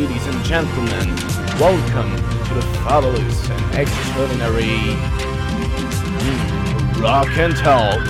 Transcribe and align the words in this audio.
ladies 0.00 0.26
and 0.26 0.44
gentlemen, 0.44 1.08
welcome 1.58 2.10
to 2.44 2.54
the 2.54 2.60
fabulous 2.84 3.48
and 3.48 3.74
extraordinary 3.76 4.94
Rock 7.00 7.28
and 7.38 7.56
Talk. 7.56 8.02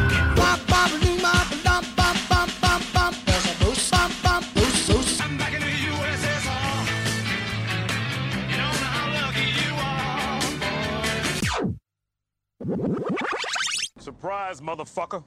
Surprise, 14.01 14.61
motherfucker. 14.61 15.23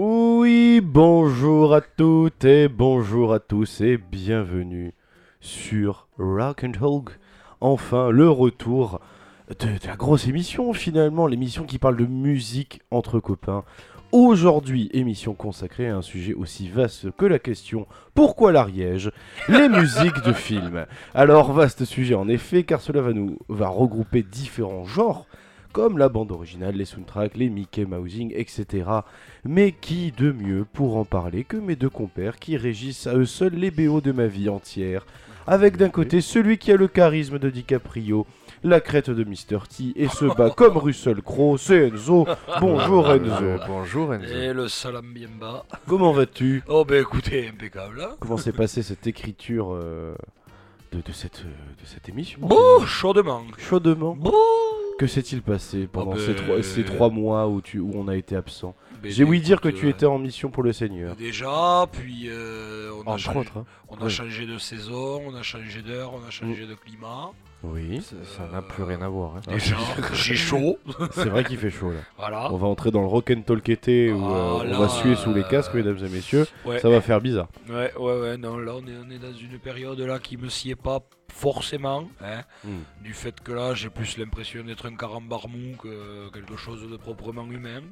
Oui, 0.00 0.80
bonjour 0.80 1.74
à 1.74 1.80
toutes 1.80 2.44
et 2.44 2.68
bonjour 2.68 3.34
à 3.34 3.40
tous 3.40 3.80
et 3.80 3.96
bienvenue 3.96 4.94
sur 5.40 6.06
Rock 6.20 6.62
and 6.62 6.70
Talk. 6.70 7.18
Enfin, 7.60 8.10
le 8.10 8.30
retour 8.30 9.00
de, 9.48 9.66
la 9.84 9.96
grosse 9.96 10.28
émission 10.28 10.72
finalement, 10.72 11.26
l'émission 11.26 11.64
qui 11.64 11.80
parle 11.80 11.96
de 11.96 12.06
musique 12.06 12.80
entre 12.92 13.18
copains. 13.18 13.64
Aujourd'hui, 14.12 14.88
émission 14.92 15.34
consacrée 15.34 15.88
à 15.88 15.96
un 15.96 16.02
sujet 16.02 16.32
aussi 16.32 16.68
vaste 16.68 17.10
que 17.16 17.26
la 17.26 17.40
question 17.40 17.88
pourquoi 18.14 18.52
l'Ariège? 18.52 19.10
Les 19.48 19.68
musiques 19.68 20.22
de 20.24 20.32
films. 20.32 20.86
Alors, 21.12 21.52
vaste 21.52 21.84
sujet 21.84 22.14
en 22.14 22.28
effet, 22.28 22.62
car 22.62 22.80
cela 22.80 23.00
va 23.00 23.12
nous 23.12 23.36
regrouper 23.48 24.22
différents 24.22 24.84
genres, 24.84 25.26
comme 25.78 25.96
la 25.96 26.08
bande 26.08 26.32
originale, 26.32 26.74
les 26.74 26.84
soundtracks, 26.84 27.36
les 27.36 27.48
Mickey 27.48 27.84
Mousing, 27.84 28.32
etc. 28.34 28.90
Mais 29.44 29.70
qui 29.70 30.10
de 30.10 30.32
mieux 30.32 30.66
pour 30.72 30.96
en 30.96 31.04
parler 31.04 31.44
que 31.44 31.56
mes 31.56 31.76
deux 31.76 31.88
compères 31.88 32.40
qui 32.40 32.56
régissent 32.56 33.06
à 33.06 33.14
eux 33.14 33.26
seuls 33.26 33.54
les 33.54 33.70
BO 33.70 34.00
de 34.00 34.10
ma 34.10 34.26
vie 34.26 34.48
entière? 34.48 35.06
Avec 35.46 35.76
d'un 35.76 35.88
côté 35.88 36.20
celui 36.20 36.58
qui 36.58 36.72
a 36.72 36.76
le 36.76 36.88
charisme 36.88 37.38
de 37.38 37.48
DiCaprio, 37.48 38.26
la 38.64 38.80
crête 38.80 39.08
de 39.08 39.22
Mr. 39.22 39.68
T 39.68 39.92
et 39.94 40.08
se 40.08 40.24
bat 40.24 40.50
comme 40.50 40.78
Russell 40.78 41.22
Crowe, 41.22 41.58
c'est 41.58 41.86
Enzo. 41.86 42.26
Bonjour 42.60 43.12
Enzo. 43.12 43.64
Bonjour 43.68 44.14
Enzo. 44.14 44.34
Et 44.34 44.52
le 44.52 44.66
salam 44.66 45.12
bien 45.12 45.28
bas. 45.38 45.64
Comment 45.86 46.10
vas-tu? 46.10 46.64
Oh 46.66 46.84
bah 46.84 46.98
écoutez, 46.98 47.46
impeccable. 47.46 48.00
Hein 48.02 48.16
Comment 48.18 48.36
s'est 48.36 48.50
passée 48.50 48.82
cette 48.82 49.06
écriture 49.06 49.72
euh, 49.74 50.16
de, 50.90 51.00
de 51.00 51.12
cette, 51.12 51.44
euh, 51.46 51.80
de 51.80 51.86
cette 51.86 52.08
émission? 52.08 52.40
Bon, 52.42 52.84
chaudement. 52.84 53.44
Chaudement. 53.58 54.16
Bon. 54.16 54.32
Que 54.98 55.06
s'est-il 55.06 55.42
passé 55.42 55.86
pendant 55.90 56.10
Oh 56.12 56.14
ben, 56.14 56.20
ces, 56.26 56.34
trois, 56.34 56.62
ces 56.62 56.84
trois 56.84 57.08
mois 57.10 57.46
où, 57.48 57.60
tu, 57.60 57.78
où 57.78 57.92
on 57.94 58.08
a 58.08 58.16
été 58.16 58.34
absent 58.34 58.74
Mais 59.02 59.10
J'ai 59.10 59.22
ouï 59.24 59.40
dire 59.40 59.60
que 59.60 59.68
tu 59.68 59.86
euh, 59.86 59.90
étais 59.90 60.06
en 60.06 60.18
mission 60.18 60.50
pour 60.50 60.62
le 60.64 60.72
Seigneur. 60.72 61.14
Déjà, 61.14 61.86
puis 61.92 62.24
euh, 62.28 62.90
on, 63.04 63.08
a 63.08 63.12
Entre 63.12 63.18
changé, 63.18 63.38
autres. 63.38 63.56
hein. 63.58 63.64
on 63.88 63.96
a 63.98 64.04
Ouais. 64.04 64.10
changé 64.10 64.44
de 64.46 64.58
saison, 64.58 65.22
on 65.26 65.34
a 65.36 65.42
changé 65.42 65.82
d'heure, 65.82 66.12
on 66.14 66.26
a 66.26 66.30
changé 66.30 66.66
de 66.66 66.74
climat. 66.74 67.30
Oui, 67.64 68.00
Ça 68.02 68.14
ça 68.36 68.48
n'a 68.52 68.60
plus 68.62 68.82
rien 68.84 69.00
à 69.02 69.08
voir. 69.08 69.36
hein. 69.36 69.40
Déjà, 69.48 69.76
j'ai 70.14 70.34
chaud. 70.36 70.78
c'est 71.12 71.28
vrai 71.28 71.42
qu'il 71.44 71.58
fait 71.58 71.70
chaud 71.70 71.90
là. 71.90 72.00
Voilà. 72.16 72.52
On 72.52 72.56
va 72.56 72.66
entrer 72.68 72.90
dans 72.92 73.00
le 73.00 73.06
rock 73.08 73.32
and 73.36 73.42
talk 73.42 73.68
été 73.68 74.12
où 74.12 74.24
euh, 74.24 74.58
Ah, 74.62 74.64
on 74.68 74.78
va 74.78 74.88
suer 74.88 75.14
sous 75.16 75.32
les 75.34 75.42
casques, 75.44 75.74
mesdames 75.74 75.98
et 75.98 76.08
messieurs. 76.08 76.46
Ouais. 76.64 76.78
Ça 76.80 76.88
va 76.88 77.00
faire 77.00 77.20
bizarre. 77.20 77.48
ouais, 77.68 77.92
ouais, 77.98 78.20
ouais, 78.20 78.36
non, 78.36 78.58
là 78.58 78.74
on 78.76 78.80
est, 78.86 78.96
on 79.04 79.10
est 79.10 79.18
dans 79.18 79.32
une 79.36 79.58
période 79.58 79.98
là 80.00 80.18
qui 80.20 80.36
me 80.36 80.48
sied 80.48 80.74
pas 80.76 81.00
forcément. 81.32 82.08
Hein, 82.22 82.42
Hmm. 82.64 82.80
du 83.02 83.14
fait 83.14 83.40
que 83.40 83.52
là 83.52 83.72
j'ai 83.74 83.88
plus 83.88 84.18
l'impression 84.18 84.64
d'être 84.64 84.86
un 84.86 84.96
carambarmou 84.96 85.76
que 85.80 86.28
quelque 86.32 86.56
chose 86.56 86.90
de 86.90 86.96
proprement 86.96 87.44
humain. 87.50 87.82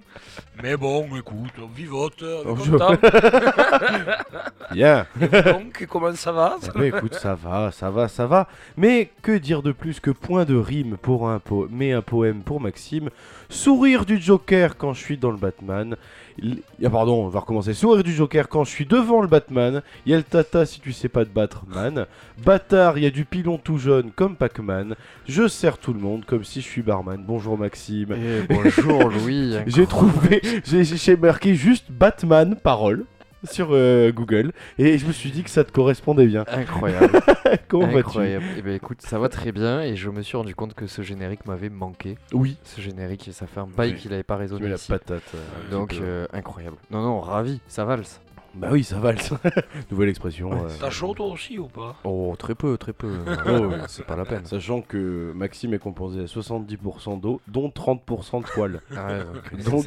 Mais 0.63 0.77
bon, 0.77 1.07
écoute, 1.17 1.53
on 1.63 1.67
vivote, 1.67 2.23
on 2.23 2.57
est 2.57 2.71
content. 2.71 2.97
Bien. 4.73 5.07
Donc, 5.45 5.87
comment 5.89 6.15
ça 6.15 6.33
va? 6.33 6.57
Eh 6.75 6.79
ben, 6.79 6.85
écoute, 6.97 7.15
ça 7.15 7.35
va, 7.35 7.71
ça 7.71 7.91
va, 7.91 8.09
ça 8.09 8.27
va. 8.27 8.49
Mais 8.77 9.11
que 9.23 9.33
dire 9.39 9.63
de 9.63 9.73
plus 9.73 10.01
que 10.01 10.11
point 10.11 10.45
de 10.45 10.57
rime 10.57 10.97
pour 10.97 11.29
un 11.29 11.39
po 11.39 11.69
mais 11.71 11.93
un 11.93 12.03
poème 12.03 12.43
pour 12.43 12.61
Maxime. 12.61 13.11
Sourire 13.49 14.05
du 14.05 14.19
Joker 14.21 14.77
quand 14.77 14.93
je 14.93 15.01
suis 15.01 15.17
dans 15.19 15.31
le 15.31 15.37
Batman. 15.37 15.97
Il- 16.39 16.61
Ah, 16.85 16.91
pardon, 16.91 17.25
on 17.25 17.29
va 17.29 17.41
recommencer. 17.41 17.73
Sourire 17.75 18.03
du 18.05 18.13
Joker 18.13 18.49
quand 18.49 18.65
je 18.65 18.71
suis 18.71 18.87
devant 18.87 19.23
le 19.23 19.29
Batman. 19.29 19.83
Il 20.05 20.13
y 20.13 20.15
a 20.15 20.19
le 20.19 20.23
Tata 20.23 20.67
si 20.67 20.81
tu 20.81 20.93
sais 20.93 21.09
pas 21.09 21.25
te 21.25 21.31
battre, 21.31 21.65
man. 21.67 22.07
Bâtard, 22.45 22.99
il 22.99 23.05
y 23.05 23.07
a 23.07 23.11
du 23.11 23.25
pilon 23.25 23.57
tout 23.59 23.79
jaune 23.79 24.11
comme 24.15 24.37
Pac-Man. 24.37 24.95
Je 25.27 25.49
sers 25.49 25.79
tout 25.79 25.93
le 25.95 26.01
monde 26.01 26.25
comme 26.27 26.45
si 26.45 26.61
je 26.61 26.67
suis 26.67 26.83
barman. 26.83 27.23
Bonjour 27.27 27.57
Maxime. 27.57 28.13
Et 28.13 28.43
bonjour 28.53 29.09
Louis. 29.09 29.55
J'ai 29.67 29.87
trouvé, 29.87 30.43
j'ai 30.65 31.17
marqué 31.17 31.55
juste 31.55 31.87
Batman 31.91 32.57
parole 32.63 33.05
sur 33.45 33.69
euh, 33.73 34.11
Google 34.13 34.53
et 34.79 34.99
je 34.99 35.07
me 35.07 35.13
suis 35.13 35.31
dit 35.31 35.43
que 35.43 35.51
ça 35.51 35.65
te 35.65 35.73
correspondait 35.73 36.27
bien. 36.27 36.45
Incroyable. 36.49 37.21
Comment 37.69 37.87
vas-tu? 37.87 37.99
Incroyable. 37.99 38.45
Et 38.57 38.63
ben 38.63 38.75
écoute, 38.75 39.03
ça 39.03 39.19
va 39.19 39.29
très 39.29 39.53
bien 39.53 39.83
et 39.83 39.97
je 39.97 40.11
me 40.11 40.23
suis 40.23 40.37
rendu 40.37 40.55
compte 40.55 40.75
que 40.75 40.87
ce 40.87 41.03
générique 41.03 41.47
m'avait 41.47 41.69
manqué. 41.71 42.17
Oui. 42.33 42.57
Ce 42.65 42.81
générique, 42.81 43.29
ça 43.33 43.47
fait 43.47 43.61
un 43.61 43.67
bail 43.67 43.93
Oui. 43.93 43.97
qu'il 43.99 44.13
avait 44.13 44.23
pas 44.23 44.37
Tu 44.37 44.41
résonné 44.43 44.63
mets 44.65 44.69
la 44.71 44.77
ici. 44.77 44.89
patate. 44.89 45.23
euh, 45.35 45.71
Donc 45.71 45.95
euh, 46.01 46.27
incroyable. 46.33 46.77
Non 46.91 47.03
non, 47.03 47.21
ravi, 47.21 47.61
ça 47.69 47.85
valse. 47.85 48.21
Bah 48.57 48.69
oui, 48.71 48.83
ça 48.85 48.99
valse. 48.99 49.33
Nouvelle 49.91 50.09
expression. 50.09 50.51
Ouais. 50.51 50.71
euh, 50.71 50.75
T'as 50.81 50.91
chaud 50.91 51.13
toi 51.15 51.27
aussi 51.27 51.59
ou 51.59 51.67
pas? 51.69 51.97
Oh, 52.05 52.35
très 52.39 52.55
peu, 52.55 52.79
très 52.79 52.93
peu. 52.93 53.13
Oh, 53.49 53.71
c'est 53.89 54.07
pas 54.07 54.17
la 54.17 54.25
peine. 54.25 54.47
Sachant 54.47 54.81
que 54.81 55.33
Maxime 55.35 55.75
est 55.75 55.79
composé 55.79 56.21
à 56.23 56.25
70% 56.25 57.21
d'eau, 57.21 57.41
dont 57.49 57.69
30% 57.69 58.43
de 58.43 58.47
poils. 58.49 58.81
Ah 58.97 59.07
ouais, 59.09 59.25
donc 59.65 59.83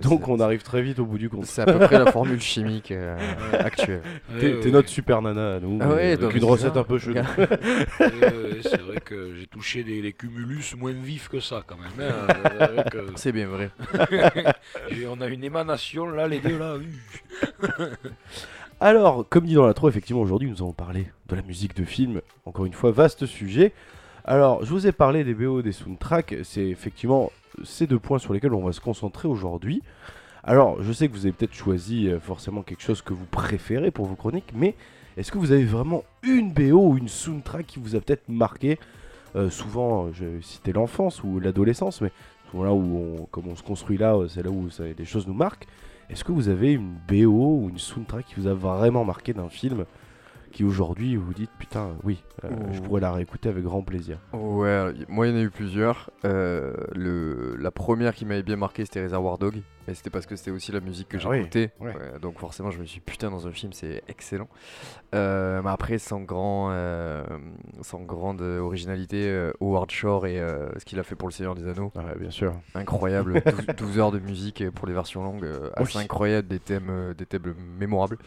donc, 0.00 0.14
ça. 0.14 0.28
On 0.36 0.40
arrive 0.40 0.62
très 0.62 0.82
vite 0.82 0.98
au 0.98 1.06
bout 1.06 1.18
du 1.18 1.28
compte. 1.30 1.46
C'est 1.46 1.62
à 1.62 1.66
peu 1.66 1.78
près 1.78 1.98
la 1.98 2.10
formule 2.12 2.40
chimique 2.40 2.90
euh, 2.92 3.16
actuelle. 3.52 4.02
T'es 4.38 4.70
notre 4.70 4.88
super 4.88 5.22
nana 5.22 5.54
à 5.56 5.60
nous, 5.60 5.78
Ah 5.80 5.90
avec 5.92 6.20
donc 6.20 6.34
une 6.34 6.40
c'est 6.40 6.46
recette 6.46 6.74
ça. 6.74 6.80
un 6.80 6.84
peu 6.84 6.98
chelou. 6.98 7.16
c'est 8.62 8.80
vrai 8.80 9.00
que 9.04 9.34
j'ai 9.34 9.46
touché 9.46 9.82
des, 9.84 10.02
les 10.02 10.12
cumulus 10.12 10.74
moins 10.76 10.92
vifs 10.92 11.28
que 11.28 11.40
ça 11.40 11.62
quand 11.66 11.76
même. 11.76 12.10
hein. 12.10 13.12
C'est 13.16 13.32
bien 13.32 13.46
vrai. 13.48 13.70
j'ai- 14.90 15.06
on 15.06 15.20
a 15.20 15.26
une 15.28 15.44
émanation 15.44 16.06
là, 16.08 16.28
les 16.28 16.40
deux 16.40 16.58
là. 16.58 16.74
Alors, 18.80 19.26
comme 19.28 19.46
dit 19.46 19.54
dans 19.54 19.66
l'intro, 19.66 19.88
effectivement, 19.88 20.20
aujourd'hui, 20.20 20.50
nous 20.50 20.58
allons 20.58 20.72
parler 20.72 21.06
de 21.28 21.36
la 21.36 21.42
musique 21.42 21.74
de 21.76 21.84
film. 21.84 22.20
Encore 22.44 22.66
une 22.66 22.74
fois, 22.74 22.90
vaste 22.90 23.26
sujet. 23.26 23.72
Alors, 24.24 24.64
je 24.64 24.70
vous 24.70 24.86
ai 24.86 24.92
parlé 24.92 25.24
des 25.24 25.34
BO, 25.34 25.62
des 25.62 25.72
soundtracks. 25.72 26.34
C'est 26.42 26.66
effectivement 26.66 27.30
ces 27.64 27.86
deux 27.86 27.98
points 27.98 28.18
sur 28.18 28.32
lesquels 28.34 28.52
on 28.52 28.64
va 28.64 28.72
se 28.72 28.80
concentrer 28.80 29.28
aujourd'hui. 29.28 29.82
Alors, 30.44 30.82
je 30.82 30.92
sais 30.92 31.08
que 31.08 31.12
vous 31.12 31.26
avez 31.26 31.32
peut-être 31.32 31.54
choisi 31.54 32.08
euh, 32.08 32.20
forcément 32.20 32.62
quelque 32.62 32.82
chose 32.82 33.02
que 33.02 33.12
vous 33.12 33.24
préférez 33.24 33.90
pour 33.90 34.06
vos 34.06 34.14
chroniques, 34.14 34.52
mais 34.54 34.76
est-ce 35.16 35.32
que 35.32 35.38
vous 35.38 35.50
avez 35.50 35.64
vraiment 35.64 36.04
une 36.22 36.52
BO 36.52 36.90
ou 36.90 36.98
une 36.98 37.08
soundtrack 37.08 37.66
qui 37.66 37.80
vous 37.80 37.96
a 37.96 38.00
peut-être 38.00 38.28
marqué? 38.28 38.78
Euh, 39.34 39.50
Souvent, 39.50 40.06
euh, 40.06 40.10
je 40.12 40.40
citais 40.42 40.72
l'enfance 40.72 41.24
ou 41.24 41.40
l'adolescence, 41.40 42.00
mais 42.00 42.12
là 42.54 42.72
où 42.72 43.16
on, 43.18 43.24
comme 43.26 43.48
on 43.48 43.56
se 43.56 43.62
construit 43.62 43.98
là, 43.98 44.16
c'est 44.28 44.42
là 44.42 44.50
où 44.50 44.68
les 44.78 45.04
choses 45.04 45.26
nous 45.26 45.34
marquent. 45.34 45.66
Est-ce 46.08 46.24
que 46.24 46.32
vous 46.32 46.48
avez 46.48 46.72
une 46.72 46.94
BO 47.08 47.60
ou 47.62 47.68
une 47.70 47.78
soundtrack 47.78 48.26
qui 48.26 48.34
vous 48.36 48.46
a 48.46 48.54
vraiment 48.54 49.04
marqué 49.04 49.32
d'un 49.32 49.48
film 49.48 49.84
qui 50.52 50.64
aujourd'hui 50.64 51.16
vous 51.16 51.34
dites 51.34 51.50
putain 51.58 51.90
oui 52.04 52.22
euh, 52.44 52.48
je 52.72 52.80
pourrais 52.80 53.00
la 53.00 53.12
réécouter 53.12 53.48
avec 53.48 53.64
grand 53.64 53.82
plaisir? 53.82 54.18
Ouais, 54.32 54.92
moi 55.08 55.26
il 55.26 55.34
y 55.34 55.36
en 55.36 55.38
a 55.38 55.42
eu 55.42 55.50
plusieurs. 55.50 56.10
Euh, 56.24 56.72
le, 56.94 57.56
la 57.56 57.70
première 57.70 58.14
qui 58.14 58.24
m'avait 58.24 58.42
bien 58.42 58.56
marqué 58.56 58.84
c'était 58.84 59.02
Reservoir 59.02 59.38
Dog. 59.38 59.62
Mais 59.86 59.94
c'était 59.94 60.10
parce 60.10 60.26
que 60.26 60.34
c'était 60.36 60.50
aussi 60.50 60.72
la 60.72 60.80
musique 60.80 61.08
que 61.08 61.16
Ah 61.22 61.28
oui, 61.28 61.38
j'écoutais. 61.38 61.70
ouais. 61.80 61.94
Ouais, 61.94 62.18
donc 62.20 62.38
forcément 62.38 62.70
je 62.70 62.78
me 62.80 62.84
suis 62.84 62.98
dit, 62.98 63.04
putain 63.04 63.30
dans 63.30 63.46
un 63.46 63.52
film 63.52 63.72
c'est 63.72 64.02
excellent. 64.08 64.48
Euh, 65.14 65.62
mais 65.62 65.70
après 65.70 65.98
sans, 65.98 66.20
grand, 66.20 66.70
euh, 66.72 67.24
sans 67.82 68.00
grande 68.00 68.40
originalité, 68.40 69.28
euh, 69.28 69.52
Howard 69.60 69.90
Shore 69.90 70.26
et 70.26 70.40
euh, 70.40 70.68
ce 70.78 70.84
qu'il 70.84 70.98
a 70.98 71.02
fait 71.04 71.14
pour 71.14 71.28
le 71.28 71.32
Seigneur 71.32 71.54
des 71.54 71.68
Anneaux. 71.68 71.92
ouais 71.94 72.18
bien 72.18 72.30
sûr 72.30 72.54
Incroyable. 72.74 73.42
12, 73.46 73.66
12 73.76 73.98
heures 73.98 74.12
de 74.12 74.18
musique 74.18 74.68
pour 74.70 74.86
les 74.86 74.92
versions 74.94 75.22
longues. 75.22 75.44
euh, 75.44 75.70
assez 75.76 75.98
Oui. 75.98 76.04
incroyable, 76.04 76.48
des 76.48 76.58
thèmes, 76.58 77.14
des 77.16 77.26
thèmes 77.26 77.54
mémorables. 77.78 78.18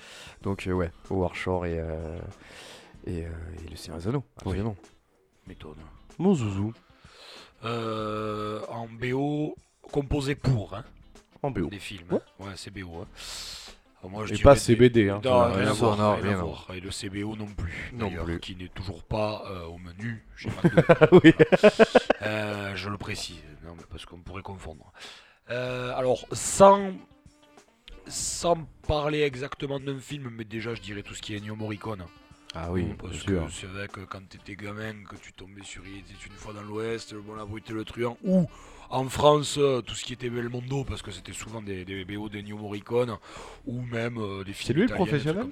Donc 0.43 0.65
euh, 0.67 0.71
ouais, 0.73 0.91
Howard 1.11 1.35
Shore 1.35 1.65
et, 1.65 1.77
euh, 1.79 2.19
et, 3.05 3.25
euh, 3.25 3.29
et 3.65 3.69
le 3.69 3.75
Seigneur 3.75 3.99
des 3.99 4.07
Anneaux. 4.07 4.23
Oui. 4.45 4.51
absolument. 4.53 4.75
Méthode. 5.47 5.77
mon 6.19 6.33
zouzou 6.35 6.73
Euh, 7.65 8.61
en 8.69 8.87
BO 8.87 9.55
composé 9.81 10.35
pour 10.35 10.73
hein, 10.75 10.83
en 11.43 11.51
BO 11.51 11.67
des 11.67 11.79
films. 11.79 12.07
hein. 12.11 12.19
Ouais, 12.39 12.51
c'est 12.55 12.71
BO. 12.71 13.01
hein. 13.01 13.07
Moi, 14.07 14.25
je 14.25 14.33
et 14.33 14.37
pas 14.37 14.53
des- 14.53 14.59
CBD 14.61 15.09
hein, 15.09 15.19
Non, 15.25 15.43
rien, 15.45 15.53
rien 15.57 15.67
à 15.67 15.73
voir, 15.73 15.97
non, 15.97 16.13
rien 16.15 16.23
à 16.23 16.27
rien 16.29 16.39
à 16.39 16.43
voir. 16.43 16.67
Et 16.73 16.79
le 16.79 16.89
CBO 16.89 17.35
non 17.35 17.47
plus, 17.47 17.91
Non 17.93 18.09
plus. 18.09 18.39
qui 18.39 18.55
n'est 18.55 18.69
toujours 18.69 19.03
pas 19.03 19.43
euh, 19.51 19.65
au 19.65 19.77
menu 19.77 20.23
chez 20.37 20.47
McDo. 20.63 20.81
voir. 20.87 21.09
oui 21.23 21.33
Euh, 22.21 22.75
je 22.77 22.87
le 22.89 22.97
précise, 22.97 23.43
non, 23.65 23.73
mais 23.75 23.83
parce 23.89 24.05
qu'on 24.05 24.19
pourrait 24.19 24.41
confondre. 24.41 24.91
Euh, 25.49 25.93
alors, 25.97 26.25
sans, 26.31 26.93
sans 28.07 28.55
parler 28.87 29.21
exactement 29.23 29.79
d'un 29.81 29.99
film, 29.99 30.29
mais 30.31 30.45
déjà, 30.45 30.73
je 30.75 30.81
dirais 30.81 31.03
tout 31.03 31.13
ce 31.13 31.21
qui 31.21 31.33
est 31.33 31.37
Ennio 31.39 31.55
Morricone. 31.55 32.05
Ah 32.55 32.71
oui, 32.71 32.95
Parce 32.99 33.21
que 33.23 33.39
c'est 33.51 33.67
vrai 33.67 33.87
que 33.87 33.99
quand 34.01 34.27
t'étais 34.27 34.55
gamin, 34.55 35.03
que 35.07 35.15
tu 35.17 35.33
tombais 35.33 35.61
sur 35.63 35.85
Il 35.85 35.99
était 35.99 36.13
une 36.25 36.31
fois 36.33 36.51
dans 36.53 36.63
l'Ouest, 36.63 37.11
Le 37.13 37.21
Bon, 37.21 37.35
et 37.37 37.71
le 37.73 37.85
Truand, 37.85 38.17
ou 38.23 38.47
en 38.89 39.07
France, 39.07 39.55
euh, 39.57 39.81
tout 39.81 39.93
ce 39.95 40.03
qui 40.03 40.13
était 40.13 40.29
Belmondo, 40.29 40.83
parce 40.83 41.01
que 41.01 41.11
c'était 41.11 41.33
souvent 41.33 41.61
des, 41.61 41.85
des 41.85 42.05
BO 42.05 42.27
d'Ennio 42.29 42.57
Morricone, 42.57 43.17
ou 43.67 43.81
même 43.81 44.17
euh, 44.17 44.43
des 44.43 44.53
films 44.53 44.67
C'est 44.67 44.73
lui 44.73 44.81
le 44.83 44.87
des 44.87 44.93
professionnel 44.93 45.47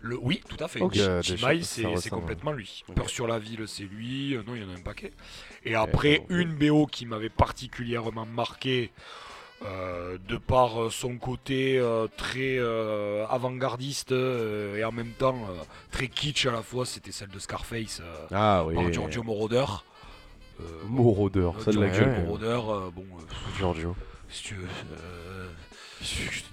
le, 0.00 0.18
Oui, 0.20 0.42
tout 0.48 0.62
à 0.62 0.68
fait. 0.68 0.80
Ok. 0.80 0.94
Chi- 0.94 1.00
des 1.06 1.22
Chimaï, 1.22 1.58
choses, 1.60 1.68
ça 1.68 1.88
c'est 2.00 2.10
complètement 2.10 2.52
lui. 2.52 2.84
Peur 2.94 3.08
sur 3.08 3.26
la 3.26 3.38
ville, 3.38 3.64
c'est 3.68 3.84
lui. 3.84 4.34
Euh, 4.34 4.42
Non, 4.46 4.54
il 4.56 4.62
y 4.62 4.64
en 4.64 4.70
a 4.70 4.76
un 4.76 4.82
paquet. 4.82 5.12
Et 5.64 5.74
après, 5.76 6.18
ok. 6.18 6.26
une 6.30 6.54
BO 6.54 6.86
qui 6.86 7.06
m'avait 7.06 7.28
particulièrement 7.28 8.26
marqué, 8.26 8.90
euh, 9.64 10.18
de 10.28 10.36
par 10.38 10.90
son 10.90 11.18
côté 11.18 11.78
euh, 11.78 12.08
très 12.16 12.56
euh, 12.58 13.24
avant-gardiste 13.28 14.10
et 14.10 14.82
en 14.84 14.90
même 14.90 15.12
temps 15.12 15.38
très 15.92 16.08
kitsch 16.08 16.46
à 16.46 16.50
la 16.50 16.62
fois, 16.62 16.84
c'était 16.84 17.12
celle 17.12 17.28
de 17.28 17.38
Scarface 17.38 18.02
Ah 18.32 18.64
oui. 18.66 18.74
par 18.74 18.92
Giorgio 18.92 19.22
Moroder. 19.22 19.64
Euh, 20.62 20.86
Moroder, 20.88 21.50
ça 21.60 21.72
de 21.72 21.80
la 21.80 21.88
gueule. 21.88 22.24
Moroder, 22.24 22.46
euh, 22.46 22.90
bon, 22.94 23.02
euh, 23.18 23.22
Giorgio. 23.58 23.94
si 24.28 24.42
tu 24.44 24.54
veux, 24.54 24.66
euh, 24.92 25.48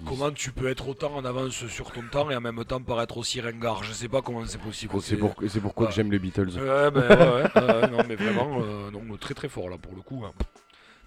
comment 0.06 0.32
tu 0.32 0.52
peux 0.52 0.68
être 0.70 0.88
autant 0.88 1.16
en 1.16 1.26
avance 1.26 1.66
sur 1.68 1.92
ton 1.92 2.04
temps 2.12 2.30
et 2.30 2.36
en 2.36 2.42
même 2.42 2.64
temps 2.66 2.82
paraître 2.82 3.18
aussi 3.18 3.42
ringard? 3.42 3.84
Je 3.84 3.94
sais 3.94 4.08
pas 4.08 4.22
comment 4.22 4.46
c'est 4.46 4.58
possible. 4.62 4.94
C'est 5.02 5.18
pour- 5.18 5.36
c'est 5.48 5.60
pourquoi 5.62 5.88
que 5.88 5.94
j'aime 5.94 6.12
les 6.12 6.20
Beatles. 6.20 6.50
Ouais, 6.58 6.92
ben, 6.92 7.02
ouais, 7.02 7.18
ouais, 7.18 7.64
ouais, 7.64 7.90
non, 7.90 8.04
mais 8.08 8.16
vraiment, 8.16 8.60
euh, 8.62 8.92
non, 8.92 9.02
très 9.18 9.34
très 9.34 9.50
fort 9.50 9.70
là 9.70 9.78
pour 9.78 9.94
le 9.96 10.02
coup. 10.02 10.24
hein. 10.26 10.32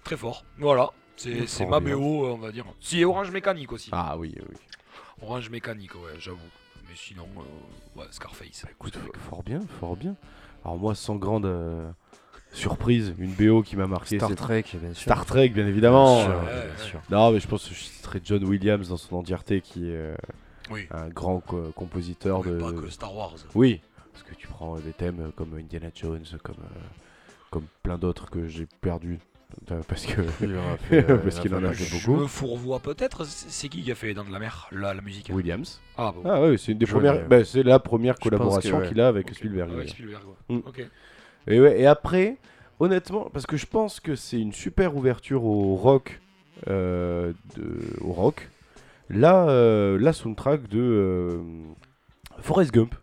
Très 0.03 0.17
fort. 0.17 0.43
Voilà, 0.57 0.89
c'est 1.15 1.65
ma. 1.67 1.79
BO, 1.79 2.25
euh, 2.25 2.31
on 2.33 2.37
va 2.37 2.51
dire. 2.51 2.65
Si, 2.81 3.03
Orange 3.05 3.31
Mécanique 3.31 3.71
aussi. 3.71 3.89
Ah 3.93 4.17
oui, 4.17 4.35
oui. 4.37 4.55
Orange 5.21 5.49
Mécanique, 5.49 5.95
ouais, 5.95 6.15
j'avoue. 6.19 6.39
Mais 6.89 6.95
sinon, 6.95 7.27
euh, 7.37 7.99
ouais, 7.99 8.05
Scarface. 8.11 8.65
Écoute, 8.69 8.97
fort 9.29 9.41
bien, 9.43 9.61
fort 9.79 9.95
bien. 9.95 10.15
Alors 10.65 10.77
moi, 10.77 10.93
sans 10.95 11.15
grande 11.15 11.45
euh, 11.45 11.89
surprise, 12.53 13.13
une 13.17 13.33
BO 13.33 13.61
qui 13.63 13.75
m'a 13.75 13.87
marqué, 13.87 14.17
Star 14.17 14.33
Trek, 14.35 14.63
bien 14.73 14.93
sûr. 14.93 15.01
Star 15.03 15.25
Trek, 15.25 15.49
bien 15.49 15.67
évidemment. 15.67 16.15
Bien 16.17 16.25
sûr, 16.25 16.43
Euh, 16.47 16.65
bien 16.75 16.85
sûr. 16.85 17.01
Non, 17.09 17.31
mais 17.31 17.39
je 17.39 17.47
pense 17.47 17.67
que 17.67 17.73
je 17.75 17.79
citerai 17.79 18.21
John 18.23 18.43
Williams 18.45 18.89
dans 18.89 18.97
son 18.97 19.17
entièreté, 19.17 19.61
qui 19.61 19.89
est 19.89 19.95
euh, 19.95 20.15
Oui, 20.71 20.87
un 20.91 21.09
grand 21.09 21.39
co- 21.39 21.71
compositeur 21.75 22.43
mais 22.45 22.51
de. 22.51 22.57
pas 22.59 22.71
que 22.71 22.89
Star 22.89 23.15
Wars. 23.15 23.35
Oui, 23.55 23.81
parce 24.13 24.23
que 24.23 24.35
tu 24.35 24.47
prends 24.47 24.75
euh, 24.77 24.79
des 24.79 24.93
thèmes 24.93 25.31
comme 25.35 25.57
Indiana 25.57 25.89
Jones, 25.93 26.23
comme 26.43 26.55
euh, 26.59 26.79
comme 27.49 27.65
plein 27.83 27.97
d'autres 27.97 28.29
que 28.29 28.47
j'ai 28.47 28.67
perdu 28.81 29.19
euh, 29.71 29.81
parce 29.87 30.07
que 30.07 30.21
Il 30.41 30.57
en 30.57 30.73
a 30.73 30.77
fait, 30.89 31.07
euh, 31.11 31.17
Parce 31.17 31.35
il 31.37 31.41
qu'il 31.41 31.53
en 31.53 31.63
a 31.63 31.71
fait 31.73 31.83
fait 31.83 31.97
Je 31.99 32.07
beaucoup. 32.07 32.21
me 32.21 32.25
fourvoie 32.27 32.79
peut-être. 32.79 33.23
C'est 33.25 33.69
qui 33.69 33.83
qui 33.83 33.91
a 33.91 33.95
fait 33.95 34.07
Les 34.07 34.13
Dents 34.15 34.23
de 34.23 34.31
la 34.31 34.39
Mer 34.39 34.67
la, 34.71 34.95
la 34.95 35.01
musique? 35.01 35.29
Williams. 35.31 35.79
Ah 35.95 36.11
bon. 36.11 36.23
Ah 36.27 36.41
oui, 36.41 36.57
c'est 36.57 36.71
une 36.71 36.79
des 36.79 36.87
Je 36.87 36.91
premières. 36.91 37.27
bah, 37.27 37.45
c'est 37.45 37.61
la 37.61 37.77
première 37.77 38.17
collaboration 38.17 38.79
ouais. 38.79 38.87
qu'il 38.87 38.99
a 38.99 39.07
avec 39.07 39.27
Ok. 39.27 39.35
Spielberg. 39.35 39.69
Avec 39.69 39.77
d'ailleurs. 39.77 39.93
Spielberg, 39.93 40.23
ouais. 40.49 40.55
Mm. 40.55 40.61
Ok. 40.65 40.87
Et, 41.47 41.85
après, 41.85 42.37
honnêtement, 42.79 43.29
parce 43.31 43.45
que 43.45 43.57
je 43.57 43.65
pense 43.65 43.99
que 43.99 44.15
c'est 44.15 44.39
une 44.39 44.53
super 44.53 44.95
ouverture 44.95 45.43
au 45.43 45.75
rock, 45.75 46.21
euh, 46.67 47.33
de, 47.55 47.79
au 48.01 48.13
rock. 48.13 48.49
Là, 49.09 49.47
euh, 49.49 49.97
la 49.99 50.13
soundtrack 50.13 50.67
de 50.69 50.79
euh, 50.79 51.41
Forrest 52.39 52.71
Gump, 52.71 52.95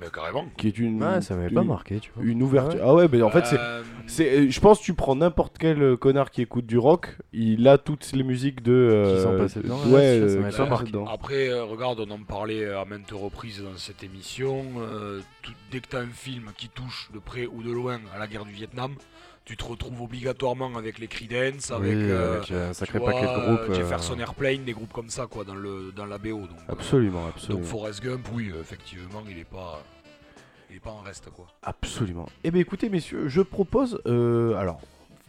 Mais 0.00 0.06
carrément. 0.12 0.44
qui 0.58 0.68
est 0.68 0.78
une, 0.78 1.02
Ouais, 1.02 1.20
ça 1.22 1.34
m'avait 1.36 1.54
pas 1.54 1.62
une- 1.62 1.68
marqué, 1.68 2.00
tu 2.00 2.10
vois. 2.14 2.24
une 2.24 2.42
ouverture. 2.42 2.80
Ah 2.84 2.94
ouais, 2.94 3.08
mais 3.10 3.22
en 3.22 3.30
fait, 3.30 3.46
c'est 3.46 3.58
Euh, 3.58 3.82
C'est, 4.08 4.30
euh, 4.30 4.46
je 4.50 4.60
pense 4.60 4.78
que 4.78 4.84
tu 4.84 4.94
prends 4.94 5.16
n'importe 5.16 5.56
quel 5.58 5.82
euh, 5.82 5.96
connard 5.96 6.30
qui 6.30 6.40
écoute 6.42 6.64
du 6.66 6.78
rock, 6.78 7.16
il 7.32 7.66
a 7.66 7.76
toutes 7.78 8.12
les 8.12 8.22
musiques 8.22 8.62
de. 8.62 8.72
euh, 8.72 9.16
Qui 9.16 9.22
sont 9.22 9.36
passées 9.36 9.60
dedans, 9.62 9.78
Ouais, 9.86 10.20
ouais, 10.20 10.28
ça, 10.28 10.50
ça 10.52 10.62
euh, 10.62 10.64
pas 10.66 10.70
marqué. 10.70 10.86
dedans. 10.86 11.06
Après, 11.06 11.48
euh, 11.48 11.64
regarde, 11.64 11.98
on 12.00 12.10
en 12.12 12.18
parlait 12.22 12.66
à 12.72 12.84
maintes 12.84 13.10
reprises 13.10 13.62
dans 13.62 13.76
cette 13.76 14.04
émission. 14.04 14.64
euh, 14.78 15.20
tout- 15.42 15.52
dès 15.72 15.80
que 15.80 15.88
tu 15.88 15.96
as 15.96 16.00
un 16.00 16.06
film 16.12 16.50
qui 16.56 16.68
touche 16.68 17.10
de 17.12 17.18
près 17.18 17.46
ou 17.46 17.62
de 17.62 17.70
loin 17.72 17.98
à 18.14 18.18
la 18.18 18.26
guerre 18.28 18.44
du 18.44 18.52
Vietnam, 18.52 18.92
tu 19.46 19.56
te 19.56 19.64
retrouves 19.64 20.02
obligatoirement 20.02 20.76
avec 20.76 20.98
les 20.98 21.06
Creedence, 21.06 21.70
avec, 21.70 21.94
Oui, 21.96 22.02
euh, 22.10 22.36
avec 22.38 22.50
un 22.50 22.68
tu 22.68 22.74
sacré 22.74 22.98
vois, 22.98 23.12
paquet 23.12 23.26
de 23.26 23.46
groupes. 23.46 23.60
euh, 23.60 23.70
euh, 23.70 23.74
Jefferson 23.74 24.18
Airplane, 24.18 24.64
des 24.64 24.72
groupes 24.72 24.92
comme 24.92 25.08
ça 25.08 25.26
quoi, 25.26 25.44
dans, 25.44 25.54
le, 25.54 25.92
dans 25.96 26.04
la 26.04 26.18
BO. 26.18 26.40
Donc, 26.40 26.50
euh, 26.68 26.72
Absolument, 26.72 27.26
absolument. 27.28 27.60
donc 27.60 27.68
Forrest 27.70 28.02
Gump, 28.02 28.26
oui, 28.34 28.50
euh, 28.54 28.60
effectivement, 28.60 29.22
il 29.30 29.38
est 29.38 29.44
pas, 29.44 29.82
il 30.68 30.76
est 30.76 30.80
pas 30.80 30.90
en 30.90 31.00
reste 31.00 31.30
quoi. 31.30 31.46
Absolument. 31.62 32.26
Eh 32.44 32.50
bien 32.50 32.60
écoutez 32.60 32.88
messieurs, 32.90 33.28
je 33.28 33.40
propose, 33.40 34.00
euh, 34.06 34.54
alors 34.56 34.80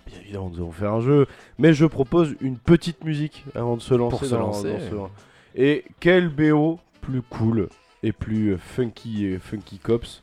bien 0.07 0.19
évidemment 0.21 0.49
nous 0.49 0.57
allons 0.57 0.71
faire 0.71 0.93
un 0.93 1.01
jeu, 1.01 1.27
mais 1.59 1.73
je 1.73 1.85
propose 1.85 2.35
une 2.41 2.57
petite 2.57 3.03
musique 3.03 3.45
avant 3.53 3.77
de 3.77 3.81
se 3.81 3.93
lancer. 3.93 4.17
Pour 4.17 4.25
se 4.25 4.31
dans- 4.33 4.39
lancer. 4.39 4.73
dans 4.91 5.07
ce- 5.07 5.59
Et 5.61 5.85
quel 5.99 6.29
BO 6.29 6.79
plus 7.01 7.21
cool 7.21 7.69
et 8.03 8.11
plus 8.13 8.53
euh, 8.53 8.57
funky, 8.57 9.25
euh, 9.27 9.39
funky 9.39 9.77
cops 9.77 10.21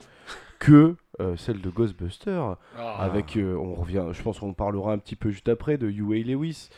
que 0.59 0.97
euh, 1.21 1.37
celle 1.37 1.61
de 1.61 1.71
Ghostbusters 1.71 2.57
Ah, 2.79 2.97
avec, 3.03 3.37
euh, 3.37 3.55
on 3.57 3.75
revient, 3.75 4.07
je 4.13 4.23
pense 4.23 4.39
qu'on 4.41 4.53
parlera 4.55 4.93
un 4.93 4.99
petit 4.99 5.17
peu 5.17 5.31
juste 5.31 5.49
après 5.49 5.79
de 5.79 5.87
Huey 5.89 6.23
Lewis 6.23 6.69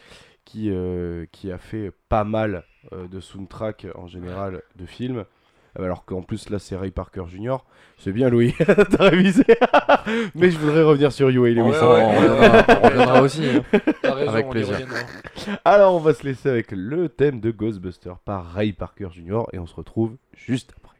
qui, 0.44 0.70
euh, 0.70 1.26
qui 1.32 1.50
a 1.50 1.58
fait 1.58 1.92
pas 2.08 2.24
mal 2.24 2.64
de 2.92 3.18
soundtrack 3.20 3.86
en 3.96 4.06
général 4.06 4.62
de 4.76 4.86
films. 4.86 5.24
Alors 5.78 6.06
qu'en 6.06 6.22
plus 6.22 6.48
là 6.48 6.58
c'est 6.58 6.74
Ray 6.74 6.90
Parker 6.90 7.24
Jr. 7.28 7.56
C'est 7.98 8.12
bien 8.12 8.30
Louis, 8.30 8.54
t'as 8.90 9.10
révisé. 9.10 9.44
Mais 10.34 10.50
je 10.50 10.58
voudrais 10.58 10.82
revenir 10.82 11.12
sur 11.12 11.28
Huey 11.28 11.52
Lewis. 11.52 11.70
Ouais, 11.70 11.76
on 11.82 11.92
ouais, 11.92 12.16
reviendra, 12.16 12.64
on 12.80 12.88
reviendra 12.88 13.22
aussi. 13.24 13.44
hein. 13.46 13.62
raison, 14.04 14.32
avec 14.32 14.48
plaisir. 14.48 14.78
Alors 15.66 15.94
on 15.94 15.98
va 15.98 16.14
se 16.14 16.24
laisser 16.24 16.48
avec 16.48 16.70
le 16.70 17.08
thème 17.10 17.40
de 17.40 17.50
Ghostbusters 17.50 18.18
par 18.20 18.46
Ray 18.52 18.72
Parker 18.72 19.08
Jr. 19.12 19.42
et 19.52 19.58
on 19.58 19.66
se 19.66 19.74
retrouve 19.74 20.16
juste 20.32 20.72
après. 20.78 20.96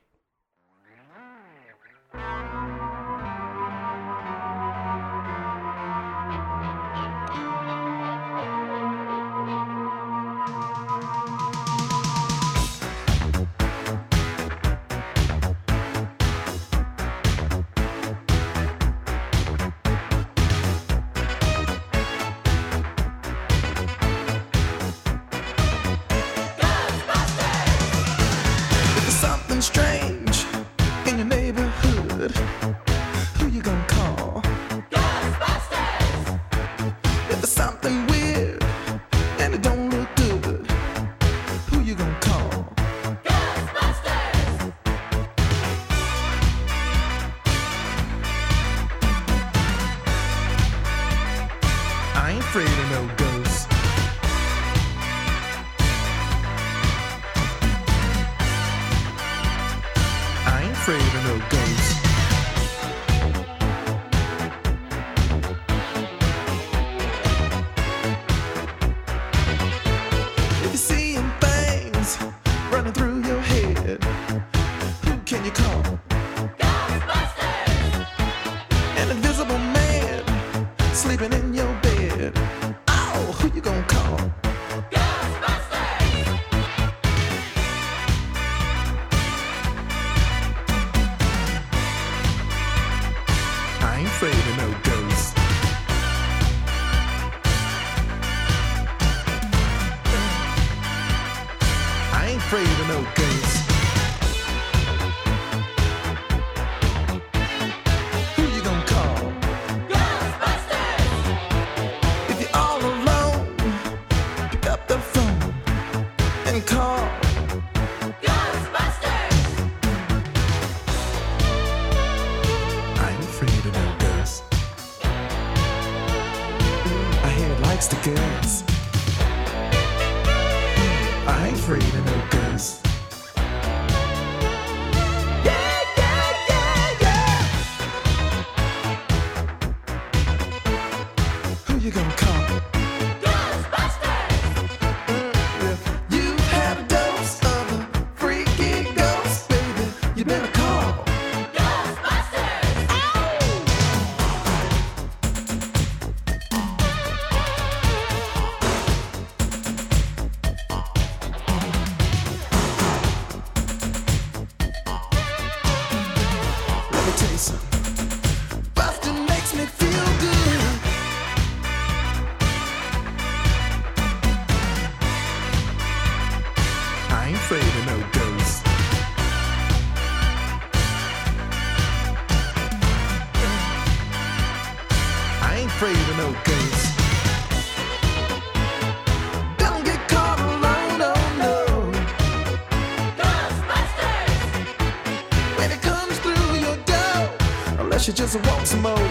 Some 198.67 198.83
more, 198.83 199.06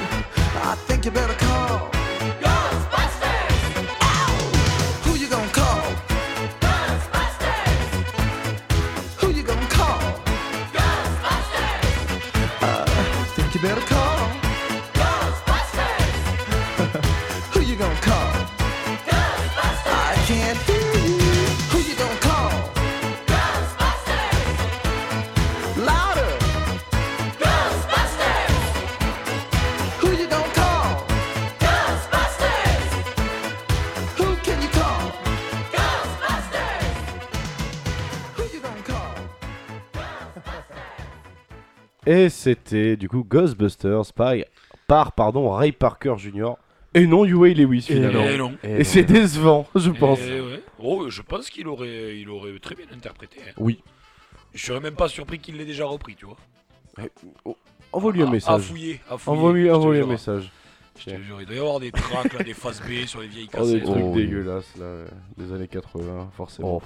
Et 42.15 42.29
c'était 42.29 42.95
du 42.97 43.09
coup 43.09 43.23
Ghostbusters 43.23 44.13
par, 44.13 44.33
par 44.87 45.11
pardon, 45.11 45.49
Ray 45.51 45.71
Parker 45.71 46.15
Jr. 46.17 46.53
Et 46.93 47.07
non 47.07 47.25
Huey 47.25 47.53
Lewis 47.53 47.81
finalement. 47.81 48.25
Non. 48.37 48.53
Et 48.63 48.83
c'est 48.85 49.03
décevant, 49.03 49.67
je 49.75 49.89
pense. 49.91 50.19
Ouais. 50.19 50.61
Oh, 50.79 51.09
je 51.09 51.21
pense 51.21 51.49
qu'il 51.49 51.67
aurait, 51.67 52.17
il 52.19 52.29
aurait 52.29 52.57
très 52.59 52.75
bien 52.75 52.85
interprété. 52.93 53.39
hein. 53.45 53.51
Oui. 53.57 53.81
Je 54.53 54.65
serais 54.65 54.79
même 54.79 54.95
pas 54.95 55.09
surpris 55.09 55.39
qu'il 55.39 55.57
l'ait 55.57 55.65
déjà 55.65 55.85
repris, 55.85 56.15
tu 56.15 56.25
vois. 56.25 56.37
Envoie-lui 57.91 58.21
un 58.21 58.25
À- 58.25 58.29
À 58.29 58.31
message. 58.31 58.61
fouiller, 58.61 59.01
à 59.09 59.17
fouiller. 59.17 59.37
Envoie-lui 59.37 59.63
je 59.63 59.67
te 59.67 59.73
envoie-lui 59.73 59.97
un 59.99 60.01
jure. 60.03 60.07
message. 60.11 60.51
Je 60.97 61.05
te 61.11 61.21
jure, 61.21 61.41
il 61.41 61.45
doit 61.47 61.55
y 61.55 61.59
avoir 61.59 61.79
des 61.81 61.91
tracks, 61.91 62.31
là, 62.33 62.43
des 62.43 62.53
faces 62.53 62.81
B 62.81 63.05
sur 63.05 63.19
les 63.19 63.27
vieilles 63.27 63.49
Oh, 63.53 63.65
des 63.65 63.73
cassettes. 63.73 63.83
trucs 63.83 63.97
Oh, 64.01 64.11
oui. 64.15 64.25
dégueulasses 64.27 64.73
là, 64.79 65.03
des 65.37 65.51
années 65.53 65.67
80, 65.67 66.29
forcément. 66.37 66.77
Oh, 66.77 66.81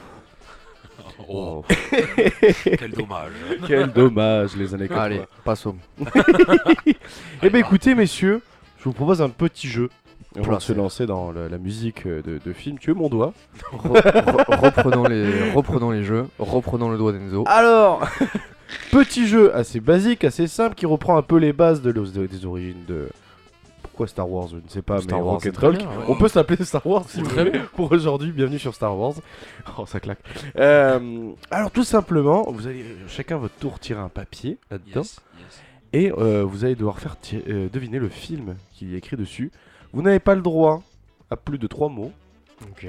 quel 2.77 2.91
dommage. 2.91 3.31
Quel 3.67 3.91
dommage, 3.91 4.55
les 4.55 4.73
années 4.73 4.87
80. 4.87 5.03
Allez, 5.03 5.21
passons. 5.43 5.75
Eh 7.43 7.49
ben 7.49 7.59
écoutez, 7.59 7.95
messieurs, 7.95 8.41
je 8.79 8.83
vous 8.85 8.93
propose 8.93 9.21
un 9.21 9.29
petit 9.29 9.67
jeu. 9.67 9.89
De 10.35 10.41
Place. 10.41 10.63
se 10.63 10.73
lancer 10.73 11.07
dans 11.07 11.31
le- 11.31 11.47
la 11.47 11.57
musique 11.57 12.05
de, 12.05 12.39
de 12.45 12.53
film, 12.53 12.77
tu 12.77 12.91
veux 12.91 12.95
mon 12.95 13.09
doigt 13.09 13.33
Re- 13.73 13.99
re- 13.99 14.59
reprenons, 14.61 15.03
les, 15.05 15.51
reprenons 15.53 15.89
les 15.89 16.03
jeux, 16.03 16.27
reprenons 16.37 16.89
le 16.91 16.99
doigt 16.99 17.13
d'Enzo. 17.13 17.45
Alors, 17.47 18.07
petit 18.91 19.27
jeu 19.27 19.55
assez 19.55 19.79
basique, 19.79 20.23
assez 20.23 20.45
simple, 20.45 20.75
qui 20.75 20.85
reprend 20.85 21.17
un 21.17 21.23
peu 21.23 21.37
les 21.37 21.51
bases 21.51 21.81
de, 21.81 21.89
l'os- 21.89 22.13
des 22.13 22.45
origines 22.45 22.83
de. 22.87 23.09
Pourquoi 23.99 24.07
Star 24.11 24.31
Wars? 24.31 24.47
Je 24.47 24.55
ne 24.55 24.69
sais 24.69 24.81
pas, 24.81 25.01
Star 25.01 25.17
mais 25.19 25.25
Wars, 25.25 25.33
Rocket 25.33 25.43
c'est 25.43 25.51
très 25.57 25.67
Rock. 25.67 25.77
bien, 25.77 25.87
ouais. 25.89 26.05
On 26.07 26.15
peut 26.15 26.29
s'appeler 26.29 26.63
Star 26.63 26.87
Wars 26.87 27.03
si 27.09 27.19
vous 27.19 27.27
voulez. 27.31 27.51
Pour 27.75 27.91
aujourd'hui, 27.91 28.31
bienvenue 28.31 28.57
sur 28.57 28.73
Star 28.73 28.97
Wars. 28.97 29.15
Oh, 29.77 29.85
ça 29.85 29.99
claque. 29.99 30.19
Euh, 30.55 31.31
alors, 31.51 31.69
tout 31.69 31.83
simplement, 31.83 32.49
vous 32.49 32.65
allez 32.67 32.83
euh, 32.83 32.95
chacun 33.09 33.35
votre 33.35 33.55
tour 33.55 33.77
tirer 33.77 33.99
un 33.99 34.07
papier 34.07 34.57
là-dedans. 34.71 35.01
Yes, 35.01 35.19
yes. 35.37 35.61
Et 35.91 36.13
euh, 36.13 36.45
vous 36.45 36.63
allez 36.63 36.75
devoir 36.75 36.97
faire 36.99 37.17
euh, 37.33 37.67
deviner 37.67 37.99
le 37.99 38.07
film 38.07 38.55
qui 38.71 38.95
est 38.95 38.99
écrit 38.99 39.17
dessus. 39.17 39.51
Vous 39.91 40.01
n'avez 40.01 40.19
pas 40.19 40.33
le 40.35 40.41
droit 40.41 40.81
à 41.29 41.35
plus 41.35 41.57
de 41.57 41.67
trois 41.67 41.89
mots 41.89 42.13
Ok. 42.71 42.87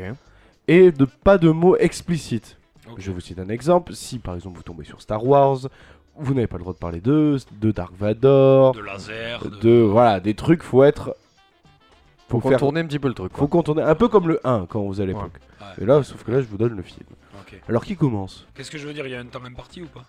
et 0.69 0.93
de 0.93 1.05
pas 1.07 1.39
de 1.39 1.51
mots 1.51 1.77
explicites. 1.77 2.57
Je 2.99 3.11
vous 3.11 3.21
cite 3.21 3.41
un 3.41 3.49
exemple. 3.49 3.95
Si 3.95 4.21
par 4.21 4.37
exemple 4.37 4.57
vous 4.59 4.63
tombez 4.63 4.85
sur 4.85 5.03
Star 5.03 5.27
Wars, 5.27 5.59
vous 6.21 6.35
n'avez 6.35 6.47
pas 6.47 6.57
le 6.57 6.63
droit 6.63 6.73
de 6.75 6.79
parler 6.79 7.01
de, 7.01 7.37
de 7.61 7.71
Dark 7.71 7.93
Vador, 7.99 8.75
De 8.75 8.81
laser. 8.81 9.43
De... 9.45 9.49
de 9.49 9.81
voilà 9.83 10.21
des 10.21 10.35
trucs. 10.35 10.63
Faut 10.63 10.83
être, 10.85 11.17
Faut 12.29 12.41
faut 12.41 12.49
faire, 12.49 12.59
contourner 12.59 12.81
un 12.81 12.87
petit 12.87 12.99
peu 12.99 13.09
le 13.09 13.15
truc. 13.15 13.33
faut 13.35 13.49
contourner 13.49 13.83
un 13.83 13.95
peu 13.95 14.09
comme 14.09 14.29
le 14.29 14.41
1 14.45 14.67
quand 14.69 14.83
vous 14.83 15.01
allez 15.01 15.13
à 15.13 15.17
l'époque. 15.17 15.33
Ouais. 15.61 15.83
Et 15.83 15.87
là, 15.87 16.03
sauf 16.03 16.23
que 16.25 16.31
là, 16.33 16.41
je 16.41 16.47
vous 16.47 16.57
donne 16.59 16.77
le 16.77 16.83
film. 16.83 17.07
Alors 17.69 17.85
qui 17.85 17.97
commence? 17.97 18.47
Qu'est-ce 18.55 18.71
que 18.71 18.79
je 18.79 18.87
veux 18.87 18.93
dire 18.95 19.07
Il 19.07 19.13
y 19.13 19.15
a 19.17 19.21
un 19.21 19.25
temps 19.27 19.45
imparti 19.45 19.83
ou 19.83 19.87
pas? 19.87 20.05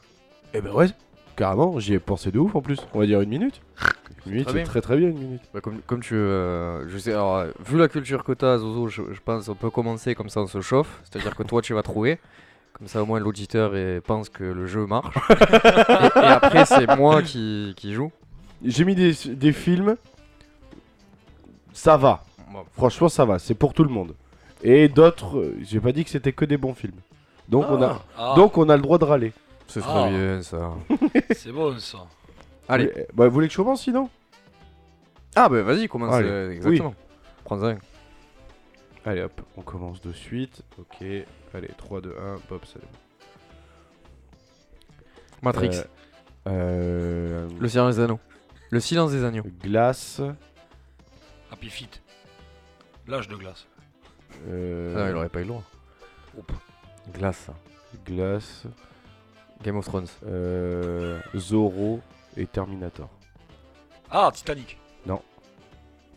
Eh 0.53 0.61
ben 0.61 0.71
ouais, 0.73 0.87
carrément. 1.35 1.79
J'y 1.79 1.93
ai 1.95 1.99
pensé 1.99 2.31
de 2.31 2.37
ouf 2.39 2.55
en 2.55 2.61
plus. 2.61 2.77
On 2.93 2.99
va 2.99 3.05
dire 3.07 3.21
une 3.21 3.29
minute. 3.29 3.61
Une 4.27 4.33
minute, 4.33 4.45
Très 4.45 4.53
c'est 4.53 4.59
bien. 4.59 4.65
très 4.67 4.81
très 4.81 4.97
bien 4.97 5.07
une 5.09 5.17
minute. 5.17 5.41
Bah, 5.51 5.61
comme, 5.61 5.79
comme 5.87 6.01
tu 6.01 6.13
euh, 6.13 6.87
je 6.87 6.97
sais, 6.99 7.11
alors, 7.13 7.37
euh, 7.37 7.47
vu 7.65 7.79
la 7.79 7.87
culture 7.87 8.23
que 8.23 8.33
t'as, 8.33 8.59
Zozo, 8.59 8.87
je, 8.87 9.01
je 9.13 9.19
pense 9.25 9.47
on 9.49 9.55
peut 9.55 9.71
commencer 9.71 10.13
comme 10.13 10.29
ça, 10.29 10.41
on 10.41 10.47
se 10.47 10.61
chauffe. 10.61 11.01
C'est-à-dire 11.03 11.35
que 11.35 11.41
toi, 11.41 11.63
tu 11.63 11.73
vas 11.73 11.81
trouver. 11.81 12.19
Comme 12.73 12.87
ça, 12.87 13.03
au 13.03 13.05
moins, 13.05 13.19
l'auditeur 13.19 13.73
pense 14.03 14.29
que 14.29 14.43
le 14.43 14.65
jeu 14.65 14.85
marche. 14.87 15.15
et, 15.29 16.19
et 16.19 16.25
après, 16.25 16.65
c'est 16.65 16.87
moi 16.97 17.21
qui, 17.21 17.73
qui 17.77 17.93
joue. 17.93 18.11
J'ai 18.63 18.85
mis 18.85 18.95
des, 18.95 19.13
des 19.27 19.53
films. 19.53 19.95
Ça 21.73 21.97
va. 21.97 22.23
Bon, 22.51 22.63
Franchement, 22.75 23.09
ça 23.09 23.25
va. 23.25 23.39
C'est 23.39 23.53
pour 23.53 23.73
tout 23.73 23.83
le 23.83 23.89
monde. 23.89 24.15
Et 24.63 24.87
d'autres, 24.87 25.37
euh, 25.39 25.57
j'ai 25.63 25.79
pas 25.79 25.91
dit 25.91 26.03
que 26.03 26.09
c'était 26.09 26.33
que 26.33 26.45
des 26.45 26.57
bons 26.57 26.73
films. 26.73 26.99
Donc 27.49 27.65
on 27.69 27.81
a, 27.81 28.01
Ah, 28.17 28.33
donc 28.35 28.57
on 28.57 28.69
a 28.69 28.75
le 28.75 28.81
droit 28.81 28.97
de 28.97 29.05
râler. 29.05 29.33
c'est 29.67 29.81
Ah. 29.83 30.01
très 30.03 30.09
bien 30.11 30.41
ça. 30.43 30.71
c'est 31.31 31.51
bon 31.51 31.77
ça. 31.79 31.99
Allez. 32.69 32.85
Vous 32.85 32.91
voulez- 32.91 33.07
bah, 33.13 33.27
vous 33.27 33.33
voulez 33.33 33.47
que 33.47 33.53
je 33.53 33.57
commence 33.57 33.81
sinon? 33.83 34.09
Ah, 35.35 35.49
bah 35.49 35.61
vas-y, 35.63 35.87
commence. 35.87 36.13
Allez. 36.13 36.29
euh, 36.29 36.51
exactement. 36.51 36.93
Prends 37.43 37.63
un. 37.63 37.77
Allez 39.05 39.21
hop, 39.23 39.41
on 39.57 39.61
commence 39.61 39.99
de 40.01 40.11
suite. 40.11 40.61
Ok. 40.77 41.03
Allez, 41.53 41.69
3, 41.77 42.01
2, 42.01 42.15
1, 42.17 42.37
Bob, 42.49 42.65
salut. 42.65 42.85
Matrix. 45.41 45.69
Euh, 45.77 45.83
euh, 46.47 47.49
Le 47.59 47.67
silence 47.67 47.95
des 47.95 48.01
anneaux. 48.03 48.19
Le 48.69 48.79
silence 48.79 49.11
des 49.11 49.23
agneaux. 49.23 49.43
Glace. 49.61 50.21
Happy 51.51 51.69
Feet. 51.69 52.01
L'âge 53.07 53.27
de 53.27 53.35
glace. 53.35 53.67
euh, 54.47 54.95
Ah, 55.05 55.09
il 55.09 55.15
aurait 55.15 55.29
pas 55.29 55.39
eu 55.39 55.43
le 55.43 55.49
droit. 55.49 55.63
Oup. 56.37 56.51
Glace. 57.13 57.47
Glace. 58.05 58.63
Game 59.63 59.75
of 59.77 59.85
Thrones. 59.85 60.07
euh, 60.25 61.19
Zorro 61.35 61.99
et 62.37 62.45
Terminator. 62.47 63.09
Ah, 64.09 64.31
Titanic. 64.33 64.77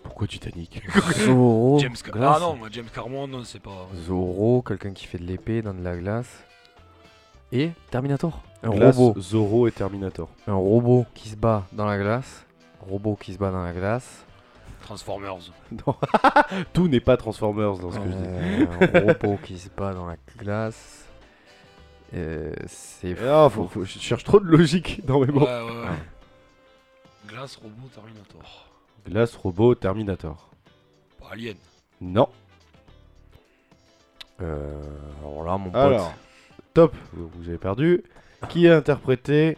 Pourquoi 0.04 0.26
Titanic 0.28 0.80
Zorro. 1.24 1.78
James 1.80 1.96
Car- 2.02 2.12
glace. 2.14 2.36
Ah 2.36 2.40
non, 2.40 2.54
moi, 2.54 2.68
James 2.70 2.86
Carmon, 2.94 3.26
non, 3.26 3.42
c'est 3.44 3.58
pas. 3.60 3.88
Zorro, 4.06 4.62
quelqu'un 4.62 4.92
qui 4.92 5.06
fait 5.06 5.18
de 5.18 5.24
l'épée 5.24 5.60
dans 5.62 5.74
de 5.74 5.82
la 5.82 5.96
glace. 5.96 6.44
Et 7.50 7.72
Terminator. 7.90 8.40
Un 8.62 8.70
Glace, 8.70 8.96
robot. 8.96 9.20
Zorro 9.20 9.66
et 9.66 9.72
Terminator. 9.72 10.28
Un 10.46 10.54
robot 10.54 11.04
qui 11.14 11.28
se 11.30 11.36
bat 11.36 11.64
dans 11.72 11.84
la 11.86 11.98
glace. 11.98 12.44
Robot 12.80 13.16
qui 13.20 13.32
se 13.32 13.38
bat 13.38 13.50
dans 13.50 13.62
la 13.64 13.72
glace. 13.72 14.24
Transformers. 14.82 15.36
Non. 15.86 15.94
Tout 16.72 16.88
n'est 16.88 17.00
pas 17.00 17.16
Transformers 17.16 17.78
dans 17.78 17.90
ce 17.90 17.98
que 17.98 18.04
je 18.04 18.16
dis. 18.16 18.24
Euh, 18.26 18.66
un 19.08 19.12
robot 19.12 19.38
qui 19.42 19.58
se 19.58 19.68
bat 19.70 19.92
dans 19.94 20.06
la 20.06 20.16
glace. 20.38 21.06
Euh, 22.14 22.52
c'est 22.66 23.16
Ah, 23.26 23.48
faut, 23.50 23.66
faut- 23.66 23.84
je 23.84 23.98
cherche 23.98 24.22
trop 24.24 24.38
de 24.38 24.46
logique 24.46 25.04
dans 25.04 25.18
mes 25.20 25.26
Ouais, 25.26 25.32
mots. 25.32 25.40
ouais, 25.46 25.62
ouais. 25.62 25.88
Glace, 27.28 27.56
robot, 27.56 27.88
Terminator. 27.94 28.68
Glace, 29.06 29.36
robot, 29.36 29.74
Terminator. 29.74 30.50
Pas 31.20 31.28
Alien. 31.32 31.56
Non. 32.00 32.28
Euh, 34.42 34.80
alors 35.20 35.44
là, 35.44 35.56
mon 35.58 35.70
pote. 35.70 35.76
Alors, 35.76 36.14
top, 36.72 36.94
vous 37.12 37.48
avez 37.48 37.58
perdu. 37.58 38.02
Qui 38.48 38.68
a 38.68 38.76
interprété 38.76 39.56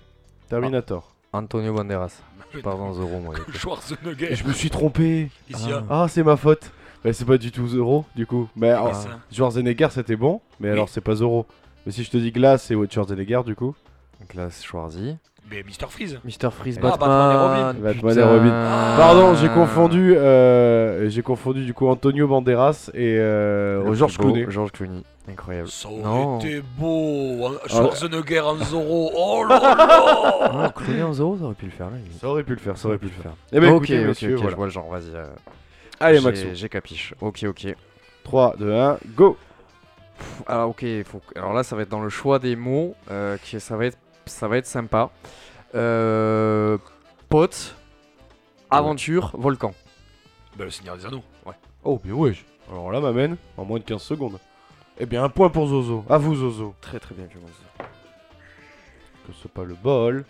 Terminator 0.48 1.14
Antonio 1.32 1.72
Banderas. 1.74 2.22
Pardon, 2.62 2.92
Zoro, 2.92 3.18
moi. 3.20 3.34
Schwarzenegger. 3.54 4.34
Je 4.34 4.44
me 4.44 4.52
suis 4.52 4.70
trompé. 4.70 5.30
Ici, 5.48 5.72
hein. 5.72 5.84
Ah, 5.90 6.06
c'est 6.08 6.22
ma 6.22 6.36
faute. 6.36 6.70
Mais 7.04 7.12
c'est 7.12 7.24
pas 7.24 7.38
du 7.38 7.50
tout 7.52 7.66
Zoro, 7.68 8.04
du 8.14 8.26
coup. 8.26 8.48
Mais 8.56 8.70
alors, 8.70 8.94
ça. 8.94 9.20
Schwarzenegger, 9.32 9.88
c'était 9.90 10.16
bon, 10.16 10.40
mais 10.60 10.68
Oui. 10.68 10.72
alors 10.74 10.88
c'est 10.88 11.00
pas 11.00 11.16
Zoro. 11.16 11.46
Mais 11.84 11.92
si 11.92 12.04
je 12.04 12.10
te 12.10 12.16
dis 12.16 12.32
Glace, 12.32 12.64
c'est 12.64 12.74
Schwarzenegger, 12.90 13.42
du 13.44 13.54
coup. 13.54 13.74
C'est 14.34 14.62
Schwarzy. 14.62 15.16
Mais 15.50 15.62
Mr. 15.62 15.86
Freeze. 15.88 16.18
Mr. 16.24 16.50
Freeze, 16.50 16.78
Ah, 16.82 16.96
Batman. 16.96 16.98
Batman 17.00 17.30
et 17.30 17.36
Robin. 17.36 17.74
Batman 17.94 18.18
et. 18.18 18.22
Robin. 18.22 18.50
Ah. 18.52 18.94
Pardon, 18.98 19.34
j'ai 19.34 19.48
confondu, 19.48 20.16
euh, 20.16 21.08
j'ai 21.08 21.22
confondu 21.22 21.64
du 21.64 21.72
coup 21.72 21.86
Antonio 21.86 22.26
Banderas 22.26 22.90
et 22.94 23.16
euh, 23.18 23.94
George 23.94 24.18
Clooney. 24.18 24.46
George 24.48 24.72
Clooney. 24.72 25.02
Incroyable. 25.30 25.68
Ça 25.68 25.88
aurait 25.88 26.44
été 26.44 26.62
beau. 26.76 27.46
hein. 27.46 27.52
Schwarzenegger 27.66 28.40
en 28.40 28.56
Zoro. 28.64 29.10
Oh 29.14 29.44
là 29.48 29.58
là. 29.60 30.50
Ah, 30.64 30.72
Clooney 30.74 31.02
en 31.04 31.12
Zoro, 31.12 31.36
ça 31.38 31.44
aurait 31.44 31.54
pu 31.54 31.66
le 31.66 31.70
faire 31.72 31.90
là. 31.90 31.96
Ça 32.20 32.28
aurait 32.28 32.42
pu 32.44 32.52
le 32.52 32.58
faire, 32.60 32.76
ça 32.76 32.88
aurait 32.88 32.98
pu 32.98 33.06
le 33.06 33.22
faire. 33.22 33.32
Eh 33.52 33.60
ben 33.60 33.72
ok, 33.72 33.84
écoutez, 33.84 34.00
ok, 34.00 34.06
messieurs, 34.08 34.34
ok, 34.34 34.40
voilà. 34.40 34.50
je 34.50 34.56
vois 34.56 34.66
le 34.66 34.72
genre, 34.72 34.88
vas-y. 34.90 35.14
euh, 35.14 35.26
Allez, 36.00 36.20
Maxou. 36.20 36.46
J'ai 36.54 36.68
capiche. 36.68 37.14
Ok, 37.20 37.44
ok. 37.48 37.74
3, 38.24 38.54
2, 38.58 38.72
1, 38.74 38.98
go 39.16 39.36
Pff, 40.18 40.42
Alors, 40.48 40.70
ok, 40.70 40.84
faut... 41.04 41.20
alors 41.36 41.52
là, 41.52 41.62
ça 41.62 41.76
va 41.76 41.82
être 41.82 41.88
dans 41.90 42.00
le 42.00 42.08
choix 42.08 42.38
des 42.40 42.56
mots. 42.56 42.94
euh, 43.10 43.36
qui... 43.44 43.60
ça, 43.60 43.76
va 43.76 43.86
être... 43.86 43.98
ça 44.26 44.48
va 44.48 44.58
être 44.58 44.66
sympa. 44.66 45.10
Euh... 45.74 46.78
Pote, 47.28 47.74
aventure, 48.70 49.32
volcan. 49.34 49.74
Ben, 50.56 50.64
le 50.64 50.70
Seigneur 50.70 50.96
des 50.96 51.06
Anneaux. 51.06 51.24
Oh, 51.82 52.00
bien 52.02 52.14
ouais. 52.14 52.34
Alors 52.70 52.90
là, 52.90 53.00
m'amène 53.00 53.36
en 53.56 53.64
moins 53.64 53.78
de 53.78 53.84
15 53.84 54.02
secondes. 54.02 54.38
Eh 54.98 55.06
bien, 55.06 55.22
un 55.24 55.28
point 55.28 55.50
pour 55.50 55.66
Zozo. 55.66 56.04
À 56.08 56.18
vous, 56.18 56.34
Zozo. 56.34 56.74
Très 56.80 56.98
très 56.98 57.14
bien, 57.14 57.26
Clémence. 57.26 57.50
Que 57.78 59.32
c'est 59.42 59.50
pas 59.50 59.64
le 59.64 59.74
bol. 59.74 60.24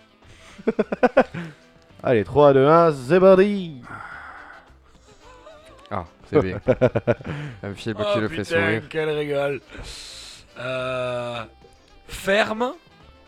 Allez, 2.02 2.24
3, 2.24 2.52
2, 2.54 2.66
1, 2.66 2.92
c'est 2.92 3.20
parti 3.20 3.82
Ah, 5.90 6.04
c'est 6.30 6.40
bien. 6.42 6.60
Un 7.62 7.74
film 7.74 7.96
Ah, 7.98 8.10
qui 8.12 8.20
le 8.20 8.28
fait 8.28 8.42
putain, 8.42 8.44
sourire. 8.44 8.82
quel 8.88 9.08
régal. 9.10 9.60
Euh, 10.58 11.44
ferme, 12.08 12.72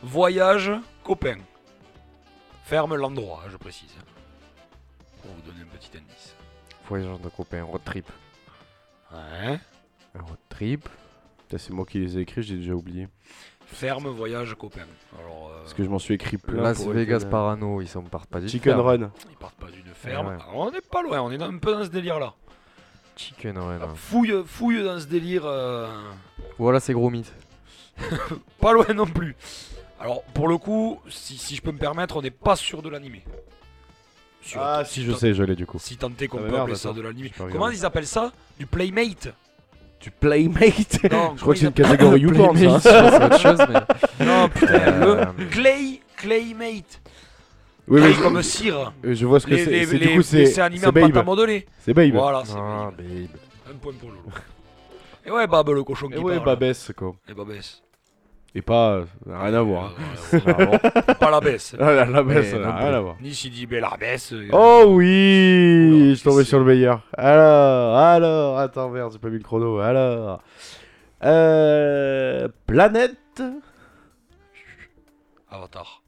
voyage, 0.03 0.73
copain. 1.05 1.37
Ferme 2.65 2.97
l'endroit, 2.97 3.43
je 3.51 3.57
précise. 3.57 3.95
Pour 5.23 5.31
vous 5.33 5.41
donner 5.43 5.63
un 5.63 5.77
petit 5.77 5.91
indice. 5.97 6.35
Voyage 6.89 7.21
de 7.21 7.29
copain, 7.29 7.63
road 7.65 7.81
trip. 7.85 8.11
Ouais. 9.13 9.59
Un 10.15 10.21
road 10.23 10.39
trip. 10.49 10.89
Putain, 11.39 11.59
C'est 11.59 11.73
moi 11.73 11.87
qui 11.87 11.99
les 11.99 12.19
ai 12.19 12.21
écrits, 12.23 12.43
j'ai 12.43 12.57
déjà 12.57 12.75
oublié. 12.75 13.09
Ferme, 13.67 14.09
voyage, 14.09 14.55
copain. 14.55 14.87
Alors, 15.19 15.51
euh, 15.51 15.59
Parce 15.61 15.75
que 15.75 15.85
je 15.85 15.89
m'en 15.89 15.99
suis 15.99 16.15
écrit 16.15 16.39
plein. 16.39 16.63
Las 16.63 16.83
pour 16.83 16.93
Vegas 16.93 17.17
éviter 17.17 17.31
Parano, 17.31 17.81
ils 17.83 17.89
s'en 17.89 18.03
partent 18.03 18.29
pas 18.31 18.41
du 18.41 18.49
Chicken 18.49 18.75
ferme. 18.75 18.87
Run. 18.87 19.11
ils 19.31 19.37
partent 19.37 19.57
pas 19.57 19.71
d'une 19.71 19.93
ferme. 19.95 20.29
ouais. 20.29 20.35
Alors, 20.35 20.57
on 20.57 20.71
n'est 20.71 20.81
pas 20.81 21.03
loin, 21.03 21.21
on 21.21 21.31
est 21.31 21.37
dans- 21.39 21.49
un 21.53 21.59
peu 21.59 21.73
dans 21.73 21.85
ce 21.85 21.89
délire-là. 21.91 22.33
Chicken 23.17 23.59
Run. 23.59 23.81
hein. 23.83 23.95
Fouille, 23.95 24.43
fouille 24.47 24.83
dans 24.83 24.99
ce 24.99 25.05
délire. 25.07 25.43
euh, 25.45 25.87
Voilà, 26.59 26.81
c'est 26.81 26.93
gros 26.95 27.11
mythe. 27.11 27.33
Pas 28.61 28.73
loin 28.73 28.87
non 28.95 29.07
plus. 29.07 29.37
Alors, 30.01 30.23
pour 30.35 30.49
le 30.49 30.59
coup, 30.59 31.01
si, 31.09 31.37
si 31.39 31.57
je 31.57 31.63
peux 31.63 31.73
me 31.73 31.79
permettre, 31.79 32.17
on 32.17 32.23
n'est 32.23 32.31
pas 32.31 32.57
sûr 32.57 32.83
de 32.83 32.89
l'animé. 32.89 33.25
Sur- 34.43 34.61
Ah, 34.63 34.85
si, 34.85 35.03
je 35.05 35.11
tant- 35.13 35.19
sais, 35.19 35.35
je 35.35 35.43
l'ai 35.43 35.57
du 35.57 35.67
coup. 35.67 35.79
Si 35.81 35.97
tant 35.97 36.11
est 36.21 36.29
qu'on 36.29 36.39
Ah, 36.39 36.43
peut 36.43 36.47
merde, 36.51 36.61
appeler 36.63 36.77
ça 36.77 36.89
attends. 36.91 36.99
de 36.99 37.03
l'animé. 37.03 37.29
Je 37.29 37.33
peux 37.43 37.51
Comment 37.51 37.65
regarder. 37.67 37.77
ils 37.79 37.85
appellent 37.85 38.07
ça? 38.07 38.33
Du 38.59 38.67
playmate? 38.67 39.29
Du 40.01 40.13
Playmate? 40.13 41.11
Non, 41.11 41.33
Je 41.37 41.41
crois 41.41 41.55
que 41.55 41.59
c'est 41.61 41.67
une 41.67 41.73
catégorie 41.73 42.21
YouPorn, 42.21 42.57
Playmate, 42.57 42.83
ça. 42.83 43.11
c'est 43.11 43.25
autre 43.25 43.41
chose, 43.41 43.59
mais. 43.69 44.25
Non, 44.27 44.49
putain, 44.49 44.75
Euh, 44.75 45.25
le 45.37 45.45
Clay, 45.47 46.01
Claymate. 46.17 47.01
Oui, 47.89 48.01
Clay 48.01 48.11
mais 48.17 48.23
comme 48.23 48.37
je, 48.37 48.43
cire. 48.43 48.93
je 49.03 49.27
vois 49.27 49.41
ce 49.41 49.47
que 49.47 49.51
Les, 49.57 49.65
c'est. 49.65 49.71
les, 49.73 49.87
C'est- 49.87 49.99
les, 49.99 50.07
Du 50.07 50.15
coup, 50.15 50.23
c'est 50.23 50.37
dessins 50.37 50.63
animés 50.67 50.81
c'est 50.83 50.87
en 50.87 50.93
pâte 50.93 51.03
à 51.05 51.09
Babe. 51.09 51.27
modeler. 51.27 51.67
C'est 51.81 51.93
Babe. 51.95 52.13
Voilà, 52.13 52.45
c'est 52.45 52.55
Ah, 52.57 52.93
Babe. 52.97 53.07
babe. 53.07 53.29
Un 53.69 53.75
point 53.79 53.93
pour 53.99 54.11
Loulou. 54.11 54.23
Et 55.27 55.31
ouais, 55.33 55.47
Bab, 55.49 55.69
le 55.71 55.83
cochon 55.83 56.09
Et 56.11 56.15
qui 56.15 56.19
ouais, 56.21 56.35
parle. 56.37 56.47
Babès, 56.47 56.93
quoi. 56.97 57.17
Et 57.29 57.35
Babès. 57.35 57.83
Et 58.55 58.63
pas. 58.63 58.93
euh, 58.93 59.05
rien 59.27 59.55
à 59.55 59.63
voir. 59.63 59.93
hein. 60.33 60.39
Euh, 60.47 61.15
pas 61.21 61.31
la 61.31 61.41
baisse. 61.41 61.77
Ah, 61.79 61.93
la, 61.93 62.05
la 62.07 62.23
baisse, 62.23 62.53
Mais 62.55 62.59
non 62.61 62.75
rien 62.77 62.95
à 62.95 63.01
voir. 63.01 63.17
Ni 63.21 63.67
ben, 63.67 63.81
la 63.81 63.97
baisse. 63.97 64.33
euh, 64.33 64.49
Oh 64.53 64.85
oui 64.89 65.91
Oula, 65.93 66.09
Je 66.11 66.15
suis 66.15 66.25
tombé 66.25 66.45
sur 66.45 66.59
le 66.59 66.65
meilleur. 66.65 67.03
Alors, 67.17 67.97
alors, 67.97 68.59
attends, 68.59 68.89
merde, 68.89 69.13
j'ai 69.13 69.19
pas 69.19 69.29
mis 69.29 69.39
le 69.39 69.45
chrono. 69.45 69.79
Alors. 69.81 70.43
Euh. 71.23 72.49
Planète. 72.67 73.43
Avatar. 75.51 76.03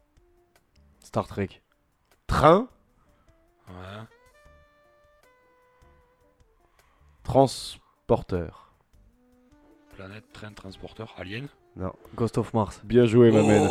Star 1.01 1.27
Trek. 1.27 1.49
Train. 2.27 2.69
Ouais. 3.69 3.75
Transporteur. 7.23 8.73
Planète, 9.97 10.25
train, 10.33 10.53
transporteur, 10.53 11.15
alien. 11.19 11.49
Ghost 12.15 12.37
of 12.39 12.53
Mars. 12.53 12.81
Bien 12.85 13.07
joué, 13.07 13.31
ma 13.31 13.41
oh, 13.41 13.47
mène. 13.47 13.69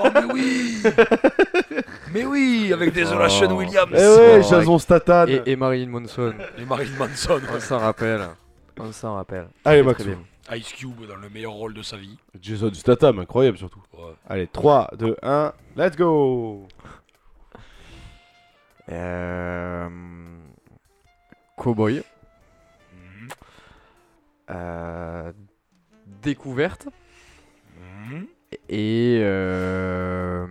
oh, 0.00 0.08
mais 0.14 0.32
oui 0.32 0.82
Mais 2.12 2.24
oui, 2.24 2.70
avec 2.72 2.92
Desolation 2.92 3.48
Oh. 3.50 3.54
Williams 3.58 3.90
Eh 3.94 4.06
ouais, 4.06 4.42
Jason 4.42 4.78
Statham. 4.78 5.28
Et, 5.28 5.42
et 5.46 5.56
Marilyn 5.56 5.88
Manson. 5.90 6.34
et 6.58 6.64
Marilyn 6.64 6.96
Manson. 6.98 7.40
On 7.54 7.60
s'en 7.60 7.78
rappelle. 7.78 8.22
On 8.78 8.90
s'en 8.92 9.14
rappelle. 9.14 9.48
Allez, 9.64 9.82
Max. 9.82 10.02
très 10.02 10.10
bien. 10.14 10.22
Ice 10.56 10.72
Cube 10.72 11.06
dans 11.06 11.16
le 11.16 11.28
meilleur 11.30 11.52
rôle 11.52 11.72
de 11.74 11.82
sa 11.82 11.96
vie. 11.96 12.18
Jason 12.40 12.72
Statham, 12.74 13.20
incroyable 13.20 13.56
surtout. 13.58 13.82
Ouais. 13.94 14.14
Allez, 14.28 14.48
3, 14.48 14.90
2, 14.98 15.16
1, 15.22 15.52
let's 15.76 15.96
go 15.96 16.66
Euh... 18.90 19.88
Cowboy. 21.56 22.02
Mhm. 22.92 23.28
Euh... 24.50 25.32
Découverte. 26.22 26.88
Et. 28.72 29.18
Euh... 29.22 30.46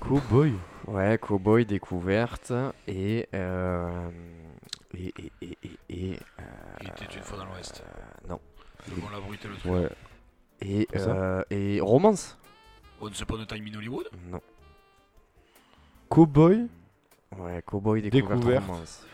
Cowboy. 0.00 0.52
Ouais, 0.86 1.18
cowboy, 1.18 1.64
découverte. 1.64 2.52
Et. 2.86 3.26
Euh... 3.34 4.10
Et. 4.96 5.12
Et. 5.18 5.32
Et. 5.42 5.58
Et. 5.62 5.70
et, 5.88 6.18
euh, 6.38 6.42
Il 6.82 6.88
était 6.88 7.16
une 7.16 7.22
fois 7.22 7.38
dans 7.38 7.46
l'Ouest. 7.46 7.82
non. 8.28 8.38
Le 8.88 9.00
bon, 9.00 9.08
la 9.10 9.20
brute 9.20 9.44
et 9.44 9.48
le 9.48 9.56
truc. 9.56 9.72
Ouais. 9.72 9.88
Et. 10.60 10.86
Euh... 10.96 11.42
Et 11.50 11.80
romance 11.80 12.38
Once 13.00 13.18
Upon 13.20 13.40
a 13.40 13.46
Time 13.46 13.66
in 13.66 13.76
Hollywood 13.78 14.08
Non. 14.30 14.40
Cowboy 16.08 16.66
Ouais, 17.38 17.62
cowboy, 17.66 18.00
découverte, 18.02 18.38
Découverte. 18.40 18.66
romance. 18.66 19.06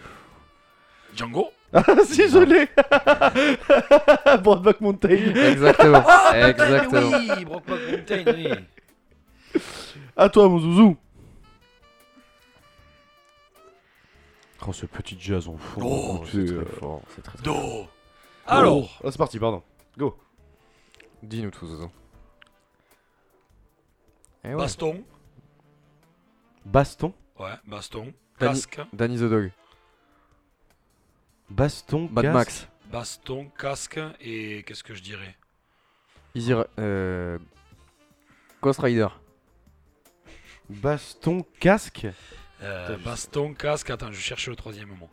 Django 1.16 1.50
Ah 1.74 1.84
si, 2.04 2.28
je 2.28 2.38
l'ai 2.38 2.68
Broadback 4.42 4.80
Mountain 4.80 5.08
Exactement. 5.34 6.02
Ah, 6.06 6.48
Exactement. 6.50 7.16
Oui, 7.18 7.44
Brokeback 7.44 7.80
Mountain, 7.90 8.24
oui. 8.34 9.60
À 10.16 10.28
toi, 10.28 10.48
mon 10.48 10.58
zouzou 10.58 10.96
Oh, 14.66 14.72
ce 14.72 14.86
petit 14.86 15.16
jazz 15.18 15.48
en 15.48 15.56
fond. 15.56 15.80
Oh, 15.82 16.24
tu 16.24 16.46
C'est 16.46 16.54
très 16.54 16.64
fort. 16.78 17.02
C'est 17.14 17.22
très 17.22 17.36
très 17.38 17.44
Do. 17.44 17.86
Alors, 18.46 19.00
Ah, 19.04 19.08
c'est 19.10 19.18
parti, 19.18 19.38
pardon. 19.38 19.62
Go 19.98 20.16
Dis-nous 21.22 21.50
tout, 21.50 21.66
Zozo. 21.66 21.90
Eh 24.44 24.48
ouais. 24.48 24.56
baston. 24.56 25.02
Baston? 26.64 27.12
Ouais, 27.38 27.50
baston. 27.66 28.12
Danny- 28.38 28.54
Casque. 28.54 28.80
Danny 28.92 29.16
the 29.16 29.22
Dog. 29.28 29.50
Baston, 31.56 32.08
Mad 32.10 32.24
casque. 32.24 32.34
Max. 32.34 32.68
Baston, 32.90 33.50
casque 33.58 34.00
et 34.20 34.62
qu'est-ce 34.64 34.82
que 34.82 34.94
je 34.94 35.02
dirais? 35.02 35.36
Easy 36.34 36.52
euh... 36.78 37.38
Ghost 38.62 38.80
Rider. 38.80 39.08
Baston, 40.68 41.44
casque 41.60 42.06
Euh, 42.62 42.96
Baston, 42.98 43.54
casque. 43.54 43.90
Attends, 43.90 44.12
je 44.12 44.20
cherche 44.20 44.48
le 44.48 44.56
troisième 44.56 44.90
mot. 44.90 45.10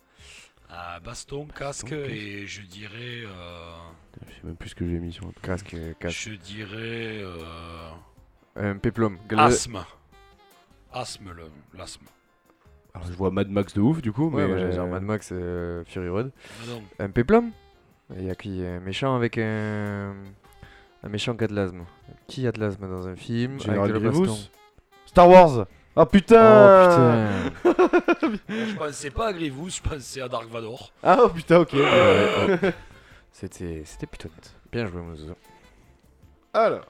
Euh, 0.72 1.00
baston, 1.00 1.48
casque 1.48 1.88
casque. 1.90 1.94
et 2.10 2.46
je 2.46 2.62
dirais. 2.62 3.24
euh, 3.26 3.76
Je 4.28 4.34
sais 4.36 4.42
même 4.44 4.56
plus 4.56 4.70
ce 4.70 4.76
que 4.76 4.86
j'ai 4.88 5.00
mis 5.00 5.12
sur 5.12 5.26
le 5.26 5.32
Casque, 5.42 5.76
casque. 6.00 6.16
je 6.16 6.34
dirais. 6.36 7.22
euh, 7.24 7.90
Un 8.56 8.78
péplum. 8.78 9.18
Asthme. 9.36 9.84
Asthme, 10.94 11.32
le- 11.32 11.52
l'asthme. 11.74 12.06
Alors, 12.94 13.08
je 13.08 13.14
vois 13.14 13.32
Mad 13.32 13.50
Max 13.50 13.74
de 13.74 13.82
ouf, 13.82 14.02
du 14.02 14.12
coup, 14.12 14.30
Ouais, 14.30 14.44
mais... 14.44 14.48
moi, 14.48 14.58
j'allais 14.58 14.72
dire 14.72 14.84
euh, 14.84 14.88
Mad 14.88 15.04
Max 15.04 15.30
euh, 15.32 15.84
Fury 15.86 16.10
Road. 16.10 16.32
Ah. 16.64 17.04
Un 17.04 17.10
péplum 17.10 17.52
Il 18.16 18.26
y 18.26 18.30
a 18.30 18.36
qui 18.36 18.66
Un 18.66 18.80
méchant 18.80 19.16
avec 19.16 19.38
un. 19.38 20.14
Un 21.02 21.10
méchant 21.10 21.36
qui 21.36 21.44
a 21.44 21.48
de 21.48 21.56
l'asthme. 21.56 21.86
Qui 22.28 22.48
a 22.48 22.52
de 22.52 22.60
l'asthme 22.60 22.90
dans 22.90 23.08
un 23.08 23.16
film 23.16 23.60
Général 23.60 23.90
avec 23.92 24.02
de 24.02 24.10
Grievous 24.10 24.50
Star 25.06 25.30
Wars 25.30 25.66
Ah 25.96 26.06
putain 26.06 27.52
Oh 27.64 27.64
putain 27.64 28.40
Je 28.50 28.76
pensais 28.76 29.10
pas 29.12 29.28
à 29.28 29.34
Grievous, 29.34 29.70
je 29.70 29.82
pensais 29.82 30.22
à 30.22 30.28
Dark 30.28 30.50
Vador. 30.50 30.92
Ah 31.02 31.20
oh, 31.24 31.30
putain, 31.30 31.60
ok. 31.60 31.74
Ouais, 31.74 32.60
C'était 33.32 33.84
c'était 33.86 34.08
plutôt 34.08 34.28
net. 34.30 34.54
Bien 34.72 34.86
joué, 34.88 35.02
mon 35.02 35.16
zozo. 35.16 35.36
Alors. 36.54 36.86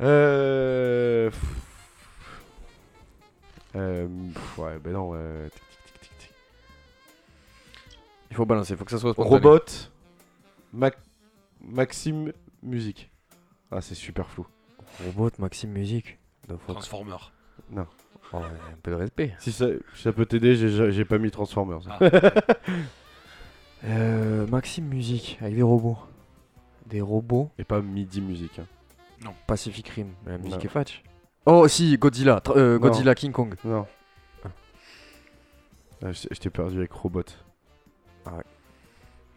Euh... 0.00 1.30
Euh, 3.76 4.06
pff, 4.32 4.58
ouais, 4.58 4.78
ben 4.78 4.92
non. 4.92 5.12
euh, 5.14 5.48
tic, 5.48 5.62
tic, 5.84 6.00
tic, 6.00 6.18
tic. 6.18 6.30
Il 8.30 8.36
faut 8.36 8.46
balancer, 8.46 8.74
il 8.74 8.76
faut 8.76 8.84
que 8.84 8.90
ça 8.90 8.98
soit 8.98 9.12
spontané. 9.12 9.34
Robot. 9.36 9.64
Mac- 10.72 10.98
Maxime 11.60 12.32
Musique. 12.62 13.10
Ah, 13.70 13.80
c'est 13.80 13.94
super 13.94 14.28
flou. 14.28 14.46
Robot, 15.04 15.30
Maxime 15.38 15.70
Musique. 15.70 16.18
Transformer. 16.68 17.16
Non. 17.70 17.86
Oh, 18.32 18.38
un 18.38 18.76
peu 18.82 18.90
de 18.92 18.96
respect. 18.96 19.34
Si 19.38 19.52
ça, 19.52 19.66
si 19.94 20.02
ça 20.02 20.12
peut 20.12 20.26
t'aider, 20.26 20.56
j'ai 20.56 20.90
j'ai 20.92 21.04
pas 21.04 21.18
mis 21.18 21.30
Transformers. 21.30 21.80
Ah. 21.88 21.98
Euh, 23.86 24.46
Maxime 24.46 24.86
Musique, 24.86 25.36
avec 25.42 25.54
des 25.56 25.60
robots. 25.62 25.98
Des 26.86 27.02
robots 27.02 27.50
Et 27.58 27.64
pas 27.64 27.82
Midi 27.82 28.22
Musique. 28.22 28.58
hein. 28.58 28.66
Pacific 29.46 29.88
Rim. 29.88 30.08
La 30.26 30.38
musique 30.38 30.52
Non. 30.54 30.60
est 30.60 30.68
fatch. 30.68 31.02
Oh, 31.46 31.68
si, 31.68 31.96
Godzilla. 31.98 32.38
Tra- 32.38 32.56
euh, 32.56 32.74
Non. 32.74 32.80
Godzilla 32.80 33.14
King 33.14 33.32
Kong. 33.32 33.54
Non. 33.64 33.86
Ah. 34.44 34.48
Ah, 36.02 36.12
je 36.12 36.28
je 36.30 36.38
t'ai 36.40 36.50
perdu 36.50 36.78
avec 36.78 36.92
Robot. 36.92 37.22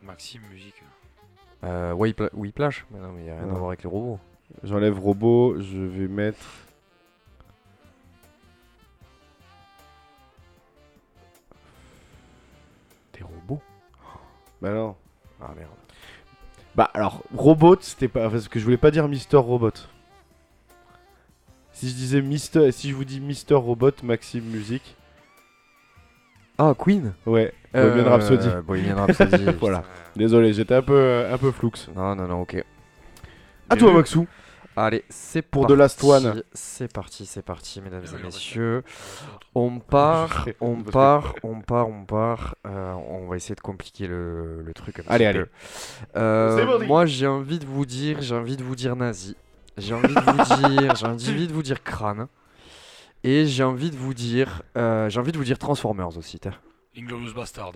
Maxime 0.03 0.41
Musique. 0.51 0.81
Euh, 1.65 1.91
Whipla- 1.93 2.29
Whiplash. 2.33 2.85
Mais 2.91 2.99
non, 2.99 3.11
mais 3.11 3.25
y 3.25 3.29
a 3.29 3.35
rien 3.35 3.45
Non. 3.45 3.55
à 3.55 3.57
voir 3.57 3.67
avec 3.69 3.83
les 3.83 3.89
robots. 3.89 4.19
J'enlève 4.63 4.97
Robot, 4.99 5.59
je 5.59 5.77
vais 5.79 6.07
mettre. 6.07 6.45
Des 13.13 13.23
robots 13.23 13.61
Bah 14.61 14.71
non. 14.73 14.95
Ah 15.41 15.53
merde. 15.55 15.69
Bah 16.77 16.91
alors, 16.93 17.23
Robot, 17.35 17.77
c'était 17.81 18.07
pas. 18.07 18.29
Parce 18.29 18.47
que 18.47 18.59
je 18.59 18.63
voulais 18.63 18.77
pas 18.77 18.91
dire 18.91 19.07
Mister 19.07 19.37
Robot. 19.37 19.71
Si 21.73 21.89
je 21.89 21.95
disais 21.95 22.21
Mister. 22.21 22.71
Si 22.71 22.91
je 22.91 22.95
vous 22.95 23.03
dis 23.03 23.19
Mister 23.19 23.55
Robot, 23.55 23.91
Maxime 24.03 24.43
Musique. 24.43 24.95
Ah, 26.59 26.73
Queen 26.77 27.13
Ouais, 27.25 27.53
Bohemian 27.73 28.09
Rhapsody. 28.09 28.49
Bohemian 28.65 28.95
Rhapsody. 28.95 29.45
Voilà. 29.59 29.83
Désolé, 30.15 30.53
j'étais 30.53 30.75
un 30.75 30.81
peu, 30.83 31.25
un 31.31 31.37
peu 31.37 31.51
flux. 31.51 31.87
Non, 31.95 32.15
non, 32.15 32.27
non, 32.27 32.41
ok. 32.41 32.63
À 33.69 33.75
toi. 33.75 33.91
Maxou. 33.93 34.27
Allez, 34.79 35.03
c'est 35.09 35.41
Pour 35.41 35.63
parti. 35.63 35.73
The 35.73 35.77
Last 35.77 36.03
One. 36.03 36.43
C'est 36.53 36.93
parti, 36.93 37.25
c'est 37.25 37.41
parti, 37.41 37.81
mesdames 37.81 38.03
et 38.05 38.23
messieurs. 38.23 38.83
On 39.55 39.79
part, 39.79 40.47
on 40.61 40.83
part, 40.83 41.33
on 41.41 41.61
part, 41.61 41.89
on 41.89 42.05
part. 42.05 42.55
Euh, 42.67 42.93
on 42.93 43.27
va 43.27 43.37
essayer 43.37 43.55
de 43.55 43.61
compliquer 43.61 44.05
le, 44.05 44.61
le 44.61 44.73
truc 44.75 44.99
un 44.99 45.01
petit 45.03 45.11
Allez, 45.11 45.25
peu. 45.33 45.39
allez. 45.39 45.47
Euh, 46.15 46.85
moi, 46.85 47.07
j'ai 47.07 47.25
envie 47.25 47.57
de 47.57 47.65
vous 47.65 47.87
dire, 47.87 48.21
j'ai 48.21 48.35
envie 48.35 48.55
de 48.55 48.63
vous 48.63 48.75
dire 48.75 48.95
nazi. 48.95 49.35
J'ai 49.77 49.95
envie 49.95 50.13
de 50.13 50.19
vous 50.19 50.77
dire, 50.77 50.95
j'ai 50.95 51.07
envie 51.07 51.47
de 51.47 51.53
vous 51.53 51.63
dire 51.63 51.83
crâne. 51.83 52.27
Et 53.23 53.47
j'ai 53.47 53.63
envie 53.63 53.89
de 53.89 53.95
vous 53.97 54.13
dire, 54.13 54.61
euh, 54.77 55.09
j'ai 55.09 55.19
envie 55.19 55.31
de 55.31 55.37
vous 55.37 55.43
dire 55.43 55.57
Transformers 55.57 56.15
aussi. 56.17 56.39
Inglorious 56.95 57.33
Bastard. 57.33 57.73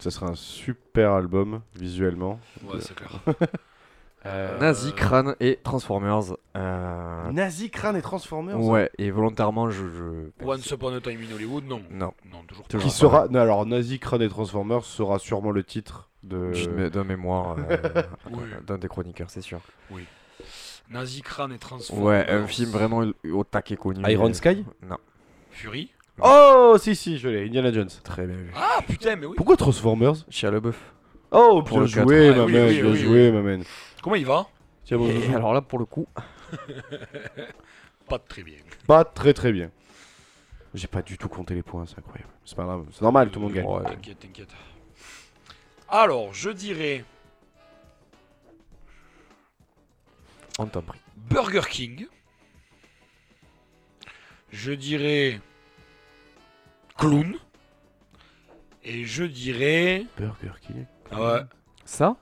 Ça 0.00 0.10
sera 0.10 0.26
un 0.26 0.34
super 0.34 1.12
album, 1.12 1.60
visuellement. 1.76 2.40
Ouais, 2.64 2.80
c'est 2.80 2.96
clair. 2.96 3.10
Euh, 4.26 4.58
Nazi, 4.58 4.92
crâne 4.92 5.34
et 5.40 5.58
Transformers. 5.62 6.34
Euh, 6.56 7.30
Nazi, 7.32 7.70
crâne 7.70 7.96
et 7.96 8.02
Transformers 8.02 8.60
ouais, 8.60 8.90
et 8.98 9.10
volontairement, 9.10 9.70
je, 9.70 9.82
je... 9.88 10.44
Once 10.44 10.70
Upon 10.70 10.94
a 10.94 11.00
Time 11.00 11.20
in 11.22 11.34
Hollywood, 11.34 11.64
non. 11.64 11.80
non, 11.90 12.12
Non, 12.30 12.42
toujours 12.46 12.66
pas. 12.68 12.78
Qui 12.78 12.90
sera. 12.90 13.28
Non, 13.28 13.40
alors, 13.40 13.64
Nazi, 13.64 13.98
crâne 13.98 14.20
et 14.22 14.28
Transformers 14.28 14.84
sera 14.84 15.18
sûrement 15.18 15.52
le 15.52 15.64
titre 15.64 16.10
de. 16.22 16.52
Mé- 16.52 16.90
d'un 16.90 17.04
mémoire 17.04 17.56
euh, 17.70 17.76
Oui. 18.30 18.40
d'un 18.66 18.76
des 18.76 18.88
chroniqueurs, 18.88 19.30
c'est 19.30 19.40
sûr. 19.40 19.60
Nazi, 20.90 21.22
Crâne 21.22 21.52
et 21.52 21.58
Transformers. 21.58 22.04
Ouais, 22.04 22.30
un 22.30 22.46
film 22.46 22.70
vraiment 22.70 23.04
au 23.32 23.44
taquet 23.44 23.76
connu. 23.76 24.02
Iron 24.10 24.32
Sky 24.34 24.64
Non, 24.86 24.96
Fury. 25.50 25.92
Oh, 26.20 26.76
si, 26.78 26.96
si, 26.96 27.16
je 27.16 27.28
l'ai. 27.28 27.46
Indiana 27.46 27.72
Jones. 27.72 27.88
très 28.02 28.26
bien 28.26 28.36
vu. 28.36 28.50
Ah 28.56 28.80
putain, 28.86 29.16
mais 29.16 29.26
oui. 29.26 29.34
Pourquoi 29.36 29.56
Transformers? 29.56 30.16
Chia 30.28 30.50
Leboeuf. 30.50 30.78
Oh, 31.30 31.62
Pour 31.64 31.78
bien 31.78 31.80
le 31.82 31.86
joué, 31.86 32.30
ma 32.34 32.42
Ah, 32.42 32.44
oui, 32.44 32.52
man, 32.52 32.66
oui, 32.66 32.74
bien 32.80 32.90
oui, 32.90 32.96
joué, 32.98 33.26
oui. 33.28 33.32
ma 33.32 33.40
man. 33.42 33.62
Comment 34.02 34.16
il 34.16 34.26
va? 34.26 34.46
Tiens, 34.84 34.98
Et 35.00 35.34
alors 35.34 35.52
là, 35.52 35.60
pour 35.60 35.78
le 35.78 35.84
coup, 35.84 36.06
Pas 38.08 38.18
très 38.18 38.42
bien. 38.42 38.56
Pas 38.86 39.04
très 39.04 39.32
très 39.32 39.52
bien. 39.52 39.70
J'ai 40.74 40.88
pas 40.88 41.02
du 41.02 41.16
tout 41.18 41.28
compté 41.28 41.54
les 41.54 41.62
points, 41.62 41.84
c'est 41.86 41.98
incroyable. 41.98 42.30
C'est 42.44 42.56
pas 42.56 42.64
grave, 42.64 42.86
c'est 42.92 43.02
normal, 43.02 43.30
tout 43.30 43.38
le 43.40 43.46
monde 43.46 43.54
gagne. 43.54 43.66
Ouais. 43.66 43.84
T'inquiète, 43.84 44.18
t'inquiète. 44.20 44.50
Alors, 45.88 46.32
je 46.32 46.50
dirais 46.50 47.04
on 50.60 50.66
t'en 50.66 50.82
prie. 50.82 51.00
Burger 51.16 51.62
King. 51.70 52.06
Je 54.50 54.72
dirais 54.72 55.40
Clown. 56.98 57.34
Et 58.84 59.04
je 59.06 59.24
dirais. 59.24 60.04
Burger 60.18 60.52
King. 60.60 60.84
Ah 61.10 61.22
ouais. 61.22 61.40
Ça? 61.86 62.16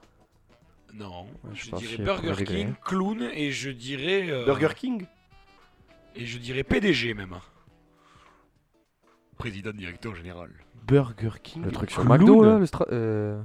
Non. 0.95 1.25
Ouais, 1.45 1.51
je 1.55 1.71
dirais 1.77 2.03
Burger. 2.05 2.45
King, 2.45 2.73
Clown 2.85 3.23
et 3.33 3.51
je 3.51 3.71
dirais. 3.71 4.31
euh, 4.31 4.45
Burger 4.47 4.71
King 4.77 5.07
Et 6.17 6.27
je 6.27 6.39
dirais 6.39 6.65
PDG 6.65 7.15
même. 7.15 7.37
Président 9.37 9.71
directeur 9.73 10.15
général. 10.17 10.51
Burger 10.87 11.31
King. 11.43 11.63
Le 11.65 11.71
truc 11.71 11.91
sur 11.91 12.03
Clown 12.03 12.19
McDo, 12.19 12.43
là 12.43 12.59
le, 12.59 12.65
stra- 12.65 12.89
euh, 12.91 13.41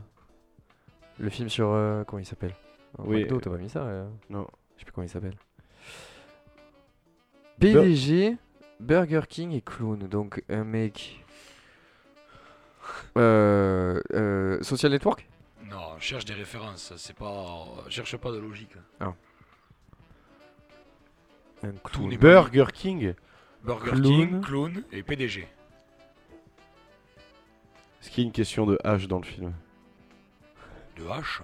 le 1.20 1.30
film 1.30 1.50
sur. 1.50 1.70
euh, 1.70 2.04
comment 2.04 2.20
il 2.20 2.26
s'appelle? 2.26 2.54
Oui, 3.00 3.22
McDo, 3.24 3.36
euh, 3.36 3.40
t'as 3.40 3.50
pas 3.52 3.58
mis 3.58 3.70
ça 3.70 3.84
euh, 3.84 4.08
Non. 4.30 4.48
Je 4.76 4.80
sais 4.80 4.86
plus 4.86 4.92
comment 4.94 5.06
il 5.06 5.10
s'appelle. 5.10 5.36
PDG, 7.60 8.38
Burger 8.80 9.22
King 9.30 9.52
et 9.52 9.62
Clown. 9.62 10.00
Donc 10.08 10.44
un 10.50 10.64
mec. 10.64 11.24
Euh, 13.18 14.00
euh, 14.14 14.62
Social 14.64 14.92
Network? 14.92 15.28
Non, 15.74 16.00
cherche 16.00 16.26
des 16.26 16.34
références. 16.34 16.94
C'est 16.98 17.16
pas. 17.16 17.66
Cherche 17.90 18.16
pas 18.18 18.32
de 18.32 18.38
logique. 18.38 18.74
Un 19.00 19.14
Tout 21.62 21.80
clown. 21.84 22.10
n'est 22.10 22.18
Burger 22.18 22.66
King 22.74 23.14
Burger 23.64 23.92
Clown. 23.92 24.04
King, 24.04 24.42
Clown 24.42 24.84
et 24.92 25.02
PDG. 25.02 25.48
Est-ce 28.02 28.10
qu'il 28.12 28.24
y 28.24 28.26
a 28.26 28.28
une 28.28 28.34
question 28.34 28.66
de 28.66 28.78
H 28.84 29.08
dans 29.08 29.20
le 29.20 29.26
film 29.26 29.54
De 30.98 31.04
H. 31.04 31.42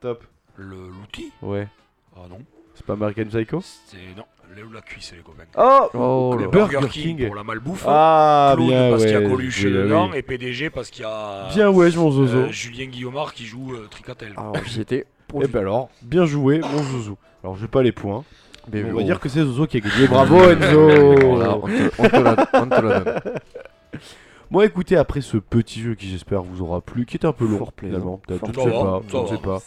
Top. 0.00 0.24
Le 0.56 0.88
l'outil 0.88 1.32
Ouais. 1.42 1.68
Ah 2.14 2.26
non. 2.28 2.44
C'est 2.80 2.86
pas 2.86 2.94
American 2.94 3.24
Psycho 3.26 3.60
C'est. 3.62 3.96
Non. 4.16 4.24
Léo 4.56 4.66
la 4.74 4.80
cuisse, 4.80 5.12
les 5.14 5.22
copains. 5.22 5.44
Oh 5.56 5.88
Oh 5.94 6.36
Le. 6.36 6.48
Burger 6.48 6.78
Burger 6.78 6.88
King, 6.88 7.16
King. 7.18 7.26
pour 7.26 7.36
la 7.36 7.44
malbouffe. 7.44 7.84
Ah, 7.86 8.54
Clown 8.56 8.68
bien, 8.68 8.90
parce 8.90 9.02
qu'il 9.04 9.12
y 9.12 9.14
a. 9.14 9.22
Coluche 9.28 9.62
oui, 9.64 9.72
dedans 9.72 10.08
oui. 10.10 10.18
et 10.18 10.22
PDG 10.22 10.70
parce 10.70 10.90
qu'il 10.90 11.02
y 11.02 11.06
a 11.08 11.48
Bien, 11.54 11.68
ouais, 11.70 11.90
mon 11.94 12.10
zozo. 12.10 12.36
euh, 12.36 12.48
Julien 12.50 12.86
Guillaumard 12.86 13.32
qui 13.32 13.44
joue 13.46 13.74
euh, 13.74 13.86
Tricatel. 13.88 14.32
Alors 14.36 14.56
j'y 14.66 14.80
étais. 14.80 15.06
Et 15.40 15.46
ben 15.46 15.60
alors, 15.60 15.88
bien 16.02 16.24
joué, 16.26 16.58
mon 16.60 16.82
zouzou. 16.82 17.16
Alors, 17.44 17.56
j'ai 17.56 17.68
pas 17.68 17.82
les 17.84 17.92
points. 17.92 18.24
Mais 18.72 18.82
On 18.90 18.96
va 18.96 19.02
dire 19.04 19.20
que 19.20 19.28
c'est 19.28 19.40
Zozo 19.40 19.66
qui 19.68 19.76
a 19.76 19.80
gagné. 19.80 20.08
Bravo, 20.08 20.42
Enzo 20.50 20.80
on 20.80 21.36
te, 21.60 21.90
on 21.98 22.08
te 22.08 22.16
la, 22.16 22.36
on 22.54 22.66
te 22.66 22.74
la 22.86 23.00
donne. 23.00 23.20
Bon, 24.50 24.62
écoutez, 24.62 24.96
après 24.96 25.20
ce 25.20 25.36
petit 25.36 25.80
jeu 25.80 25.94
qui, 25.94 26.08
j'espère, 26.08 26.42
vous 26.42 26.60
aura 26.62 26.80
plu, 26.80 27.06
qui 27.06 27.14
était 27.16 27.26
un 27.28 27.32
peu 27.32 27.46
long, 27.46 27.58
Fort 27.58 27.72
plaisant. 27.72 27.94
finalement. 27.94 28.20
Peut-être, 28.26 28.46
Je 28.46 28.50
ne 28.50 28.54
sais 28.56 28.62
plaisant. 28.62 28.84
pas, 28.84 29.02
je 29.06 29.12
Ça 29.12 29.22
ne 29.22 29.26
sais 29.28 29.34
va. 29.34 29.40
pas. 29.40 29.62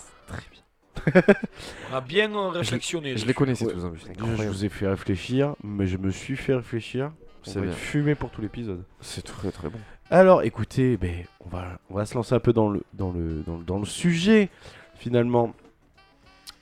On 1.91 1.95
a 1.95 2.01
bien 2.01 2.33
euh, 2.33 2.49
réflexionné. 2.49 3.17
Je 3.17 3.25
les 3.25 3.33
connaissais 3.33 3.65
Ouais. 3.65 3.73
tous 3.73 3.81
Déjà, 3.83 3.91
je 4.05 4.11
incroyable. 4.11 4.47
vous 4.55 4.65
ai 4.65 4.69
fait 4.69 4.87
réfléchir, 4.87 5.55
mais 5.63 5.87
je 5.87 5.97
me 5.97 6.11
suis 6.11 6.35
fait 6.35 6.55
réfléchir. 6.55 7.11
C'est 7.43 7.55
va 7.55 7.61
bien. 7.61 7.71
être 7.71 7.77
fumé 7.77 8.15
pour 8.15 8.29
tout 8.29 8.41
l'épisode. 8.41 8.83
C'est 9.01 9.23
très 9.23 9.51
très 9.51 9.69
bon. 9.69 9.79
Alors, 10.09 10.43
écoutez, 10.43 10.95
ben, 10.97 11.25
on, 11.41 11.49
va, 11.49 11.79
on 11.89 11.95
va 11.95 12.05
se 12.05 12.13
lancer 12.15 12.33
un 12.35 12.39
peu 12.39 12.53
dans 12.53 12.69
le, 12.69 12.81
dans 12.93 13.11
le, 13.11 13.41
dans 13.45 13.57
le, 13.57 13.63
dans 13.63 13.79
le 13.79 13.85
sujet, 13.85 14.49
finalement. 14.95 15.53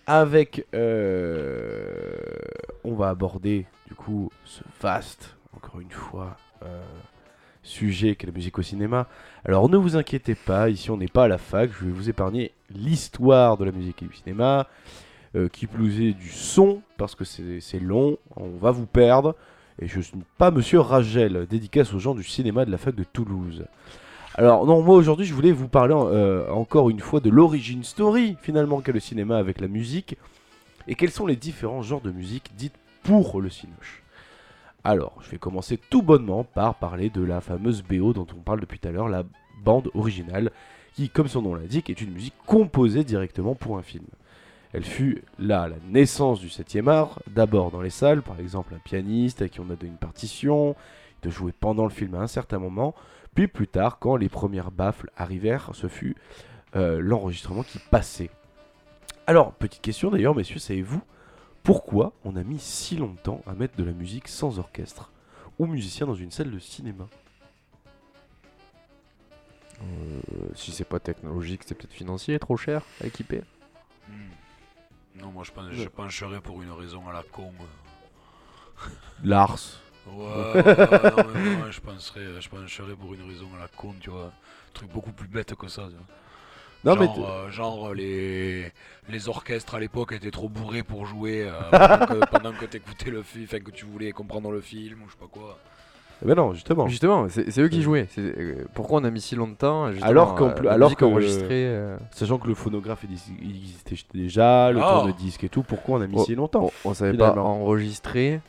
Avec. 0.08 0.66
euh, 0.74 2.16
on 2.84 2.96
va 2.96 3.10
aborder, 3.10 3.66
du 3.88 3.94
coup, 3.94 4.32
ce 4.46 4.62
vaste, 4.82 5.38
encore 5.56 5.80
une 5.80 5.92
fois, 5.92 6.36
euh, 6.64 6.82
sujet 7.62 8.16
qu'est 8.16 8.26
la 8.26 8.34
musique 8.34 8.58
au 8.58 8.64
cinéma. 8.64 9.08
Alors, 9.46 9.70
ne 9.70 9.78
vous 9.78 9.96
inquiétez 9.96 10.34
pas, 10.34 10.70
ici, 10.70 10.90
on 10.90 10.98
n'est 10.98 11.08
pas 11.08 11.26
à 11.26 11.28
la 11.28 11.38
fac. 11.38 11.70
Je 11.80 11.86
vais 11.86 11.92
vous 11.92 12.10
épargner 12.10 12.52
l'histoire 12.76 13.58
de 13.58 13.66
la 13.66 13.72
musique 13.72 14.04
et 14.04 14.06
du 14.06 14.16
cinéma. 14.16 14.68
euh, 15.36 15.48
qui 15.48 15.68
plus 15.68 16.02
est 16.02 16.14
du 16.14 16.30
son, 16.30 16.82
parce 16.98 17.16
que 17.16 17.24
c'est 17.24 17.80
long, 17.80 18.18
on 18.36 18.50
va 18.50 18.72
vous 18.72 18.86
perdre. 18.86 19.36
Et 19.80 19.88
je 19.88 20.00
ne 20.00 20.04
suis 20.04 20.18
pas 20.38 20.52
Monsieur 20.52 20.80
Ragel, 20.82 21.48
dédicace 21.50 21.94
aux 21.94 22.00
gens 22.00 22.14
du 22.14 22.24
cinéma 22.24 22.66
de 22.66 22.72
la 22.72 22.78
fac 22.78 22.94
de 22.96 23.04
Toulouse. 23.04 23.66
Alors 24.36 24.66
non, 24.66 24.82
moi 24.82 24.96
aujourd'hui 24.96 25.26
je 25.26 25.34
voulais 25.34 25.52
vous 25.52 25.68
parler 25.68 25.94
euh, 25.96 26.50
encore 26.52 26.90
une 26.90 27.02
fois 27.02 27.20
de 27.20 27.30
l'origine 27.30 27.84
story 27.84 28.38
finalement 28.42 28.80
qu'a 28.80 28.94
le 28.94 29.02
cinéma 29.02 29.38
avec 29.38 29.60
la 29.60 29.68
musique 29.68 30.16
et 30.88 30.96
quels 30.96 31.12
sont 31.12 31.26
les 31.26 31.36
différents 31.36 31.82
genres 31.82 32.00
de 32.00 32.12
musique 32.12 32.52
dites 32.56 32.76
pour 33.04 33.42
le 33.42 33.50
cinoche. 33.50 34.04
Alors, 34.86 35.14
je 35.22 35.30
vais 35.30 35.38
commencer 35.38 35.78
tout 35.78 36.02
bonnement 36.02 36.44
par 36.44 36.76
parler 36.76 37.10
de 37.10 37.22
la 37.24 37.42
fameuse 37.42 37.84
BO 37.84 38.14
dont 38.14 38.28
on 38.32 38.42
parle 38.42 38.62
depuis 38.62 38.80
tout 38.80 38.88
à 38.88 38.92
l'heure, 38.92 39.10
la 39.10 39.24
bande 39.64 39.92
originale, 39.94 40.52
qui, 40.94 41.10
comme 41.10 41.28
son 41.28 41.42
nom 41.42 41.56
l'indique, 41.56 41.90
est 41.90 42.02
une 42.02 42.12
musique 42.12 42.36
composée 42.46 43.04
directement 43.04 43.56
pour 43.56 43.78
un 43.78 43.82
film. 43.82 44.06
Elle 44.74 44.84
fut 44.84 45.24
là 45.38 45.68
la 45.68 45.76
naissance 45.90 46.40
du 46.40 46.48
7e 46.48 46.90
art, 46.90 47.20
d'abord 47.28 47.72
dans 47.72 47.82
les 47.82 47.90
salles, 47.90 48.22
par 48.22 48.40
exemple 48.40 48.74
un 48.74 48.80
pianiste 48.80 49.42
à 49.42 49.50
qui 49.50 49.60
on 49.60 49.70
a 49.70 49.76
donné 49.76 49.92
une 49.92 49.98
partition, 49.98 50.76
de 51.22 51.30
jouer 51.30 51.52
pendant 51.52 51.84
le 51.84 51.90
film 51.90 52.16
à 52.16 52.20
un 52.20 52.28
certain 52.28 52.58
moment, 52.58 52.96
puis 53.36 53.48
plus 53.48 53.68
tard, 53.68 54.00
quand 54.00 54.16
les 54.16 54.30
premières 54.30 54.72
baffles 54.72 55.10
arrivèrent, 55.16 55.72
ce 55.74 55.88
fut 55.88 56.16
euh, 56.76 57.00
l'enregistrement 57.02 57.64
qui 57.64 57.80
passait. 57.80 58.30
Alors, 59.28 59.54
petite 59.54 59.82
question 59.82 60.10
d'ailleurs, 60.10 60.36
messieurs, 60.36 60.60
savez-vous 60.60 61.02
pourquoi 61.64 62.14
on 62.26 62.36
a 62.36 62.44
mis 62.44 62.60
si 62.60 62.96
longtemps 62.96 63.42
à 63.46 63.54
mettre 63.54 63.78
de 63.78 63.84
la 63.84 63.94
musique 63.94 64.28
sans 64.28 64.58
orchestre 64.58 65.12
ou 65.60 65.68
musicien 65.68 66.08
dans 66.08 66.16
une 66.16 66.32
salle 66.32 66.50
de 66.50 66.60
cinéma? 66.60 67.08
Si 70.56 70.72
c'est 70.72 70.86
pas 70.86 71.00
technologique, 71.00 71.62
c'est 71.66 71.76
peut-être 71.76 71.94
financier, 71.94 72.38
trop 72.40 72.58
cher 72.58 72.84
à 73.02 73.08
équiper. 73.08 73.42
Hmm. 74.08 74.14
Non, 75.22 75.32
moi 75.32 75.44
je, 75.44 75.52
pense, 75.52 75.72
je 75.72 75.88
pencherais 75.88 76.42
pour 76.42 76.62
une 76.62 76.72
raison 76.72 77.08
à 77.10 77.14
la 77.14 77.24
con. 77.24 77.52
euh. 77.60 78.88
Lars. 79.24 79.80
Ouais, 80.08 80.14
ouais, 80.16 80.64
non, 81.12 81.24
mais 81.34 81.56
moi, 81.58 81.70
je, 81.70 81.80
penserais, 81.80 82.42
je 82.42 82.50
pencherais 82.50 82.96
pour 82.96 83.14
une 83.14 83.22
raison 83.30 83.48
à 83.56 83.60
la 83.60 83.68
con, 83.68 83.94
tu 84.00 84.10
vois. 84.10 84.26
Un 84.26 84.74
truc 84.74 84.90
beaucoup 84.92 85.12
plus 85.12 85.28
bête 85.28 85.54
que 85.56 85.68
ça. 85.68 85.84
tu 85.90 85.96
vois. 85.96 86.06
Non, 86.84 86.96
mais 87.00 87.06
genre, 87.06 87.16
t- 87.16 87.22
euh, 87.22 87.52
genre, 87.52 87.94
les, 87.94 88.72
les 89.10 89.30
orchestres 89.30 89.76
à 89.76 89.80
l'époque 89.80 90.14
étaient 90.14 90.32
trop 90.32 90.50
bourrés 90.50 90.82
pour 90.82 91.06
jouer 91.06 91.44
euh, 91.48 91.54
pendant 91.70 92.06
que, 92.08 92.26
pendant 92.26 92.54
que 92.54 92.66
t'écoutais 92.66 93.12
le 93.12 93.22
film, 93.22 93.46
que 93.48 93.70
tu 93.70 93.86
voulais 93.86 94.12
comprendre 94.12 94.50
le 94.52 94.62
film 94.62 95.04
ou 95.04 95.08
je 95.08 95.12
sais 95.12 95.20
pas 95.20 95.28
quoi. 95.28 95.60
Mais 96.24 96.36
non, 96.36 96.54
justement. 96.54 96.88
Justement, 96.88 97.28
c'est 97.30 97.60
eux 97.60 97.68
qui 97.68 97.82
jouaient. 97.82 98.08
C'est- 98.12 98.22
euh, 98.22 98.66
pourquoi 98.74 99.02
on 99.02 99.04
a 99.04 99.10
mis 99.10 99.22
si 99.22 99.36
longtemps 99.36 99.86
Alors 100.02 100.36
qu'en 100.36 100.50
euh, 100.50 100.70
alors 100.70 100.96
que- 100.96 101.06
euh, 101.06 101.98
Sachant 102.12 102.38
que 102.38 102.48
le 102.48 102.54
phonographe 102.54 103.04
il 103.42 103.50
existait 103.50 103.96
déjà, 104.14 104.72
le 104.72 104.80
Ah. 104.84 105.00
tourne-disque 105.02 105.44
et 105.44 105.50
tout, 105.50 105.64
pourquoi 105.64 105.98
on 106.00 106.02
a 106.02 106.08
mis 106.08 106.16
Oh, 106.18 106.24
si 106.24 106.36
longtemps 106.36 106.72
on, 106.86 106.90
on 106.90 106.94
savait 106.94 107.18
pas 107.18 107.34
enregistrer 107.36 108.40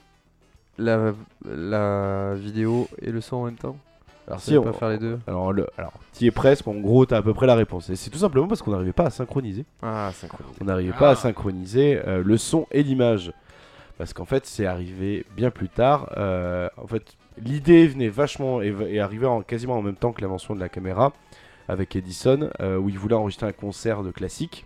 la, 0.79 1.13
la 1.49 2.35
vidéo 2.35 2.89
et 3.01 3.11
le 3.11 3.21
son 3.21 3.37
en 3.37 3.45
même 3.47 3.57
temps? 3.57 3.77
Alors, 4.29 4.39
On 4.39 4.41
savait 4.41 4.61
pas 4.61 4.73
faire 4.73 4.89
les 4.91 4.99
deux. 4.99 5.19
Alors, 5.27 5.53
le, 5.53 5.67
alors 5.77 5.93
tu 6.17 6.25
y 6.25 6.27
es 6.29 6.31
presque, 6.31 6.69
en 6.69 6.75
gros, 6.75 7.07
tu 7.07 7.13
as 7.15 7.17
à 7.17 7.23
peu 7.23 7.35
près 7.35 7.47
la 7.47 7.55
réponse. 7.57 7.91
Et 7.91 7.97
c'est 7.97 8.09
tout 8.11 8.19
simplement 8.19 8.47
parce 8.47 8.63
qu'on 8.63 8.71
n'arrivait 8.71 8.93
pas 8.93 9.07
à 9.07 9.11
synchroniser. 9.11 9.65
Ah, 9.83 10.11
synchronisé. 10.15 10.55
On 10.61 10.65
n'arrivait 10.67 10.93
pas 10.93 11.09
Ah. 11.09 11.13
à 11.13 11.17
synchroniser 11.17 12.01
euh, 12.07 12.23
le 12.25 12.37
son 12.37 12.67
et 12.71 12.83
l'image. 12.83 13.33
Parce 13.99 14.13
qu'en 14.13 14.25
fait, 14.25 14.47
c'est 14.47 14.65
arrivé 14.67 15.25
bien 15.37 15.51
plus 15.51 15.69
tard. 15.69 16.11
Euh, 16.17 16.69
en 16.77 16.87
fait, 16.87 17.03
l'idée 17.39 17.87
venait 17.87 18.09
vachement 18.09 18.61
et, 18.63 18.75
et 18.89 19.01
arrivait 19.01 19.27
en, 19.27 19.43
quasiment 19.43 19.77
en 19.79 19.83
même 19.83 19.97
temps 19.97 20.13
que 20.13 20.21
l'invention 20.21 20.55
de 20.55 20.61
la 20.61 20.69
caméra 20.69 21.13
avec 21.69 21.95
Edison, 21.97 22.51
euh, 22.61 22.77
où 22.77 22.89
il 22.89 22.99
voulait 22.99 23.15
enregistrer 23.15 23.47
un 23.47 23.53
concert 23.53 24.03
de 24.03 24.11
classique, 24.11 24.65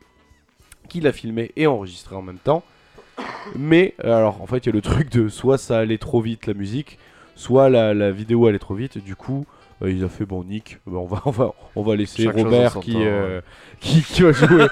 qu'il 0.88 1.07
a 1.07 1.12
filmé 1.12 1.52
et 1.57 1.66
enregistré 1.66 2.16
en 2.16 2.22
même 2.22 2.38
temps. 2.38 2.62
Mais, 3.55 3.94
euh, 4.05 4.14
alors, 4.16 4.42
en 4.42 4.46
fait, 4.46 4.59
il 4.59 4.66
y 4.66 4.68
a 4.70 4.72
le 4.72 4.81
truc 4.83 5.11
de 5.11 5.29
soit 5.29 5.59
ça 5.59 5.79
allait 5.79 5.98
trop 5.98 6.20
vite 6.20 6.46
la 6.46 6.55
musique, 6.55 6.98
soit 7.35 7.68
la, 7.68 7.94
la 7.94 8.11
vidéo 8.11 8.46
allait 8.46 8.59
trop 8.59 8.74
vite. 8.74 8.98
Du 9.02 9.14
coup, 9.16 9.46
euh, 9.83 9.90
il 9.90 10.02
a 10.05 10.09
fait 10.09 10.24
bon, 10.26 10.42
Nick, 10.44 10.79
bah, 10.87 10.98
on, 10.98 11.07
va, 11.07 11.22
on, 11.26 11.31
va, 11.31 11.52
on 11.76 11.83
va 11.83 11.96
laisser 11.96 12.24
Chaque 12.24 12.37
Robert 12.37 12.81
qui, 12.81 12.92
temps, 12.94 12.98
euh, 13.02 13.40
qui, 13.81 14.02
qui 14.02 14.22
va 14.22 14.33
jouer. 14.33 14.66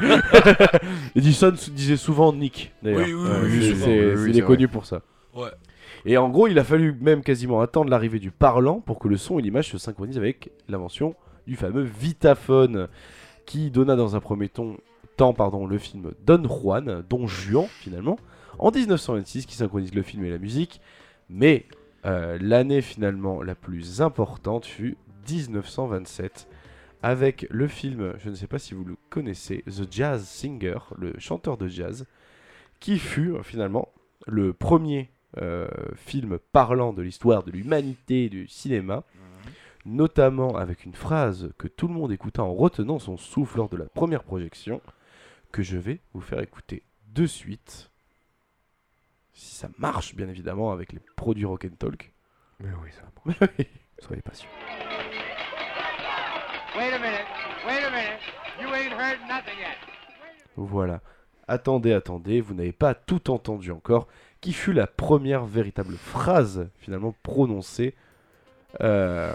Edison 1.16 1.52
disait 1.72 1.96
souvent 1.96 2.32
Nick, 2.32 2.72
d'ailleurs. 2.82 3.00
Oui, 3.06 3.12
oui, 3.14 3.74
Euh, 3.86 4.16
c'est- 4.16 4.30
il 4.30 4.38
est 4.38 4.42
connu 4.42 4.68
pour 4.68 4.86
ça. 4.86 5.00
Ouais. 5.34 5.48
Et 6.06 6.16
en 6.18 6.28
gros, 6.28 6.48
il 6.48 6.58
a 6.58 6.64
fallu 6.64 6.94
même 7.00 7.22
quasiment 7.22 7.60
attendre 7.60 7.90
l'arrivée 7.90 8.18
du 8.18 8.30
parlant 8.30 8.80
pour 8.80 8.98
que 8.98 9.08
le 9.08 9.16
son 9.16 9.38
et 9.38 9.42
l'image 9.42 9.70
se 9.70 9.78
synchronisent 9.78 10.18
avec 10.18 10.50
l'invention 10.68 11.14
du 11.46 11.56
fameux 11.56 11.82
Vitaphone, 11.82 12.88
qui 13.46 13.70
donna 13.70 13.96
dans 13.96 14.14
un 14.16 14.20
premier 14.20 14.48
ton- 14.48 14.76
temps 15.16 15.32
pardon, 15.32 15.66
le 15.66 15.78
film 15.78 16.12
Don 16.26 16.42
Juan, 16.48 17.04
Don 17.08 17.26
Juan 17.26 17.66
finalement, 17.80 18.18
en 18.58 18.70
1926, 18.70 19.46
qui 19.46 19.54
synchronise 19.54 19.94
le 19.94 20.02
film 20.02 20.24
et 20.24 20.30
la 20.30 20.38
musique. 20.38 20.80
Mais 21.30 21.66
euh, 22.04 22.36
l'année 22.40 22.82
finalement 22.82 23.42
la 23.42 23.54
plus 23.54 24.02
importante 24.02 24.66
fut 24.66 24.96
1927, 25.30 26.48
avec 27.02 27.46
le 27.50 27.66
film, 27.68 28.14
je 28.18 28.30
ne 28.30 28.34
sais 28.34 28.46
pas 28.46 28.58
si 28.58 28.74
vous 28.74 28.84
le 28.84 28.96
connaissez, 29.10 29.62
The 29.66 29.90
Jazz 29.90 30.24
Singer, 30.26 30.78
le 30.98 31.12
chanteur 31.18 31.56
de 31.56 31.68
jazz, 31.68 32.06
qui 32.80 32.98
fut 32.98 33.32
euh, 33.34 33.42
finalement 33.42 33.88
le 34.26 34.52
premier 34.52 35.10
euh, 35.38 35.68
film 35.96 36.38
parlant 36.52 36.92
de 36.92 37.02
l'histoire 37.02 37.42
de 37.42 37.50
l'humanité 37.50 38.24
et 38.24 38.28
du 38.28 38.46
cinéma, 38.48 39.04
notamment 39.84 40.56
avec 40.56 40.84
une 40.84 40.94
phrase 40.94 41.50
que 41.58 41.68
tout 41.68 41.88
le 41.88 41.94
monde 41.94 42.12
écouta 42.12 42.42
en 42.42 42.54
retenant 42.54 42.98
son 42.98 43.16
souffle 43.16 43.58
lors 43.58 43.68
de 43.68 43.76
la 43.76 43.86
première 43.86 44.24
projection, 44.24 44.80
que 45.52 45.62
je 45.62 45.76
vais 45.76 46.00
vous 46.14 46.20
faire 46.20 46.40
écouter 46.40 46.82
de 47.12 47.26
suite. 47.26 47.90
Si 49.32 49.54
ça 49.56 49.68
marche, 49.78 50.14
bien 50.14 50.28
évidemment, 50.28 50.72
avec 50.72 50.92
les 50.92 51.00
produits 51.16 51.44
Rock'n'Talk. 51.44 52.12
Mais 52.60 52.68
oui, 52.82 52.90
ça 52.92 53.02
va. 53.02 53.46
Soyez 53.98 54.22
patients. 54.22 54.48
Wait 56.76 56.92
a 56.92 56.98
minute. 56.98 57.26
Wait 57.66 57.84
a 57.84 57.90
minute. 57.90 58.20
You 58.60 58.68
ain't 58.74 58.92
heard 58.92 59.20
nothing 59.28 59.58
yet. 59.58 59.78
Voilà. 60.56 61.00
Attendez, 61.46 61.92
attendez, 61.92 62.40
vous 62.40 62.54
n'avez 62.54 62.72
pas 62.72 62.94
tout 62.94 63.30
entendu 63.30 63.70
encore. 63.70 64.08
Qui 64.44 64.52
fut 64.52 64.74
la 64.74 64.86
première 64.86 65.46
véritable 65.46 65.94
phrase 65.96 66.68
finalement 66.78 67.14
prononcée 67.22 67.94
euh, 68.82 69.32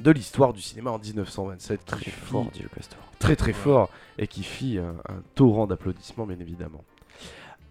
de 0.00 0.10
l'histoire 0.10 0.54
du 0.54 0.62
cinéma 0.62 0.90
en 0.90 0.98
1927 0.98 1.80
qui 1.80 1.86
Très 1.86 1.98
fit- 2.04 2.10
fort, 2.10 2.50
Dieu 2.52 2.66
Castor. 2.74 2.98
très 3.18 3.36
très 3.36 3.48
Ouais. 3.48 3.52
fort 3.52 3.90
et 4.18 4.26
qui 4.26 4.42
fit 4.42 4.78
un, 4.78 4.94
un 5.12 5.20
torrent 5.34 5.66
d'applaudissements 5.66 6.24
bien 6.26 6.38
évidemment. 6.40 6.82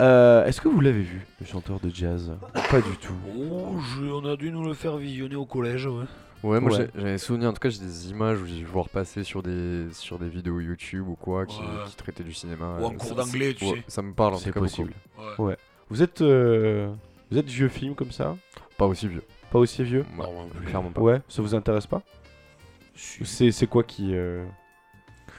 Euh, 0.03 0.45
Est-ce 0.45 0.61
que 0.61 0.67
vous 0.67 0.81
l'avez 0.81 1.01
vu, 1.01 1.25
le 1.39 1.47
chanteur 1.47 1.79
de 1.79 1.89
jazz? 1.89 2.31
Pas 2.69 2.81
du 2.81 2.95
tout. 2.97 3.15
Oh, 3.51 3.77
je- 3.79 4.05
on 4.05 4.23
a 4.25 4.35
dû 4.35 4.51
nous 4.51 4.63
le 4.65 4.75
faire 4.75 4.97
visionner 4.97 5.35
au 5.35 5.45
collège, 5.47 5.87
ouais. 5.87 6.05
Ouais, 6.43 6.59
moi 6.59 6.71
Ouais. 6.73 6.87
j'avais 6.95 7.17
souvenir, 7.17 7.49
en 7.49 7.53
tout 7.53 7.59
cas 7.59 7.69
j'ai 7.69 7.79
des 7.79 8.11
images 8.11 8.39
où 8.39 8.45
j'ai 8.45 8.57
vu 8.59 8.65
voir 8.65 8.87
passer 8.89 9.23
sur 9.23 9.41
des, 9.41 9.87
sur 9.93 10.19
des 10.19 10.29
vidéos 10.29 10.59
YouTube 10.59 11.07
ou 11.07 11.15
quoi 11.15 11.47
qui, 11.47 11.59
Ouais. 11.59 11.65
qui 11.87 11.95
traitaient 11.95 12.23
du 12.23 12.33
cinéma. 12.35 12.75
Ou 12.81 12.85
en 12.85 12.91
Euh, 12.93 12.97
cours 12.97 13.15
d'anglais, 13.15 13.55
tu 13.55 13.65
ouais, 13.65 13.71
sais. 13.77 13.83
Ça 13.87 14.03
me 14.03 14.13
parle 14.13 14.35
en 14.35 14.37
C'est 14.37 14.49
tout 14.49 14.53
cas 14.53 14.59
possible. 14.59 14.93
beaucoup. 15.17 15.45
Ouais. 15.47 15.57
Vous 15.89 16.01
êtes, 16.01 16.21
euh, 16.21 16.91
vous 17.31 17.37
êtes 17.37 17.47
vieux 17.49 17.67
film 17.69 17.95
comme 17.95 18.11
ça? 18.11 18.35
Pas 18.77 18.85
aussi 18.85 19.07
vieux. 19.07 19.23
Pas 19.51 19.59
aussi 19.59 19.83
vieux? 19.83 20.05
Ouais, 20.17 20.25
Non, 20.25 20.33
non 20.43 20.47
plus. 20.49 20.65
clairement 20.65 20.91
pas. 20.91 21.01
Ouais, 21.01 21.21
ça 21.29 21.41
vous 21.41 21.55
intéresse 21.55 21.87
pas? 21.87 22.01
C'est 22.95 23.51
c'est 23.51 23.67
quoi 23.67 23.83
qui... 23.83 24.15
euh, 24.15 24.43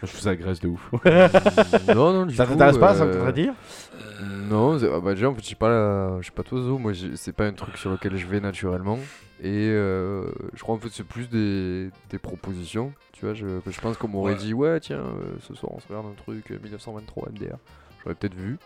Je 0.02 0.12
vous 0.16 0.28
agresse 0.28 0.61
de 0.61 0.68
ouf. 0.68 0.90
non, 1.88 2.12
non, 2.12 2.26
du 2.26 2.35
ça 2.35 2.44
tout, 2.44 2.52
t'intéresse 2.52 2.78
pas, 2.78 2.94
ça 2.94 3.04
euh, 3.04 3.06
me 3.06 3.12
voudrait 3.14 3.32
dire? 3.32 3.54
Euh, 3.94 4.24
Non, 4.48 4.78
c'est- 4.78 4.90
ah 4.92 5.00
bah 5.00 5.14
déjà 5.14 5.28
en 5.30 5.35
fait 5.35 5.44
j'ai 5.44 5.54
pas 5.54 5.68
la... 5.68 6.18
j'ai 6.20 6.30
pas 6.30 6.42
d'oiseau, 6.42 6.78
moi 6.78 6.92
j'ai- 6.92 7.16
c'est 7.16 7.32
pas 7.32 7.46
un 7.46 7.52
truc 7.52 7.76
sur 7.78 7.90
lequel 7.90 8.16
je 8.16 8.26
vais 8.26 8.40
naturellement 8.40 8.98
et 9.42 9.68
euh, 9.70 10.24
je 10.54 10.62
crois 10.62 10.74
en 10.74 10.78
fait 10.78 10.88
c'est 10.92 11.04
plus 11.06 11.28
des, 11.28 11.90
des 12.11 12.18
propositions, 12.18 12.92
tu 13.12 13.24
vois, 13.24 13.35
je, 13.35 13.61
que 13.61 13.70
je 13.70 13.80
pense 13.80 13.96
qu'on 13.96 14.09
m'aurait 14.09 14.32
Ouais. 14.35 14.38
dit 14.38 14.54
ouais 14.54 14.78
tiens 14.80 14.98
euh, 15.00 15.37
ce 15.46 15.54
soir 15.54 15.72
on 15.74 15.80
se 15.80 15.88
regarde 15.88 16.06
un 16.06 16.14
truc 16.22 16.50
euh, 16.52 16.59
1923 16.62 17.30
MDR, 17.30 17.56
j'aurais 18.02 18.14
peut-être 18.14 18.35
vu. 18.35 18.59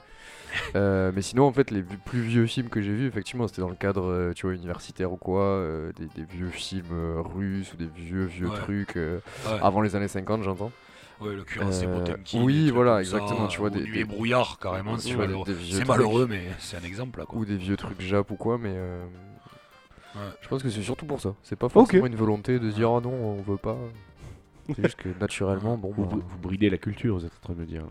Euh, 0.75 1.13
mais 1.15 1.23
sinon 1.23 1.45
en 1.47 1.53
fait 1.53 1.71
les 1.71 1.83
plus 1.83 2.21
vieux 2.21 2.47
films 2.47 2.69
que 2.69 2.81
j'ai 2.81 2.93
vus 2.95 3.07
effectivement 3.07 3.47
c'était 3.49 3.63
dans 3.63 3.69
le 3.69 3.75
cadre 3.77 4.05
euh, 4.05 4.33
tu 4.35 4.47
vois 4.47 4.55
universitaire 4.55 5.13
ou 5.13 5.17
quoi, 5.17 5.43
euh, 5.43 5.93
des, 5.97 6.07
des 6.07 6.25
vieux 6.25 6.49
films 6.51 6.85
euh, 6.93 7.21
russes 7.23 7.73
ou 7.73 7.77
des 7.77 7.87
vieux 7.87 8.25
vieux 8.25 8.49
Ouais. 8.49 8.57
trucs 8.57 8.97
euh, 8.97 9.21
ouais. 9.47 9.59
avant 9.63 9.81
les 9.81 9.95
années 9.97 10.09
50 10.09 10.43
j'entends. 10.43 10.73
Ouais, 11.21 11.35
le 11.35 11.45
cuirassé 11.45 11.85
Euh, 11.87 11.99
Potemkin. 11.99 12.43
oui, 12.43 12.71
voilà, 12.71 12.95
ça, 12.95 13.01
exactement, 13.01 13.47
tu 13.47 13.59
vois, 13.59 13.69
ou 13.69 13.73
des- 13.73 13.81
Nuit 13.83 13.93
des- 13.93 14.01
et 14.01 14.05
brouillard, 14.05 14.59
carrément. 14.59 14.97
C'est 14.97 15.15
malheureux. 15.17 15.45
C'est 15.47 16.29
mais 16.31 16.43
c'est 16.59 16.77
un 16.79 16.83
exemple, 16.83 17.19
là, 17.19 17.27
quoi. 17.27 17.39
ou 17.39 17.45
des 17.45 17.57
vieux 17.59 17.77
trucs 17.77 18.01
Jap 18.01 18.31
ou 18.31 18.37
quoi, 18.37 18.57
mais 18.57 18.73
euh, 18.75 19.05
Ouais. 20.15 20.23
je 20.41 20.49
pense 20.49 20.63
que 20.63 20.71
c'est 20.71 20.81
surtout 20.83 21.05
pour 21.05 21.21
ça. 21.21 21.35
C'est 21.43 21.57
pas 21.59 21.69
forcément 21.69 22.07
une 22.07 22.17
volonté 22.17 22.59
de 22.59 22.71
dire 22.71 22.89
ah 22.91 23.01
non, 23.03 23.13
on 23.13 23.43
veut 23.43 23.59
pas. 23.59 23.77
C'est 24.77 24.83
juste 24.85 24.97
que 24.99 25.09
naturellement, 25.21 25.77
bon, 25.77 25.93
vous, 25.93 26.05
bah, 26.07 26.17
vous 26.21 26.39
bridez 26.39 26.71
la 26.71 26.79
culture, 26.79 27.17
vous 27.19 27.25
êtes 27.25 27.33
en 27.33 27.41
train 27.47 27.55
de 27.55 27.61
me 27.61 27.67
dire. 27.67 27.83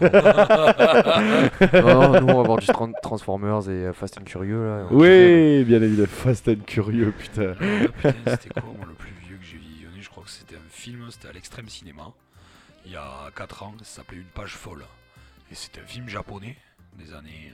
là. 0.00 1.50
non, 1.82 2.20
nous 2.20 2.28
on 2.28 2.42
va 2.42 2.42
voir 2.42 2.58
du 2.58 2.66
Tran- 2.66 2.92
Transformers 3.02 3.68
et 3.68 3.86
euh, 3.86 3.92
Fast 3.92 4.18
and 4.18 4.24
Curieux 4.24 4.64
là. 4.66 4.86
Oui, 4.90 5.64
bien 5.64 5.82
évidemment, 5.82 6.08
Fast 6.08 6.48
and 6.48 6.62
Curieux, 6.66 7.12
putain. 7.16 7.54
Putain, 7.54 8.14
c'était 8.38 8.50
quoi, 8.60 8.70
moi, 8.76 8.86
le 8.88 8.94
plus 8.94 9.12
vieux 9.26 9.36
que 9.36 9.44
j'ai 9.44 9.58
visionné 9.58 9.96
Je 10.00 10.08
crois 10.08 10.24
que 10.24 10.30
c'était 10.30 10.56
un 10.56 10.68
film, 10.70 11.06
c'était 11.10 11.28
à 11.28 11.32
l'extrême 11.32 11.68
cinéma. 11.68 12.12
Il 12.84 12.92
y 12.92 12.96
a 12.96 13.30
4 13.34 13.62
ans, 13.64 13.74
ça 13.78 13.96
s'appelait 13.96 14.18
Une 14.18 14.24
page 14.24 14.52
folle. 14.54 14.84
Et 15.50 15.54
c'était 15.54 15.80
un 15.80 15.86
film 15.86 16.08
japonais 16.08 16.56
des 16.98 17.12
années. 17.14 17.52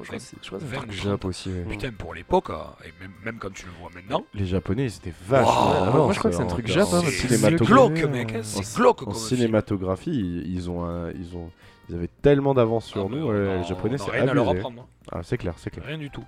Moi, 0.00 0.04
je 0.04 0.06
crois 0.06 0.18
que 0.18 0.24
c'est 0.24 0.36
je 0.42 0.48
crois 0.48 0.86
que 0.86 0.92
Jap 0.92 1.24
aussi. 1.26 1.48
ouais. 1.50 1.64
Putain, 1.68 1.92
pour 1.92 2.14
l'époque, 2.14 2.48
hein, 2.50 2.74
et 2.84 2.92
même, 3.02 3.12
même 3.24 3.38
quand 3.38 3.52
tu 3.52 3.66
le 3.66 3.72
vois 3.80 3.90
maintenant, 3.94 4.24
Les 4.32 4.46
Japonais, 4.46 4.84
ils 4.84 4.96
étaient 4.96 5.12
vachement. 5.26 5.90
Wow, 5.92 6.04
moi, 6.04 6.12
je 6.12 6.18
crois 6.18 6.30
que 6.30 6.36
c'est 6.36 6.42
un 6.42 6.46
truc 6.46 6.66
Jap, 6.66 6.88
hein, 6.92 7.02
c'est 7.06 7.54
glauque, 7.56 8.02
mec. 8.04 8.32
hein, 8.34 8.40
C'est 8.42 8.76
glauque 8.76 9.06
en 9.06 9.12
cinématographie, 9.12 10.10
ils, 10.10 10.54
ils 10.54 10.70
ont, 10.70 10.84
un- 10.84 11.10
ils 11.12 11.36
ont, 11.36 11.50
ils 11.88 11.94
avaient 11.96 12.08
tellement 12.22 12.54
d'avance 12.54 12.86
sur 12.86 13.06
Ah, 13.06 13.14
nous, 13.14 13.30
les 13.32 13.62
Japonais, 13.64 13.98
c'est 13.98 14.10
rien 14.10 14.26
à 14.28 14.32
leur 14.34 14.48
abusé. 14.48 14.58
apprendre. 14.60 14.82
hein. 14.82 14.86
Ah, 15.12 15.20
c'est 15.22 15.36
clair, 15.36 15.54
c'est 15.58 15.70
clair. 15.70 15.84
Rien 15.84 15.98
du 15.98 16.08
tout. 16.10 16.24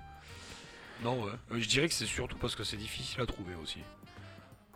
Non, 1.02 1.14
ouais. 1.22 1.30
Euh, 1.52 1.56
Je 1.58 1.68
dirais 1.68 1.88
que 1.88 1.94
c'est 1.94 2.04
surtout 2.06 2.36
parce 2.38 2.54
que 2.54 2.62
c'est 2.64 2.76
difficile 2.76 3.20
à 3.22 3.26
trouver 3.26 3.54
aussi. 3.62 3.78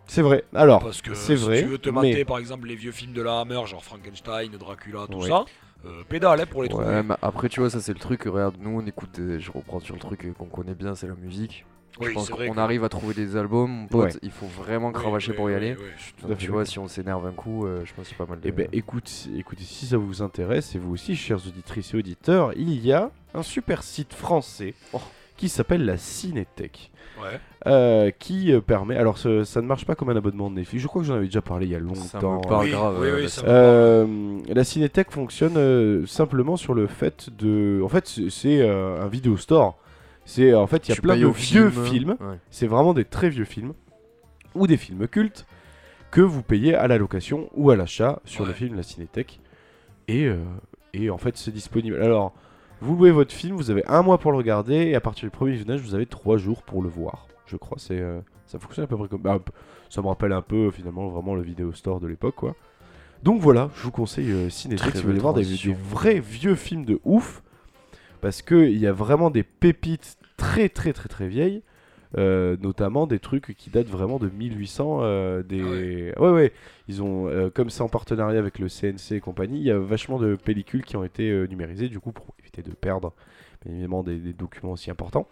C'est 0.09 0.23
vrai. 0.23 0.45
Alors, 0.55 0.81
Parce 0.83 1.03
que 1.03 1.15
c'est 1.15 1.37
si 1.37 1.45
vrai, 1.45 1.63
tu 1.63 1.69
veux 1.69 1.79
te 1.79 1.91
mater 1.91 2.15
mais- 2.15 2.25
par 2.25 2.39
exemple 2.39 2.69
les 2.69 2.77
vieux 2.77 2.93
films 2.93 3.13
de 3.13 3.23
la 3.23 3.41
Hammer, 3.41 3.61
genre 3.67 3.85
Frankenstein, 3.85 4.51
Dracula, 4.53 5.07
tout 5.11 5.19
Ouais. 5.19 5.29
ça, 5.29 5.45
euh, 5.85 6.03
pédale 6.09 6.41
hein, 6.41 6.47
pour 6.51 6.63
les 6.63 6.69
Ouais, 6.73 6.83
trouver. 6.83 7.03
mais 7.03 7.15
après, 7.23 7.49
tu 7.49 7.61
vois, 7.61 7.71
ça 7.71 7.81
c'est 7.81 7.93
le 7.93 7.99
truc. 7.99 8.23
Regarde, 8.25 8.57
nous 8.61 8.71
on 8.81 8.87
écoute, 8.87 9.21
des- 9.21 9.39
je 9.41 9.51
reprends 9.53 9.81
sur 9.81 9.95
le 9.95 10.01
truc 10.01 10.33
qu'on 10.37 10.47
connaît 10.47 10.75
bien, 10.75 10.95
c'est 10.95 11.07
la 11.07 11.15
musique. 11.15 11.65
je 12.01 12.07
Oui, 12.09 12.13
pense 12.15 12.27
c'est 12.27 12.33
vrai 12.33 12.49
qu'on 12.49 12.55
que- 12.55 12.59
arrive 12.61 12.85
à 12.85 12.89
trouver 12.91 13.15
des 13.15 13.37
albums, 13.37 13.71
mon 13.71 13.87
pote. 13.87 14.15
Ouais. 14.15 14.21
Il 14.23 14.31
faut 14.31 14.47
vraiment 14.47 14.93
cravacher 14.93 15.31
oui, 15.31 15.37
pour 15.37 15.49
y 15.49 15.53
oui, 15.53 15.57
aller. 15.57 15.77
je 16.21 16.27
Donc, 16.27 16.37
tu 16.39 16.51
vois, 16.51 16.65
si 16.67 16.79
on 16.79 16.89
s'énerve 16.89 17.25
un 17.27 17.33
coup, 17.33 17.65
euh, 17.67 17.85
je 17.87 17.95
pense 17.95 18.05
que 18.05 18.11
c'est 18.11 18.17
pas 18.19 18.27
mal 18.27 18.41
de. 18.41 18.49
Eh 18.49 18.53
ben, 18.53 18.69
écoute, 18.73 19.11
écoutez, 19.37 19.65
si 19.65 19.87
ça 19.87 19.97
vous 19.97 20.21
intéresse, 20.23 20.75
et 20.75 20.79
vous 20.79 20.93
aussi, 20.93 21.17
chers 21.17 21.39
auditrices 21.47 21.95
et 21.95 21.97
auditeurs, 21.97 22.53
il 22.55 22.85
y 22.85 22.93
a 22.93 23.11
un 23.33 23.43
super 23.43 23.83
site 23.83 24.13
français 24.13 24.75
Oh. 24.93 25.01
qui 25.39 25.49
s'appelle 25.49 25.85
la 25.87 25.97
Cinétech. 25.97 26.91
Ouais. 27.23 27.41
euh, 27.67 28.11
qui 28.19 28.53
euh, 28.53 28.61
permet. 28.61 28.97
Alors, 28.97 29.19
ce- 29.19 29.45
ça 29.45 29.61
ne 29.63 29.67
marche 29.67 29.85
pas 29.87 29.95
comme 29.95 30.11
un 30.11 30.17
abonnement 30.17 30.51
de 30.51 30.57
Netflix. 30.57 30.83
Je 30.83 30.89
crois 30.89 31.03
que 31.03 31.09
j'en 31.09 31.15
avais 31.15 31.27
déjà 31.27 31.41
parlé 31.43 31.67
il 31.67 31.73
y 31.73 31.75
a 31.75 31.79
ça 31.79 31.85
longtemps. 32.21 32.37
me 32.43 32.49
parle 32.49 32.65
Oui, 32.65 32.71
grave. 32.71 32.97
oui, 33.01 33.09
oui, 33.15 33.23
la 33.23 33.29
ça 33.29 33.41
scène. 33.41 33.51
me- 33.51 33.55
Euh, 33.55 34.39
la 34.55 34.65
Cinétech 34.65 35.11
fonctionne 35.11 35.57
euh, 35.57 36.07
simplement 36.07 36.57
sur 36.57 36.75
le 36.75 36.87
fait 36.87 37.29
de. 37.39 37.81
En 37.85 37.89
fait, 37.89 38.07
c'est- 38.31 38.61
euh, 38.61 39.03
un 39.03 39.09
vidéo 39.09 39.37
store. 39.37 39.79
C'est 40.25 40.53
en 40.55 40.67
fait, 40.67 40.89
il 40.89 40.95
y 40.95 40.99
a 40.99 41.01
plein 41.01 41.15
de 41.17 41.21
vieux 41.27 41.71
film. 41.71 41.71
films. 41.87 42.17
Ouais. 42.21 42.39
C'est 42.51 42.67
vraiment 42.67 42.95
des 42.95 43.05
très 43.05 43.29
vieux 43.31 43.45
films 43.45 43.73
ou 44.55 44.67
des 44.67 44.77
films 44.77 45.07
cultes 45.07 45.47
que 46.11 46.21
vous 46.21 46.43
payez 46.43 46.75
à 46.75 46.89
la 46.89 46.99
location 46.99 47.49
ou 47.55 47.71
à 47.71 47.77
l'achat 47.77 48.21
sur 48.25 48.45
le 48.47 48.53
film 48.53 48.75
La 48.77 48.83
Cinétech. 48.83 49.39
Et, 50.09 50.25
euh, 50.27 50.37
et 50.95 51.11
en 51.11 51.19
fait, 51.19 51.37
c'est 51.37 51.51
disponible. 51.53 52.01
Alors, 52.03 52.33
vous 52.81 52.97
louez 52.97 53.11
votre 53.11 53.33
film, 53.33 53.57
vous 53.57 53.71
avez 53.71 53.85
un 53.87 54.03
mois 54.03 54.19
pour 54.19 54.33
le 54.33 54.39
regarder 54.39 54.75
et 54.75 54.95
à 54.95 55.01
partir 55.01 55.27
du 55.27 55.31
premier 55.31 55.53
visionnage, 55.53 55.81
vous 55.81 55.95
avez 55.95 56.07
trois 56.07 56.37
jours 56.37 56.63
pour 56.63 56.83
le 56.83 56.89
voir. 56.89 57.27
Je 57.47 57.57
crois, 57.57 57.79
c'est 57.79 57.99
euh, 58.01 58.21
ça 58.47 58.59
fonctionne 58.59 58.85
à 58.85 58.87
peu 58.87 58.97
près 58.97 59.09
comme. 59.09 59.23
bah, 59.23 59.39
ça 59.89 60.03
me 60.03 60.09
rappelle 60.09 60.33
un 60.33 60.43
peu 60.43 60.71
finalement 60.71 61.09
vraiment 61.09 61.35
le 61.35 61.43
vidéo 61.43 61.73
store 61.73 62.01
de 62.01 62.07
l'époque, 62.07 62.35
quoi. 62.35 62.55
Donc 63.23 63.41
voilà, 63.41 63.71
je 63.77 63.83
vous 63.83 63.91
conseille 63.91 64.31
euh, 64.31 64.49
Très 64.77 64.91
si 64.91 64.97
vous 64.99 65.09
voulez 65.09 65.19
voir 65.19 65.35
des, 65.35 65.45
des 65.45 65.73
vrais 65.73 66.21
vieux 66.21 66.55
films 66.55 66.85
de 66.85 67.01
ouf. 67.05 67.43
Parce 68.21 68.43
qu'il 68.43 68.77
y 68.77 68.87
a 68.87 68.93
vraiment 68.93 69.31
des 69.31 69.43
pépites 69.43 70.17
très 70.37 70.69
très 70.69 70.93
très 70.93 71.09
très 71.09 71.29
vieilles. 71.29 71.63
Euh, 72.17 72.57
notamment 72.61 73.07
des 73.07 73.19
trucs 73.19 73.55
qui 73.57 73.71
datent 73.71 73.89
vraiment 73.89 74.19
de 74.19 74.29
1800. 74.29 74.99
euh, 75.03 75.43
des... 75.43 76.13
ouais. 76.19 76.31
ouais, 76.31 76.53
Ils 76.89 77.03
ont, 77.03 77.29
euh, 77.29 77.51
comme 77.51 77.71
c'est 77.71 77.83
en 77.83 77.89
partenariat 77.89 78.39
avec 78.39 78.59
le 78.59 78.69
CNC 78.69 79.13
et 79.17 79.21
compagnie, 79.21 79.59
il 79.59 79.65
y 79.67 79.71
a 79.71 79.79
vachement 79.79 80.19
de 80.19 80.37
pellicules 80.37 80.85
qui 80.85 80.97
ont 80.97 81.05
été 81.05 81.47
numérisées, 81.49 81.89
du 81.89 82.01
coup, 82.01 82.13
pour 82.13 82.35
éviter 82.41 82.63
de 82.63 82.73
perdre, 82.73 83.13
bien 83.65 83.73
évidemment, 83.73 84.03
des, 84.03 84.17
des 84.17 84.33
documents 84.33 84.73
aussi 84.73 84.91
importants. 84.91 85.27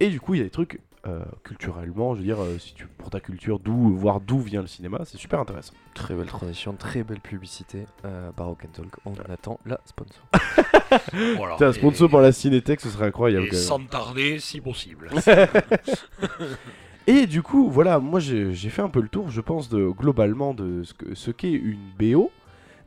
Et 0.00 0.08
du 0.08 0.20
coup, 0.20 0.34
il 0.34 0.38
y 0.38 0.40
a 0.40 0.44
des 0.44 0.50
trucs 0.50 0.80
euh, 1.06 1.22
culturellement, 1.42 2.14
je 2.14 2.20
veux 2.20 2.24
dire, 2.24 2.40
euh, 2.42 2.58
si 2.58 2.74
tu 2.74 2.86
pour 2.86 3.10
ta 3.10 3.20
culture, 3.20 3.58
d'où 3.58 3.94
voir 3.96 4.20
d'où 4.20 4.38
vient 4.38 4.62
le 4.62 4.66
cinéma, 4.66 5.00
c'est 5.04 5.18
super 5.18 5.38
intéressant. 5.40 5.74
Très 5.94 6.14
belle 6.14 6.26
transition, 6.26 6.72
très 6.74 7.02
belle 7.02 7.20
publicité. 7.20 7.84
Euh, 8.04 8.30
Baroque 8.36 8.64
and 8.64 8.72
Talk, 8.72 8.96
on 9.04 9.12
attend 9.30 9.60
la 9.66 9.80
sponsor. 9.84 10.22
Voilà. 11.36 11.56
T'as 11.58 11.68
un 11.68 11.72
sponsor 11.72 12.06
Et- 12.06 12.10
pour 12.10 12.20
la 12.20 12.32
Cinétech, 12.32 12.80
ce 12.80 12.88
serait 12.88 13.06
incroyable. 13.06 13.46
Et 13.46 13.48
quand 13.50 13.56
même. 13.56 13.64
sans 13.64 13.80
tarder, 13.84 14.38
si 14.38 14.60
possible. 14.60 15.10
Et 17.06 17.26
du 17.26 17.42
coup, 17.42 17.68
voilà, 17.68 17.98
moi 17.98 18.18
j'ai 18.20 18.54
fait 18.54 18.80
un 18.82 18.88
peu 18.88 19.00
le 19.02 19.08
tour, 19.08 19.30
je 19.30 19.40
pense, 19.40 19.68
de, 19.68 19.88
globalement 19.88 20.54
de 20.54 20.82
ce 21.14 21.30
qu'est 21.30 21.52
une 21.52 21.78
BO. 21.98 22.30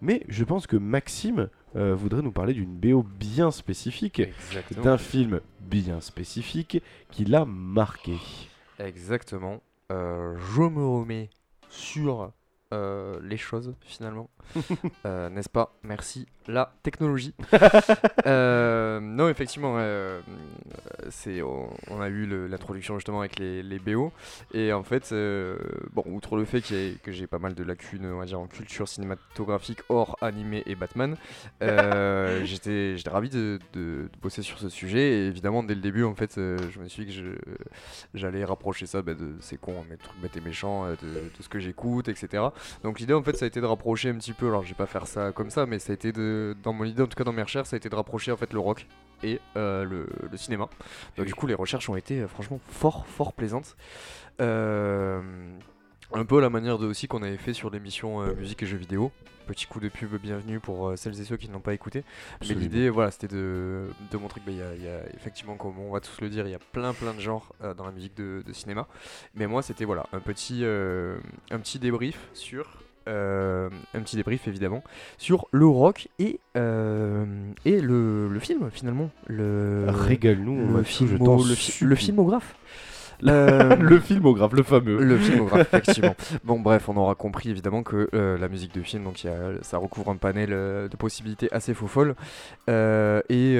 Mais 0.02 0.24
je 0.28 0.44
pense 0.44 0.68
que 0.68 0.78
Maxime 0.78 1.50
euh, 1.76 1.96
voudrait 1.96 2.22
nous 2.22 2.32
parler 2.32 2.54
d'une 2.54 2.78
BO 2.78 3.04
bien 3.04 3.52
spécifique, 3.52 4.22
d'un 4.84 4.98
film 4.98 5.42
bien 5.62 6.02
spécifique 6.02 6.82
qui 7.12 7.26
l'a 7.26 7.46
marqué. 7.46 8.18
Exactement. 8.80 9.62
Euh, 9.92 10.36
je 10.56 10.62
me 10.62 10.86
remets 10.86 11.30
sur 11.70 12.32
euh, 12.74 13.20
les 13.24 13.38
choses 13.38 13.76
finalement. 13.82 14.30
N'est-ce 15.06 15.50
pas? 15.50 15.76
Merci. 15.84 16.28
La 16.48 16.72
technologie. 16.84 17.34
Euh, 18.26 19.00
non, 19.00 19.30
effectivement, 19.30 19.76
euh, 19.78 20.20
c'est 21.10 21.42
on, 21.42 21.70
on 21.90 22.02
a 22.02 22.10
eu 22.10 22.26
l'introduction 22.50 22.96
justement 22.96 23.22
avec 23.22 23.40
les, 23.40 23.64
les 23.64 23.80
BO 23.80 24.12
et 24.54 24.74
en 24.74 24.84
fait, 24.84 25.12
euh, 25.14 25.58
bon, 25.94 26.04
outre 26.08 26.36
le 26.36 26.44
fait 26.44 26.70
ait- 26.72 26.96
que 27.04 27.14
j'ai 27.14 27.26
pas 27.26 27.40
mal 27.40 27.54
de 27.56 27.64
lacunes, 27.64 28.06
on 28.06 28.18
va 28.20 28.26
dire 28.26 28.40
en 28.40 28.48
culture 28.48 28.88
cinématographique 28.90 29.80
hors 29.88 30.18
animé 30.22 30.64
et 30.66 30.76
Batman, 30.76 31.16
j'étais 31.62 32.96
ravi 33.10 33.30
de, 33.30 33.60
de- 33.74 34.10
de 34.12 34.20
bosser 34.22 34.42
sur 34.42 34.60
ce 34.60 34.68
sujet. 34.68 35.00
Et 35.12 35.28
évidemment 35.28 35.64
dès 35.64 35.76
le 35.76 35.82
début 35.82 36.04
en 36.04 36.16
fait, 36.16 36.34
je 36.36 36.80
me 36.80 36.88
suis 36.90 37.06
dit 37.06 37.16
que 37.16 37.38
j'allais 38.14 38.44
rapprocher 38.44 38.86
ça 38.88 39.02
bah, 39.02 39.14
de 39.14 39.36
c'est 39.40 39.58
con 39.60 39.86
mais 39.90 39.96
de 39.96 40.02
trucs 40.02 40.20
bêtes 40.22 40.36
et 40.36 40.42
méchants 40.42 40.90
de, 40.90 40.96
de 40.96 41.30
ce 41.42 41.48
que 41.50 41.60
j'écoute 41.60 42.08
etc 42.10 42.44
donc 42.84 43.00
l'idée 43.00 43.14
en 43.14 43.24
fait 43.24 43.36
ça 43.38 43.46
a 43.46 43.48
été 43.48 43.62
de 43.62 43.66
rapprocher 43.66 44.10
un 44.10 44.16
petit 44.16 44.34
peu. 44.34 44.48
Alors 44.48 44.64
je 44.64 44.70
vais 44.70 44.76
pas 44.76 44.86
faire 44.86 45.08
ça 45.08 45.32
comme 45.32 45.50
ça 45.50 45.66
mais 45.66 45.80
ça 45.80 45.94
a 45.94 45.96
été 45.96 46.12
de 46.12 46.37
dans 46.64 46.74
mon 46.74 46.84
idée 46.86 47.02
en 47.04 47.08
tout 47.08 47.16
cas 47.18 47.24
dans 47.24 47.34
mes 47.34 47.42
recherches 47.44 47.70
ça 47.70 47.76
a 47.76 47.78
été 47.78 47.90
de 47.90 47.96
rapprocher 47.96 48.32
en 48.32 48.38
fait 48.38 48.52
le 48.54 48.60
rock 48.60 48.88
et 49.24 49.40
euh, 49.56 49.84
le, 49.84 50.08
le 50.32 50.38
cinéma. 50.38 50.70
Donc 51.18 51.26
du 51.26 51.34
coup 51.34 51.48
les 51.48 51.56
recherches 51.56 51.90
ont 51.90 51.96
été 51.96 52.20
euh, 52.22 52.28
franchement 52.28 52.60
fort 52.68 53.06
fort 53.08 53.34
plaisantes. 53.34 53.76
Euh, 54.42 55.22
un 56.14 56.26
peu 56.26 56.38
à 56.38 56.42
la 56.42 56.50
manière 56.50 56.78
de 56.78 56.88
aussi 56.88 57.08
qu'on 57.08 57.22
avait 57.24 57.38
fait 57.38 57.54
sur 57.54 57.70
l'émission 57.70 58.22
musique 58.36 58.64
et 58.64 58.66
jeux 58.66 58.78
vidéo. 58.78 59.12
Petit 59.46 59.66
coup 59.66 59.80
de 59.80 59.88
pub 59.90 60.14
bienvenue 60.22 60.60
pour 60.60 60.94
celles 60.98 61.20
et 61.22 61.24
ceux 61.24 61.38
qui 61.38 61.50
n'ont 61.50 61.62
pas 61.62 61.74
écouté. 61.74 62.04
Mais 62.42 62.54
l'idée, 62.54 62.90
voilà, 62.90 63.12
c'était 63.12 63.30
de, 63.30 63.88
de 64.12 64.18
montrer 64.18 64.42
qu'il 64.42 64.54
y, 64.56 64.62
a- 64.62 64.76
il 64.76 64.84
y 64.84 64.88
a 64.90 65.00
effectivement, 65.16 65.56
comme 65.56 65.80
on 65.80 65.92
va 65.92 66.02
tous 66.02 66.20
le 66.22 66.30
dire, 66.30 66.46
il 66.48 66.52
y 66.52 66.56
a 66.56 66.60
plein 66.60 66.94
plein 66.94 67.14
de 67.14 67.20
genres 67.22 67.54
dans 67.78 67.86
la 67.86 67.92
musique 67.92 68.16
de, 68.16 68.44
de 68.46 68.54
cinéma. 68.54 68.88
Mais 69.36 69.48
moi, 69.48 69.62
c'était 69.62 69.86
voilà 69.86 70.06
un 70.12 70.20
petit, 70.20 70.64
un 70.66 71.60
petit 71.60 71.80
débrief 71.80 72.20
sur, 72.34 72.84
euh, 73.08 73.70
un 73.94 74.00
petit 74.02 74.16
débrief 74.18 74.48
évidemment 74.48 74.84
sur 75.18 75.48
le 75.52 75.66
rock 75.66 76.08
et 76.20 76.40
euh, 76.58 77.26
et 77.66 77.80
le, 77.82 78.28
le 78.28 78.40
film 78.40 78.70
finalement, 78.72 79.10
le 79.28 79.86
Régale-nous, 79.90 80.78
le, 80.78 81.18
t'en 81.20 81.38
le, 81.38 81.56
fi- 81.56 81.84
le 81.84 81.96
filmographe. 81.96 82.56
Le 83.20 84.00
filmographe, 84.00 84.54
le 84.54 84.62
fameux. 84.62 85.04
le 85.04 85.18
filmographe, 85.18 85.62
effectivement. 85.74 86.16
Bon, 86.44 86.60
bref, 86.60 86.88
on 86.88 86.96
aura 86.98 87.16
compris 87.16 87.50
évidemment 87.50 87.82
que 87.82 88.08
euh, 88.14 88.38
la 88.38 88.48
musique 88.48 88.76
de 88.76 88.84
film, 88.84 89.04
donc 89.06 89.24
il 89.24 89.28
y 89.28 89.30
a- 89.32 89.54
ça 89.64 89.80
recouvre 89.80 90.12
un 90.12 90.18
panel 90.18 90.50
euh, 90.52 90.88
de 90.88 90.96
possibilités 90.98 91.48
assez 91.52 91.74
faux 91.74 91.88
folles. 91.88 92.14
Euh, 92.70 93.22
et 93.30 93.58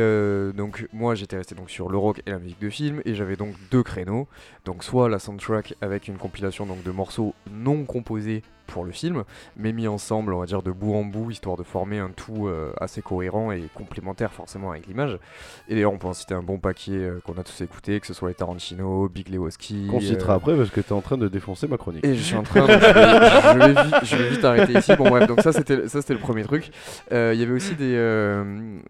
donc, 0.56 0.88
moi, 0.94 1.16
j'étais 1.16 1.38
resté 1.38 1.56
donc 1.56 1.72
sur 1.72 1.90
le 1.90 1.98
rock 1.98 2.22
et 2.28 2.30
la 2.30 2.38
musique 2.38 2.62
de 2.62 2.70
film, 2.70 3.02
et 3.06 3.16
j'avais 3.16 3.36
donc 3.36 3.56
deux 3.72 3.82
créneaux. 3.82 4.28
Donc, 4.66 4.84
soit 4.84 5.10
la 5.10 5.18
soundtrack 5.18 5.74
avec 5.82 6.08
une 6.08 6.18
compilation 6.18 6.68
donc 6.68 6.84
de 6.84 6.92
morceaux 6.92 7.34
non 7.52 7.84
composés 7.84 8.44
pour 8.68 8.84
le 8.84 8.92
film, 8.92 9.24
mais 9.56 9.72
mis 9.72 9.88
ensemble, 9.88 10.34
on 10.34 10.40
va 10.40 10.46
dire 10.46 10.62
de 10.62 10.72
bout 10.72 10.94
en 10.94 11.04
bout, 11.04 11.32
histoire 11.32 11.58
de 11.58 11.64
former 11.64 12.00
un 12.00 12.10
tout 12.10 12.48
euh, 12.48 12.72
assez 12.80 13.02
cohérent 13.02 13.52
et 13.52 13.64
complémentaire 13.74 14.34
forcément 14.34 14.72
avec 14.72 14.88
l'image. 14.88 15.18
Et 15.68 15.74
d'ailleurs, 15.76 15.94
on 15.94 15.98
peut 15.98 16.08
en 16.08 16.14
citer 16.14 16.36
un 16.36 16.44
bon 16.44 16.60
paquet 16.60 16.92
euh, 16.92 17.20
qu'on 17.24 17.38
a 17.38 17.44
tous 17.44 17.62
écouté, 17.62 18.00
que 18.00 18.08
ce 18.08 18.14
soit 18.14 18.30
les 18.30 18.36
Tarantino, 18.36 19.10
Big 19.10 19.30
Lebowski. 19.30 19.88
Qu'on 19.90 20.02
citera 20.02 20.34
euh, 20.34 20.38
après 20.38 20.56
parce 20.56 20.70
que 20.70 20.82
t'es 20.82 20.92
en 20.92 21.02
train 21.02 21.18
de 21.18 21.28
défoncer 21.28 21.68
ma 21.68 21.78
chronique. 21.78 22.06
et 22.06 22.16
je 22.16 22.22
suis 22.22 22.36
en 22.36 22.44
train, 22.44 22.62
donc 22.62 22.70
je, 22.70 23.58
vais, 23.58 23.84
vite, 23.84 23.96
je 24.04 24.16
vais 24.16 24.30
vite 24.30 24.46
arrêter 24.46 24.74
ici. 24.74 24.96
Bon 24.96 25.10
bref, 25.10 25.28
donc 25.28 25.42
ça 25.42 25.52
c'était 25.52 25.88
ça 25.88 26.02
c'était 26.02 26.14
le 26.14 26.20
premier 26.20 26.44
truc. 26.44 26.70
Il 27.12 27.16
y 27.16 27.44
avait 27.44 27.54
aussi 27.54 27.76
des 27.76 27.98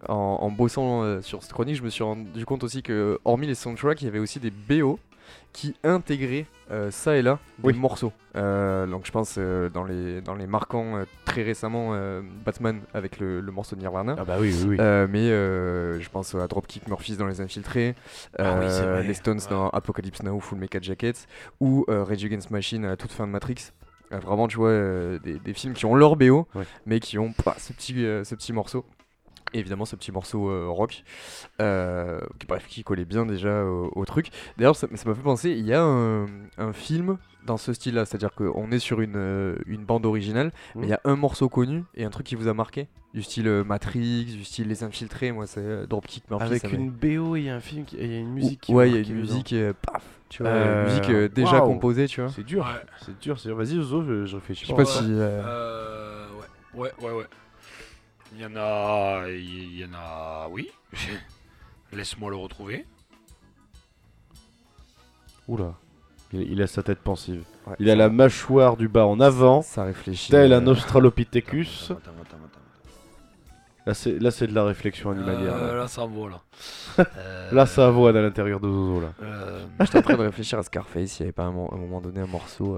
en, 0.07 0.13
en 0.13 0.51
bossant 0.51 1.21
sur 1.21 1.43
cette 1.43 1.53
chronique, 1.53 1.75
je 1.75 1.83
me 1.83 1.89
suis 1.89 2.03
rendu 2.03 2.45
compte 2.45 2.63
aussi 2.63 2.81
que 2.81 3.19
hormis 3.25 3.47
les 3.47 3.55
soundtracks, 3.55 4.01
il 4.01 4.05
y 4.05 4.07
avait 4.07 4.19
aussi 4.19 4.39
des 4.39 4.51
BO 4.51 4.99
qui 5.58 5.76
intégraient 5.84 6.46
euh, 6.70 6.91
ça 6.91 7.15
et 7.15 7.24
là 7.24 7.39
des 7.58 7.70
Oui. 7.70 7.74
morceaux. 7.74 8.13
Euh, 8.36 8.86
donc 8.86 9.08
je 9.08 9.12
pense 9.12 9.38
euh, 9.39 9.70
dans 9.70 9.84
les 9.84 10.22
dans 10.22 10.36
les 10.36 10.46
marquants 10.46 11.02
très 11.26 11.41
récemment 11.41 11.97
Batman 12.45 12.82
avec 12.93 13.20
le, 13.20 13.41
le 13.41 13.51
morceau 13.51 13.76
de 13.76 13.82
Nirvana. 13.82 14.16
Ah 14.20 14.24
bah 14.24 14.36
oui, 14.39 14.53
oui, 14.62 14.68
oui. 14.70 14.78
Mais 14.78 15.28
je 15.30 16.10
pense 16.10 16.36
à 16.36 16.47
Dropkick 16.47 16.88
Murphys 16.88 17.18
dans 17.18 17.26
Les 17.26 17.41
Infiltrés, 17.41 17.95
Ah 18.38 18.60
oui, 18.60 19.08
les 19.08 19.16
Stones 19.16 19.39
ouais. 19.39 19.49
dans 19.49 19.70
Apocalypse 19.70 20.22
Now, 20.22 20.39
Full 20.39 20.60
Mecha 20.60 20.80
Jacket, 20.80 21.26
ou 21.60 21.86
Rage 21.88 22.24
Against 22.24 22.51
Machine 22.51 22.86
à 22.86 22.89
la 22.89 22.97
toute 22.97 23.12
fin 23.12 23.26
de 23.26 23.32
Matrix. 23.32 23.72
Vraiment, 24.12 24.47
tu 24.47 24.58
vois, 24.58 24.72
des, 25.24 25.39
des 25.43 25.53
films 25.53 25.74
qui 25.74 25.86
ont 25.88 25.95
leur 25.95 26.16
BO, 26.16 26.47
Ouais. 26.53 26.64
mais 26.86 26.99
qui 26.99 27.18
ont 27.18 27.34
pas 27.34 27.55
ce 27.58 27.74
petit, 27.74 27.95
ce 28.24 28.36
petit 28.36 28.53
morceau. 28.53 28.86
Et 29.54 29.60
évidemment, 29.60 29.86
ce 29.86 29.95
petit 29.95 30.12
morceau 30.12 30.50
euh, 30.50 30.68
rock, 30.68 31.04
euh, 31.62 32.20
qui, 32.39 32.48
bref, 32.48 32.66
qui 32.68 32.84
collait 32.84 33.06
bien 33.06 33.26
déjà 33.26 33.64
au, 33.64 33.91
au 33.95 34.06
truc. 34.06 34.30
D'ailleurs, 34.58 34.76
ça 34.76 34.88
m'a 34.91 34.98
fait 35.16 35.22
penser, 35.22 35.52
il 35.52 35.66
y 35.66 35.74
a 35.74 35.82
un, 35.84 36.26
un 36.58 36.74
film 36.74 37.18
dans 37.45 37.56
ce 37.58 37.72
style-là, 37.72 38.06
c'est-à-dire 38.06 38.34
qu'on 38.34 38.72
est 38.72 38.80
sur 38.80 39.00
une, 39.00 39.16
euh, 39.16 39.56
une 39.68 39.86
bande 39.86 40.06
originale, 40.06 40.52
mais 40.76 40.88
il 40.88 40.89
y 40.89 40.93
a 40.93 41.00
un 41.06 41.16
morceau 41.16 41.48
connu 41.48 41.86
et 41.95 42.04
un 42.04 42.10
truc 42.10 42.26
qui 42.26 42.36
vous 42.36 42.50
a 42.50 42.54
marqué, 42.54 42.88
du 43.14 43.24
style 43.24 43.48
Matrix, 43.66 44.26
du 44.26 44.43
style 44.43 44.68
Les 44.68 44.84
Infiltrés, 44.84 45.32
moi 45.32 45.48
c'est 45.48 45.88
Dropkick 45.88 46.30
Murphys. 46.30 46.45
Avec 46.45 46.72
une 46.74 46.89
BO, 46.91 47.38
il 47.38 47.43
y 47.43 47.50
a 47.50 47.56
un 47.56 47.62
film, 47.62 47.86
qui- 47.86 47.95
il 47.98 48.12
y 48.12 48.16
a 48.16 48.20
une 48.20 48.34
musique. 48.34 48.60
qui 48.62 48.74
Ouais, 48.74 48.89
il 48.89 48.95
y 48.95 48.98
a 48.98 49.00
une 49.00 49.16
musique, 49.22 49.54
euh, 49.54 49.72
paf, 49.82 50.04
tu 50.28 50.43
vois, 50.43 50.52
Euh, 50.52 50.84
une 50.84 50.89
musique 50.89 51.10
euh, 51.10 51.30
déjà 51.30 51.62
composée, 51.62 52.08
tu 52.08 52.20
vois. 52.20 52.30
C'est 52.32 52.43
dur, 52.43 52.64
Ouais. 52.66 52.82
c'est 53.06 53.18
dur, 53.18 53.39
c'est 53.39 53.48
dur. 53.48 53.56
Vas-y, 53.58 53.76
je, 53.82 54.26
je 54.26 54.36
réfléchis. 54.36 54.64
Je 54.66 54.68
sais 54.68 54.74
pas. 54.76 54.84
pas 54.84 54.89
Ouais. 54.89 55.06
si. 55.06 55.06
euh, 55.10 55.41
Euh, 55.45 56.28
ouais, 56.76 56.91
ouais, 57.00 57.06
ouais, 57.08 57.12
ouais. 57.20 57.26
Il 58.36 58.41
y 58.41 58.45
en 58.45 58.55
a. 58.55 59.23
Il 59.30 59.78
y 59.80 59.86
en 59.86 59.93
a. 59.93 60.47
Oui. 60.49 60.69
Laisse-moi 61.93 62.30
le 62.32 62.36
retrouver. 62.38 62.86
Oula. 65.47 65.73
Il, 66.34 66.41
il 66.51 66.61
a 66.61 66.67
sa 66.67 66.84
tête 66.84 66.99
pensive. 66.99 67.43
Ouais, 67.65 67.75
Il 67.80 67.89
a 67.89 67.95
la 67.95 68.09
mâchoire 68.09 68.75
du 68.75 68.88
bas 68.89 69.05
en 69.05 69.19
avant, 69.21 69.61
Ça 69.61 69.84
réfléchit. 69.86 70.30
tel 70.32 70.51
un 70.53 70.65
euh, 70.67 70.71
Australopithecus. 70.71 71.86
Attends, 71.91 71.99
attends, 71.99 72.11
attends, 72.21 72.38
attends. 72.45 72.59
Là, 73.86 73.93
c'est 73.93 74.19
là, 74.19 74.32
c'est 74.32 74.47
de 74.47 74.53
la 74.53 74.65
réflexion 74.65 75.11
animalière. 75.11 75.55
Euh, 75.55 75.67
là. 75.67 75.75
là, 75.84 75.88
ça 75.88 76.01
envoie 76.03 76.30
là. 76.30 76.41
Euh, 76.99 77.51
Là, 77.53 77.65
ça 77.65 77.88
avoine 77.88 78.17
à 78.17 78.21
l'intérieur 78.21 78.59
de 78.59 78.67
Zozo. 78.67 78.99
Là. 78.99 79.13
euh, 79.23 79.65
J'étais 79.80 79.99
en 79.99 80.01
train 80.01 80.17
de 80.17 80.21
réfléchir 80.23 80.59
à 80.59 80.63
Scarface, 80.63 81.19
il 81.19 81.23
n'y 81.23 81.25
avait 81.28 81.32
pas 81.32 81.43
un, 81.45 81.51
mo- 81.51 81.69
un 81.71 81.78
moment 81.78 82.01
donné 82.01 82.19
un 82.19 82.25
morceau 82.28 82.75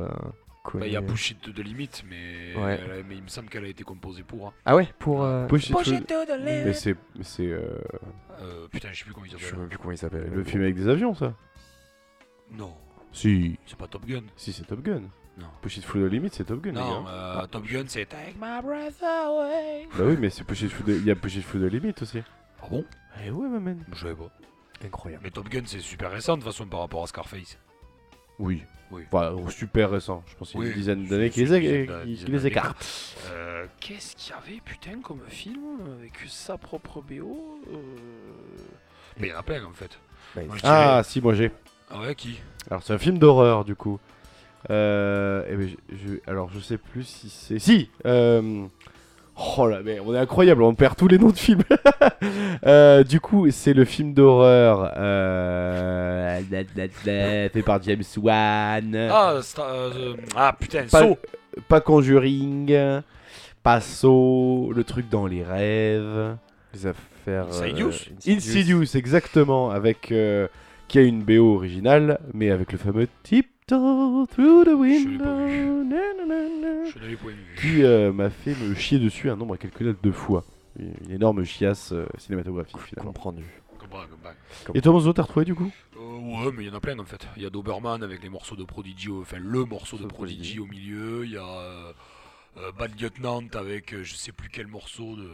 euh, 0.76 0.80
bah, 0.80 0.88
Il 0.88 0.94
y 0.94 0.98
a 0.98 1.02
Push 1.02 1.32
It 1.32 1.50
de 1.50 1.62
limite, 1.64 2.04
mais, 2.10 2.56
Ouais. 2.56 2.80
elle 2.84 2.92
a- 3.00 3.04
mais 3.08 3.16
il 3.16 3.24
me 3.24 3.28
semble 3.28 3.50
qu'elle 3.50 3.66
a 3.66 3.68
été 3.68 3.84
composée 3.84 4.24
pour. 4.24 4.48
hein. 4.48 4.54
Ah 4.66 4.76
ouais, 4.76 4.88
pour. 5.00 5.24
euh, 5.24 5.48
Push 5.48 5.70
It 5.70 5.76
Push 5.76 5.88
Through- 5.88 5.98
It 6.02 6.08
to 6.08 6.26
the 6.26 6.40
Mais 6.44 6.64
limit. 6.64 6.76
c'est 6.76 6.96
c'est, 7.22 7.48
euh, 7.48 7.78
Euh, 8.42 8.68
putain, 8.70 8.90
je 8.94 9.00
sais 9.00 9.04
plus 9.06 9.14
comment 9.14 9.26
il 9.26 9.32
Je 9.32 9.38
sais 9.38 9.44
s'appelle. 9.46 9.60
même 9.60 9.70
plus 9.70 9.78
comment 9.78 9.92
il 9.92 9.98
s'appelle. 9.98 10.30
le 10.34 10.44
film 10.44 10.62
avec 10.64 10.76
des 10.76 10.88
avions, 10.88 11.14
ça. 11.14 11.34
Non, 12.52 12.74
Si. 13.12 13.58
c'est 13.66 13.78
pas 13.78 13.88
Top 13.88 14.06
Gun. 14.06 14.24
Si, 14.36 14.54
c'est 14.54 14.64
Top 14.66 14.82
Gun. 14.82 15.02
Non. 15.38 15.48
Push 15.62 15.78
It 15.78 15.84
Through 15.86 16.08
the 16.08 16.12
Limit, 16.12 16.30
c'est 16.34 16.44
Top 16.46 16.62
Gun. 16.62 16.72
les 16.72 16.80
Non, 16.80 17.06
euh, 17.08 17.46
Top 17.48 17.66
Gun 17.66 17.84
c'est 17.88 18.06
Take 18.06 18.34
My 18.42 18.62
Breath 18.62 19.02
Away. 19.02 19.88
Bah 19.98 20.04
oui, 20.06 20.18
mais 20.20 20.30
c'est 20.30 20.44
Push 20.44 20.62
It 20.64 20.70
Through 20.72 20.86
the... 20.86 20.98
il 21.00 21.06
y 21.06 21.12
a 21.12 21.16
Push 21.16 21.36
It 21.38 21.46
Through 21.48 21.62
the 21.68 21.72
Limit 21.72 21.94
aussi. 22.02 22.22
Ah 22.62 22.66
bon? 22.70 22.84
Eh 23.26 23.32
ouais, 23.32 23.48
ma 23.48 23.60
man. 23.60 23.84
Je 23.94 24.00
savais 24.02 24.16
pas. 24.16 24.30
Incroyable. 24.86 25.24
Mais 25.24 25.32
Top 25.32 25.48
Gun 25.50 25.62
c'est 25.66 25.80
super 25.80 26.12
récent 26.12 26.38
de 26.38 26.44
toute 26.44 26.52
façon 26.52 26.66
par 26.66 26.82
rapport 26.82 27.04
à 27.04 27.08
Scarface. 27.08 27.58
Oui. 28.38 28.64
Oui. 28.92 29.04
Enfin, 29.12 29.36
super 29.50 29.92
récent. 29.92 30.24
Je 30.28 30.36
pense 30.36 30.52
qu'il 30.52 30.60
y 30.60 30.64
a 30.64 30.66
Oui, 30.66 30.72
une 30.72 30.78
dizaine 30.78 31.06
d'années 31.08 31.30
qui 31.30 31.46
les, 31.46 31.88
les 32.28 32.48
écartent. 32.48 33.16
Euh, 33.32 33.66
Qu'est-ce 33.80 34.16
qu'il 34.16 34.34
y 34.34 34.38
avait 34.38 34.62
putain 34.64 35.00
comme 35.02 35.22
film 35.28 35.62
avec 36.00 36.14
sa 36.28 36.58
propre 36.58 37.02
BO 37.02 37.60
euh... 37.72 37.78
Mais 39.20 39.28
il 39.28 39.30
y 39.32 39.34
en 39.34 39.40
a 39.40 39.44
plein 39.44 39.64
en 39.66 39.74
fait. 39.74 40.00
Moi, 40.36 40.56
Ah, 40.64 41.02
si, 41.04 41.22
moi 41.22 41.34
j'ai. 41.34 41.52
Ah 41.90 42.02
ouais, 42.02 42.16
qui? 42.16 42.40
Alors, 42.70 42.84
c'est 42.84 42.94
un 42.94 42.98
film 43.00 43.18
d'horreur, 43.18 43.66
du 43.66 43.76
coup. 43.76 44.00
Euh, 44.70 45.44
eh 45.50 45.56
ben, 45.56 45.70
je, 45.90 45.96
je- 45.96 46.20
alors, 46.28 46.50
je 46.52 46.60
sais 46.60 46.78
plus 46.78 47.04
si 47.04 47.30
c'est. 47.30 47.60
Si 47.60 47.90
Oh 49.58 49.68
là, 49.68 49.80
mais 49.84 50.00
on 50.02 50.14
est 50.14 50.18
incroyable, 50.18 50.64
on 50.64 50.74
perd 50.76 50.96
tous 50.98 51.08
les 51.08 51.18
noms 51.18 51.30
de 51.32 51.38
films. 51.38 51.64
Euh, 52.66 53.04
du 53.06 53.22
coup, 53.22 53.50
c'est 53.52 53.72
le 53.74 53.86
film 53.86 54.14
d'horreur 54.14 54.92
euh, 54.98 56.42
fait 57.54 57.62
par 57.64 57.82
James 57.82 58.04
Wan. 58.18 58.96
ah, 59.10 59.40
euh, 59.60 60.14
ah 60.36 60.54
putain, 60.60 60.84
Pas- 60.92 61.00
Saw 61.02 61.18
Pas 61.70 61.80
Conjuring, 61.80 62.76
pas 63.64 63.80
Saw, 63.80 64.72
le 64.76 64.84
truc 64.84 65.10
dans 65.10 65.26
les 65.26 65.44
rêves. 65.44 66.36
Les 66.74 66.86
affaires. 66.88 67.46
euh, 67.48 67.64
Insidious 67.64 67.94
Insidious, 68.28 68.96
exactement, 68.98 69.70
avec 69.72 70.12
euh, 70.12 70.48
qui 70.90 71.00
a 71.00 71.04
une 71.04 71.24
BO 71.24 71.56
originale, 71.56 72.20
mais 72.34 72.52
avec 72.52 72.72
le 72.74 72.78
fameux 72.78 73.08
Through 73.78 74.64
the 74.64 74.68
l'ai 74.68 74.74
pas 74.74 74.76
Window, 74.76 75.46
vu. 75.48 75.86
na, 75.86 76.14
na, 76.14 76.26
na, 76.26 76.50
na, 76.84 76.86
Je 76.90 77.00
n'avais 77.00 77.16
pas 77.16 77.28
vu. 77.30 77.56
qui 77.60 77.84
euh, 77.84 78.12
m'a 78.12 78.30
fait 78.30 78.56
me 78.56 78.74
chier 78.76 79.00
dessus 79.00 79.30
un 79.30 79.36
nombre 79.36 79.54
incalculable 79.56 80.00
de 80.02 80.12
fois. 80.12 80.44
Une 80.80 81.12
énorme 81.12 81.44
chiasse 81.44 81.92
euh, 81.92 82.06
cinématographique 82.18 82.78
finalement. 82.80 83.12
Comprendu. 83.12 83.44
Et 84.76 84.82
Thomas 84.82 85.00
Zo, 85.00 85.14
t'as 85.14 85.24
retrouvé 85.24 85.46
du 85.46 85.56
coup? 85.56 85.72
Euh, 85.98 86.00
ouais, 86.46 86.52
mais 86.56 86.64
il 86.64 86.68
y 86.68 86.70
en 86.70 86.76
a 86.76 86.80
plein 86.80 86.98
en 87.00 87.06
fait. 87.06 87.28
Il 87.38 87.44
y 87.44 87.46
a 87.46 87.50
Doberman 87.50 88.04
avec 88.04 88.22
les 88.22 88.30
morceaux 88.30 88.56
de 88.56 88.64
Prodigy, 88.64 89.10
au- 89.10 89.22
enfin 89.22 89.38
le 89.40 89.66
morceau 89.66 89.98
de 89.98 90.06
Prodigy 90.06 90.58
Prodigy. 90.58 90.60
au 90.60 90.66
milieu. 90.66 91.26
Il 91.26 91.32
y 91.32 91.38
a 91.38 91.44
euh, 91.46 91.92
euh, 92.58 92.72
Bad 92.78 93.00
Lieutenant 93.02 93.42
avec 93.54 93.94
euh, 93.94 94.04
je 94.04 94.14
sais 94.16 94.32
plus 94.32 94.50
quel 94.50 94.68
morceau 94.68 95.16
de. 95.16 95.30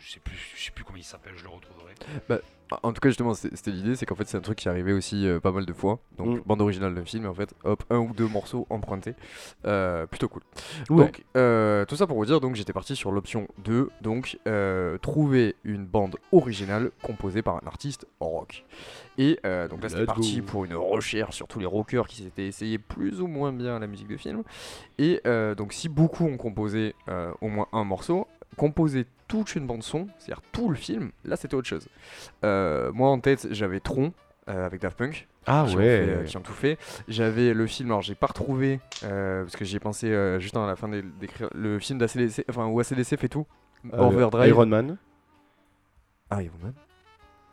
Je 0.00 0.12
sais 0.12 0.20
plus, 0.20 0.36
je 0.56 0.62
sais 0.64 0.70
plus 0.70 0.84
comment 0.84 0.96
il 0.98 1.04
s'appelle, 1.04 1.32
je 1.36 1.44
le 1.44 1.50
retrouverai. 1.50 2.40
En 2.82 2.92
tout 2.92 3.00
cas, 3.00 3.08
justement, 3.08 3.32
c'était 3.32 3.70
l'idée, 3.70 3.96
c'est 3.96 4.04
qu'en 4.04 4.14
fait, 4.14 4.28
c'est 4.28 4.36
un 4.36 4.42
truc 4.42 4.58
qui 4.58 4.68
arrivait 4.68 4.92
aussi 4.92 5.26
euh, 5.26 5.40
pas 5.40 5.52
mal 5.52 5.64
de 5.64 5.72
fois. 5.72 6.00
Donc, 6.18 6.36
Mm. 6.36 6.42
bande 6.44 6.60
originale 6.60 6.94
d'un 6.94 7.04
film, 7.04 7.24
en 7.26 7.32
fait, 7.32 7.54
hop, 7.64 7.82
un 7.88 7.96
ou 7.96 8.12
deux 8.12 8.28
morceaux 8.28 8.66
empruntés. 8.68 9.14
Euh, 9.64 10.06
plutôt 10.06 10.28
cool. 10.28 10.42
Ouais. 10.90 11.06
Donc, 11.06 11.24
euh, 11.38 11.86
tout 11.86 11.96
ça 11.96 12.06
pour 12.06 12.18
vous 12.18 12.26
dire, 12.26 12.40
donc 12.40 12.56
j'étais 12.56 12.74
parti 12.74 12.94
sur 12.94 13.10
l'option 13.10 13.48
2, 13.64 13.88
donc 14.02 14.38
euh, 14.46 14.98
trouver 14.98 15.56
une 15.64 15.86
bande 15.86 16.16
originale 16.30 16.90
composée 17.02 17.40
par 17.40 17.56
un 17.56 17.66
artiste 17.66 18.06
rock. 18.20 18.64
Et 19.16 19.40
euh, 19.46 19.66
donc 19.66 19.82
là, 19.82 19.88
c'était 19.88 20.04
parti 20.04 20.42
pour 20.42 20.66
une 20.66 20.74
recherche 20.76 21.36
sur 21.36 21.48
tous 21.48 21.58
les 21.60 21.66
rockers 21.66 22.06
qui 22.06 22.22
s'étaient 22.22 22.46
essayés 22.46 22.78
plus 22.78 23.22
ou 23.22 23.26
moins 23.28 23.50
bien 23.52 23.76
à 23.76 23.78
la 23.78 23.86
musique 23.86 24.08
de 24.08 24.18
film. 24.18 24.42
Et 24.98 25.22
euh, 25.26 25.54
donc, 25.54 25.72
si 25.72 25.88
beaucoup 25.88 26.26
ont 26.26 26.36
composé 26.36 26.94
euh, 27.08 27.32
au 27.40 27.48
moins 27.48 27.66
un 27.72 27.84
morceau, 27.84 28.28
composer 28.58 29.06
toute 29.28 29.54
une 29.54 29.66
bande 29.66 29.82
son, 29.82 30.08
c'est-à-dire 30.18 30.42
tout 30.52 30.68
le 30.70 30.74
film, 30.76 31.10
là 31.24 31.36
c'était 31.36 31.54
autre 31.54 31.68
chose. 31.68 31.86
Euh, 32.44 32.90
moi 32.92 33.10
en 33.10 33.20
tête 33.20 33.46
j'avais 33.50 33.78
Tron 33.80 34.12
euh, 34.48 34.64
avec 34.66 34.80
Daft 34.80 34.96
Punk 34.96 35.28
Ah 35.46 35.66
qui, 35.68 35.74
ont 35.76 35.78
fait, 35.78 35.84
euh, 36.08 36.24
qui 36.24 36.36
ont 36.36 36.40
tout 36.40 36.52
fait. 36.54 36.78
J'avais 37.06 37.52
le 37.52 37.66
film, 37.66 37.90
alors 37.90 38.00
j'ai 38.02 38.14
pas 38.14 38.26
retrouvé 38.28 38.80
euh, 39.04 39.42
parce 39.42 39.56
que 39.56 39.64
j'y 39.64 39.76
ai 39.76 39.80
pensé 39.80 40.08
euh, 40.10 40.38
juste 40.40 40.56
à 40.56 40.66
la 40.66 40.74
fin 40.76 40.88
d'é- 40.88 41.02
d'écrire 41.20 41.50
le 41.54 41.78
film 41.78 41.98
d'ACDC, 41.98 42.44
enfin 42.48 42.66
où 42.66 42.80
ACDC 42.80 43.16
fait 43.18 43.28
tout. 43.28 43.46
Overdrive. 43.92 44.48
Iron 44.48 44.66
Man. 44.66 44.96
Ah, 46.30 46.42
Iron 46.42 46.56
Man. 46.62 46.72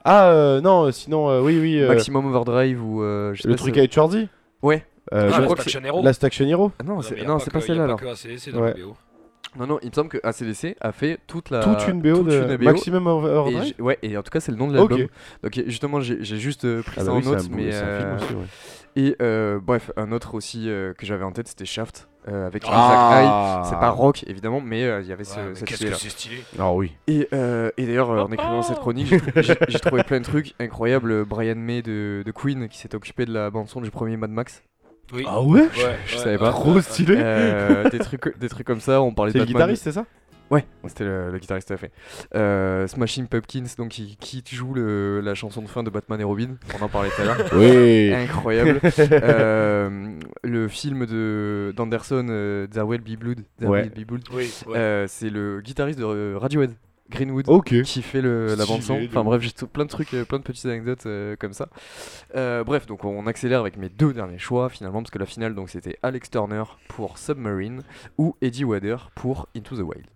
Ah 0.03 0.29
euh, 0.29 0.61
non, 0.61 0.91
sinon, 0.91 1.29
euh, 1.29 1.41
oui, 1.41 1.59
oui. 1.59 1.79
euh, 1.81 1.87
Maximum 1.89 2.25
Overdrive 2.27 2.83
ou 2.83 3.01
euh, 3.01 3.33
je 3.33 3.41
sais 3.41 3.47
le 3.47 3.55
truc 3.55 3.77
avec 3.77 3.91
Schwarzy 3.93 4.29
Ouais. 4.61 4.85
Euh, 5.13 5.29
ah, 5.33 5.39
Last 5.41 5.59
Action 5.59 5.83
Hero 5.83 6.03
Last 6.03 6.23
Action 6.23 6.45
Hero 6.47 6.71
Ah 6.79 6.83
non, 6.83 7.01
c'est 7.01 7.51
pas 7.51 7.61
celle-là 7.61 7.83
alors. 7.83 7.99
que 7.99 8.05
ACDC 8.07 8.51
dans 8.51 8.61
Ouais. 8.61 8.73
la 8.77 8.83
BO. 8.85 8.95
Non, 9.57 9.67
non, 9.67 9.79
il 9.81 9.89
me 9.89 9.93
semble 9.93 10.09
que 10.09 10.17
ACDC 10.23 10.75
a 10.81 10.91
fait 10.91 11.19
toute 11.27 11.49
la. 11.49 11.59
toute 11.63 11.87
une 11.87 12.01
BO 12.01 12.17
toute 12.17 12.27
de 12.27 12.41
une 12.51 12.57
BO. 12.57 12.63
Maximum 12.65 13.07
Overdrive 13.07 13.73
ouais, 13.79 13.97
et 14.01 14.17
en 14.17 14.23
tout 14.23 14.29
cas, 14.31 14.39
c'est 14.39 14.51
le 14.51 14.57
nom 14.57 14.67
de 14.67 14.75
l'album. 14.77 15.07
Donc, 15.43 15.53
justement, 15.67 15.99
j'ai 16.01 16.23
juste 16.23 16.65
euh, 16.65 16.81
pris 16.81 16.95
Ah 16.97 17.01
ça 17.01 17.05
bah 17.07 17.13
en 17.13 17.17
oui, 17.19 17.25
note, 17.25 17.47
mais. 17.49 17.71
c'est 17.71 17.77
un 17.81 17.97
film 17.97 18.09
euh, 18.09 18.15
aussi, 18.17 18.33
ouais. 18.33 18.45
Et 18.97 19.15
euh, 19.21 19.59
bref, 19.61 19.91
un 19.97 20.13
autre 20.13 20.35
aussi 20.35 20.69
euh, 20.69 20.93
que 20.93 21.05
j'avais 21.05 21.25
en 21.25 21.33
tête, 21.33 21.49
c'était 21.49 21.65
Shaft, 21.65 22.07
euh, 22.29 22.47
avec 22.47 22.63
Isaac 22.63 22.73
Ah. 22.79 23.63
C'est 23.69 23.75
pas 23.75 23.89
rock 23.89 24.23
évidemment, 24.27 24.61
mais 24.61 24.85
euh, 24.85 25.01
il 25.01 25.07
y 25.07 25.11
avait 25.11 25.25
ce, 25.25 25.35
Ouais, 25.37 25.51
cette 25.53 25.67
Qu'est-ce 25.67 25.83
que 25.83 25.89
là. 25.89 25.97
c'est 25.99 26.07
stylé 26.09 26.37
Ah 26.57 26.71
oui. 26.71 26.93
Et, 27.07 27.27
euh, 27.33 27.71
et 27.75 27.85
d'ailleurs, 27.85 28.09
en 28.09 28.31
écrivant 28.31 28.61
cette 28.61 28.79
chronique, 28.79 29.07
j'ai 29.07 29.19
trou- 29.19 29.31
j'ai 29.41 29.55
j'ai 29.67 29.79
trouvé 29.79 30.03
plein 30.03 30.19
de 30.21 30.25
trucs 30.25 30.53
incroyables. 30.61 31.25
Brian 31.25 31.55
May 31.57 31.81
de, 31.81 32.23
de 32.25 32.31
Queen 32.31 32.69
qui 32.69 32.77
s'est 32.77 32.95
occupé 32.95 33.25
de 33.25 33.33
la 33.33 33.49
bande-son 33.49 33.81
du 33.81 33.91
premier 33.91 34.15
Mad 34.15 34.31
Max. 34.31 34.63
Oui. 35.13 35.23
Ah 35.27 35.41
ouais? 35.41 35.61
Ouais, 35.61 35.69
je 36.07 36.17
savais 36.17 36.31
ouais, 36.31 36.37
pas. 36.37 36.51
Trop 36.51 36.73
ouais, 36.73 36.81
stylé. 36.81 37.15
Euh, 37.17 37.89
des, 37.89 37.99
trucs, 37.99 38.37
des 38.39 38.49
trucs 38.49 38.65
comme 38.67 38.81
ça, 38.81 39.01
on 39.01 39.13
parlait 39.13 39.31
C'est 39.31 39.37
de 39.39 39.43
le 39.43 39.47
Batman. 39.47 39.61
guitariste, 39.63 39.83
c'est 39.83 39.91
ça? 39.91 40.05
Ouais, 40.51 40.63
c'était 40.85 41.05
le, 41.05 41.31
le 41.31 41.39
guitariste 41.39 41.67
tout 41.69 41.73
à 41.73 41.77
fait. 41.77 41.91
Euh, 42.35 42.85
Smashing 42.85 43.25
Pumpkins, 43.27 43.65
donc 43.79 43.89
qui, 43.89 44.15
qui 44.19 44.43
joue 44.55 44.75
le- 44.75 45.19
la 45.19 45.33
chanson 45.33 45.63
de 45.63 45.67
fin 45.67 45.81
de 45.81 45.89
Batman 45.89 46.21
et 46.21 46.23
Robin, 46.23 46.57
on 46.79 46.83
en 46.83 46.87
parlait 46.87 47.09
tout 47.09 47.21
à 47.21 47.25
l'heure. 47.25 47.37
Oui. 47.53 48.13
Incroyable. 48.13 48.79
Euh, 49.11 50.19
le 50.43 50.67
film 50.67 51.05
de 51.07 51.73
d'Anderson, 51.75 52.27
euh, 52.29 52.67
There 52.67 52.85
Will 52.85 53.01
Be 53.01 53.17
Blood. 53.17 53.39
There 53.59 53.71
Ouais. 53.71 53.81
Will 53.95 54.03
Be 54.03 54.07
Blood. 54.07 54.21
Oui, 54.33 54.51
ouais. 54.67 54.77
Euh, 54.77 55.05
c'est 55.07 55.29
le 55.31 55.61
guitariste 55.61 55.97
de 55.99 56.35
Radiohead, 56.35 56.71
Greenwood. 57.09 57.47
Qui 57.83 58.01
fait 58.01 58.21
le, 58.21 58.55
la 58.55 58.65
bande 58.65 58.81
son. 58.81 58.93
Enfin 59.07 59.23
bref, 59.23 59.41
j'ai 59.41 59.51
tout- 59.51 59.67
plein 59.67 59.85
de 59.85 59.89
trucs, 59.89 60.13
euh, 60.13 60.25
plein 60.25 60.39
de 60.39 60.43
petites 60.43 60.65
anecdotes 60.65 61.05
euh, 61.05 61.35
comme 61.39 61.53
ça. 61.53 61.69
Euh, 62.35 62.63
bref, 62.63 62.85
donc 62.87 63.05
on 63.05 63.27
accélère 63.27 63.59
avec 63.59 63.77
mes 63.77 63.89
deux 63.89 64.11
derniers 64.13 64.39
choix 64.39 64.69
finalement, 64.69 65.01
parce 65.01 65.11
que 65.11 65.19
la 65.19 65.25
finale 65.27 65.53
donc 65.53 65.69
c'était 65.69 65.97
Alex 66.01 66.29
Turner 66.31 66.63
pour 66.87 67.17
Submarine 67.17 67.83
ou 68.17 68.35
Eddie 68.41 68.63
Wedder 68.65 68.97
pour 69.13 69.47
Into 69.55 69.75
the 69.77 69.81
Wild. 69.81 70.07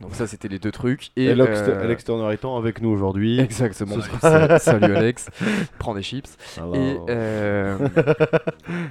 Donc 0.00 0.14
ça 0.14 0.26
c'était 0.26 0.48
les 0.48 0.58
deux 0.58 0.72
trucs. 0.72 1.10
Et, 1.16 1.28
euh, 1.28 1.80
Alex 1.82 2.04
Turner 2.04 2.32
étant 2.34 2.56
avec 2.56 2.80
nous 2.82 2.88
aujourd'hui. 2.90 3.38
Exactement. 3.40 3.96
Ce 4.00 4.08
Sa- 4.20 4.58
Salut 4.58 4.94
Alex. 4.96 5.28
Prends 5.78 5.94
des 5.94 6.02
chips. 6.02 6.36
Alors, 6.58 6.74
Et, 6.76 6.98
euh, 7.08 7.78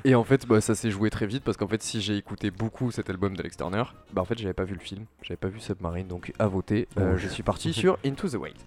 et 0.05 0.15
en 0.15 0.23
fait, 0.23 0.47
bah, 0.47 0.61
ça 0.61 0.75
s'est 0.75 0.89
joué 0.91 1.09
très 1.09 1.25
vite 1.25 1.43
parce 1.43 1.57
qu'en 1.57 1.67
fait, 1.67 1.81
si 1.83 2.01
j'ai 2.01 2.15
écouté 2.17 2.51
beaucoup 2.51 2.91
cet 2.91 3.09
album 3.09 3.35
d'Alex 3.35 3.57
Turner, 3.57 3.83
bah 4.13 4.21
en 4.21 4.25
fait, 4.25 4.37
j'avais 4.37 4.53
pas 4.53 4.63
vu 4.63 4.73
le 4.75 4.79
film, 4.79 5.05
j'avais 5.21 5.37
pas 5.37 5.47
vu 5.49 5.59
Submarine, 5.59 6.07
donc 6.07 6.31
à 6.39 6.47
voter, 6.47 6.87
euh, 6.97 7.17
je 7.17 7.27
suis 7.27 7.43
parti 7.43 7.73
sur 7.73 7.97
Into 8.05 8.29
the 8.29 8.35
Wild. 8.35 8.57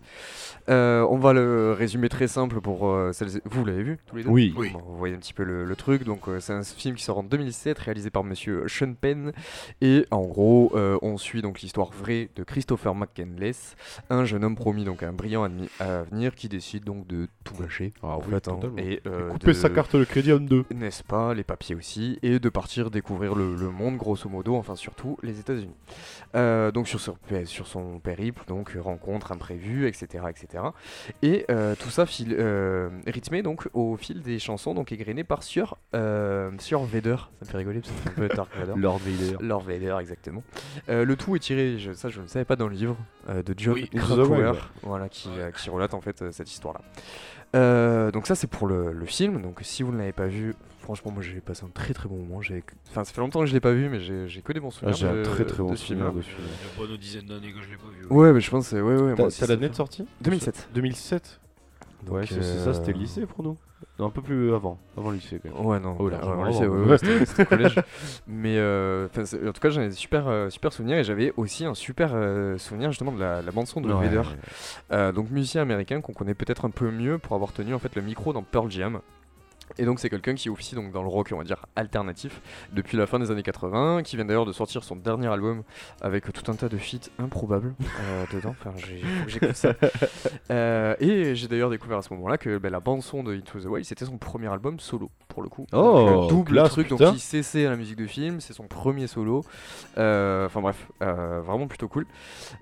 Euh, 0.68 1.06
on 1.08 1.16
va 1.18 1.32
le 1.32 1.72
résumer 1.78 2.08
très 2.08 2.26
simple 2.28 2.60
pour 2.60 2.88
euh, 2.90 3.12
celles 3.12 3.28
vous 3.44 3.64
l'avez 3.64 3.82
vu 3.82 3.98
tous 4.06 4.16
les 4.16 4.24
deux? 4.24 4.28
Oui. 4.30 4.52
Oui. 4.56 4.70
Bon, 4.72 4.82
vous 4.86 4.96
voyez 4.96 5.14
un 5.14 5.18
petit 5.18 5.32
peu 5.32 5.44
le, 5.44 5.64
le 5.64 5.76
truc. 5.76 6.04
Donc, 6.04 6.28
euh, 6.28 6.40
c'est 6.40 6.52
un 6.52 6.62
film 6.62 6.96
qui 6.96 7.04
sort 7.04 7.18
en 7.18 7.22
2007, 7.22 7.78
réalisé 7.78 8.10
par 8.10 8.24
Monsieur 8.24 8.64
Sean 8.68 8.92
Penn. 8.94 9.32
Et 9.80 10.06
en 10.10 10.22
gros, 10.22 10.72
euh, 10.74 10.98
on 11.02 11.16
suit 11.18 11.40
donc 11.42 11.60
l'histoire 11.60 11.90
vraie 11.92 12.25
de 12.34 12.42
Christopher 12.44 12.94
McCandless, 12.94 13.76
un 14.10 14.24
jeune 14.24 14.44
homme 14.44 14.56
promis 14.56 14.84
donc 14.84 15.02
à 15.02 15.08
un 15.08 15.12
brillant 15.12 15.46
admi- 15.46 15.68
avenir 15.80 16.34
qui 16.34 16.48
décide 16.48 16.84
donc 16.84 17.06
de 17.06 17.28
tout 17.44 17.60
lâcher. 17.62 17.92
Ah 18.02 18.08
en 18.16 18.18
oui, 18.18 18.30
fait, 18.30 18.48
hein, 18.48 18.58
et 18.78 19.00
euh, 19.06 19.28
Couper 19.30 19.48
de- 19.48 19.52
sa 19.52 19.70
carte 19.70 19.96
de 19.96 20.04
crédit 20.04 20.32
en 20.32 20.40
deux. 20.40 20.64
n'est-ce 20.74 21.02
pas, 21.04 21.34
les 21.34 21.44
papiers 21.44 21.74
aussi, 21.74 22.18
et 22.22 22.38
de 22.38 22.48
partir 22.48 22.90
découvrir 22.90 23.34
le, 23.34 23.54
le 23.54 23.70
monde, 23.70 23.96
grosso 23.96 24.28
modo, 24.28 24.56
enfin 24.56 24.76
surtout 24.76 25.16
les 25.22 25.38
États-Unis. 25.40 25.74
Euh, 26.34 26.70
donc 26.70 26.88
sur, 26.88 27.00
son 27.00 27.14
pé- 27.28 27.44
sur 27.46 27.66
son 27.66 27.98
périple, 28.00 28.42
donc 28.46 28.76
rencontres 28.78 29.32
imprévues, 29.32 29.86
etc., 29.86 30.24
etc. 30.28 30.64
Et 31.22 31.44
euh, 31.50 31.74
tout 31.78 31.90
ça 31.90 32.06
fil- 32.06 32.36
rythmé 33.06 33.42
donc 33.42 33.68
au 33.74 33.96
fil 33.96 34.20
des 34.22 34.38
chansons, 34.38 34.74
donc 34.74 34.92
égrenées 34.92 35.24
par 35.24 35.42
Sur, 35.42 35.76
Sur 36.58 36.84
Vader. 36.84 37.16
Ça 37.40 37.46
me 37.46 37.50
fait 37.50 37.56
rigoler 37.58 37.80
parce 37.80 37.92
que 37.92 37.98
c'est 38.04 38.08
un 38.10 38.28
peu 38.28 38.28
Dark 38.34 38.50
Vader. 38.56 38.72
Lord 38.76 38.98
Vader. 38.98 39.36
Lord 39.40 39.62
Vader, 39.62 39.96
exactement. 40.00 40.42
Le 40.88 41.14
tout 41.14 41.36
est 41.36 41.40
tiré, 41.40 41.78
je- 41.78 41.92
ça 41.92 42.08
je 42.08 42.15
je 42.16 42.22
ne 42.22 42.26
savais 42.26 42.44
pas 42.44 42.56
dans 42.56 42.66
le 42.68 42.74
livre 42.74 42.96
euh, 43.28 43.42
de 43.42 43.54
John 43.56 43.74
Oui. 43.74 43.90
Voilà, 44.82 45.08
qui, 45.08 45.28
Ouais. 45.28 45.34
euh, 45.38 45.50
qui 45.50 45.70
relate 45.70 45.94
en 45.94 46.00
fait 46.00 46.22
euh, 46.22 46.32
cette 46.32 46.50
histoire-là. 46.50 46.80
Euh, 47.54 48.10
donc 48.10 48.26
ça 48.26 48.34
c'est 48.34 48.46
pour 48.48 48.66
le, 48.66 48.92
le 48.92 49.06
film. 49.06 49.40
Donc 49.42 49.58
si 49.62 49.82
vous 49.82 49.92
ne 49.92 49.98
l'avez 49.98 50.12
pas 50.12 50.26
vu, 50.26 50.54
franchement 50.80 51.10
moi 51.12 51.22
j'ai 51.22 51.40
passé 51.40 51.64
un 51.64 51.68
très 51.68 51.94
très 51.94 52.08
bon 52.08 52.16
moment. 52.16 52.40
J'ai, 52.42 52.62
enfin 52.90 53.04
ça 53.04 53.12
fait 53.12 53.20
longtemps 53.20 53.40
que 53.40 53.46
je 53.46 53.52
l'ai 53.52 53.60
pas 53.60 53.72
vu, 53.72 53.88
mais 53.88 54.00
j'ai, 54.00 54.42
que 54.42 54.52
des 54.52 54.60
bons 54.60 54.68
Ah, 54.68 54.92
souvenirs. 54.92 54.96
j'ai 54.96 55.08
un 55.08 55.22
très 55.22 55.44
très 55.44 55.62
bon 55.62 55.76
ce 55.76 55.86
souvenir 55.86 56.06
film-là. 56.06 56.18
de 56.18 56.22
ce 56.22 56.28
film. 56.28 56.42
Il 56.42 56.50
y 56.50 56.68
a 56.68 56.82
une 56.82 56.88
bonne 56.88 56.96
dizaine 56.98 57.26
d'années 57.26 57.52
que 57.52 57.60
je 57.62 57.68
l'ai 57.70 57.76
pas 57.76 57.88
vu. 57.88 58.06
Ouais, 58.10 58.32
mais 58.32 58.40
je 58.40 58.50
pense, 58.50 58.72
ouais, 58.72 58.80
ouais. 58.80 59.14
T'as 59.38 59.46
l'année 59.46 59.68
de 59.68 59.74
sortie? 59.74 60.06
2007. 60.22 60.68
2007 60.74 61.40
Ouais, 62.08 62.20
Donc, 62.20 62.28
c'est 62.28 62.42
c'est 62.42 62.58
ça, 62.58 62.72
c'était 62.74 62.92
lycée 62.92 63.26
pour 63.26 63.42
nous. 63.42 63.56
Non, 63.98 64.06
un 64.06 64.10
peu 64.10 64.22
plus 64.22 64.54
avant, 64.54 64.78
avant 64.96 65.10
le 65.10 65.16
lycée 65.16 65.38
quand 65.42 65.54
même. 65.54 65.66
Ouais, 65.66 65.78
non, 65.80 65.96
Oh, 65.98 66.08
largement 66.08 66.42
ouais, 66.42 66.50
lycée, 66.50 66.64
avant, 66.64 66.76
ouais, 66.76 66.90
ouais. 66.90 67.26
c'était 67.26 67.44
collège. 67.46 67.74
Mais 68.26 68.56
euh, 68.58 69.06
en 69.16 69.52
tout 69.52 69.60
cas, 69.60 69.70
j'en 69.70 69.82
ai 69.82 69.88
des 69.88 69.94
super, 69.94 70.28
euh, 70.28 70.48
super 70.50 70.72
souvenirs 70.72 70.98
et 70.98 71.04
j'avais 71.04 71.32
aussi 71.36 71.64
un 71.66 71.74
super 71.74 72.10
euh, 72.14 72.56
souvenir 72.58 72.90
justement 72.90 73.12
de 73.12 73.20
la, 73.20 73.42
la 73.42 73.52
bande-son 73.52 73.80
de 73.80 73.92
Ouais. 73.92 74.08
Vader. 74.08 75.12
Donc, 75.12 75.30
musicien 75.30 75.62
américain 75.62 76.00
qu'on 76.00 76.12
connaît 76.14 76.34
peut-être 76.34 76.64
un 76.64 76.70
peu 76.70 76.90
mieux 76.90 77.18
pour 77.18 77.34
avoir 77.34 77.52
tenu 77.52 77.74
en 77.74 77.78
fait 77.78 77.94
le 77.96 78.02
micro 78.02 78.32
dans 78.32 78.42
Pearl 78.42 78.70
Jam. 78.70 79.00
Et 79.78 79.84
donc 79.84 80.00
c'est 80.00 80.08
quelqu'un 80.10 80.34
qui 80.34 80.48
officie 80.48 80.74
donc 80.74 80.92
dans 80.92 81.02
le 81.02 81.08
rock 81.08 81.30
on 81.34 81.38
va 81.38 81.44
dire 81.44 81.66
alternatif 81.76 82.40
depuis 82.72 82.96
la 82.96 83.06
fin 83.06 83.18
des 83.18 83.30
années 83.30 83.42
80, 83.42 84.02
qui 84.04 84.16
vient 84.16 84.24
d'ailleurs 84.24 84.46
de 84.46 84.52
sortir 84.52 84.84
son 84.84 84.96
dernier 84.96 85.26
album 85.28 85.62
avec 86.00 86.32
tout 86.32 86.50
un 86.50 86.54
tas 86.54 86.68
de 86.68 86.76
feats 86.78 87.10
improbables 87.18 87.74
euh, 88.00 88.24
dedans. 88.32 88.54
Enfin 88.60 88.72
j'écoute 89.26 89.52
ça. 89.54 89.74
Euh, 90.50 90.94
et 91.00 91.34
j'ai 91.34 91.48
d'ailleurs 91.48 91.70
découvert 91.70 91.98
à 91.98 92.02
ce 92.02 92.12
moment-là 92.14 92.38
que 92.38 92.58
ben, 92.58 92.70
la 92.70 92.80
bande 92.80 93.02
son 93.02 93.22
de 93.22 93.34
Into 93.34 93.60
the 93.60 93.64
Wild 93.66 93.84
c'était 93.84 94.04
son 94.04 94.18
premier 94.18 94.48
album 94.48 94.78
solo 94.80 95.10
pour 95.28 95.42
le 95.42 95.48
coup. 95.48 95.66
Oh, 95.72 96.06
Donc, 96.06 96.30
double 96.30 96.52
classe, 96.52 96.70
truc 96.70 96.88
donc 96.88 96.98
putain. 97.00 97.12
il 97.12 97.20
cessait 97.20 97.66
à 97.66 97.70
la 97.70 97.76
musique 97.76 97.96
de 97.96 98.06
film, 98.06 98.40
c'est 98.40 98.52
son 98.54 98.66
premier 98.66 99.06
solo. 99.06 99.44
Euh, 99.98 100.46
Enfin 100.46 100.60
bref, 100.60 100.88
vraiment 101.00 101.66
plutôt 101.66 101.88
cool. 101.88 102.06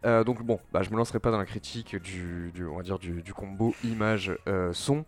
Donc 0.05 0.43
bon, 0.43 0.59
bah, 0.73 0.83
je 0.83 0.91
me 0.91 0.97
lancerai 0.97 1.19
pas 1.21 1.31
dans 1.31 1.39
la 1.39 1.45
critique 1.45 1.97
du, 1.97 2.51
du- 2.55 2.67
on 2.67 2.77
va 2.77 2.83
dire 2.83 2.99
du, 2.99 3.23
du 3.23 3.35
combo 3.35 3.75
image 3.85 4.33
son, 4.73 5.05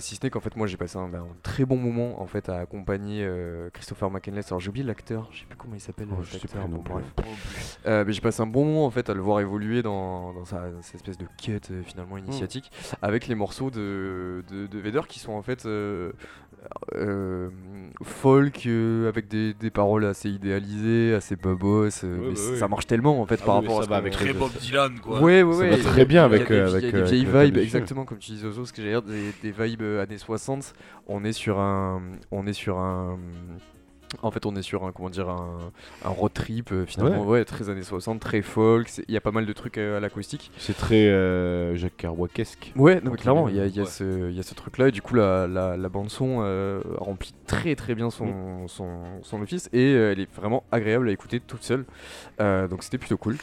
si 0.00 0.16
ce 0.16 0.20
n'est 0.22 0.30
qu'en 0.30 0.40
fait 0.40 0.56
moi 0.56 0.66
j'ai 0.66 0.76
passé 0.76 0.98
un, 0.98 1.11
un 1.18 1.36
très 1.42 1.64
bon 1.64 1.76
moment 1.76 2.20
en 2.20 2.26
fait 2.26 2.48
à 2.48 2.58
accompagner 2.58 3.24
euh, 3.24 3.70
Christopher 3.70 4.10
McKinley. 4.10 4.42
Alors 4.48 4.60
j'ai 4.60 4.68
oublié 4.68 4.84
l'acteur, 4.84 5.28
je 5.32 5.40
sais 5.40 5.46
plus 5.46 5.56
comment 5.56 5.74
il 5.74 5.80
s'appelle 5.80 6.08
Oh, 6.10 6.16
euh, 6.20 6.22
je 6.24 6.32
sais 6.32 6.38
l'acteur, 6.42 6.62
plus 6.64 6.70
non 6.70 6.76
bon, 6.78 6.82
plus. 6.82 6.92
bref. 7.16 7.78
Euh, 7.86 8.04
mais 8.06 8.12
j'ai 8.12 8.20
passé 8.20 8.42
un 8.42 8.46
bon 8.46 8.64
moment 8.64 8.86
en 8.86 8.90
fait 8.90 9.08
à 9.10 9.14
le 9.14 9.20
voir 9.20 9.40
évoluer 9.40 9.82
dans, 9.82 10.32
dans 10.32 10.44
sa, 10.44 10.64
cette 10.82 10.96
espèce 10.96 11.18
de 11.18 11.26
quête 11.40 11.70
finalement 11.84 12.18
initiatique 12.18 12.70
avec 13.02 13.26
les 13.26 13.34
morceaux 13.34 13.70
de, 13.70 14.44
de, 14.50 14.66
de 14.66 14.78
Vader 14.78 15.02
qui 15.08 15.18
sont 15.18 15.32
en 15.32 15.42
fait 15.42 15.66
euh, 16.94 17.48
folk 18.02 18.66
euh, 18.66 19.08
avec 19.08 19.28
des, 19.28 19.54
des 19.54 19.70
paroles 19.70 20.04
assez 20.04 20.28
idéalisées, 20.30 21.14
assez 21.14 21.36
babos. 21.36 21.88
euh, 22.04 22.18
Ouais, 22.18 22.28
mais 22.28 22.34
bah 22.34 22.58
ça 22.58 22.68
marche 22.68 22.86
tellement 22.86 23.20
en 23.20 23.26
fait 23.26 23.40
Ah 23.42 23.46
par 23.46 23.56
oui, 23.60 23.66
rapport 23.66 23.76
ça 23.76 23.82
à 23.82 23.84
ce 23.84 23.90
va 23.90 23.96
avec 23.96 24.12
Très 24.12 24.32
Bob 24.32 24.50
Dylan, 24.60 24.98
quoi. 25.00 25.20
Ouais, 25.20 25.42
ouais, 25.42 25.70
Ça 25.70 25.76
va 25.76 25.90
très 25.90 26.04
bien 26.04 26.26
il 26.28 26.32
y 26.32 26.34
a 26.34 26.36
avec, 26.36 26.48
des- 26.48 26.54
il 26.54 26.58
y 26.58 26.60
a 26.60 26.66
avec, 26.66 26.92
des 26.94 27.02
vieilles 27.02 27.24
vibes, 27.46 27.56
exactement 27.58 28.04
comme 28.04 28.18
tu 28.18 28.32
disais 28.32 28.46
Ozo, 28.46 28.64
ce 28.64 28.72
que 28.72 28.82
j'allais 28.82 28.92
dire, 28.94 29.02
des, 29.02 29.32
des 29.42 29.52
vibes 29.52 29.82
euh, 29.82 30.02
années 30.02 30.18
60. 30.18 30.74
On 31.06 31.24
est 31.24 31.32
sur 31.32 31.58
un, 31.60 32.02
on 32.30 32.46
est 32.46 32.52
sur 32.52 32.78
un, 32.78 33.18
en 34.20 34.30
fait, 34.30 34.44
on 34.44 34.54
est 34.56 34.62
sur 34.62 34.84
un, 34.84 34.92
comment 34.92 35.08
dire, 35.10 35.28
un, 35.30 35.72
un 36.04 36.08
road 36.10 36.32
trip 36.34 36.70
euh, 36.72 36.84
finalement, 36.84 37.24
ouais. 37.24 37.44
très 37.44 37.70
années 37.70 37.82
60, 37.82 38.20
très 38.20 38.42
folk. 38.42 38.88
Il 39.08 39.14
y 39.14 39.16
a 39.16 39.20
pas 39.20 39.30
mal 39.30 39.46
de 39.46 39.52
trucs 39.52 39.78
euh, 39.78 39.96
à 39.96 40.00
l'acoustique. 40.00 40.50
C'est 40.58 40.76
très 40.76 41.06
euh, 41.08 41.74
Jacques 41.76 41.96
Kerouacesque. 41.96 42.72
Ouais, 42.76 43.00
non, 43.02 43.12
clairement, 43.12 43.48
il 43.48 43.56
y 43.56 43.60
a, 43.60 43.66
guillemets. 43.68 43.72
il 43.72 43.76
y 43.76 43.80
a 43.80 43.84
Ouais. 43.84 43.88
ce, 43.88 44.30
il 44.30 44.36
y 44.36 44.40
a 44.40 44.42
ce 44.42 44.54
truc-là, 44.54 44.88
et 44.88 44.90
du 44.92 45.00
coup, 45.02 45.14
la, 45.14 45.46
la, 45.46 45.76
la 45.76 45.88
bande-son 45.88 46.38
euh, 46.42 46.80
remplit 46.98 47.32
très 47.46 47.74
très 47.74 47.94
bien 47.94 48.10
son, 48.10 48.68
son, 48.68 48.90
son 49.22 49.40
office, 49.42 49.68
et 49.72 49.94
euh, 49.94 50.12
elle 50.12 50.20
est 50.20 50.32
vraiment 50.34 50.64
agréable 50.72 51.08
à 51.08 51.12
écouter 51.12 51.40
toute 51.40 51.62
seule. 51.62 51.84
Euh, 52.40 52.68
donc 52.68 52.82
c'était 52.82 52.98
plutôt 52.98 53.16
cool. 53.16 53.36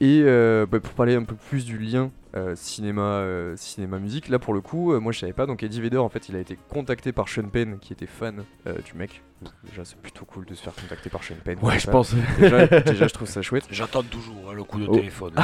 Et 0.00 0.22
euh, 0.24 0.66
bah, 0.70 0.80
pour 0.80 0.92
parler 0.94 1.14
un 1.14 1.24
peu 1.24 1.34
plus 1.34 1.64
du 1.64 1.78
lien 1.78 2.10
cinéma, 2.56 3.02
euh, 3.02 3.54
cinéma 3.56 3.98
musique, 3.98 4.28
là 4.28 4.38
pour 4.38 4.54
le 4.54 4.60
coup, 4.60 4.92
euh, 4.92 4.98
moi 5.00 5.12
je 5.12 5.20
savais 5.20 5.32
pas, 5.32 5.46
donc 5.46 5.62
Eddie 5.62 5.80
Vedder 5.80 5.98
en 5.98 6.08
fait 6.08 6.28
il 6.28 6.36
a 6.36 6.40
été 6.40 6.58
contacté 6.68 7.12
par 7.12 7.28
Sean 7.28 7.44
Penn 7.48 7.78
qui 7.78 7.92
était 7.92 8.06
fan 8.06 8.42
euh, 8.66 8.74
du 8.84 8.94
mec. 8.94 9.22
Déjà 9.68 9.84
c'est 9.84 9.96
plutôt 9.98 10.24
cool 10.24 10.44
de 10.46 10.54
se 10.54 10.62
faire 10.62 10.74
contacter 10.74 11.10
par 11.10 11.22
Sean 11.22 11.34
Penn. 11.44 11.58
Ouais, 11.62 11.78
je 11.78 11.84
ça. 11.84 11.92
pense. 11.92 12.14
Déjà, 12.40 12.66
déjà, 12.66 13.06
je 13.08 13.12
trouve 13.14 13.28
ça 13.28 13.42
chouette. 13.42 13.66
J'attends 13.70 14.02
toujours 14.02 14.50
hein, 14.50 14.54
le 14.54 14.64
coup 14.64 14.80
de 14.80 14.86
Oh. 14.88 14.94
téléphone. 14.96 15.34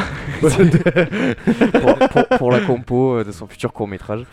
pour, 0.41 1.99
pour- 2.09 2.39
pour 2.39 2.51
la 2.51 2.61
compo 2.61 3.17
euh, 3.19 3.25
de 3.25 3.33
son 3.33 3.47
futur 3.47 3.73
court 3.73 3.89
métrage. 3.89 4.25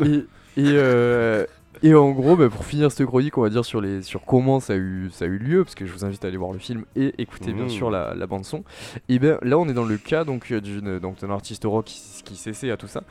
Et, 0.00 0.06
et, 0.08 0.24
euh, 0.58 1.46
et 1.88 1.94
en 1.94 2.10
gros, 2.12 2.36
bah, 2.36 2.48
pour 2.48 2.64
finir 2.64 2.90
cette 2.90 3.06
chronique, 3.06 3.36
on 3.38 3.42
va 3.42 3.48
dire 3.50 3.64
sur, 3.64 3.80
les, 3.80 4.02
sur 4.02 4.24
comment 4.24 4.60
ça 4.60 4.72
a, 4.72 4.76
eu, 4.76 5.08
ça 5.12 5.24
a 5.24 5.28
eu 5.28 5.38
lieu, 5.38 5.64
parce 5.64 5.74
que 5.74 5.86
je 5.86 5.92
vous 5.92 6.04
invite 6.04 6.24
à 6.24 6.28
aller 6.28 6.36
voir 6.36 6.52
le 6.52 6.58
film 6.58 6.84
et 6.96 7.14
écouter 7.20 7.52
bien 7.52 7.64
Mmh. 7.66 7.70
sûr 7.70 7.90
la, 7.90 8.14
la 8.14 8.26
bande 8.26 8.44
son. 8.44 8.64
Et 9.08 9.18
ben 9.18 9.38
là, 9.42 9.58
on 9.58 9.68
est 9.68 9.74
dans 9.74 9.84
le 9.84 9.96
cas 9.96 10.24
donc 10.24 10.50
euh, 10.52 10.60
d'une 10.60 10.98
donc 10.98 11.18
d'un 11.20 11.30
artiste 11.30 11.64
rock 11.64 11.84
qui, 11.86 12.22
qui 12.24 12.36
s'essaie 12.36 12.70
à 12.70 12.76
tout 12.76 12.86
ça, 12.88 13.02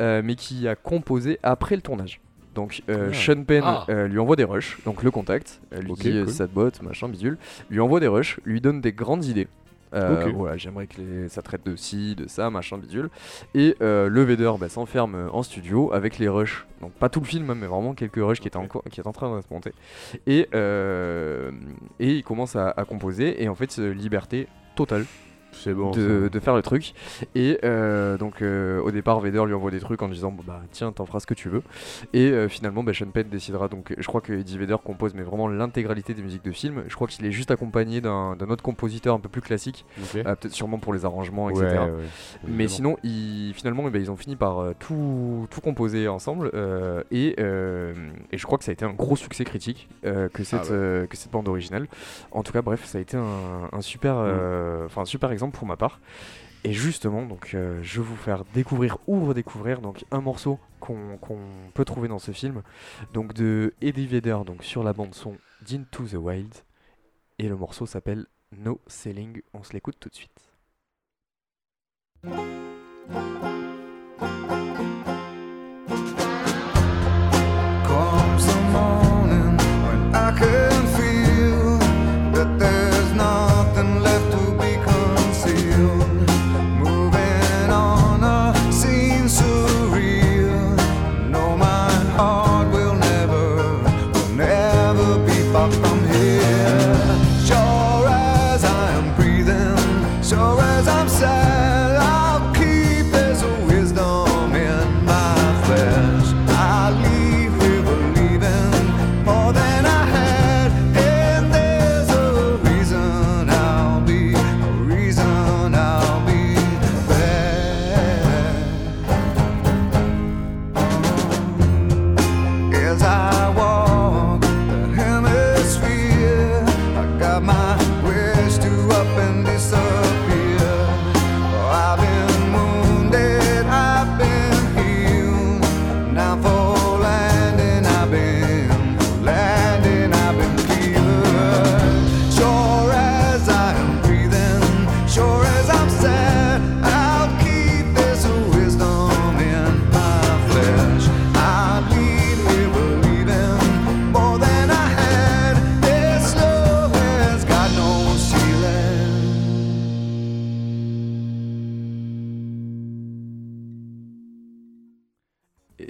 euh, 0.00 0.22
mais 0.24 0.34
qui 0.36 0.66
a 0.68 0.74
composé 0.76 1.38
après 1.42 1.76
le 1.76 1.82
tournage. 1.82 2.20
Donc 2.54 2.82
euh, 2.88 3.08
Ah. 3.10 3.14
Sean 3.14 3.42
Penn 3.44 3.62
Ah. 3.64 3.84
euh, 3.88 4.06
lui 4.06 4.18
envoie 4.18 4.36
des 4.36 4.44
rushs, 4.44 4.78
donc 4.84 5.02
le 5.02 5.10
contact, 5.10 5.60
lui 5.80 5.92
dit 5.94 6.10
cool. 6.24 6.28
ça 6.28 6.46
te 6.46 6.54
botte, 6.54 6.82
machin, 6.82 7.08
bidule, 7.08 7.36
lui 7.70 7.80
envoie 7.80 7.98
des 8.00 8.06
rushs, 8.08 8.38
lui 8.44 8.60
donne 8.60 8.80
des 8.80 8.92
grandes 8.92 9.24
idées. 9.24 9.48
Euh. 9.94 10.30
Voilà, 10.34 10.56
j'aimerais 10.56 10.86
que 10.86 11.00
les- 11.00 11.28
ça 11.28 11.42
traite 11.42 11.64
de 11.64 11.76
ci, 11.76 12.14
de 12.14 12.26
ça, 12.28 12.50
machin, 12.50 12.78
bidule. 12.78 13.10
Et 13.54 13.76
euh, 13.80 14.08
le 14.08 14.22
Vader 14.24 14.52
bah, 14.58 14.68
s'enferme 14.68 15.28
en 15.32 15.42
studio 15.42 15.92
avec 15.92 16.18
les 16.18 16.28
rushs. 16.28 16.66
Donc 16.80 16.92
pas 16.92 17.08
tout 17.08 17.20
le 17.20 17.26
film, 17.26 17.48
hein, 17.50 17.56
mais 17.58 17.66
vraiment 17.66 17.94
quelques 17.94 18.16
rushs 18.16 18.40
qui, 18.40 18.48
étaient 18.48 18.56
encore, 18.56 18.82
qui 18.90 19.00
est 19.00 19.06
en 19.06 19.12
train 19.12 19.36
de 19.36 19.42
se 19.42 19.52
monter. 19.52 19.72
Et, 20.26 20.48
euh, 20.54 21.50
et 22.00 22.12
il 22.12 22.24
commence 22.24 22.56
à, 22.56 22.70
à 22.70 22.84
composer. 22.84 23.42
Et 23.42 23.48
en 23.48 23.54
fait, 23.54 23.78
liberté 23.78 24.48
totale 24.76 25.04
bon. 25.66 25.90
de, 25.90 26.40
faire 26.40 26.54
le 26.54 26.62
truc. 26.62 26.94
Et 27.34 27.58
euh, 27.64 28.16
donc 28.18 28.42
euh, 28.42 28.80
au 28.80 28.90
départ, 28.90 29.20
Vader 29.20 29.44
lui 29.46 29.54
envoie 29.54 29.70
des 29.70 29.80
trucs 29.80 30.02
en 30.02 30.08
disant 30.08 30.34
bah 30.46 30.60
tiens, 30.70 30.92
t'en 30.92 31.06
feras 31.06 31.20
ce 31.20 31.26
que 31.26 31.34
tu 31.34 31.48
veux. 31.48 31.62
Et 32.12 32.30
euh, 32.30 32.48
finalement, 32.48 32.82
bah, 32.82 32.92
Sean 32.92 33.06
Penn 33.06 33.28
décidera. 33.28 33.68
Donc 33.68 33.94
je 33.96 34.06
crois 34.06 34.20
que 34.20 34.32
Eddie 34.32 34.58
Vader 34.58 34.76
compose 34.82 35.14
mais 35.14 35.22
vraiment 35.22 35.48
l'intégralité 35.48 36.14
des 36.14 36.22
musiques 36.22 36.44
de 36.44 36.52
film. 36.52 36.84
Je 36.88 36.94
crois 36.94 37.06
qu'il 37.06 37.24
est 37.26 37.32
juste 37.32 37.50
accompagné 37.50 38.00
d'un 38.00 38.36
autre 38.48 38.62
compositeur 38.62 39.14
un 39.14 39.20
peu 39.20 39.28
plus 39.28 39.42
classique, 39.42 39.84
peut-être 40.12 40.52
sûrement 40.52 40.78
pour 40.78 40.92
les 40.92 41.04
arrangements, 41.04 41.50
etc. 41.50 41.64
ouais, 41.64 41.90
Mais 42.46 42.68
sinon, 42.68 42.96
ils, 43.02 43.52
finalement, 43.54 43.84
eh 43.86 43.90
ben, 43.90 44.00
ils 44.00 44.10
ont 44.10 44.16
fini 44.16 44.36
par 44.36 44.74
tout, 44.78 45.46
tout 45.50 45.60
composer 45.60 46.08
ensemble. 46.08 46.50
et, 47.10 47.40
et 47.40 48.38
je 48.38 48.46
crois 48.46 48.58
que 48.58 48.64
ça 48.64 48.70
a 48.70 48.74
été 48.74 48.84
un 48.84 48.92
gros 48.92 49.16
succès 49.16 49.44
critique 49.44 49.88
que, 50.02 50.44
cette, 50.44 50.62
ouais. 50.62 50.68
euh, 50.70 51.06
que 51.06 51.16
cette 51.16 51.30
bande 51.30 51.48
originale. 51.48 51.86
En 52.30 52.42
tout 52.42 52.52
cas, 52.52 52.62
bref, 52.62 52.84
ça 52.84 52.98
a 52.98 53.00
été 53.00 53.16
un, 53.16 53.68
un 53.72 53.80
super, 53.80 54.16
euh, 54.18 54.86
enfin, 54.86 55.02
un 55.02 55.06
super 55.06 55.30
exemple 55.30 55.43
pour 55.50 55.66
ma 55.66 55.76
part. 55.76 56.00
Et 56.64 56.72
justement, 56.72 57.26
donc, 57.26 57.52
euh, 57.54 57.82
je 57.82 58.00
vais 58.00 58.06
vous 58.06 58.16
faire 58.16 58.44
découvrir 58.54 58.96
ou 59.06 59.26
redécouvrir 59.26 59.82
donc, 59.82 60.04
un 60.10 60.22
morceau 60.22 60.58
qu'on 60.80 61.18
peut 61.74 61.84
trouver 61.84 62.08
dans 62.08 62.18
ce 62.18 62.32
film. 62.32 62.62
Donc 63.12 63.34
de 63.34 63.74
Eddie 63.82 64.06
Vedder 64.06 64.38
donc, 64.46 64.64
sur 64.64 64.82
la 64.82 64.94
bande 64.94 65.14
son 65.14 65.36
d'Into 65.62 66.04
the 66.04 66.14
Wild. 66.14 66.54
Et 67.38 67.48
le 67.48 67.56
morceau 67.56 67.84
s'appelle 67.84 68.26
No 68.56 68.80
Selling. 68.86 69.42
On 69.52 69.62
se 69.62 69.74
l'écoute 69.74 69.96
tout 70.00 70.08
de 70.08 70.14
suite. 70.14 70.54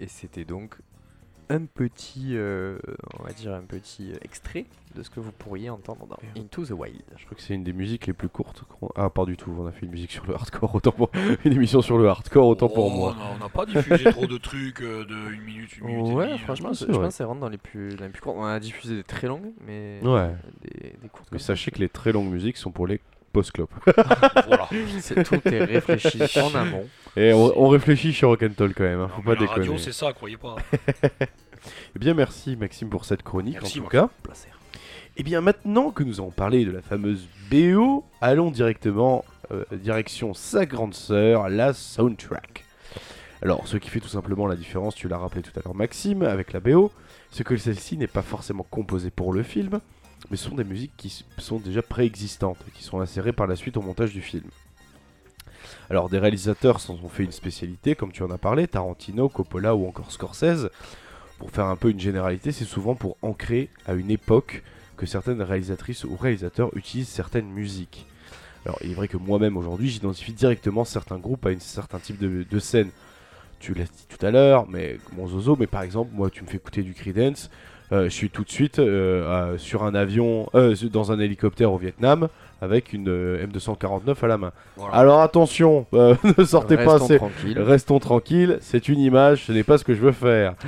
Et 0.04 0.08
c'était 0.08 0.44
donc 0.44 0.76
un 1.48 1.64
petit, 1.64 2.36
euh, 2.36 2.78
on 3.18 3.22
va 3.22 3.32
dire 3.32 3.54
un 3.54 3.62
petit 3.62 4.12
extrait 4.22 4.66
de 4.94 5.02
ce 5.02 5.08
que 5.08 5.18
vous 5.18 5.32
pourriez 5.32 5.70
entendre 5.70 6.06
dans 6.06 6.18
Into 6.38 6.66
the 6.66 6.72
Wild. 6.72 7.00
Je 7.16 7.24
crois 7.24 7.36
que 7.36 7.42
c'est 7.42 7.54
une 7.54 7.64
des 7.64 7.72
musiques 7.72 8.06
les 8.06 8.12
plus 8.12 8.28
courtes. 8.28 8.64
qu'on- 8.68 8.90
Ah, 8.96 9.08
pas 9.08 9.24
du 9.24 9.38
tout, 9.38 9.50
on 9.58 9.66
a 9.66 9.72
fait 9.72 9.86
une 9.86 9.92
musique 9.92 10.12
sur 10.12 10.26
le 10.26 10.34
hardcore, 10.34 10.74
autant 10.74 10.92
pour 10.92 11.10
une 11.46 11.52
émission 11.54 11.80
sur 11.80 11.96
le 11.96 12.06
hardcore, 12.06 12.46
autant 12.48 12.68
pour 12.68 12.86
Oh, 12.86 12.90
moi. 12.90 13.16
on 13.34 13.38
n'a 13.38 13.48
pas 13.48 13.64
diffusé 13.64 14.04
trop 14.10 14.26
de 14.26 14.36
trucs 14.36 14.82
euh, 14.82 15.06
de 15.06 15.32
une 15.32 15.40
minute, 15.42 15.78
une 15.78 15.86
minute. 15.86 16.06
et 16.10 16.14
Ouais, 16.14 16.26
demie. 16.28 16.38
franchement, 16.40 16.74
c'est 16.74 16.86
je 16.86 16.92
pense 16.92 17.08
que 17.08 17.14
ça 17.14 17.24
rentre 17.26 17.40
dans 17.40 17.48
les 17.48 17.56
plus, 17.58 17.94
dans 17.96 18.04
les 18.04 18.10
plus 18.10 18.20
courtes. 18.20 18.36
On 18.38 18.44
a 18.44 18.60
diffusé 18.60 18.96
des 18.96 19.04
très 19.04 19.26
longues, 19.26 19.52
mais 19.66 20.00
Ouais. 20.02 20.34
des, 20.60 20.92
des 21.00 21.08
courtes. 21.08 21.28
Mais 21.32 21.38
sachez 21.38 21.70
que 21.70 21.78
les 21.78 21.88
très 21.88 22.12
longues 22.12 22.30
musiques 22.30 22.58
sont 22.58 22.72
pour 22.72 22.86
les 22.86 23.00
post-clopes. 23.32 23.72
Voilà. 24.46 24.68
C'est- 25.00 25.24
tout 25.24 25.40
est 25.48 25.64
réfléchi 25.64 26.20
en 26.40 26.54
amont. 26.54 26.86
Et 27.16 27.32
on, 27.32 27.52
on 27.62 27.68
réfléchit 27.68 28.12
chez 28.12 28.26
Rock'n'Talk 28.26 28.74
quand 28.76 28.82
même, 28.84 29.00
hein, 29.00 29.08
faut 29.08 29.18
Non, 29.18 29.24
pas 29.24 29.34
la 29.34 29.40
déconner. 29.40 29.60
radio, 29.60 29.78
c'est 29.78 29.92
ça, 29.92 30.12
croyez 30.12 30.36
pas. 30.36 30.56
Eh 31.96 31.98
bien, 31.98 32.12
merci 32.12 32.56
Maxime 32.56 32.90
pour 32.90 33.06
cette 33.06 33.22
chronique 33.22 33.54
Merci, 33.54 33.80
en 33.80 33.84
tout 33.84 33.96
Maxime. 33.96 34.00
cas. 34.08 34.10
Placer. 34.22 34.48
Et 35.16 35.22
bien 35.22 35.40
maintenant 35.40 35.92
que 35.92 36.02
nous 36.02 36.20
avons 36.20 36.30
parlé 36.30 36.66
de 36.66 36.70
la 36.70 36.82
fameuse 36.82 37.26
BO, 37.50 38.04
allons 38.20 38.50
directement 38.50 39.24
euh, 39.50 39.64
direction 39.72 40.34
sa 40.34 40.66
grande 40.66 40.92
sœur, 40.92 41.48
la 41.48 41.72
soundtrack. 41.72 42.64
Alors, 43.40 43.66
ce 43.66 43.78
qui 43.78 43.88
fait 43.88 44.00
tout 44.00 44.08
simplement 44.08 44.46
la 44.46 44.56
différence, 44.56 44.94
tu 44.94 45.08
l'as 45.08 45.16
rappelé 45.16 45.40
tout 45.40 45.58
à 45.58 45.62
l'heure 45.64 45.74
Maxime, 45.74 46.22
avec 46.22 46.52
la 46.52 46.60
BO, 46.60 46.92
c'est 47.30 47.44
que 47.44 47.56
celle-ci 47.56 47.96
n'est 47.96 48.06
pas 48.08 48.22
forcément 48.22 48.66
composée 48.70 49.10
pour 49.10 49.32
le 49.32 49.42
film, 49.42 49.80
mais 50.30 50.36
ce 50.36 50.48
sont 50.50 50.56
des 50.56 50.64
musiques 50.64 50.92
qui 50.98 51.24
sont 51.38 51.58
déjà 51.60 51.80
préexistantes 51.80 52.58
et 52.68 52.70
qui 52.72 52.82
sont 52.82 53.00
insérées 53.00 53.32
par 53.32 53.46
la 53.46 53.56
suite 53.56 53.78
au 53.78 53.82
montage 53.82 54.12
du 54.12 54.20
film. 54.20 54.44
Alors, 55.90 56.08
des 56.08 56.18
réalisateurs 56.18 56.80
s'en 56.80 56.94
ont 56.94 57.08
fait 57.08 57.24
une 57.24 57.32
spécialité, 57.32 57.94
comme 57.94 58.12
tu 58.12 58.22
en 58.22 58.30
as 58.30 58.38
parlé, 58.38 58.66
Tarantino, 58.66 59.28
Coppola 59.28 59.74
ou 59.74 59.86
encore 59.86 60.10
Scorsese. 60.10 60.70
Pour 61.38 61.50
faire 61.50 61.66
un 61.66 61.76
peu 61.76 61.90
une 61.90 62.00
généralité, 62.00 62.52
c'est 62.52 62.64
souvent 62.64 62.94
pour 62.94 63.16
ancrer 63.22 63.68
à 63.86 63.92
une 63.92 64.10
époque 64.10 64.62
que 64.96 65.04
certaines 65.04 65.42
réalisatrices 65.42 66.04
ou 66.04 66.16
réalisateurs 66.16 66.74
utilisent 66.76 67.08
certaines 67.08 67.48
musiques. 67.48 68.06
Alors, 68.64 68.78
il 68.82 68.92
est 68.92 68.94
vrai 68.94 69.08
que 69.08 69.18
moi-même 69.18 69.56
aujourd'hui, 69.56 69.90
j'identifie 69.90 70.32
directement 70.32 70.84
certains 70.84 71.18
groupes 71.18 71.44
à 71.44 71.50
un 71.50 71.58
certain 71.58 71.98
type 71.98 72.18
de, 72.18 72.58
scène. 72.58 72.90
Tu 73.60 73.74
l'as 73.74 73.84
dit 73.84 74.06
tout 74.08 74.24
à 74.24 74.30
l'heure, 74.30 74.66
mais 74.68 74.98
mon 75.16 75.28
zozo, 75.28 75.56
mais 75.58 75.66
par 75.66 75.82
exemple, 75.82 76.10
moi, 76.14 76.30
tu 76.30 76.42
me 76.42 76.48
fais 76.48 76.56
écouter 76.56 76.82
du 76.82 76.94
Creedence, 76.94 77.50
euh, 77.92 78.04
je 78.04 78.08
suis 78.14 78.30
tout 78.30 78.44
de 78.44 78.50
suite 78.50 78.78
euh, 78.78 79.58
sur 79.58 79.84
un 79.84 79.94
avion, 79.94 80.48
euh, 80.54 80.74
dans 80.90 81.12
un 81.12 81.20
hélicoptère 81.20 81.72
au 81.72 81.78
Vietnam, 81.78 82.28
avec 82.60 82.92
une 82.92 83.08
euh, 83.08 83.46
M249 83.46 84.16
à 84.22 84.26
la 84.26 84.38
main. 84.38 84.52
Voilà. 84.76 84.94
Alors 84.94 85.20
attention, 85.20 85.86
euh, 85.94 86.14
ne 86.38 86.44
sortez 86.44 86.76
pas 86.76 86.94
Restons 86.94 87.06
ces, 87.06 87.16
tranquilles. 87.16 87.58
Restons 87.60 87.98
tranquilles, 87.98 88.58
c'est 88.60 88.88
une 88.88 89.00
image, 89.00 89.44
ce 89.44 89.52
n'est 89.52 89.64
pas 89.64 89.78
ce 89.78 89.84
que 89.84 89.94
je 89.94 90.00
veux 90.00 90.12
faire. 90.12 90.54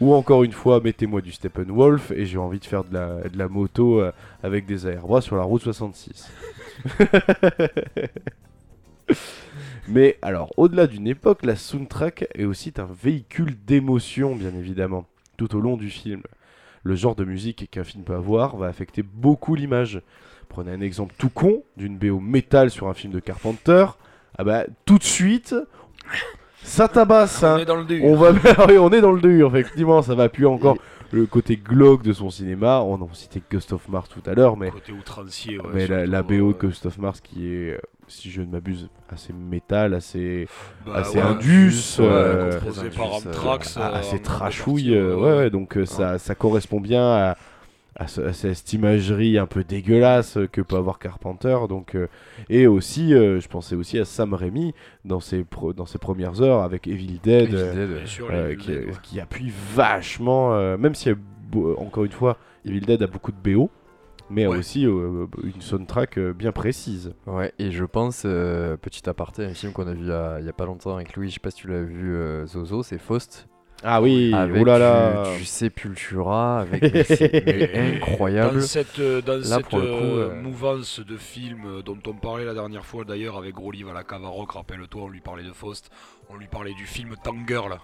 Ou 0.00 0.14
encore 0.14 0.44
une 0.44 0.52
fois, 0.52 0.80
mettez-moi 0.80 1.20
du 1.20 1.32
Steppenwolf 1.32 2.12
et 2.12 2.24
j'ai 2.24 2.38
envie 2.38 2.60
de 2.60 2.64
faire 2.64 2.84
de 2.84 2.94
la, 2.94 3.28
de 3.28 3.36
la 3.36 3.48
moto 3.48 4.00
euh, 4.00 4.12
avec 4.42 4.66
des 4.66 4.86
aérbras 4.86 5.20
sur 5.20 5.36
la 5.36 5.42
route 5.42 5.62
66. 5.62 6.30
Mais 9.88 10.18
alors, 10.22 10.52
au-delà 10.56 10.86
d'une 10.86 11.08
époque, 11.08 11.44
la 11.44 11.56
soundtrack 11.56 12.28
est 12.34 12.44
aussi 12.44 12.72
un 12.78 12.86
véhicule 13.02 13.56
d'émotion, 13.66 14.36
bien 14.36 14.54
évidemment, 14.56 15.06
tout 15.36 15.56
au 15.56 15.60
long 15.60 15.76
du 15.76 15.90
film. 15.90 16.22
Le 16.84 16.94
genre 16.94 17.16
de 17.16 17.24
musique 17.24 17.68
qu'un 17.70 17.82
film 17.84 18.04
peut 18.04 18.14
avoir 18.14 18.56
va 18.56 18.66
affecter 18.66 19.02
beaucoup 19.02 19.54
l'image. 19.54 20.00
Prenez 20.50 20.72
un 20.72 20.80
exemple 20.80 21.14
tout 21.16 21.30
con 21.30 21.62
d'une 21.76 21.96
BO 21.96 22.18
métal 22.18 22.70
sur 22.70 22.88
un 22.88 22.94
film 22.94 23.12
de 23.12 23.20
Carpenter. 23.20 23.86
Ah 24.36 24.42
bah, 24.42 24.64
tout 24.84 24.98
de 24.98 25.04
suite, 25.04 25.54
ça 26.64 26.88
tabasse. 26.88 27.44
On 27.44 27.46
hein. 27.46 27.58
est 27.58 27.64
dans 27.64 27.76
le 27.76 27.84
début. 27.84 28.04
On 28.04 28.16
va, 28.16 28.32
Ah 28.58 28.66
oui, 28.68 28.76
on 28.76 28.90
est 28.90 29.00
dans 29.00 29.12
le 29.12 29.20
dur, 29.20 29.56
effectivement, 29.56 30.02
ça 30.02 30.16
va 30.16 30.24
appuyer 30.24 30.48
encore 30.48 30.76
le 31.12 31.26
côté 31.26 31.56
glauque 31.56 32.02
de 32.02 32.12
son 32.12 32.30
cinéma. 32.30 32.80
On 32.80 32.96
a 32.96 33.14
cité 33.14 33.40
Ghost 33.50 33.72
of 33.72 33.88
Mars 33.88 34.08
tout 34.08 34.28
à 34.28 34.34
l'heure, 34.34 34.56
mais, 34.56 34.70
Côté 34.70 34.92
outrancier, 34.92 35.58
ouais, 35.60 35.70
mais 35.72 35.86
la, 35.86 36.22
BO 36.22 36.32
de 36.32 36.42
euh, 36.42 36.52
Ghost 36.52 36.86
of 36.86 36.98
Mars 36.98 37.20
qui 37.20 37.46
est, 37.46 37.76
euh, 37.76 37.80
si 38.08 38.28
je 38.30 38.42
ne 38.42 38.46
m'abuse, 38.46 38.88
assez 39.08 39.32
métal, 39.32 39.94
assez, 39.94 40.48
bah, 40.84 40.94
assez 40.96 41.18
ouais, 41.18 41.24
indus, 41.24 41.96
euh, 42.00 42.50
par 42.50 42.66
euh, 42.66 42.66
ah, 42.66 42.66
euh, 42.66 42.70
assez 43.94 44.16
en 44.16 44.16
grande 44.16 44.22
trashouille. 44.22 44.94
euh, 44.94 45.16
ouais, 45.16 45.36
ouais, 45.36 45.50
donc 45.50 45.76
euh, 45.76 45.86
ça, 45.86 46.18
ça 46.18 46.34
correspond 46.34 46.80
bien 46.80 47.02
à, 47.02 47.36
à, 48.00 48.08
ce- 48.08 48.20
à 48.22 48.32
cette 48.32 48.72
imagerie 48.72 49.38
un 49.38 49.46
peu 49.46 49.62
dégueulasse 49.62 50.38
que 50.50 50.60
peut 50.62 50.76
avoir 50.76 50.98
Carpenter. 50.98 51.56
Donc, 51.68 51.94
euh, 51.94 52.08
et 52.48 52.66
aussi, 52.66 53.14
euh, 53.14 53.38
je 53.40 53.46
pensais 53.48 53.76
aussi 53.76 53.98
à 53.98 54.04
Sam 54.04 54.34
Raimi 54.34 54.74
dans 55.04 55.20
ses, 55.20 55.44
pro- 55.44 55.72
dans 55.74 55.86
ses 55.86 55.98
premières 55.98 56.40
heures 56.42 56.62
avec 56.62 56.88
Evil 56.88 57.20
Dead. 57.22 57.42
Evil 57.52 57.56
euh, 57.56 57.74
Dead, 57.86 57.96
Bien 57.98 58.06
sûr, 58.06 58.28
euh, 58.32 58.48
les 58.48 58.56
qui, 58.56 58.72
Evil 58.72 58.80
Dead, 58.80 58.88
ouais. 58.94 59.00
qui 59.02 59.20
appuie 59.20 59.52
vachement, 59.74 60.54
euh, 60.54 60.76
même 60.76 60.94
si 60.94 61.10
encore 61.78 62.04
une 62.04 62.12
fois, 62.12 62.36
Evil 62.64 62.80
Dead 62.80 63.02
a 63.02 63.06
beaucoup 63.06 63.32
de 63.32 63.36
BO, 63.54 63.70
mais 64.30 64.44
a 64.44 64.50
Ouais. 64.50 64.56
aussi 64.56 64.86
euh, 64.86 65.26
une 65.42 65.60
soundtrack 65.60 66.16
euh, 66.18 66.32
bien 66.32 66.52
précise. 66.52 67.12
Ouais, 67.26 67.52
et 67.58 67.70
je 67.70 67.84
pense, 67.84 68.22
euh, 68.24 68.76
petit 68.76 69.08
aparté, 69.10 69.44
un 69.44 69.52
film 69.54 69.72
qu'on 69.72 69.86
a 69.88 69.92
vu 69.92 70.00
il 70.02 70.08
y 70.08 70.12
a, 70.12 70.38
il 70.40 70.46
y 70.46 70.48
a 70.48 70.52
pas 70.52 70.64
longtemps 70.66 70.94
avec 70.94 71.16
Louis, 71.16 71.28
je 71.28 71.34
sais 71.34 71.40
pas 71.40 71.50
si 71.50 71.56
tu 71.58 71.68
l'as 71.68 71.82
vu, 71.82 72.14
euh, 72.14 72.46
Zozo, 72.46 72.82
c'est 72.82 72.98
Faust. 72.98 73.46
Ah 73.82 74.02
oui, 74.02 74.32
avec 74.34 74.60
oh 74.60 74.64
là 74.64 74.78
là. 74.78 75.32
Du, 75.32 75.38
du 75.38 75.44
Sepultura, 75.44 76.60
avec 76.60 76.82
incroyable. 77.74 78.60
Dans 78.60 78.66
cette, 78.66 78.98
euh, 78.98 79.22
dans 79.22 79.36
Là, 79.36 79.42
cette 79.42 79.66
pour 79.68 79.78
le 79.78 79.86
coup, 79.86 79.92
euh, 79.92 80.30
euh, 80.30 80.42
mouvance 80.42 81.00
de 81.00 81.16
films 81.16 81.64
euh, 81.66 81.82
dont 81.82 81.98
on 82.06 82.12
parlait 82.12 82.44
la 82.44 82.52
dernière 82.54 82.84
fois 82.84 83.04
d'ailleurs 83.04 83.38
avec 83.38 83.54
Groliv 83.54 83.88
à 83.88 83.94
la 83.94 84.04
cave 84.04 84.24
à 84.24 84.28
rock, 84.28 84.52
rappelle-toi, 84.52 85.02
on 85.04 85.08
lui 85.08 85.20
parlait 85.20 85.44
de 85.44 85.52
Faust, 85.52 85.90
on 86.28 86.36
lui 86.36 86.46
parlait 86.46 86.74
du 86.74 86.84
film 86.84 87.14
Tangirl, 87.24 87.78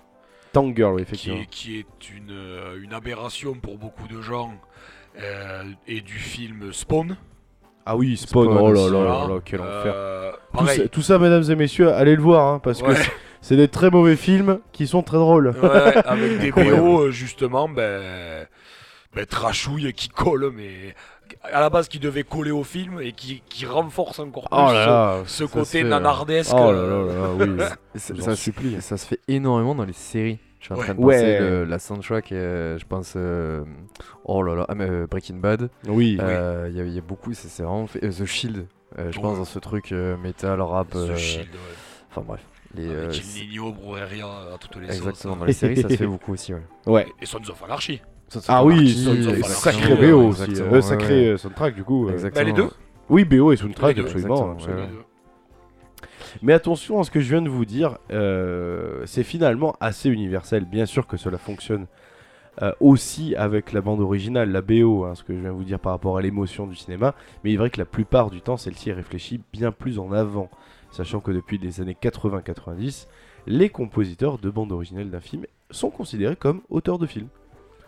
Tank 0.53 0.77
Girl, 0.77 0.95
oui, 0.95 1.03
qui 1.05 1.09
effectivement. 1.09 1.41
est, 1.41 1.47
qui 1.51 1.79
est 1.79 2.11
une, 2.17 2.83
une 2.83 2.93
aberration 2.93 3.55
pour 3.55 3.79
beaucoup 3.79 4.07
de 4.09 4.21
gens, 4.21 4.53
euh, 5.19 5.65
et 5.87 6.03
du 6.03 6.15
film 6.19 6.73
Spawn. 6.73 7.17
Ah 7.87 7.97
oui, 7.97 8.17
Spawn, 8.17 8.45
Spawn 8.51 8.59
oh 8.61 8.73
là 8.73 8.91
là 8.91 9.05
là 9.05 9.29
là, 9.29 9.41
quel 9.45 9.61
enfer. 9.61 9.95
Tout 10.59 10.67
ça, 10.67 10.89
tout 10.89 11.03
ça, 11.03 11.19
mesdames 11.19 11.45
et 11.51 11.55
messieurs, 11.57 11.93
allez 11.93 12.17
le 12.17 12.23
voir, 12.23 12.47
hein, 12.55 12.59
parce 12.63 12.83
que 12.83 12.89
Ouais. 12.89 12.97
C'est 13.49 13.57
des 13.57 13.69
très 13.69 13.91
mauvais 13.91 14.17
films 14.17 14.59
qui 14.73 14.87
sont 14.87 15.03
très 15.03 15.19
drôles. 15.19 15.55
Ouais, 15.63 15.97
avec 16.07 16.39
des. 16.39 16.51
BO 16.51 17.01
euh, 17.03 17.11
justement, 17.11 17.69
ben, 17.69 18.47
ben 19.15 19.27
trashouille 19.27 19.93
qui 19.93 20.09
collent, 20.09 20.51
mais 20.55 20.95
à 21.43 21.61
la 21.61 21.71
base 21.71 21.89
qui 21.89 21.99
devait 21.99 22.23
coller 22.25 22.51
au 22.51 22.65
film 22.65 23.01
et 23.01 23.13
qui, 23.13 23.43
qui 23.49 23.67
renforce 23.67 24.19
encore 24.19 24.49
plus 24.49 24.59
Oh 24.59 24.73
là 24.73 24.87
là, 24.87 25.23
ce, 25.27 25.39
ce 25.39 25.45
côté 25.45 25.65
fait, 25.81 25.85
euh, 25.85 25.89
nanardesque. 25.89 26.53
oh 26.55 26.73
là 26.73 26.79
euh, 26.79 27.37
là 27.39 27.47
là, 27.47 27.53
oui. 27.53 27.65
Ça, 28.01 28.15
ça 28.17 28.31
se- 28.31 28.43
supplie. 28.43 28.81
ça 28.81 28.97
se 28.97 29.07
fait 29.07 29.21
énormément 29.29 29.75
dans 29.75 29.85
les 29.85 29.93
séries. 29.93 30.39
Je 30.61 30.65
suis 30.67 30.75
en 30.75 30.79
Ouais. 30.79 30.85
train 30.85 30.95
de 30.95 31.01
Ouais. 31.01 31.15
penser 31.15 31.39
le- 31.39 31.65
la 31.65 31.79
soundtrack, 31.79 32.33
euh, 32.33 32.79
je 32.79 32.85
pense, 32.85 33.13
euh, 33.17 33.65
oh 34.25 34.43
là 34.43 34.55
là, 34.57 34.67
ah, 34.69 34.75
mais, 34.75 34.89
euh, 34.91 35.07
Breaking 35.09 35.37
Bad. 35.37 35.69
Oui. 35.87 36.19
Euh, 36.21 36.67
Il 36.71 36.77
y, 36.77 36.81
a- 36.81 36.85
il 36.85 36.93
y 36.95 36.99
a 36.99 37.03
beaucoup, 37.03 37.33
c'est 37.35 37.49
c'est 37.49 37.63
vraiment 37.63 37.87
fait. 37.87 38.05
euh, 38.05 38.11
The 38.11 38.25
Shield, 38.25 38.67
euh, 38.99 39.11
je 39.13 39.21
pense 39.21 39.33
Ouais. 39.33 39.39
dans 39.39 39.45
ce 39.45 39.59
truc 39.61 39.93
euh, 39.93 40.17
metal, 40.17 40.61
rap. 40.61 40.91
The 40.91 40.97
euh, 40.97 41.17
Shield, 41.17 41.49
ouais. 41.53 41.61
Enfin 42.11 42.23
bref. 42.27 42.41
Les, 42.77 42.89
euh, 42.89 43.11
c'est- 43.13 43.41
Il 43.41 43.49
Nino, 43.51 43.73
Brueria, 43.73 44.27
à 44.55 44.59
toutes 44.59 44.77
les 44.77 44.87
exactement, 44.87 45.15
sauces. 45.15 45.39
dans 45.41 45.45
les 45.45 45.53
séries, 45.53 45.77
ça 45.81 45.89
se 45.89 45.97
fait 45.97 46.07
beaucoup 46.07 46.33
aussi. 46.33 46.53
Ouais. 46.55 46.63
Ouais. 46.87 47.07
Et 47.21 47.27
Sons 47.27 47.39
of 47.49 47.63
Anarchy. 47.65 48.01
Ça, 48.29 48.41
ça 48.41 48.57
Ah 48.59 48.65
oui, 48.65 48.93
Sons 48.93 49.11
of 49.11 49.17
exactement, 49.39 49.55
sacré 49.55 49.95
BO 50.11 50.29
aussi. 50.29 50.43
euh, 50.61 50.81
sacré 50.81 51.29
euh, 51.29 51.37
soundtrack 51.37 51.75
du 51.75 51.85
coup. 51.85 52.09
euh. 52.09 52.13
Exactement. 52.13 52.45
Bah, 52.45 52.47
les 52.51 52.53
deux 52.53 52.71
Oui, 53.09 53.25
BO 53.25 53.53
et 53.53 53.57
soundtrack, 53.57 53.97
Les 53.97 54.03
deux, 54.03 54.09
absolument. 54.09 54.35
exactement, 54.35 54.53
absolument. 54.53 54.99
ouais. 54.99 55.05
Mais 56.43 56.53
attention 56.53 57.01
à 57.01 57.05
ce 57.05 57.11
que 57.11 57.21
je 57.21 57.31
viens 57.31 57.41
de 57.43 57.49
vous 57.49 57.65
dire, 57.65 57.99
euh, 58.11 59.03
c'est 59.07 59.23
finalement 59.23 59.75
assez 59.81 60.09
universel. 60.11 60.65
Bien 60.65 60.85
sûr 60.87 61.07
que 61.07 61.17
cela 61.17 61.39
fonctionne 61.39 61.87
euh, 62.63 62.73
aussi 62.81 63.35
avec 63.37 63.73
la 63.73 63.81
bande 63.81 64.01
originale, 64.01 64.51
la 64.51 64.61
BO, 64.63 65.05
hein, 65.05 65.15
ce 65.15 65.23
que 65.23 65.35
je 65.35 65.39
viens 65.41 65.51
de 65.51 65.55
vous 65.57 65.65
dire 65.65 65.79
par 65.79 65.93
rapport 65.93 66.17
à 66.19 66.23
l'émotion 66.23 66.67
du 66.67 66.75
cinéma. 66.75 67.15
Mais 67.45 67.51
il 67.51 67.55
est 67.55 67.59
vrai 67.59 67.71
que 67.71 67.79
la 67.79 67.85
plupart 67.87 68.31
du 68.31 68.41
temps, 68.43 68.57
celle-ci 68.57 68.91
est 68.91 68.95
réfléchie 68.95 69.41
bien 69.53 69.73
plus 69.73 69.99
en 69.99 70.11
avant. 70.13 70.51
Sachant 70.91 71.21
que 71.21 71.31
depuis 71.31 71.59
les 71.59 71.81
années 71.81 71.97
80-90, 72.01 73.07
les 73.47 73.69
compositeurs 73.69 74.39
de 74.39 74.51
bande 74.51 74.73
originale 74.73 75.11
d'un 75.11 75.21
film 75.21 75.45
sont 75.71 75.91
considérés 75.91 76.37
comme 76.37 76.63
auteurs 76.71 76.99
de 76.99 77.07
film. 77.07 77.29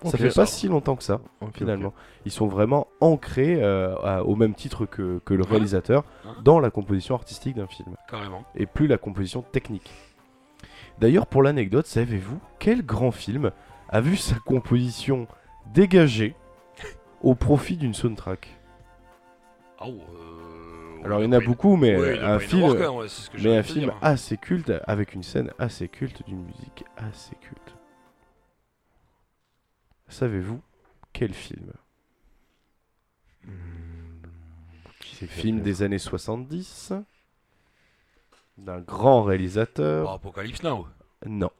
Ok. 0.04 0.12
ça 0.12 0.18
fait 0.18 0.32
pas 0.32 0.46
si 0.46 0.68
longtemps 0.68 0.94
que 0.94 1.02
ça 1.02 1.20
finalement. 1.54 1.92
Ils 2.24 2.30
sont 2.30 2.46
vraiment 2.46 2.86
ancrés 3.00 3.58
euh, 3.60 3.96
à- 4.04 4.22
au 4.22 4.36
même 4.36 4.54
titre 4.54 4.86
que, 4.86 5.20
que 5.24 5.34
le 5.34 5.42
réalisateur 5.42 6.04
Ouais. 6.24 6.30
dans 6.44 6.60
la 6.60 6.70
composition 6.70 7.16
artistique 7.16 7.56
d'un 7.56 7.66
film 7.66 7.96
Carrément. 8.08 8.44
et 8.54 8.66
plus 8.66 8.86
la 8.86 8.96
composition 8.98 9.42
technique. 9.42 9.90
D'ailleurs, 11.00 11.26
pour 11.26 11.42
l'anecdote, 11.42 11.86
savez-vous 11.86 12.38
quel 12.60 12.84
grand 12.86 13.10
film 13.10 13.50
a 13.88 14.00
vu 14.00 14.16
sa 14.16 14.36
composition 14.36 15.26
dégagée 15.74 16.36
au 17.22 17.34
profit 17.34 17.76
d'une 17.76 17.94
soundtrack? 17.94 18.48
Oh, 19.80 19.86
euh, 19.86 20.17
Alors, 21.04 21.20
il 21.20 21.24
y 21.24 21.28
en 21.28 21.32
a 21.32 21.40
beaucoup, 21.40 21.76
mais 21.76 22.18
un 22.18 22.38
film, 22.38 22.62
ouais, 22.64 23.08
mais 23.38 23.56
un 23.56 23.62
dire. 23.62 23.96
assez 24.02 24.36
culte 24.36 24.72
avec 24.86 25.14
une 25.14 25.22
scène 25.22 25.52
assez 25.58 25.88
culte 25.88 26.26
d'une 26.26 26.42
musique 26.42 26.84
assez 26.96 27.36
culte. 27.36 27.74
Savez-vous 30.08 30.60
quel 31.12 31.32
film? 31.34 31.72
C'est 35.12 35.26
film 35.26 35.60
des 35.62 35.82
années 35.82 35.98
70 35.98 36.92
d'un 38.58 38.80
grand 38.80 39.22
réalisateur. 39.22 40.10
Apocalypse 40.10 40.62
Now. 40.62 40.86
Non. 41.26 41.50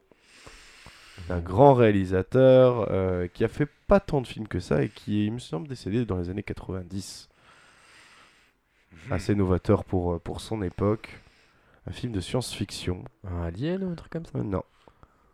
un 1.29 1.39
grand 1.39 1.73
réalisateur 1.73 2.87
euh, 2.91 3.27
qui 3.27 3.43
a 3.43 3.47
fait 3.47 3.69
pas 3.87 3.99
tant 3.99 4.21
de 4.21 4.27
films 4.27 4.47
que 4.47 4.59
ça 4.59 4.83
et 4.83 4.89
qui, 4.89 5.25
il 5.25 5.33
me 5.33 5.39
semble, 5.39 5.67
décédé 5.67 6.05
dans 6.05 6.17
les 6.17 6.29
années 6.29 6.43
90. 6.43 7.28
Mhm. 8.91 9.13
Assez 9.13 9.35
novateur 9.35 9.83
pour, 9.83 10.13
euh, 10.13 10.19
pour 10.19 10.41
son 10.41 10.61
époque. 10.61 11.09
Un 11.87 11.91
film 11.91 12.11
de 12.11 12.19
science-fiction. 12.19 13.03
Un 13.27 13.41
Alien 13.43 13.83
ou 13.83 13.91
un 13.91 13.95
truc 13.95 14.11
comme 14.11 14.25
ça 14.25 14.37
Euh, 14.37 14.43
non. 14.43 14.63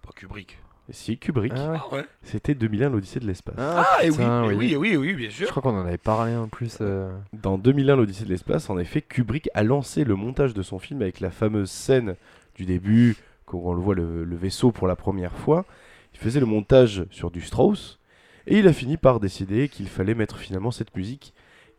Pas 0.01 0.11
Kubrick. 0.15 0.59
Et 0.87 0.93
si, 0.93 1.17
Kubrick. 1.17 1.51
Ah 1.55 1.83
ouais. 1.91 2.03
Ah. 2.05 2.09
C'était 2.21 2.53
2001, 2.53 2.89
l'Odyssée 2.89 3.19
de 3.19 3.25
l'espace. 3.25 3.55
Ah, 3.57 3.97
et 4.03 4.09
oui, 4.11 4.17
putain, 4.17 4.43
et 4.51 4.53
oui, 4.53 4.75
oui, 4.75 4.89
et 4.89 4.97
oui, 4.97 5.13
bien 5.15 5.29
Je 5.29 5.35
sûr. 5.35 5.47
crois 5.49 5.63
qu'on 5.63 5.75
en 5.75 5.85
avait 5.85 5.97
parlé 5.97 6.35
en 6.35 6.47
plus. 6.47 6.77
euh, 6.81 7.11
Dans 7.33 7.57
2001, 7.57 7.95
l'Odyssée 7.95 8.23
de 8.25 8.29
l'espace, 8.29 8.69
en 8.69 8.77
effet, 8.77 9.01
Kubrick 9.01 9.49
a 9.55 9.63
lancé 9.63 10.03
le 10.03 10.15
montage 10.15 10.53
de 10.53 10.61
son 10.61 10.77
film 10.77 11.01
avec 11.01 11.19
la 11.21 11.31
fameuse 11.31 11.71
scène 11.71 12.15
du 12.55 12.65
début, 12.65 13.15
quand 13.47 13.57
on 13.63 13.73
le 13.73 13.81
voit 13.81 13.95
le, 13.95 14.23
le 14.23 14.35
vaisseau 14.35 14.71
pour 14.71 14.87
la 14.87 14.95
première 14.95 15.35
fois. 15.35 15.65
Il 16.13 16.19
faisait 16.19 16.39
le 16.39 16.45
montage 16.45 17.03
sur 17.09 17.31
du 17.31 17.41
Strauss, 17.41 17.99
et 18.45 18.59
il 18.59 18.67
a 18.67 18.73
fini 18.73 18.95
par 18.97 19.19
décider 19.19 19.69
qu'il 19.69 19.87
fallait 19.87 20.13
mettre 20.13 20.37
finalement 20.37 20.69
cette 20.71 20.95
musique 20.95 21.33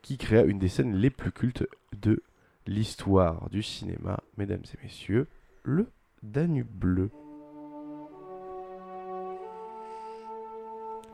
qui 0.07 0.19
créa 0.19 0.45
une 0.45 0.61
des 0.61 0.69
scènes 0.69 0.95
les 0.95 1.11
plus 1.11 1.33
cultes 1.33 1.67
de 2.01 2.23
l'histoire 2.69 3.51
du 3.51 3.61
cinéma, 3.61 4.21
mesdames 4.37 4.63
et 4.73 4.85
messieurs, 4.85 5.27
le 5.65 5.89
Danube 6.23 6.69
bleu. 6.71 7.11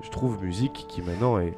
Je 0.03 0.11
trouve 0.11 0.45
musique 0.45 0.85
qui 0.91 1.01
maintenant 1.01 1.39
est 1.39 1.55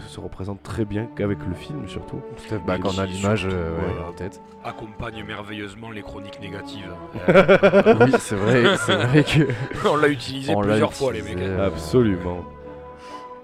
se 0.00 0.20
représente 0.20 0.62
très 0.62 0.86
bien 0.86 1.08
qu'avec 1.14 1.38
le 1.46 1.54
film 1.54 1.86
surtout. 1.88 2.20
Tout 2.36 2.54
à 2.54 2.58
fait. 2.58 2.58
Bah, 2.66 2.78
quand 2.78 2.94
on 2.94 2.98
a 2.98 3.06
l'image 3.06 3.46
euh, 3.50 3.76
ouais, 3.78 4.04
en 4.08 4.12
tête. 4.12 4.40
Accompagne 4.64 5.24
merveilleusement 5.24 5.90
les 5.90 6.02
chroniques 6.02 6.40
négatives. 6.40 6.92
oui, 7.28 8.12
c'est 8.18 8.36
vrai, 8.36 8.76
c'est 8.78 8.96
vrai 8.96 9.24
que. 9.24 9.48
On 9.88 9.96
l'a 9.96 10.08
utilisé 10.08 10.54
on 10.54 10.60
plusieurs 10.60 10.92
fois, 10.92 11.12
les 11.12 11.22
mecs. 11.22 11.38
euh, 11.38 11.66
Absolument. 11.66 12.44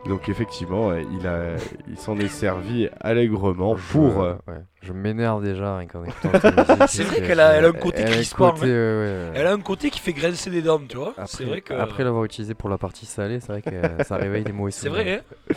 Donc 0.07 0.28
effectivement, 0.28 0.92
il 0.94 1.26
a, 1.28 1.55
il 1.88 1.96
s'en 1.96 2.18
est 2.18 2.26
servi 2.28 2.88
allègrement 3.00 3.76
je- 3.76 3.92
pour. 3.92 4.22
euh, 4.22 4.34
ouais. 4.48 4.61
Je 4.82 4.92
m'énerve 4.92 5.44
déjà 5.44 5.76
rien 5.78 5.86
qu'en 5.86 6.03
écoutant 6.05 6.30
cette 6.40 6.57
musique. 6.57 6.82
C'est 6.88 7.05
vrai 7.05 7.20
que 7.20 7.26
qu'elle 7.28 7.38
a- 7.40 7.53
elle 7.53 7.64
a 7.64 7.68
un 7.68 7.72
côté 7.72 7.98
elle 8.00 8.07
a 8.07 8.09
un 8.09 8.12
crispant, 8.14 8.50
côté, 8.50 8.62
hein. 8.64 8.66
ouais, 8.66 8.72
ouais, 8.72 9.30
ouais. 9.30 9.32
Elle 9.36 9.46
a 9.46 9.53
un 9.53 9.61
côté 9.61 9.90
qui 9.90 10.00
fait 10.00 10.12
grincer 10.12 10.50
des 10.50 10.61
dents, 10.62 10.80
tu 10.88 10.96
vois. 10.96 11.11
Après, 11.11 11.26
C'est 11.28 11.44
vrai 11.44 11.61
que. 11.61 11.72
après 11.74 12.03
l'avoir 12.03 12.24
utilisé 12.24 12.55
pour 12.55 12.68
la 12.68 12.78
partie 12.78 13.07
salée, 13.07 13.38
c'est 13.38 13.53
vrai 13.53 13.62
que 13.62 14.03
ça 14.05 14.16
réveille 14.16 14.42
des 14.42 14.53
mauvais 14.53 14.72
C'est 14.72 14.88
souvenirs. 14.88 15.05
vrai, 15.05 15.22
hein 15.53 15.55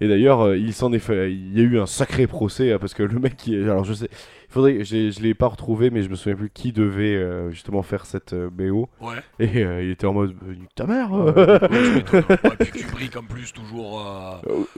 Et 0.00 0.08
d'ailleurs, 0.08 0.40
euh, 0.42 0.56
il 0.56 0.72
s'en 0.72 0.92
est 0.92 0.98
fait. 0.98 1.32
Il 1.32 1.56
y 1.58 1.60
a 1.60 1.64
eu 1.64 1.78
un 1.78 1.86
sacré 1.86 2.26
procès 2.26 2.72
hein, 2.72 2.78
parce 2.80 2.94
que 2.94 3.02
le 3.02 3.18
mec, 3.18 3.36
qui, 3.36 3.56
alors 3.56 3.84
je 3.84 3.92
sais, 3.94 4.08
il 4.12 4.52
faudrait, 4.52 4.84
je, 4.84 5.10
je 5.10 5.20
l'ai 5.20 5.34
pas 5.34 5.46
retrouvé, 5.48 5.90
mais 5.90 6.02
je 6.02 6.08
me 6.10 6.14
souviens 6.14 6.36
plus 6.36 6.50
qui 6.50 6.72
devait 6.72 7.16
euh, 7.16 7.50
justement 7.50 7.82
faire 7.82 8.04
cette 8.06 8.32
euh, 8.32 8.50
BO. 8.50 8.88
Ouais. 9.00 9.14
Et 9.38 9.64
euh, 9.64 9.82
il 9.82 9.90
était 9.90 10.06
en 10.06 10.12
mode, 10.12 10.34
nique 10.46 10.74
ta 10.74 10.86
mère. 10.86 11.10
Ouais, 11.12 12.56
puis 12.60 12.70
Kubrick 12.82 13.16
en 13.16 13.22
plus, 13.22 13.52
toujours. 13.52 14.04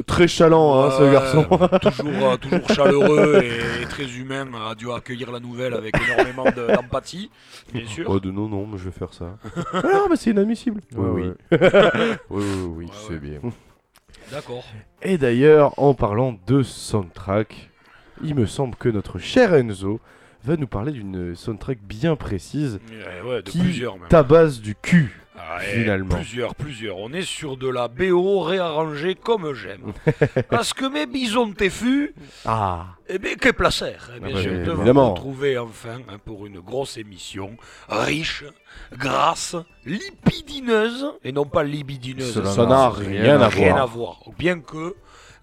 Très 0.07 0.29
chalant, 0.29 0.85
hein, 0.85 0.91
ce 0.93 1.13
garçon. 1.13 1.45
toujours, 1.83 2.33
euh, 2.33 2.37
toujours 2.37 2.69
chaleureux 2.71 3.41
et, 3.43 3.83
et 3.83 3.87
très 3.87 4.05
humain, 4.17 4.47
a 4.71 4.75
dû 4.75 4.91
accueillir 4.91 5.31
la 5.33 5.41
nouvelle 5.41 5.75
avec 5.75 5.95
énormément 6.09 6.45
de- 6.45 6.75
d'empathie, 6.75 7.31
bien 7.73 7.87
sûr. 7.87 8.07
Oh, 8.09 8.21
de 8.21 8.31
non, 8.31 8.49
non, 8.49 8.67
mais 8.67 8.79
je 8.79 8.85
vais 8.85 8.91
faire 8.93 9.13
ça. 9.13 9.37
ah, 9.73 9.83
non, 9.83 10.07
mais 10.11 10.17
c'est 10.17 10.31
inadmissible. 10.31 10.81
Ouais, 10.95 11.09
oui, 11.11 11.23
ouais. 11.23 11.35
oui. 11.51 11.59
Oui, 12.31 12.43
oui, 12.45 12.73
oui, 12.77 12.85
Ouais, 12.87 12.91
c'est 13.09 13.15
ouais. 13.15 13.19
bien. 13.19 13.41
D'accord. 14.35 14.65
Et 15.03 15.19
d'ailleurs, 15.19 15.79
en 15.79 15.95
parlant 15.95 16.37
de 16.47 16.63
soundtrack, 16.63 17.71
il 18.23 18.35
me 18.35 18.47
semble 18.47 18.75
que 18.77 18.89
notre 18.89 19.19
cher 19.19 19.55
Enzo 19.55 20.01
va 20.45 20.57
nous 20.57 20.67
parler 20.67 20.93
d'une 20.93 21.35
soundtrack 21.35 21.79
bien 21.83 22.17
précise, 22.17 22.79
Ouais, 22.91 23.29
ouais, 23.29 23.43
de 23.43 23.51
Qui 23.51 23.59
plusieurs 23.61 23.99
même. 23.99 24.09
ta 24.09 24.23
base 24.23 24.61
du 24.61 24.75
cul. 24.75 25.21
Ah, 25.37 25.59
finalement. 25.59 26.15
Plusieurs, 26.15 26.55
plusieurs. 26.55 26.99
On 26.99 27.13
est 27.13 27.23
sur 27.23 27.57
de 27.57 27.69
la 27.69 27.89
BO 27.89 28.41
réarrangée 28.43 29.15
comme 29.17 29.53
j'aime. 29.53 29.93
Parce 30.49 30.73
que 30.73 30.85
mes 30.87 31.07
bisons 31.07 31.53
téfus, 31.53 32.15
Ah 32.45 32.87
eh 33.09 33.19
bien, 33.19 33.35
que 33.35 33.51
placer, 33.51 33.97
eh 34.17 34.21
bien 34.21 34.33
Ah 34.37 34.43
de 34.43 34.71
vous 34.71 34.77
évidemment. 34.81 35.11
retrouver 35.13 35.59
enfin 35.59 35.99
hein, 36.09 36.19
pour 36.25 36.47
une 36.47 36.61
grosse 36.61 36.97
émission 36.99 37.57
riche, 37.89 38.45
grasse, 38.97 39.57
lipidineuse, 39.85 41.07
et 41.25 41.33
non 41.33 41.45
pas 41.47 41.65
libidineuse. 41.65 42.43
Ça 42.55 42.67
n'a 42.67 42.89
rien 42.91 43.41
à 43.41 43.49
rien 43.49 43.73
voir. 43.73 43.83
à 43.83 43.87
voir. 43.87 44.19
Bien 44.39 44.61
que 44.61 44.95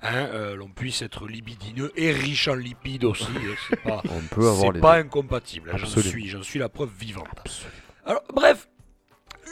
hein, 0.01 0.09
euh, 0.33 0.55
l'on 0.55 0.69
puisse 0.69 1.01
être 1.01 1.27
libidineux 1.27 1.91
et 1.95 2.11
riche 2.11 2.47
en 2.47 2.55
lipides 2.55 3.03
aussi, 3.03 3.25
hein, 3.35 3.55
c'est 3.69 3.75
pas, 3.83 4.01
On 4.09 4.21
peut 4.35 4.47
avoir 4.47 4.67
c'est 4.67 4.71
les 4.73 4.79
pas 4.79 4.95
incompatible. 4.95 5.69
hein, 5.73 5.77
J'en 5.77 5.85
Absolument. 5.87 6.09
suis, 6.11 6.27
j'en 6.29 6.43
suis 6.43 6.59
la 6.59 6.69
preuve 6.69 6.89
vivante. 6.97 7.27
Alors, 8.05 8.23
bref, 8.33 8.67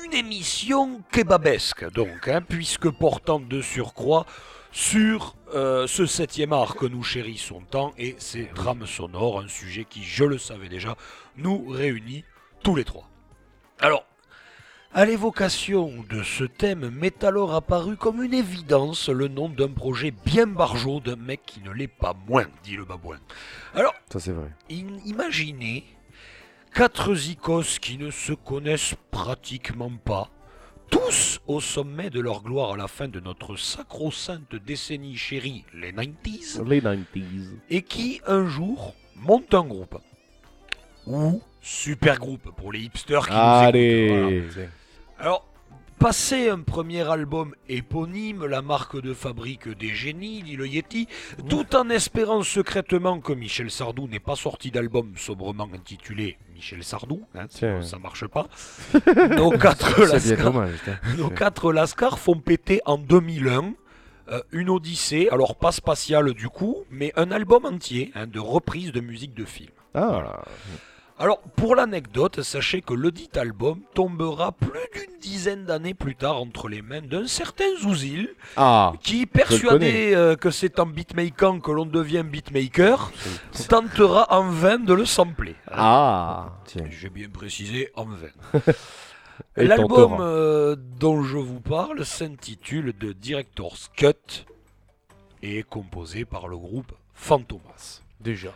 une 0.06 0.14
émission 0.14 1.02
kebabesque, 1.12 1.92
donc, 1.92 2.28
hein, 2.28 2.42
puisque 2.42 2.90
portant 2.90 3.40
de 3.40 3.62
surcroît 3.62 4.26
sur 4.72 5.36
euh, 5.56 5.88
ce 5.88 6.06
septième 6.06 6.54
art 6.54 6.76
que 6.76 6.86
nous 6.86 7.04
chérissons 7.04 7.62
tant 7.70 7.94
et 7.98 8.16
ces 8.20 8.46
drames 8.56 8.86
sonores, 8.86 9.40
un 9.42 9.48
sujet 9.48 9.86
qui, 9.86 10.04
je 10.04 10.24
le 10.24 10.38
savais 10.38 10.70
déjà, 10.70 10.96
nous 11.38 11.66
réunit 11.70 12.24
tous 12.64 12.76
les 12.76 12.84
trois. 12.84 13.10
Alors, 13.80 14.06
à 14.94 15.06
l'évocation 15.06 15.92
de 16.10 16.24
ce 16.24 16.44
thème 16.44 16.90
m'est 16.90 17.24
alors 17.24 17.54
apparu 17.54 17.96
comme 17.96 18.24
une 18.24 18.34
évidence 18.34 19.10
le 19.10 19.28
nom 19.28 19.48
d'un 19.50 19.68
projet 19.70 20.12
bien 20.26 20.48
barjot 20.48 21.00
d'un 21.00 21.16
mec 21.16 21.42
qui 21.46 21.62
ne 21.62 21.72
l'est 21.72 21.88
pas 21.88 22.16
moins, 22.28 22.48
dit 22.64 22.76
le 22.76 22.86
babouin. 22.86 23.20
Alors, 23.76 23.94
Ça, 24.12 24.20
c'est 24.20 24.32
vrai. 24.32 24.50
In- 24.72 24.98
Imaginez 25.06 25.84
quatre 26.74 27.14
zikos 27.16 27.80
qui 27.82 27.98
ne 27.98 28.12
se 28.12 28.34
connaissent 28.34 28.96
pratiquement 29.12 29.92
pas, 30.04 30.30
tous 30.90 31.40
au 31.48 31.60
sommet 31.62 32.10
de 32.10 32.20
leur 32.20 32.42
gloire 32.42 32.74
à 32.74 32.78
la 32.78 32.88
fin 32.88 33.08
de 33.08 33.20
notre 33.20 33.56
sacro-sainte 33.56 34.56
décennie 34.56 35.16
chérie, 35.16 35.66
les 35.74 35.92
90s, 35.92 36.64
Les 36.68 36.82
90s. 36.82 37.50
et 37.70 37.82
qui 37.82 38.22
un 38.28 38.48
jour 38.48 38.96
montent 39.16 39.54
un 39.54 39.64
groupe. 39.66 39.98
Ou 41.06 41.42
super 41.62 42.18
groupe 42.20 42.52
pour 42.56 42.72
les 42.72 42.80
hipsters 42.82 43.28
qui 43.28 43.34
nous 43.34 43.38
écoutent. 43.38 43.44
Voilà. 43.44 43.68
Allez 43.68 44.44
Alors, 45.20 45.46
passé 46.00 46.48
un 46.48 46.62
premier 46.62 47.08
album 47.10 47.54
éponyme, 47.68 48.46
la 48.46 48.62
marque 48.62 49.02
de 49.02 49.14
fabrique 49.14 49.68
des 49.78 49.90
génies, 49.90 50.44
dit 50.44 50.56
le 50.56 50.66
Yeti, 50.66 51.10
tout 51.50 51.76
en 51.76 51.90
espérant 51.90 52.42
secrètement 52.42 53.20
que 53.20 53.34
Michel 53.34 53.70
Sardou 53.70 54.08
n'ait 54.08 54.22
pas 54.22 54.38
sorti 54.38 54.72
d'album 54.72 55.12
sobrement 55.18 55.68
intitulé 55.74 56.38
Michel 56.56 56.86
Sardou, 56.86 57.22
hein, 57.36 57.48
ça 57.50 58.00
marche 58.00 58.26
pas. 58.28 58.48
Nos 59.36 59.52
quatre, 59.52 60.42
dommage. 60.42 60.80
nos 61.18 61.72
lascars 61.72 62.18
font 62.18 62.40
péter 62.40 62.80
en 62.86 62.98
2001 62.98 63.74
euh, 64.32 64.42
une 64.54 64.70
odyssée, 64.70 65.28
alors 65.32 65.58
pas 65.58 65.74
spatiale 65.74 66.34
du 66.34 66.48
coup, 66.48 66.86
mais 66.90 67.12
un 67.18 67.32
album 67.32 67.66
entier 67.66 68.12
hein, 68.16 68.26
de 68.26 68.40
reprises 68.40 68.94
de 68.94 69.02
musique 69.02 69.34
de 69.34 69.44
film. 69.44 69.72
Ah 69.94 70.44
Alors, 71.22 71.42
pour 71.42 71.76
l'anecdote, 71.76 72.42
sachez 72.44 72.82
que 72.82 72.94
le 72.94 73.12
dit 73.12 73.30
album 73.36 73.82
tombera 73.94 74.54
plus 74.54 74.80
d'une 74.94 75.20
dizaine 75.20 75.66
d'années 75.66 75.94
plus 75.94 76.16
tard 76.16 76.38
entre 76.38 76.70
les 76.70 76.82
mains 76.82 77.02
d'un 77.02 77.28
certain 77.28 77.66
Zouzil, 77.82 78.30
Ah 78.56 78.94
qui, 79.04 79.26
persuadé 79.26 80.14
euh, 80.16 80.38
que 80.38 80.50
c'est 80.50 80.80
en 80.80 80.86
beatmaking 80.86 81.60
que 81.62 81.72
l'on 81.72 81.86
devient 81.86 82.24
beatmaker, 82.26 83.12
tentera 83.68 84.28
en 84.34 84.50
vain 84.50 84.80
de 84.80 84.94
le 84.94 85.04
sampler. 85.04 85.56
Ah 85.68 86.54
Tiens. 86.64 86.86
J'ai 86.90 87.10
bien 87.10 87.28
précisé 87.28 87.92
en 87.96 88.06
vain. 88.06 88.62
L'album 89.58 90.20
euh, 90.22 90.78
dont 90.78 91.22
je 91.24 91.38
vous 91.38 91.60
parle 91.60 92.06
s'intitule 92.06 92.94
The 92.94 93.08
Director's 93.08 93.90
Cut 93.98 94.46
et 95.44 95.60
est 95.60 95.64
composé 95.64 96.24
par 96.24 96.48
le 96.48 96.58
groupe 96.58 96.94
Fantomas. 97.14 98.04
Déjà. 98.22 98.54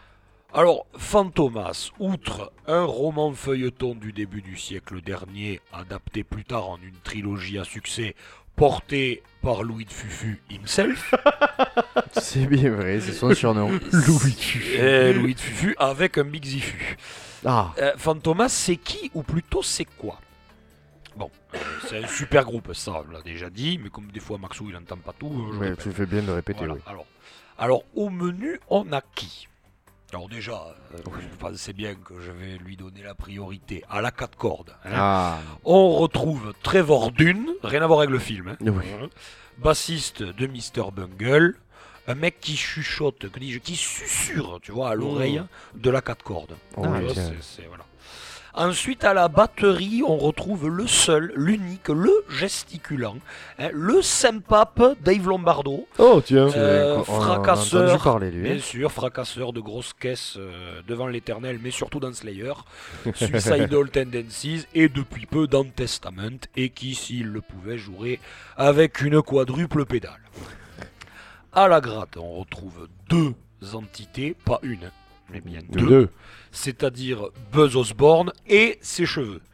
Alors, 0.56 0.86
Fantomas, 0.96 1.90
outre 2.00 2.52
un 2.68 2.84
roman 2.84 3.34
feuilleton 3.34 3.96
du 3.96 4.14
début 4.14 4.42
du 4.44 4.56
siècle 4.56 5.02
dernier, 5.02 5.60
adapté 5.74 6.24
plus 6.24 6.44
tard 6.44 6.70
en 6.70 6.78
une 6.78 6.96
trilogie 7.04 7.58
à 7.58 7.64
succès, 7.64 8.16
porté 8.56 9.24
par 9.42 9.64
Louis 9.64 9.86
de 9.86 9.92
Fufu 9.92 10.42
himself, 10.52 11.16
C'est 12.14 12.46
bien 12.46 12.70
vrai, 12.70 13.00
c'est 13.00 13.14
son 13.14 13.34
surnom. 13.34 13.68
Louis 13.92 14.38
et 14.78 15.12
Louis 15.14 15.34
de 15.34 15.40
Fufu 15.40 15.76
avec 15.80 16.20
un 16.20 16.24
Big 16.24 16.46
Zifu. 16.46 16.98
Ah. 17.44 17.74
Euh, 17.80 17.94
Fantomas, 17.98 18.50
c'est 18.50 18.78
qui 18.78 19.10
ou 19.16 19.24
plutôt 19.24 19.64
c'est 19.64 19.86
quoi? 19.86 20.20
Bon, 21.16 21.32
euh, 21.56 21.58
c'est 21.88 22.04
un 22.04 22.08
super 22.08 22.46
groupe, 22.46 22.74
ça, 22.74 23.04
on 23.08 23.12
l'a 23.12 23.22
déjà 23.24 23.50
dit, 23.50 23.80
mais 23.84 23.90
comme 23.90 24.12
des 24.12 24.20
fois 24.20 24.38
Maxou 24.38 24.70
il 24.70 24.74
n'entend 24.74 24.98
pas 24.98 25.14
tout, 25.14 25.50
euh, 25.60 25.76
je 25.78 25.82
tu 25.82 25.92
fais 25.92 26.06
bien 26.06 26.22
de 26.22 26.32
répéter, 26.32 26.60
Voilà, 26.60 26.76
oui. 26.76 26.80
alors, 26.86 27.06
alors, 27.58 27.84
au 27.96 28.12
menu, 28.12 28.60
on 28.70 28.92
a 28.94 29.02
qui? 29.16 29.48
Alors 30.14 30.30
déjà, 30.30 30.76
euh, 30.94 30.98
je 31.22 31.38
pensais 31.40 31.74
bien 31.74 31.96
que 31.96 32.14
je 32.22 32.30
vais 32.30 32.58
lui 32.64 32.78
donner 32.78 33.02
la 33.02 33.16
priorité 33.16 33.84
à 33.90 34.00
la 34.00 34.12
quatre 34.12 34.38
cordes. 34.38 34.76
hein. 34.86 34.92
Ah, 34.94 35.38
On 35.66 35.90
retrouve 35.98 36.54
Trevor 36.62 37.12
Dune, 37.12 37.48
rien 37.64 37.82
à 37.82 37.88
voir 37.88 38.00
avec 38.00 38.12
le 38.12 38.20
film, 38.20 38.50
hein. 38.50 38.58
Oui. 38.62 38.86
bassiste 39.58 40.22
de 40.22 40.46
Mr. 40.48 40.92
Bungle, 40.92 41.56
un 42.08 42.14
mec 42.16 42.40
qui 42.40 42.56
chuchote, 42.56 43.28
que 43.32 43.40
dis-je, 43.40 43.58
qui 43.58 43.76
susurre, 43.76 44.60
tu 44.62 44.72
vois, 44.72 44.90
à 44.92 44.96
l'oreille 44.96 45.42
de 45.76 45.90
la 45.90 46.02
quatre 46.02 46.24
cordes. 46.24 46.56
oh, 46.78 46.84
Ah, 46.86 46.98
Tu 47.00 47.06
vois, 47.06 47.14
tiens. 47.14 47.32
c'est- 47.42 47.62
c'est- 47.62 47.68
voilà. 47.68 47.86
Ensuite, 48.56 49.04
à 49.04 49.16
la 49.16 49.30
batterie, 49.30 50.04
on 50.06 50.16
retrouve 50.16 50.70
le 50.70 50.86
seul, 50.86 51.34
l'unique, 51.36 51.88
le 51.90 52.12
gesticulant, 52.30 53.16
hein, 53.58 53.70
le 53.74 54.04
sympape 54.04 54.96
Dave 55.04 55.28
Lombardo, 55.28 55.88
Oh, 55.98 56.22
tiens. 56.24 56.50
Euh, 56.56 56.98
On- 57.08 57.14
on 57.14 57.20
a 57.22 57.24
fracasseur, 57.24 58.04
parler, 58.04 58.30
lui. 58.30 58.44
bien 58.44 58.60
sûr, 58.60 58.92
fracasseur 58.92 59.54
de 59.54 59.60
grosses 59.60 59.94
caisses 59.94 60.36
euh, 60.38 60.82
devant 60.88 61.08
l'éternel, 61.08 61.60
mais 61.64 61.72
surtout 61.72 62.00
dans 62.00 62.14
Slayer, 62.14 62.54
Suicidal 63.16 63.90
Tendencies 63.90 64.68
et 64.76 64.88
depuis 64.88 65.26
peu 65.26 65.48
dans 65.48 65.64
Testament, 65.66 66.38
et 66.56 66.70
qui, 66.70 66.94
s'il 66.94 67.28
le 67.30 67.42
pouvait, 67.42 67.80
jouerait 67.80 68.20
avec 68.56 69.02
une 69.02 69.24
quadruple 69.24 69.86
pédale. 69.86 70.22
À 71.54 71.68
la 71.68 71.82
gratte, 71.82 72.18
on 72.18 72.34
retrouve 72.40 72.88
deux 73.10 73.34
entités, 73.74 74.36
pas 74.46 74.60
une, 74.62 74.92
mais 75.32 75.42
bien 75.42 75.62
De 75.70 75.80
deux 75.80 75.88
deux. 75.88 76.10
C'est-à-dire 76.54 77.28
Buzz 77.52 77.76
Osborne 77.76 78.32
et 78.48 78.78
ses 78.82 79.06
cheveux. 79.06 79.42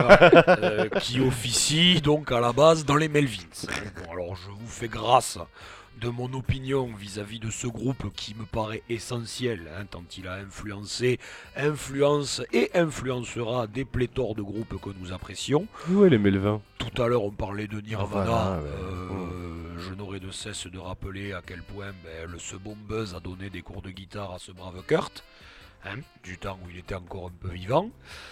Euh, 0.00 0.88
qui 1.00 1.20
officient 1.20 2.00
donc 2.00 2.30
à 2.32 2.40
la 2.40 2.52
base 2.52 2.84
dans 2.84 2.96
les 2.96 3.08
Melvins. 3.08 3.42
Bon, 4.04 4.12
alors 4.12 4.36
je 4.36 4.48
vous 4.50 4.66
fais 4.68 4.88
grâce 4.88 5.38
de 6.00 6.08
mon 6.08 6.32
opinion 6.34 6.90
vis-à-vis 6.98 7.38
de 7.38 7.50
ce 7.50 7.66
groupe 7.66 8.12
qui 8.14 8.34
me 8.34 8.44
paraît 8.44 8.82
essentiel, 8.88 9.70
hein, 9.78 9.84
tant 9.90 10.02
il 10.18 10.26
a 10.26 10.34
influencé, 10.34 11.18
influence 11.56 12.42
et 12.52 12.70
influencera 12.74 13.66
des 13.66 13.84
pléthores 13.84 14.34
de 14.34 14.42
groupes 14.42 14.80
que 14.80 14.90
nous 15.00 15.12
apprécions. 15.12 15.66
Où 15.90 16.04
est 16.04 16.10
les 16.10 16.18
Melvins? 16.18 16.60
Tout 16.78 17.00
à 17.02 17.06
l'heure, 17.06 17.24
on 17.24 17.30
parlait 17.30 17.68
de 17.68 17.80
Nirvana. 17.80 18.24
Voilà, 18.24 18.60
ouais. 18.60 18.68
Euh, 18.68 19.78
Je 19.78 19.94
n'aurai 19.94 20.20
de 20.20 20.30
cesse 20.30 20.66
de 20.66 20.78
rappeler 20.78 21.32
à 21.32 21.42
quel 21.46 21.62
point 21.62 21.92
ben, 22.04 22.30
le, 22.30 22.38
ce 22.38 22.56
bon 22.56 22.76
Buzz 22.88 23.14
a 23.14 23.20
donné 23.20 23.50
des 23.50 23.62
cours 23.62 23.82
de 23.82 23.90
guitare 23.90 24.32
à 24.32 24.38
ce 24.38 24.50
brave 24.52 24.82
Kurt, 24.86 25.22
hein, 25.84 25.96
du 26.22 26.38
temps 26.38 26.58
où 26.64 26.70
il 26.70 26.78
était 26.78 26.94
encore 26.94 27.26
un 27.26 27.48
peu 27.48 27.52
vivant. 27.54 27.90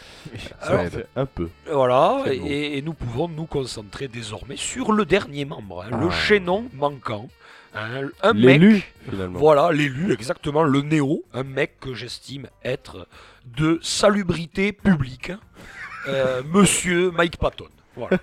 Alors, 0.60 0.84
un 1.16 1.26
peu. 1.26 1.48
Voilà, 1.70 2.22
et, 2.30 2.78
et 2.78 2.82
nous 2.82 2.94
pouvons 2.94 3.28
nous 3.28 3.46
concentrer 3.46 4.06
désormais 4.08 4.56
sur 4.56 4.92
le 4.92 5.04
dernier 5.04 5.44
membre, 5.44 5.82
hein, 5.84 5.98
le 6.00 6.08
Ah. 6.08 6.10
chaînon 6.12 6.68
manquant. 6.74 7.28
hein, 7.74 8.08
un 8.22 8.32
mec, 8.34 8.60
L'élu, 8.60 8.82
finalement. 9.10 9.38
voilà, 9.38 9.72
l'élu, 9.72 10.12
exactement, 10.12 10.62
le 10.62 10.82
néo, 10.82 11.24
un 11.32 11.42
mec 11.42 11.80
que 11.80 11.94
j'estime 11.94 12.46
être 12.64 13.08
de 13.46 13.78
salubrité 13.82 14.72
publique, 14.72 15.32
euh, 16.08 16.42
monsieur 16.44 17.10
Mike 17.10 17.38
Patton. 17.38 17.68
Voilà. 17.96 18.18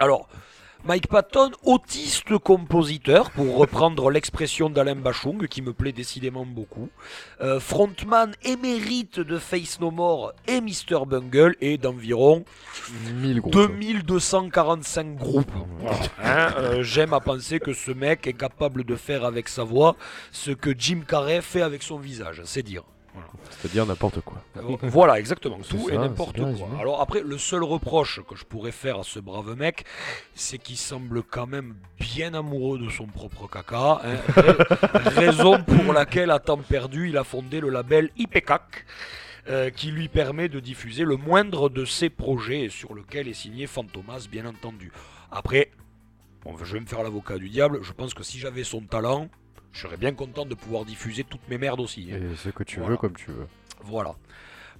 Alors, 0.00 0.28
Mike 0.84 1.06
Patton, 1.06 1.52
autiste-compositeur, 1.62 3.30
pour 3.30 3.56
reprendre 3.56 4.10
l'expression 4.10 4.68
d'Alain 4.68 4.96
Bachung, 4.96 5.46
qui 5.46 5.62
me 5.62 5.72
plaît 5.72 5.92
décidément 5.92 6.44
beaucoup, 6.44 6.88
euh, 7.40 7.60
frontman 7.60 8.32
émérite 8.42 9.20
de 9.20 9.38
Face 9.38 9.78
No 9.78 9.92
More 9.92 10.32
et 10.48 10.60
Mr. 10.60 11.06
Bungle, 11.06 11.54
et 11.60 11.78
d'environ 11.78 12.44
1000 13.14 13.40
groupes. 13.40 13.52
2245 13.52 15.16
groupes. 15.16 15.52
Hein, 16.20 16.48
euh, 16.58 16.82
J'aime 16.82 17.12
à 17.12 17.20
penser 17.20 17.60
que 17.60 17.74
ce 17.74 17.92
mec 17.92 18.26
est 18.26 18.32
capable 18.32 18.82
de 18.82 18.96
faire 18.96 19.24
avec 19.24 19.48
sa 19.48 19.62
voix 19.62 19.94
ce 20.32 20.50
que 20.50 20.74
Jim 20.76 21.02
Carrey 21.06 21.42
fait 21.42 21.62
avec 21.62 21.84
son 21.84 21.98
visage, 21.98 22.42
c'est 22.44 22.64
dire. 22.64 22.82
C'est-à-dire 23.50 23.86
n'importe 23.86 24.20
quoi. 24.22 24.42
Euh, 24.56 24.76
Voilà, 24.82 25.18
exactement, 25.18 25.58
tout 25.58 25.86
ça, 25.86 25.94
et 25.94 25.98
n'importe 25.98 26.36
quoi. 26.38 26.46
résumé. 26.46 26.68
Alors 26.80 27.00
après, 27.00 27.20
le 27.22 27.38
seul 27.38 27.62
reproche 27.62 28.20
que 28.28 28.34
je 28.36 28.44
pourrais 28.44 28.72
faire 28.72 28.98
à 28.98 29.04
ce 29.04 29.18
brave 29.20 29.54
mec, 29.56 29.84
c'est 30.34 30.58
qu'il 30.58 30.76
semble 30.76 31.22
quand 31.22 31.46
même 31.46 31.74
bien 32.00 32.34
amoureux 32.34 32.78
de 32.78 32.88
son 32.90 33.06
propre 33.06 33.46
caca. 33.48 34.00
hein. 34.04 34.16
Ra- 34.34 34.98
raison 35.10 35.62
pour 35.62 35.92
laquelle, 35.92 36.30
à 36.30 36.38
temps 36.38 36.56
perdu, 36.58 37.08
il 37.10 37.16
a 37.16 37.24
fondé 37.24 37.60
le 37.60 37.68
label 37.68 38.10
IPECAC. 38.16 38.84
euh, 39.48 39.70
qui 39.70 39.90
lui 39.90 40.06
permet 40.08 40.48
de 40.48 40.60
diffuser 40.60 41.02
le 41.02 41.16
moindre 41.16 41.68
de 41.68 41.84
ses 41.84 42.10
projets 42.10 42.60
et 42.66 42.68
sur 42.68 42.94
lequel 42.94 43.26
est 43.26 43.34
signé 43.34 43.66
Fantomas, 43.66 44.28
bien 44.30 44.46
entendu. 44.46 44.92
Après, 45.32 45.72
bon, 46.44 46.56
je 46.62 46.74
vais 46.74 46.78
me 46.80 46.86
faire 46.86 47.02
l'avocat 47.02 47.38
du 47.38 47.48
diable. 47.48 47.80
Je 47.82 47.92
pense 47.92 48.14
que 48.14 48.22
si 48.22 48.38
j'avais 48.38 48.62
son 48.62 48.82
talent, 48.82 49.28
je 49.72 49.80
serais 49.80 49.96
bien 49.96 50.12
content 50.14 50.44
de 50.46 50.54
pouvoir 50.54 50.84
diffuser 50.84 51.24
toutes 51.24 51.46
mes 51.48 51.58
merdes 51.58 51.80
aussi. 51.80 52.10
hein. 52.12 52.16
Et 52.32 52.36
ce 52.36 52.48
que 52.50 52.62
tu 52.62 52.76
Voilà. 52.78 52.90
veux 52.92 52.96
comme 52.96 53.14
tu 53.16 53.30
veux. 53.30 53.46
Voilà. 53.82 54.14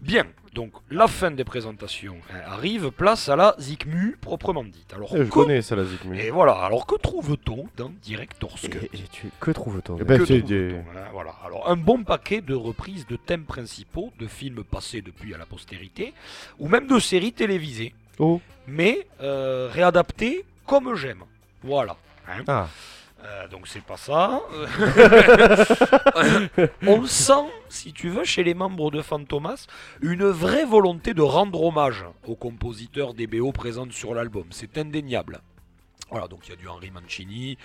Bien, 0.01 0.25
donc 0.53 0.73
la 0.91 1.07
fin 1.07 1.31
des 1.31 1.45
présentations 1.45 2.17
hein, 2.33 2.41
arrive, 2.47 2.91
place 2.91 3.29
à 3.29 3.37
la 3.37 3.55
Zikmu 3.61 4.17
proprement 4.21 4.65
dite. 4.65 4.93
Alors, 4.95 5.11
Eh, 5.15 5.19
je 5.19 5.23
que- 5.25 5.29
connais 5.29 5.63
ça, 5.63 5.77
la 5.77 5.85
Zikmu. 5.85 6.19
Et 6.19 6.31
voilà, 6.31 6.55
alors 6.55 6.87
que 6.87 6.97
trouve-t-on 6.97 7.69
dans 7.77 7.93
Director's 8.03 8.63
Cut 8.69 8.79
Et, 8.93 8.97
et 8.97 9.03
tu, 9.13 9.29
que 9.39 9.53
trouve-t-on 9.53 9.99
Eh 10.01 10.05
ben, 10.05 10.17
trouve-t-on, 10.17 10.45
des- 10.47 10.75
hein, 10.75 11.05
voilà. 11.13 11.37
Alors, 11.45 11.71
un 11.71 11.77
bon 11.77 12.03
paquet 12.03 12.41
de 12.41 12.53
reprises 12.55 13.07
de 13.07 13.15
thèmes 13.15 13.45
principaux 13.45 14.13
de 14.19 14.27
films 14.27 14.65
passés 14.65 15.03
depuis 15.03 15.35
à 15.35 15.39
la 15.39 15.47
postérité, 15.47 16.15
ou 16.59 16.67
même 16.69 16.89
de 16.89 16.99
séries 16.99 17.33
télévisées, 17.33 17.95
Oh. 18.19 18.41
mais 18.67 19.07
euh, 19.21 19.69
réadaptées 19.71 20.45
comme 20.67 20.97
j'aime. 20.97 21.23
Voilà. 21.63 21.97
hein. 22.29 22.43
Ah. 22.49 22.69
Euh, 23.25 23.47
donc 23.49 23.69
c'est 23.69 23.85
pas 23.85 23.97
ça. 23.97 24.43
On 26.87 27.07
sent, 27.07 27.45
si 27.69 27.93
tu 27.93 28.09
veux, 28.09 28.25
chez 28.25 28.43
les 28.43 28.55
membres 28.55 28.91
de 28.91 29.01
Fantomas, 29.01 29.67
une 30.01 30.27
vraie 30.27 30.65
volonté 30.65 31.15
de 31.15 31.23
rendre 31.23 31.63
hommage 31.63 32.05
aux 32.27 32.35
compositeurs 32.35 33.15
des 33.15 33.27
BO 33.27 33.53
présentes 33.53 33.93
sur 33.93 34.15
l'album. 34.15 34.47
C'est 34.51 34.77
indéniable. 34.77 35.41
Voilà, 36.11 36.29
donc 36.29 36.41
il 36.47 36.51
y 36.51 36.53
a 36.53 36.57
du 36.57 36.69
Henry 36.69 36.91
Mancini, 36.91 37.57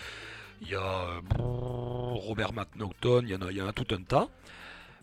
il 0.62 0.70
y 0.70 0.76
a 0.76 0.80
euh, 0.80 1.20
Robert 1.38 2.54
McNaughton, 2.54 3.22
il 3.24 3.30
y, 3.30 3.36
en 3.36 3.42
a, 3.42 3.52
il 3.52 3.58
y 3.58 3.62
en 3.62 3.68
a 3.68 3.74
tout 3.74 3.88
un 3.92 4.02
tas. 4.04 4.30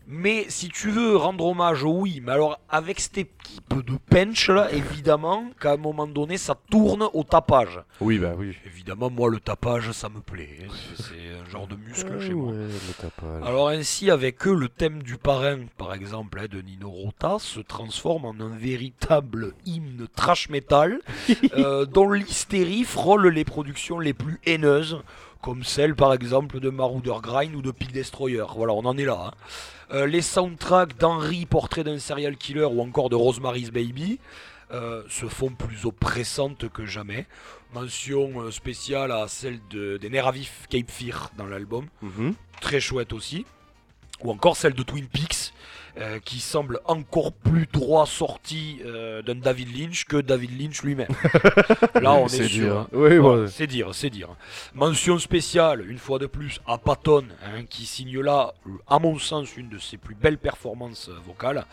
Mais 0.07 0.45
si 0.49 0.69
tu 0.69 0.91
veux 0.91 1.17
rendre 1.17 1.47
hommage, 1.47 1.83
oui, 1.83 2.21
mais 2.23 2.33
alors 2.33 2.59
avec 2.69 3.01
cette 3.01 3.17
équipe 3.19 3.75
de 3.87 3.95
pench 4.11 4.51
là, 4.51 4.71
évidemment 4.73 5.47
qu'à 5.59 5.73
un 5.73 5.77
moment 5.79 6.07
donné 6.07 6.37
ça 6.37 6.55
tourne 6.71 7.09
au 7.15 7.25
tapage. 7.25 7.81
Oui, 8.03 8.19
bah 8.19 8.35
oui. 8.37 8.55
Évidemment, 8.67 9.09
moi, 9.11 9.31
le 9.31 9.41
tapage, 9.41 9.93
ça 9.93 10.09
me 10.11 10.21
plaît. 10.21 10.59
hein. 10.63 10.73
C'est- 10.97 11.03
C'est 11.05 11.41
un 11.47 11.51
genre 11.51 11.67
de 11.67 11.77
muscle 11.77 12.21
chez 12.21 12.35
moi. 12.35 12.53
Ouais, 12.53 12.59
le 12.67 12.95
tapage. 13.01 13.43
Alors 13.47 13.69
ainsi, 13.69 14.11
avec 14.11 14.47
eux, 14.47 14.55
le 14.55 14.69
thème 14.69 15.03
du 15.03 15.17
parrain, 15.17 15.61
par 15.79 15.95
exemple, 15.95 16.39
hein, 16.39 16.47
de 16.51 16.61
Nino 16.61 16.91
Rota, 16.91 17.37
se 17.39 17.61
transforme 17.61 18.25
en 18.27 18.35
un 18.41 18.55
véritable 18.57 19.53
hymne 19.65 20.07
trash 20.15 20.49
metal, 20.51 21.01
euh, 21.57 21.87
dont 21.87 22.11
l'hystérie 22.11 22.85
frôle 22.85 23.29
les 23.29 23.45
productions 23.45 23.99
les 23.99 24.13
plus 24.15 24.41
haineuses, 24.45 25.01
comme 25.43 25.63
celle, 25.65 25.95
par 25.95 26.13
exemple, 26.13 26.61
de 26.61 26.71
Marauder 26.71 27.15
Grind 27.23 27.55
ou 27.55 27.63
de 27.63 27.71
Pig 27.71 27.93
Destroyer. 27.93 28.45
Voilà, 28.55 28.73
on 28.75 28.85
en 28.85 28.97
est 28.99 29.05
là. 29.05 29.27
hein. 29.29 29.35
Euh, 29.93 30.07
les 30.07 30.23
soundtracks 30.23 30.97
d'Henry, 30.99 31.47
Portrait 31.47 31.85
d'un 31.85 31.99
serial 31.99 32.37
killer, 32.37 32.65
ou 32.65 32.81
encore 32.81 33.11
de 33.11 33.17
Rosemary's 33.17 33.71
Baby, 33.71 34.19
euh, 34.73 35.03
se 35.09 35.27
font 35.27 35.51
plus 35.51 35.85
oppressantes 35.85 36.69
que 36.71 36.87
jamais. 36.87 37.27
Mention 37.75 38.41
euh, 38.41 38.51
spéciale 38.51 39.13
à 39.13 39.27
celle 39.29 39.61
de, 39.71 39.97
des 39.99 40.09
nerfs 40.09 40.29
à 40.29 40.33
vif 40.33 40.67
Cape 40.71 40.91
Fear 40.91 41.31
dans 41.37 41.47
l'album 41.47 41.87
Mhm. 42.03 42.35
très 42.61 42.81
chouette 42.81 43.13
aussi. 43.13 43.45
Ou 44.23 44.31
encore 44.31 44.57
celle 44.57 44.75
de 44.75 44.83
Twin 44.83 45.07
Peaks, 45.07 45.34
euh, 45.99 46.19
qui 46.25 46.41
semble 46.41 46.81
encore 46.87 47.33
plus 47.33 47.67
droit 47.73 48.07
sorti 48.07 48.81
euh, 48.85 49.23
d'un 49.23 49.37
David 49.37 49.77
Lynch 49.79 50.05
que 50.07 50.17
David 50.17 50.61
Lynch 50.61 50.83
lui-même. 50.83 51.09
Là, 52.01 52.15
on 52.15 52.27
est, 52.27 52.29
C'est 52.29 52.49
sûr. 52.49 52.79
hein. 52.81 52.89
Oui, 52.93 53.19
Voilà, 53.19 53.43
ouais. 53.43 53.49
c'est 53.49 53.67
dire, 53.67 53.95
c'est 53.95 54.11
dire. 54.11 54.29
Mention 54.75 55.19
spéciale, 55.19 55.89
une 55.89 55.99
fois 55.99 56.19
de 56.19 56.27
plus, 56.27 56.61
à 56.67 56.79
Patton, 56.79 57.25
hein, 57.45 57.65
qui 57.69 57.87
signe 57.87 58.21
là, 58.21 58.55
euh, 58.67 58.71
à 58.89 58.99
mon 58.99 59.19
sens, 59.19 59.57
une 59.57 59.69
de 59.69 59.79
ses 59.79 59.97
plus 59.97 60.15
belles 60.15 60.39
performances 60.39 61.09
euh, 61.09 61.17
vocales, 61.27 61.65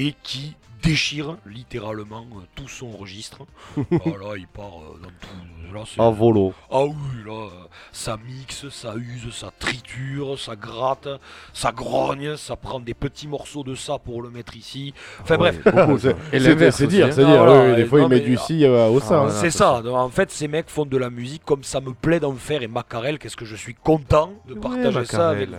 et 0.00 0.14
qui 0.22 0.54
déchire 0.82 1.36
littéralement 1.44 2.24
euh, 2.36 2.40
tout 2.54 2.68
son 2.68 2.90
registre. 2.92 3.38
voilà, 3.76 4.36
il 4.36 4.46
part 4.46 4.66
euh, 4.80 5.00
dans 5.02 5.08
tout. 5.08 5.74
Là, 5.74 5.80
c'est- 5.86 6.00
En 6.00 6.12
volo. 6.12 6.54
ah 6.70 6.84
oui, 6.84 6.94
là, 7.26 7.32
euh, 7.32 7.48
ça 7.92 8.16
mixe, 8.16 8.68
ça 8.70 8.94
use, 8.96 9.34
ça 9.34 9.50
triture, 9.58 10.38
ça 10.38 10.54
gratte, 10.56 11.08
ça 11.52 11.72
grogne, 11.72 12.36
ça 12.36 12.54
prend 12.56 12.78
des 12.80 12.94
petits 12.94 13.26
morceaux 13.28 13.64
de 13.64 13.74
ça 13.74 13.98
pour 13.98 14.22
le 14.22 14.30
mettre 14.30 14.56
ici. 14.56 14.94
Enfin 15.20 15.36
bref, 15.36 15.58
Ouais, 15.66 15.72
beaucoup, 15.72 15.98
C'est-. 15.98 16.16
Et 16.32 16.38
dire, 16.38 17.06
hein. 17.08 17.10
c'est 17.12 17.22
Non, 17.24 17.30
dire. 17.32 17.64
oui, 17.70 17.76
des 17.76 17.84
fois, 17.84 18.00
non, 18.00 18.06
il 18.06 18.10
met 18.10 18.20
du 18.20 18.36
si 18.38 18.64
euh, 18.64 18.86
au 18.86 19.00
sein. 19.00 19.24
Ah, 19.24 19.26
hein. 19.26 19.30
c'est 19.40 19.50
ça. 19.50 19.82
Donc, 19.82 19.96
En 19.96 20.08
fait, 20.10 20.30
ces 20.30 20.46
mecs 20.48 20.70
font 20.70 20.86
de 20.86 20.96
la 20.96 21.10
musique 21.10 21.44
comme 21.44 21.64
ça 21.64 21.80
me 21.80 21.92
plaît 21.92 22.20
d'en 22.20 22.34
faire 22.34 22.62
et 22.62 22.68
Macarel, 22.68 23.18
qu'est-ce 23.18 23.36
que 23.36 23.44
je 23.44 23.56
suis 23.56 23.74
content 23.74 24.30
de 24.48 24.54
Ouais, 24.54 24.60
partager 24.60 25.04
ça 25.06 25.30
avec. 25.30 25.50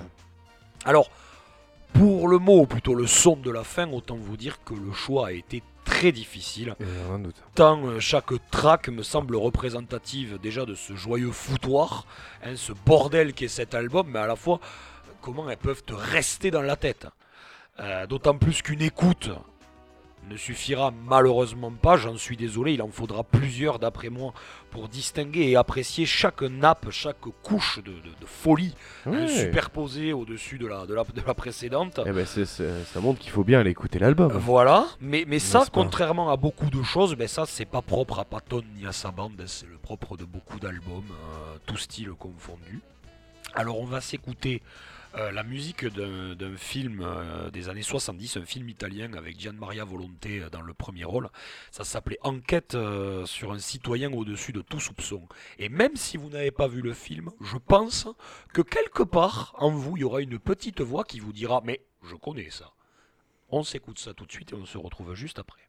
Alors, 0.85 1.09
pour 1.93 2.27
le 2.27 2.37
mot, 2.37 2.61
ou 2.61 2.65
plutôt 2.65 2.95
le 2.95 3.07
son 3.07 3.35
de 3.35 3.51
la 3.51 3.63
fin, 3.63 3.89
autant 3.91 4.15
vous 4.15 4.37
dire 4.37 4.63
que 4.63 4.73
le 4.73 4.91
choix 4.91 5.27
a 5.27 5.31
été 5.31 5.63
très 5.85 6.11
difficile. 6.11 6.75
Doute. 7.19 7.35
Tant 7.55 7.83
euh, 7.85 7.99
chaque 7.99 8.31
track 8.51 8.89
me 8.89 9.03
semble 9.03 9.35
représentative 9.35 10.37
déjà 10.41 10.65
de 10.65 10.75
ce 10.75 10.95
joyeux 10.95 11.31
foutoir, 11.31 12.05
hein, 12.43 12.55
ce 12.55 12.73
bordel 12.85 13.33
qui 13.33 13.45
est 13.45 13.49
cet 13.49 13.73
album, 13.73 14.07
mais 14.11 14.19
à 14.19 14.27
la 14.27 14.35
fois 14.35 14.59
comment 15.21 15.49
elles 15.49 15.57
peuvent 15.57 15.83
te 15.83 15.93
rester 15.93 16.51
dans 16.51 16.61
la 16.61 16.75
tête. 16.75 17.07
Euh, 17.79 18.07
D'autant 18.07 18.37
plus 18.37 18.61
qu'une 18.61 18.81
écoute 18.81 19.29
ne 20.29 20.37
suffira 20.37 20.93
malheureusement 21.07 21.71
pas, 21.71 21.97
j'en 21.97 22.15
suis 22.17 22.37
désolé, 22.37 22.73
il 22.73 22.81
en 22.81 22.89
faudra 22.89 23.23
plusieurs 23.23 23.79
d'après 23.79 24.09
moi 24.09 24.33
pour 24.71 24.87
distinguer 24.87 25.49
et 25.49 25.55
apprécier 25.55 26.05
chaque 26.05 26.41
nappe, 26.43 26.91
chaque 26.91 27.19
couche 27.43 27.79
de, 27.79 27.91
de- 27.91 28.15
de 28.21 28.25
folie 28.25 28.73
superposée 29.27 30.13
au-dessus 30.13 30.57
de 30.57 30.67
la, 30.67 30.85
de, 30.85 30.93
la, 30.93 31.03
de 31.03 31.21
la 31.25 31.33
précédente. 31.33 31.99
Eh 32.05 32.11
ben, 32.11 32.25
ça 32.25 32.99
montre 33.01 33.19
qu'il 33.19 33.31
faut 33.31 33.43
bien 33.43 33.59
aller 33.59 33.71
écouter 33.71 33.99
l'album. 33.99 34.31
Voilà, 34.33 34.85
mais, 35.01 35.25
mais 35.27 35.39
ça, 35.39 35.63
contrairement 35.71 36.29
à 36.31 36.37
beaucoup 36.37 36.69
de 36.69 36.83
choses, 36.83 37.15
ben 37.15 37.27
ça 37.27 37.45
c'est 37.45 37.65
pas 37.65 37.81
propre 37.81 38.19
à 38.19 38.25
Patton 38.25 38.63
ni 38.77 38.85
à 38.85 38.91
sa 38.91 39.11
bande, 39.11 39.33
hein, 39.39 39.43
c'est 39.47 39.67
le 39.67 39.77
propre 39.77 40.15
de 40.17 40.25
beaucoup 40.25 40.59
d'albums, 40.59 41.03
euh, 41.11 41.57
tout 41.65 41.77
style 41.77 42.11
confondu. 42.11 42.79
Alors 43.55 43.79
on 43.79 43.85
va 43.85 43.99
s'écouter 44.01 44.61
euh, 45.15 45.31
la 45.31 45.43
musique 45.43 45.85
d'un 45.85 46.55
film 46.55 47.01
euh, 47.01 47.49
des 47.49 47.67
années 47.67 47.81
70, 47.81 48.37
un 48.37 48.45
film 48.45 48.69
italien 48.69 49.13
avec 49.13 49.39
Gian 49.39 49.53
Maria 49.53 49.83
Volonté 49.83 50.39
euh, 50.39 50.49
dans 50.49 50.61
le 50.61 50.73
premier 50.73 51.03
rôle. 51.03 51.29
Ça 51.71 51.83
s'appelait 51.83 52.19
Enquête 52.21 52.77
sur 53.25 53.51
un 53.51 53.59
citoyen 53.59 54.13
au-dessus 54.13 54.51
de 54.51 54.61
tout 54.61 54.79
soupçon. 54.79 55.27
Et 55.57 55.69
même 55.69 55.95
si 55.95 56.17
vous 56.17 56.29
n'avez 56.29 56.51
pas 56.51 56.67
vu 56.67 56.81
le 56.81 56.93
film, 56.93 57.31
je 57.41 57.57
pense 57.57 58.07
que 58.53 58.61
quelque 58.61 59.03
part 59.03 59.55
en 59.57 59.71
vous, 59.71 59.97
il 59.97 60.01
y 60.01 60.03
aura 60.03 60.21
une 60.21 60.37
petite 60.37 60.81
voix 60.81 61.03
qui 61.03 61.19
vous 61.19 61.33
dira 61.33 61.61
Mais 61.63 61.81
je 62.03 62.15
connais 62.15 62.51
ça. 62.51 62.73
On 63.49 63.63
s'écoute 63.63 63.97
ça 63.97 64.13
tout 64.13 64.25
de 64.25 64.31
suite 64.31 64.51
et 64.51 64.55
on 64.55 64.65
se 64.65 64.77
retrouve 64.77 65.15
juste 65.15 65.39
après. 65.39 65.68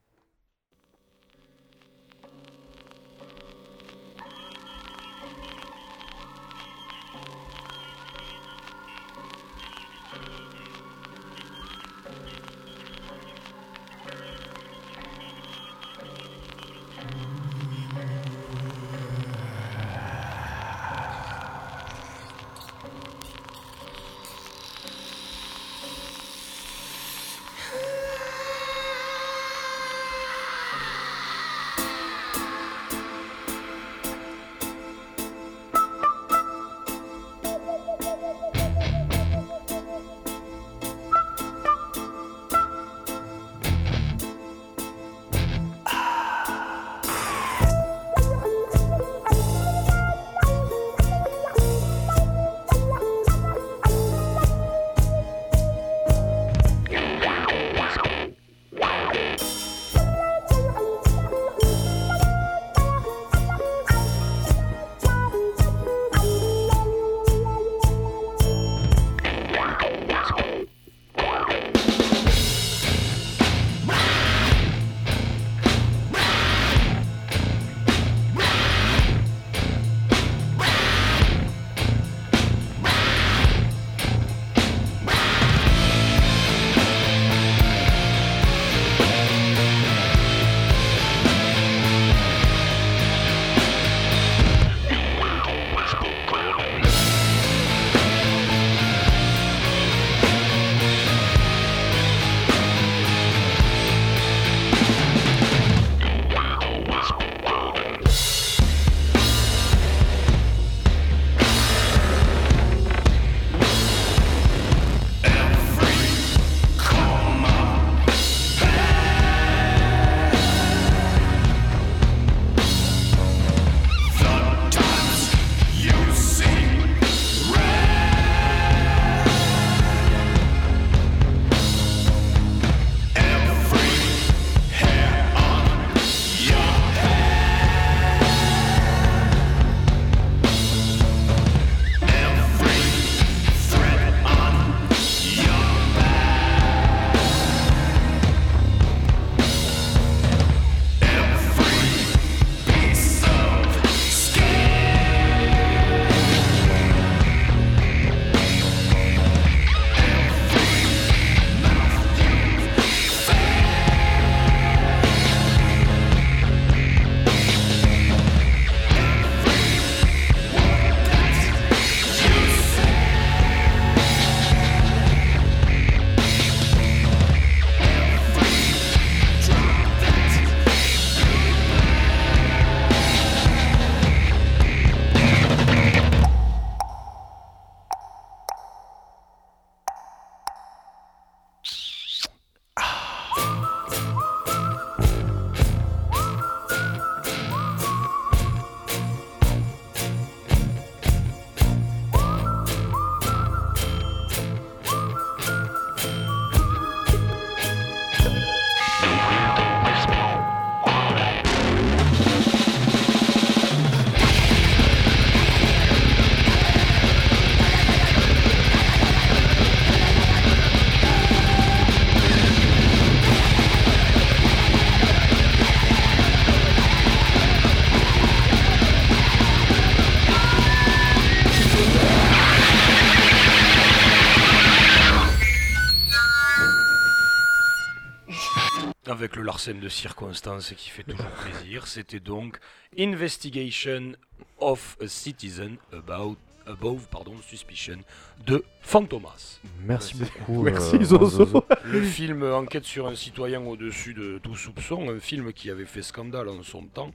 Avec 239.20 239.36
le 239.36 239.42
Larsen 239.42 239.78
de 239.80 239.88
circonstance 239.88 240.72
qui 240.76 240.88
fait 240.90 241.02
toujours 241.02 241.30
plaisir. 241.44 241.86
C'était 241.86 242.20
donc 242.20 242.58
Investigation 242.98 244.12
of 244.58 244.96
a 245.02 245.08
Citizen 245.08 245.76
About 245.92 246.36
Above 246.66 247.08
pardon, 247.10 247.34
Suspicion 247.46 247.98
de 248.46 248.64
Fantomas. 248.80 249.58
Merci 249.84 250.14
beaucoup. 250.16 250.62
Merci, 250.62 250.96
euh, 250.96 251.04
Zozo. 251.04 251.64
Le 251.84 252.00
film 252.02 252.42
Enquête 252.44 252.84
sur 252.84 253.06
un 253.08 253.14
citoyen 253.14 253.60
au-dessus 253.60 254.14
de 254.14 254.38
tout 254.42 254.54
soupçon, 254.56 255.10
un 255.10 255.18
film 255.20 255.52
qui 255.52 255.68
avait 255.70 255.84
fait 255.86 256.02
scandale 256.02 256.48
en 256.48 256.62
son 256.62 256.82
temps, 256.84 257.10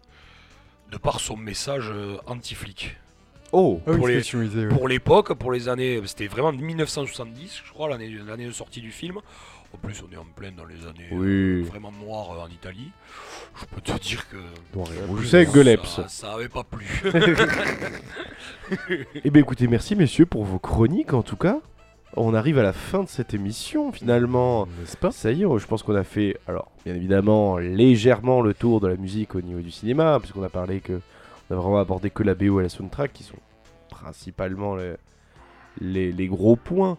de 0.91 0.97
par 0.97 1.19
son 1.19 1.37
message 1.37 1.89
euh, 1.89 2.17
anti-flic. 2.27 2.95
Oh 3.51 3.81
Ah 3.87 3.91
oui, 3.91 3.97
Pour 3.97 4.07
les- 4.07 4.65
ouais. 4.65 4.67
Pour 4.67 4.87
l'époque, 4.87 5.33
pour 5.35 5.51
les 5.51 5.69
années, 5.69 6.01
c'était 6.05 6.27
vraiment 6.27 6.51
1970, 6.51 7.61
je 7.65 7.71
crois, 7.71 7.87
l'année 7.87 8.09
l'année 8.09 8.45
de 8.47 8.51
sortie 8.51 8.81
du 8.81 8.91
film. 8.91 9.19
En 9.76 9.88
plus, 9.88 10.01
on 10.07 10.13
est 10.13 10.17
en 10.17 10.23
pleine 10.36 10.55
dans 10.55 10.63
les 10.65 10.88
années 10.88 11.09
euh, 11.11 11.59
Oui. 11.61 11.63
vraiment 11.63 11.91
noires 11.91 12.32
euh, 12.32 12.45
en 12.45 12.47
Italie. 12.47 12.91
Je 13.59 13.65
peux 13.65 13.82
te 13.82 13.91
dire 13.99 14.26
que 14.30 14.38
Vous 14.73 15.23
savez, 15.26 15.45
Goleps. 15.45 15.88
ça, 15.89 16.07
ça 16.07 16.34
avait 16.34 16.47
pas 16.49 16.63
plu. 16.63 16.86
Eh 19.23 19.30
bien 19.30 19.41
écoutez, 19.41 19.67
merci 19.67 19.95
messieurs 19.95 20.26
pour 20.26 20.43
vos 20.43 20.57
chroniques 20.59 21.13
en 21.13 21.21
tout 21.23 21.36
cas. 21.36 21.59
On 22.17 22.34
arrive 22.34 22.57
à 22.57 22.63
la 22.63 22.73
fin 22.73 23.03
de 23.03 23.09
cette 23.09 23.34
émission 23.34 23.91
finalement. 23.91 24.65
N'est-ce 24.80 24.97
pas? 24.97 25.11
Ça 25.11 25.32
y 25.32 25.43
est, 25.43 25.59
je 25.59 25.67
pense 25.67 25.84
qu'on 25.84 25.95
a 25.95 26.03
fait, 26.03 26.38
alors 26.47 26.71
bien 26.86 26.95
évidemment, 26.95 27.57
légèrement 27.57 28.41
le 28.41 28.53
tour 28.53 28.80
de 28.82 28.88
la 28.88 28.95
musique 28.95 29.36
au 29.36 29.41
niveau 29.41 29.59
du 29.59 29.69
cinéma, 29.71 30.17
puisqu'on 30.19 30.41
a 30.43 30.49
parlé 30.49 30.80
que 30.80 30.99
on 31.49 31.53
a 31.53 31.57
vraiment 31.59 31.80
abordé 31.80 32.09
que 32.09 32.23
la 32.23 32.34
BO 32.34 32.59
et 32.59 32.63
la 32.63 32.69
soundtrack 32.69 33.13
qui 33.13 33.23
sont 33.23 33.38
principalement 33.89 34.76
les, 34.76 34.93
les, 35.82 36.11
les 36.11 36.28
gros 36.28 36.55
points. 36.55 36.97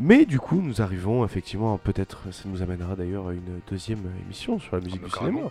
Mais 0.00 0.24
du 0.24 0.38
coup, 0.38 0.60
nous 0.62 0.82
arrivons 0.82 1.24
effectivement, 1.24 1.78
peut-être, 1.78 2.18
ça 2.30 2.42
nous 2.46 2.62
amènera 2.62 2.94
d'ailleurs 2.96 3.28
à 3.28 3.32
une 3.32 3.60
deuxième 3.70 4.00
émission 4.24 4.58
sur 4.58 4.76
la 4.76 4.82
musique 4.82 5.00
Ah, 5.04 5.08
du 5.08 5.12
cinéma. 5.12 5.50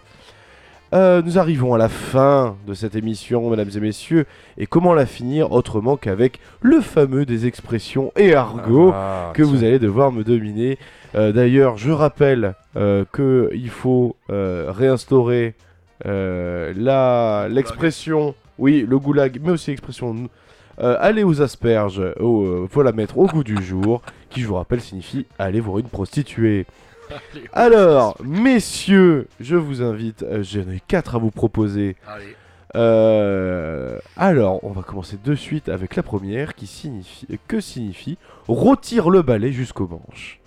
Euh, 0.94 1.22
nous 1.24 1.40
arrivons 1.40 1.74
à 1.74 1.78
la 1.78 1.90
fin 1.90 2.56
de 2.68 2.74
cette 2.74 2.96
émission, 2.96 3.50
mesdames 3.50 3.72
et 3.76 3.80
messieurs, 3.80 4.26
et 4.58 4.68
comment 4.68 4.94
la 4.94 5.06
finir 5.06 5.52
autrement 5.52 5.98
qu'avec 5.98 6.40
le 6.62 6.80
fameux 6.80 7.26
des 7.26 7.48
expressions 7.48 8.12
et 8.16 8.36
argot 8.36 8.92
Ah, 8.94 9.32
que 9.34 9.42
vous 9.42 9.64
allez 9.64 9.80
devoir 9.80 10.12
me 10.12 10.24
dominer. 10.24 10.78
Euh, 11.16 11.32
D'ailleurs, 11.32 11.78
je 11.78 11.92
rappelle 11.92 12.54
euh, 12.76 13.04
que 13.12 13.50
il 13.54 13.70
faut 13.70 14.16
réinstaurer 14.30 15.56
la 16.04 17.48
l'expression, 17.50 18.36
oui, 18.60 18.86
le 18.88 19.00
goulag, 19.00 19.40
mais 19.44 19.52
aussi 19.52 19.72
l'expression 19.72 20.30
euh, 20.82 20.98
aller 21.00 21.24
aux 21.24 21.42
asperges, 21.42 22.02
au, 22.20 22.44
euh, 22.44 22.68
faut 22.70 22.84
la 22.84 22.92
mettre 22.92 23.18
au 23.18 23.28
goût 23.28 23.46
du 23.46 23.64
jour, 23.64 24.02
qui 24.36 24.42
je 24.42 24.48
vous 24.48 24.56
rappelle 24.56 24.82
signifie 24.82 25.26
aller 25.40 25.62
voir 25.62 25.80
une 25.80 25.88
prostituée. 25.88 26.66
Alors, 27.54 28.18
messieurs, 28.22 29.28
je 29.40 29.56
vous 29.56 29.82
invite, 29.82 30.24
euh, 30.24 30.44
j'en 30.44 30.70
ai 30.70 30.82
quatre 30.86 31.16
à 31.16 31.20
vous 31.20 31.32
proposer. 31.32 31.96
Allez. 32.06 32.36
Euh, 32.76 33.98
alors, 34.18 34.62
on 34.66 34.72
va 34.72 34.82
commencer 34.82 35.18
de 35.24 35.36
suite 35.36 35.70
avec 35.70 35.96
la 35.96 36.04
première 36.04 36.54
qui 36.56 36.68
signifie 36.68 37.26
que 37.48 37.62
signifie 37.62 38.18
retire 38.50 39.10
le 39.10 39.22
balai 39.22 39.54
jusqu'au 39.54 39.88
manche. 39.88 40.42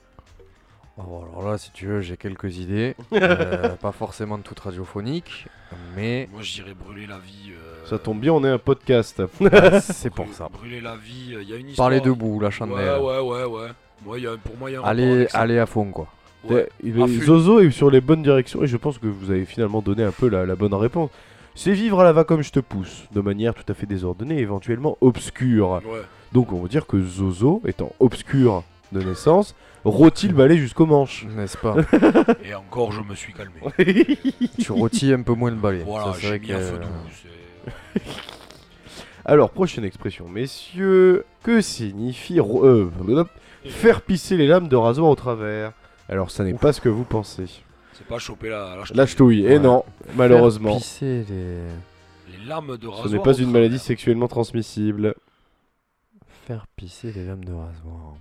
Oh, 0.99 1.23
alors 1.23 1.49
là, 1.49 1.57
si 1.57 1.71
tu 1.73 1.87
veux, 1.87 2.03
j'ai 2.03 2.17
quelques 2.19 2.59
idées. 2.59 2.95
Euh, 3.15 3.77
pas 3.77 3.93
forcément 3.93 4.37
toutes 4.43 4.61
radiophoniques, 4.61 5.47
mais 5.97 6.29
Moi, 6.33 6.43
je 6.43 6.53
dirais 6.53 6.75
brûler 6.75 7.07
la 7.07 7.19
vie. 7.19 7.53
euh, 7.53 7.68
Ça 7.89 7.99
tombe 7.99 8.21
bien, 8.21 8.33
on 8.35 8.45
est 8.45 8.51
un 8.51 8.59
podcast. 8.59 9.23
c'est 9.81 10.11
pour 10.11 10.27
ça. 10.33 10.49
Brûler 10.53 10.81
la 10.83 10.97
vie, 10.97 11.37
il 11.41 11.49
y 11.49 11.55
a 11.55 11.57
une 11.57 11.69
histoire. 11.69 11.89
Parler 11.89 12.01
debout, 12.01 12.39
la 12.39 12.51
chandelle. 12.51 12.77
Ouais, 12.77 12.99
ouais, 12.99 13.21
ouais, 13.21 13.45
ouais. 13.45 13.69
Moi, 14.05 14.19
y 14.19 14.27
a, 14.27 14.37
pour 14.37 14.57
moi, 14.59 14.71
il 14.71 14.75
y 14.75 14.77
a 14.77 14.81
un 14.81 14.85
Allez, 14.85 15.27
allez 15.33 15.59
à 15.59 15.65
fond, 15.67 15.87
quoi. 15.87 16.07
Ouais. 16.45 16.69
Il 16.85 16.99
est- 16.99 17.03
Affût. 17.03 17.25
Zozo 17.25 17.61
est 17.61 17.71
sur 17.71 17.91
les 17.91 18.01
bonnes 18.01 18.23
directions 18.23 18.63
et 18.63 18.67
je 18.67 18.77
pense 18.77 18.99
que 18.99 19.07
vous 19.07 19.31
avez 19.31 19.45
finalement 19.45 19.81
donné 19.81 20.03
un 20.05 20.13
peu 20.13 20.29
la, 20.29 20.45
la 20.45 20.55
bonne 20.55 20.75
réponse. 20.75 21.11
C'est 21.55 21.73
vivre 21.73 22.01
à 22.01 22.05
la 22.05 22.13
va 22.13 22.25
comme 22.25 22.43
je 22.43 22.53
te 22.53 22.61
pousse, 22.61 23.05
de 23.13 23.21
manière 23.21 23.55
tout 23.55 23.65
à 23.69 23.75
fait 23.75 23.87
désordonnée, 23.87 24.39
éventuellement 24.39 24.97
obscure. 25.01 25.81
Ouais. 25.87 26.03
Donc 26.33 26.53
on 26.53 26.61
va 26.63 26.69
dire 26.69 26.87
que 26.87 27.03
Zozo, 27.03 27.63
étant 27.67 27.93
obscur 27.99 28.63
de 28.93 29.03
naissance, 29.03 29.57
rôtit 29.85 30.29
le 30.29 30.35
balai 30.35 30.59
jusqu'au 30.59 30.87
manche. 30.87 31.27
N'est-ce 31.37 31.57
pas 31.57 31.75
Et 32.45 32.55
encore, 32.55 32.93
je 32.93 33.01
me 33.01 33.15
suis 33.15 33.33
calmé. 33.33 33.61
Tu 34.61 34.71
rôtis 34.73 35.13
un 35.13 35.23
peu 35.23 35.33
moins 35.33 35.51
le 35.51 35.57
balai. 35.57 35.83
Voilà, 35.85 36.13
j'ai 36.21 36.29
vrai 36.29 36.39
mis 36.39 36.49
que, 36.49 36.53
un 36.53 36.59
feu 36.61 36.75
euh, 36.77 36.79
doux. 36.79 36.89
Alors, 39.25 39.51
prochaine 39.51 39.85
expression, 39.85 40.29
messieurs. 40.29 41.25
Que 41.43 41.61
signifie 41.61 42.41
euh, 42.41 42.91
faire 43.65 44.01
pisser 44.03 44.37
les 44.37 44.47
lames 44.47 44.69
de 44.69 44.77
rasoir 44.77 45.11
au 45.11 45.15
travers? 45.15 45.73
Alors, 46.09 46.31
ça 46.31 46.45
n'est 46.45 46.55
pas 46.55 46.73
ce 46.73 46.81
que 46.81 46.89
vous 46.89 47.05
pensez. 47.05 47.47
C'est 47.93 48.07
pas 48.07 48.19
choper 48.19 48.49
la, 48.49 48.77
la 48.77 48.83
La 48.95 49.07
ch'touille, 49.07 49.45
et 49.45 49.55
Ouais. 49.55 49.59
non, 49.59 49.85
malheureusement. 50.15 50.71
Faire 50.71 50.79
pisser 50.79 51.25
les... 51.29 51.59
Les 52.39 52.45
lames 52.47 52.77
de 52.77 52.87
rasoir. 52.87 53.09
Ce 53.09 53.13
n'est 53.13 53.19
pas 53.19 53.31
au 53.31 53.33
une 53.35 53.45
travers. 53.45 53.53
maladie 53.53 53.79
sexuellement 53.79 54.29
transmissible. 54.29 55.15
Faire 56.47 56.67
pisser 56.77 57.13
les 57.13 57.25
lames 57.27 57.45
de 57.45 57.53
rasoir. 57.53 58.15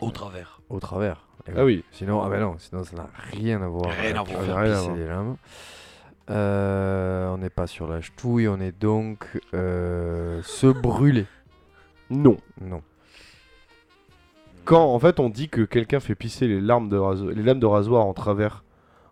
Au 0.00 0.10
travers. 0.10 0.60
Au 0.68 0.78
travers. 0.80 1.24
Eh 1.48 1.52
Ah 1.56 1.64
oui. 1.64 1.84
Sinon, 1.92 2.22
ah 2.22 2.28
ben 2.28 2.40
non, 2.40 2.56
sinon 2.58 2.84
ça 2.84 2.96
n'a 2.96 3.08
rien 3.32 3.62
à 3.62 3.68
voir. 3.68 3.90
Rien 4.00 4.16
à 4.16 4.20
avec 4.20 4.32
voir. 4.36 4.44
faire 4.44 4.64
pisser 4.84 4.94
les 4.96 5.06
lames. 5.06 5.36
Euh, 6.30 7.28
on 7.28 7.38
n'est 7.38 7.50
pas 7.50 7.66
sur 7.66 7.88
la 7.88 8.00
ch'touille, 8.00 8.48
on 8.48 8.60
est 8.60 8.78
donc 8.78 9.40
euh, 9.54 10.42
se 10.42 10.66
brûler. 10.66 11.26
Non. 12.10 12.36
Non. 12.60 12.82
Quand 14.64 14.92
en 14.94 14.98
fait 14.98 15.20
on 15.20 15.30
dit 15.30 15.48
que 15.48 15.62
quelqu'un 15.62 16.00
fait 16.00 16.14
pisser 16.14 16.46
les, 16.46 16.60
larmes 16.60 16.90
de 16.90 16.98
raso- 16.98 17.30
les 17.30 17.42
lames 17.42 17.60
de 17.60 17.66
rasoir 17.66 18.04
en 18.04 18.12
travers, 18.12 18.64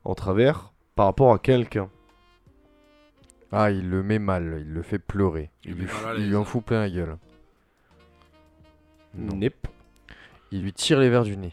en 0.05 0.15
travers 0.15 0.73
par 0.95 1.07
rapport 1.07 1.33
à 1.33 1.39
quelqu'un. 1.39 1.89
Ah, 3.53 3.71
il 3.71 3.89
le 3.89 4.03
met 4.03 4.19
mal, 4.19 4.59
il 4.61 4.73
le 4.73 4.83
fait 4.83 4.99
pleurer. 4.99 5.51
Il 5.65 5.75
lui, 5.75 5.87
il 6.19 6.37
en 6.37 6.45
fout 6.45 6.63
plein 6.65 6.81
la 6.81 6.91
gueule. 6.91 7.17
Non. 9.15 9.37
Nep. 9.37 9.69
Il 10.53 10.63
lui 10.63 10.73
tire 10.75 10.99
les 11.01 11.09
verres 11.09 11.25
du 11.25 11.37
nez. 11.37 11.53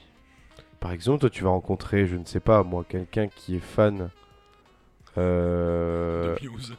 Par 0.82 0.91
exemple, 0.91 1.20
toi 1.22 1.30
tu 1.30 1.45
vas 1.45 1.51
rencontrer, 1.51 2.05
je 2.07 2.18
ne 2.18 2.26
sais 2.26 2.41
pas 2.41 2.64
moi, 2.64 2.84
quelqu'un 2.88 3.28
qui 3.28 3.55
est 3.55 3.59
fan 3.61 4.09
euh, 5.18 6.36
De 6.36 6.49
Muse. 6.49 6.76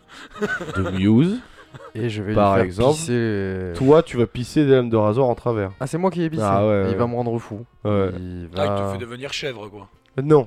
de 0.76 0.91
Muse. 0.91 1.41
Et 1.97 2.09
je 2.09 2.22
vais 2.22 2.35
Par 2.35 2.53
lui 2.55 2.59
faire 2.61 2.64
exemple, 2.66 2.95
pisser 2.95 3.72
Toi 3.74 4.03
tu 4.05 4.16
vas 4.16 4.26
pisser 4.28 4.64
des 4.64 4.72
lames 4.72 4.91
de 4.91 4.97
rasoir 4.97 5.28
en 5.28 5.35
travers. 5.35 5.72
Ah, 5.80 5.89
c'est 5.89 5.99
moi 5.99 6.11
qui 6.12 6.22
ai 6.22 6.30
pissé. 6.30 6.43
Ah 6.45 6.64
ouais, 6.66 6.87
il 6.91 6.97
va 6.97 7.07
me 7.09 7.14
rendre 7.16 7.37
fou. 7.39 7.64
Ouais. 7.85 8.11
Il 8.16 8.49
Ah, 8.57 8.64
il 8.64 8.68
va... 8.68 8.80
te 8.80 8.93
fait 8.93 8.99
devenir 8.99 9.32
chèvre, 9.32 9.68
quoi. 9.68 9.89
Non. 10.22 10.47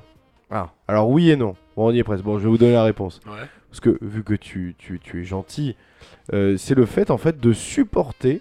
Ah, 0.50 0.70
Alors 0.88 1.10
oui 1.10 1.30
et 1.30 1.36
non. 1.36 1.56
Bon, 1.76 1.90
on 1.90 1.92
y 1.92 2.00
est 2.00 2.04
presque. 2.06 2.24
Bon, 2.24 2.38
je 2.38 2.44
vais 2.46 2.50
vous 2.50 2.58
donner 2.58 2.72
la 2.74 2.84
réponse. 2.86 3.20
Ouais. 3.26 3.46
Parce 3.70 3.82
que 3.82 3.98
vu 4.02 4.24
que 4.24 4.34
tu, 4.36 4.76
tu, 4.78 4.99
tu 5.02 5.20
es 5.22 5.24
gentil, 5.26 5.76
euh, 6.34 6.56
c'est 6.57 6.76
le 6.76 6.86
fait 6.86 7.11
en 7.11 7.18
fait 7.18 7.40
de 7.41 7.52
supporter, 7.52 8.40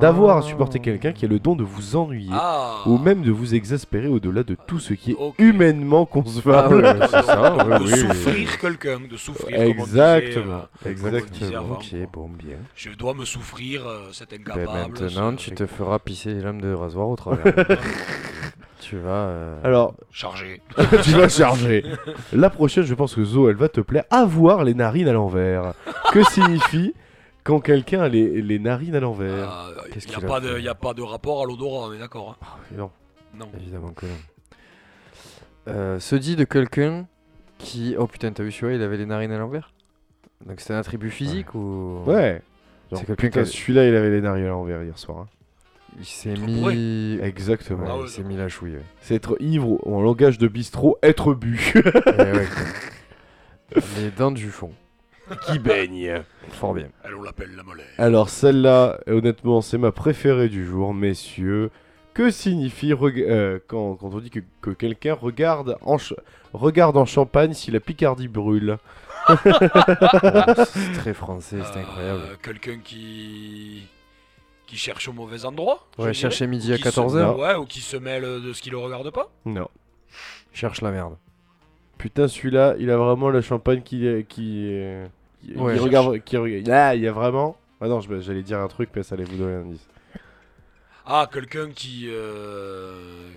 d'avoir 0.00 0.38
à 0.38 0.42
supporter 0.42 0.78
quelqu'un 0.80 1.12
qui 1.12 1.24
a 1.24 1.28
le 1.28 1.38
don 1.38 1.56
de 1.56 1.64
vous 1.64 1.96
ennuyer. 1.96 2.30
Ah 2.32 2.78
Ou 2.86 2.98
même 2.98 3.22
de 3.22 3.30
vous 3.30 3.54
exaspérer 3.54 4.08
au-delà 4.08 4.42
de 4.42 4.56
tout 4.66 4.78
ce 4.78 4.94
qui 4.94 5.12
est 5.12 5.16
humainement 5.38 6.06
concevable. 6.06 6.84
Ah 6.86 6.92
ouais, 6.94 7.06
c'est 7.10 7.22
ça, 7.22 7.50
de 7.64 7.68
ouais, 7.70 7.78
oui, 7.80 7.90
oui. 7.92 7.98
souffrir 7.98 8.58
quelqu'un, 8.58 9.00
de 9.10 9.16
souffrir. 9.16 9.60
Exactement, 9.60 10.62
disait, 10.82 10.86
euh, 10.86 10.90
exactement. 10.90 11.56
avant, 11.58 11.74
Ok, 11.74 11.86
quoi. 11.90 11.98
bon, 12.12 12.28
bien. 12.28 12.56
Je 12.74 12.90
dois 12.90 13.14
me 13.14 13.24
souffrir, 13.24 13.86
euh, 13.86 14.08
cet 14.12 14.30
Ben, 14.30 14.40
incapable. 14.40 14.92
maintenant, 15.00 15.32
ce- 15.32 15.36
tu 15.36 15.50
te 15.52 15.66
feras 15.66 15.98
pisser 15.98 16.34
les 16.34 16.40
lames 16.40 16.60
de 16.60 16.72
rasoir 16.72 17.08
au 17.08 17.16
travers. 17.16 17.44
tu 18.80 18.96
vas... 18.96 19.10
euh, 19.10 19.56
Alors, 19.64 19.94
Chargé. 20.10 20.60
tu 21.02 21.10
vas 21.12 21.28
charger. 21.28 21.84
La 22.32 22.50
prochaine, 22.50 22.84
je 22.84 22.94
pense 22.94 23.14
que 23.14 23.24
Zo, 23.24 23.48
elle 23.48 23.56
va 23.56 23.68
te 23.68 23.80
plaire. 23.80 24.04
Avoir 24.10 24.64
les 24.64 24.74
narines 24.74 25.08
à 25.08 25.12
l'envers. 25.12 25.72
Que 26.12 26.22
signifie 26.24 26.94
quand 27.44 27.60
quelqu'un 27.60 28.00
a 28.00 28.08
les, 28.08 28.42
les 28.42 28.58
narines 28.58 28.94
à 28.96 29.00
l'envers 29.00 29.48
Ah, 29.48 29.68
Il 29.94 30.08
n'y 30.08 30.14
a, 30.14 30.18
a 30.18 30.20
pas 30.22 30.40
de- 30.40 30.58
y 30.58 30.68
a 30.68 30.74
pas 30.74 30.94
de 30.94 31.02
rapport 31.02 31.42
à 31.42 31.46
l'odorat, 31.46 31.88
on 31.88 31.92
est 31.92 31.98
d'accord. 31.98 32.36
hein 32.42 32.46
Non. 32.76 32.90
Non. 33.38 33.48
Évidemment 33.60 33.90
que 33.92 34.06
non. 34.06 34.12
Euh, 35.68 35.98
se 35.98 36.14
dit 36.16 36.36
de 36.36 36.44
quelqu'un 36.44 37.06
qui... 37.58 37.94
Oh 37.98 38.06
putain, 38.06 38.32
t'as 38.32 38.42
vu 38.42 38.52
celui-là, 38.52 38.76
il 38.78 38.82
avait 38.82 38.96
les 38.96 39.06
narines 39.06 39.32
à 39.32 39.38
l'envers? 39.38 39.72
Donc 40.46 40.60
c'est 40.60 40.74
un 40.74 40.78
attribut 40.78 41.10
physique 41.10 41.54
ou... 41.54 42.02
Ouais. 42.06 42.42
Genre, 42.90 43.00
C'est 43.00 43.06
quelqu'un 43.06 43.14
putain, 43.28 43.42
qui 43.44 43.48
a- 43.48 43.52
celui-là, 43.52 43.88
il 43.88 43.94
avait 43.94 44.10
les 44.10 44.20
narines 44.20 44.44
à 44.44 44.48
l'envers 44.48 44.82
hier 44.82 44.98
soir. 44.98 45.18
hein. 45.20 45.26
Il 45.98 46.04
s'est 46.04 46.34
Trop 46.34 46.46
mis... 46.46 47.18
Exactement. 47.22 47.86
Ah 47.88 47.96
ouais, 47.98 48.04
il 48.06 48.10
s'est 48.10 48.24
mis 48.24 48.36
la 48.36 48.48
chouille. 48.48 48.72
ouais. 48.74 48.82
C'est 49.00 49.14
être 49.14 49.36
ivre 49.40 49.68
ou 49.86 49.94
en 49.96 50.02
langage 50.02 50.38
de 50.38 50.48
bistrot, 50.48 50.98
être 51.02 51.34
bu. 51.34 51.72
Eh 51.76 51.78
ouais, 51.78 52.46
quoi. 53.72 53.82
Les 53.98 54.10
dents 54.10 54.32
du 54.32 54.50
fond. 54.50 54.72
Qui 55.46 55.58
baigne. 55.58 56.22
Fort 56.50 56.74
bien. 56.74 56.88
Elle, 57.04 57.14
on 57.14 57.22
l'appelle 57.22 57.54
la 57.56 57.62
molaire. 57.62 57.86
Alors 57.98 58.28
celle-là, 58.28 58.98
honnêtement, 59.06 59.60
c'est 59.62 59.78
ma 59.78 59.92
préférée 59.92 60.48
du 60.48 60.64
jour, 60.66 60.92
messieurs. 60.94 61.70
Que 62.12 62.30
signifie 62.30 62.92
euh, 62.92 63.58
quand, 63.66 63.96
quand 63.96 64.10
on 64.14 64.18
dit 64.20 64.30
que, 64.30 64.40
que 64.60 64.70
quelqu'un 64.70 65.14
regarde 65.14 65.76
en, 65.82 65.96
regarde 66.52 66.96
en 66.96 67.06
champagne 67.06 67.54
si 67.54 67.70
la 67.72 67.80
Picardie 67.80 68.28
brûle? 68.28 68.78
Oh, 69.28 69.32
c'est 70.66 70.92
très 70.92 71.14
français, 71.14 71.56
c'est 71.64 71.78
Euh, 71.78 71.82
incroyable. 71.82 72.22
Quelqu'un 72.42 72.78
qui 72.78 73.88
qui 74.66 74.76
cherche 74.76 75.08
au 75.08 75.12
mauvais 75.12 75.44
endroit. 75.44 75.86
Ouais, 75.98 76.14
chercher 76.14 76.46
midi 76.46 76.70
Ou 76.70 76.74
à 76.74 76.76
qui 76.78 76.84
se- 76.84 76.88
14h, 77.00 77.36
Ouais, 77.38 77.54
ou 77.54 77.64
qui 77.66 77.80
se 77.80 77.96
mêle 77.96 78.22
de 78.22 78.52
ce 78.52 78.62
qui 78.62 78.70
le 78.70 78.78
regarde 78.78 79.10
pas. 79.10 79.30
Non. 79.44 79.68
cherche 80.52 80.80
la 80.82 80.90
merde. 80.90 81.16
Putain, 81.98 82.28
celui-là, 82.28 82.74
il 82.78 82.90
a 82.90 82.96
vraiment 82.96 83.30
la 83.30 83.40
champagne 83.40 83.82
qui... 83.82 84.00
qui, 84.28 84.68
euh, 84.72 85.06
qui, 85.40 85.52
qui 85.52 85.58
Ouais. 85.58 85.78
regarde... 85.78 86.18
Qui, 86.24 86.36
regarde- 86.36 86.66
Là, 86.66 86.94
il 86.94 87.02
y 87.02 87.08
a 87.08 87.12
vraiment... 87.12 87.56
Ah 87.80 87.88
non, 87.88 88.00
j'allais 88.00 88.42
dire 88.42 88.60
un 88.60 88.68
truc, 88.68 88.90
mais 88.94 89.02
ça 89.02 89.14
allait 89.14 89.24
vous 89.24 89.36
donner 89.36 89.54
un 89.54 89.60
indice. 89.60 89.86
Ah, 91.06 91.28
quelqu'un 91.30 91.68
qui. 91.70 92.06
euh, 92.08 93.28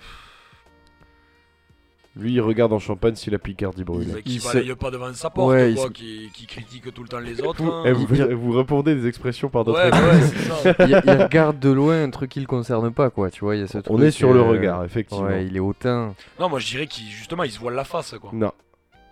Lui, 2.18 2.34
il 2.34 2.42
regarde 2.42 2.74
en 2.74 2.80
champagne 2.80 3.16
si 3.16 3.30
la 3.30 3.38
Picardie 3.38 3.84
brûle. 3.84 4.24
qui 4.24 4.40
balaye 4.40 4.74
pas 4.76 4.90
devant 4.92 5.14
sa 5.14 5.30
porte, 5.30 5.50
Ouais, 5.50 5.72
il 5.72 5.76
quoi, 5.76 5.86
se- 5.88 5.92
qui, 5.92 6.30
qui 6.34 6.48
critique 6.48 6.94
tout 6.94 7.04
le 7.04 7.08
temps 7.10 7.20
les 7.20 7.40
autres. 7.42 7.62
Vous, 7.64 7.72
hein. 7.72 7.84
eh, 7.86 7.92
vous, 7.92 8.08
Il- 8.16 8.34
vous 8.34 8.52
répondez 8.54 8.96
des 8.96 9.08
expressions 9.08 9.50
par 9.50 9.64
d'autres 9.64 9.80
Ouais, 9.80 10.76
il, 10.88 11.02
il 11.06 11.12
regarde 11.24 11.60
de 11.60 11.70
loin 11.70 12.02
un 12.04 12.10
truc 12.10 12.32
qui 12.32 12.40
le 12.40 12.48
concerne 12.48 12.92
pas, 12.92 13.10
quoi. 13.12 13.30
Tu 13.30 13.42
vois, 13.42 13.56
il 13.56 13.62
y 13.62 13.64
a 13.64 13.68
ce 13.68 13.78
On 13.78 13.82
truc, 13.82 14.02
est 14.02 14.12
sur 14.12 14.34
le 14.34 14.40
euh, 14.40 14.44
regard, 14.44 14.84
effectivement. 14.84 15.26
Ouais, 15.28 15.46
il 15.46 15.56
est 15.56 15.60
hautain. 15.60 16.16
Non, 16.40 16.50
moi 16.50 16.60
je 16.60 16.68
dirais 16.68 16.88
qu'il 16.88 17.06
justement 17.06 17.44
il 17.44 17.52
se 17.52 17.60
voile 17.60 17.76
la 17.76 17.84
face 17.84 18.16
quoi. 18.20 18.32
Non, 18.34 18.52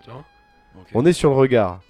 Tu 0.03 0.09
vois 0.09 0.23
Ok. 0.79 0.87
on 0.93 1.05
est 1.05 1.13
sur 1.13 1.29
le 1.29 1.35
regard. 1.35 1.81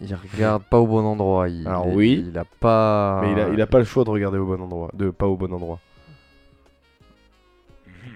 Il 0.00 0.14
regarde 0.34 0.62
pas 0.64 0.78
au 0.78 0.86
bon 0.86 1.04
endroit. 1.04 1.48
Il, 1.48 1.66
Alors 1.66 1.86
il- 1.88 1.94
oui. 1.96 2.24
Il 2.28 2.38
a 2.38 2.44
pas. 2.44 3.20
Mais 3.22 3.32
il 3.32 3.38
a, 3.40 3.48
il 3.50 3.60
a 3.60 3.66
pas 3.66 3.78
le 3.78 3.84
choix 3.84 4.04
de 4.04 4.10
regarder 4.10 4.38
au 4.38 4.46
bon 4.46 4.60
endroit. 4.60 4.90
De 4.94 5.10
pas 5.10 5.26
au 5.26 5.36
bon 5.36 5.52
endroit. 5.52 5.78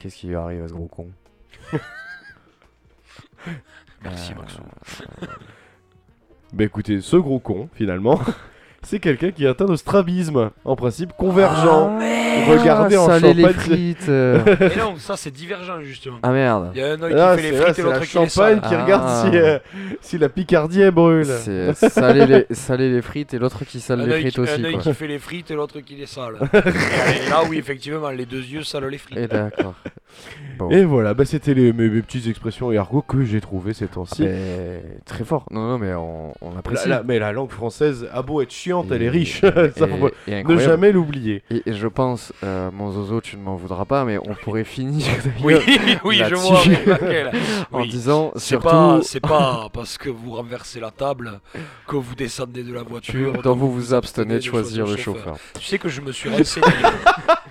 Qu'est-ce 0.00 0.16
qui 0.16 0.26
lui 0.28 0.34
arrive 0.36 0.64
à 0.64 0.68
ce 0.68 0.72
gros 0.74 0.86
con? 0.88 1.08
Merci 4.04 4.32
Euh, 4.32 4.40
Maxou. 4.40 4.62
Bah 6.52 6.64
écoutez, 6.64 7.00
ce 7.00 7.16
gros 7.16 7.38
con, 7.38 7.70
finalement, 7.72 8.20
c'est 8.82 8.98
quelqu'un 8.98 9.30
qui 9.30 9.44
est 9.46 9.48
atteint 9.48 9.64
de 9.64 9.74
strabisme. 9.76 10.50
En 10.66 10.76
principe, 10.76 11.12
convergent. 11.16 11.98
Regardez 12.46 12.96
en 12.98 13.06
saler 13.06 13.32
les 13.32 13.42
champagne, 13.44 13.60
frites. 13.60 14.08
euh. 14.10 14.40
Non, 14.78 14.96
ça 14.98 15.16
c'est 15.16 15.30
divergent 15.30 15.80
justement. 15.82 16.18
ah 16.22 16.30
merde. 16.30 16.72
Il 16.74 16.80
y 16.80 16.82
a 16.84 16.92
un 16.92 17.02
œil 17.02 17.14
Ah, 17.16 17.36
qui 17.36 17.42
fait 17.42 17.48
c'est 17.48 17.52
les 17.52 17.58
là, 17.58 17.62
frites 17.64 17.70
et 17.70 17.74
c'est 17.74 17.82
la 17.82 17.88
l'autre 17.94 18.00
qui 18.06 18.18
les 18.18 18.28
champagne 18.28 18.60
sale. 18.60 18.68
qui 18.68 18.74
Ah. 18.74 18.82
regarde 18.84 19.08
si, 19.32 19.38
euh, 19.38 19.58
si 20.02 20.18
la 20.18 20.28
Picardie 20.28 20.80
elle 20.82 20.90
brûle. 20.90 21.24
C'est 21.26 21.72
saler 21.74 22.26
les, 22.26 22.54
saler 22.54 22.90
les 22.90 23.00
frites 23.02 23.32
et 23.34 23.38
l'autre 23.38 23.64
qui 23.64 23.80
sale 23.80 24.00
Un 24.00 24.06
les 24.06 24.12
œil, 24.12 24.20
frites 24.22 24.34
qui, 24.34 24.40
aussi. 24.40 24.52
un 24.60 24.64
œil 24.64 24.72
quoi. 24.74 24.82
qui 24.82 24.94
fait 24.94 25.06
les 25.06 25.18
frites 25.18 25.50
et 25.50 25.54
l'autre 25.54 25.80
qui 25.80 25.94
les 25.94 26.06
sale. 26.06 26.34
et 26.52 27.30
là 27.30 27.42
oui 27.48 27.56
effectivement 27.58 28.10
les 28.10 28.26
deux 28.26 28.42
yeux 28.42 28.62
salent 28.64 28.88
les 28.88 28.98
frites. 28.98 29.16
Et 29.18 29.26
d'accord. 29.28 29.74
Bon. 30.58 30.70
Et 30.70 30.84
voilà, 30.84 31.14
bah 31.14 31.24
c'était 31.24 31.54
les, 31.54 31.72
mes, 31.72 31.88
mes 31.88 32.02
petites 32.02 32.26
expressions 32.28 32.70
et 32.72 32.76
argot 32.76 33.02
que 33.02 33.24
j'ai 33.24 33.40
trouvées 33.40 33.72
ces 33.72 33.86
Ah, 33.86 33.94
temps-ci. 33.94 34.22
ben, 34.24 34.80
très 35.06 35.24
fort. 35.24 35.46
Non, 35.50 35.66
non, 35.66 35.78
mais 35.78 35.94
on, 35.94 36.32
apprécie. 36.58 36.88
la- 36.88 37.02
mais 37.02 37.18
la 37.18 37.32
langue 37.32 37.50
française 37.50 38.06
a 38.12 38.22
beau 38.22 38.40
être 38.42 38.52
chiante, 38.52 38.86
elle 38.92 39.02
est 39.02 39.06
Et- 39.06 39.10
riche. 39.10 39.40
Ça, 39.76 39.86
et 40.28 40.44
ne 40.44 40.56
jamais 40.58 40.92
l'oublier. 40.92 41.42
Et, 41.50 41.62
et 41.66 41.72
je 41.72 41.88
pense, 41.88 42.32
euh, 42.44 42.70
mon 42.72 42.92
zozo, 42.92 43.20
tu 43.20 43.36
ne 43.36 43.42
m'en 43.42 43.56
voudras 43.56 43.86
pas, 43.86 44.04
mais 44.04 44.18
on 44.18 44.34
pourrait 44.34 44.64
finir 44.64 45.06
Oui, 45.42 45.54
oui, 46.04 46.16
je 46.16 46.20
là-dessus. 46.22 46.74
vois 46.84 46.98
laquelle. 46.98 47.32
en 47.72 47.80
Oui. 47.80 47.88
disant 47.88 48.30
C'est 48.34 48.40
surtout 48.40 48.68
pas, 48.68 49.00
c'est 49.02 49.20
pas 49.20 49.68
parce 49.72 49.96
que 49.98 50.10
vous 50.10 50.32
renversez 50.32 50.80
la 50.80 50.90
table 50.90 51.40
que 51.88 51.96
vous 51.96 52.14
descendez 52.14 52.62
de 52.62 52.74
la 52.74 52.82
voiture. 52.82 53.40
dont 53.42 53.54
vous 53.56 53.72
vous 53.72 53.94
abstenez 53.94 54.36
de 54.36 54.40
choisir 54.40 54.86
le 54.86 54.96
chauffeur. 54.96 55.22
chauffeur. 55.24 55.36
Tu 55.58 55.64
sais 55.66 55.78
que 55.78 55.88
je 55.88 56.00
me 56.02 56.12
suis 56.12 56.28
renseigné. 56.28 56.66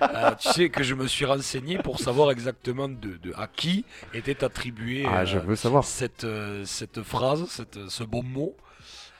Euh, 0.02 0.34
tu 0.34 0.48
sais 0.50 0.68
que 0.70 0.82
je 0.82 0.94
me 0.94 1.06
suis 1.06 1.24
renseigné 1.24 1.78
pour 1.78 1.98
savoir 2.00 2.30
exactement 2.30 2.88
de, 2.88 3.16
de- 3.16 3.32
à 3.36 3.46
qui 3.46 3.84
était 4.14 4.44
attribuée 4.44 5.04
Ah, 5.08 5.20
euh, 5.20 5.24
je 5.26 5.38
veux 5.38 5.56
savoir. 5.56 5.84
cette, 5.84 6.24
euh, 6.24 6.64
cette 6.64 7.02
phrase, 7.02 7.46
cette, 7.48 7.88
ce 7.88 8.04
bon 8.04 8.22
mot. 8.22 8.56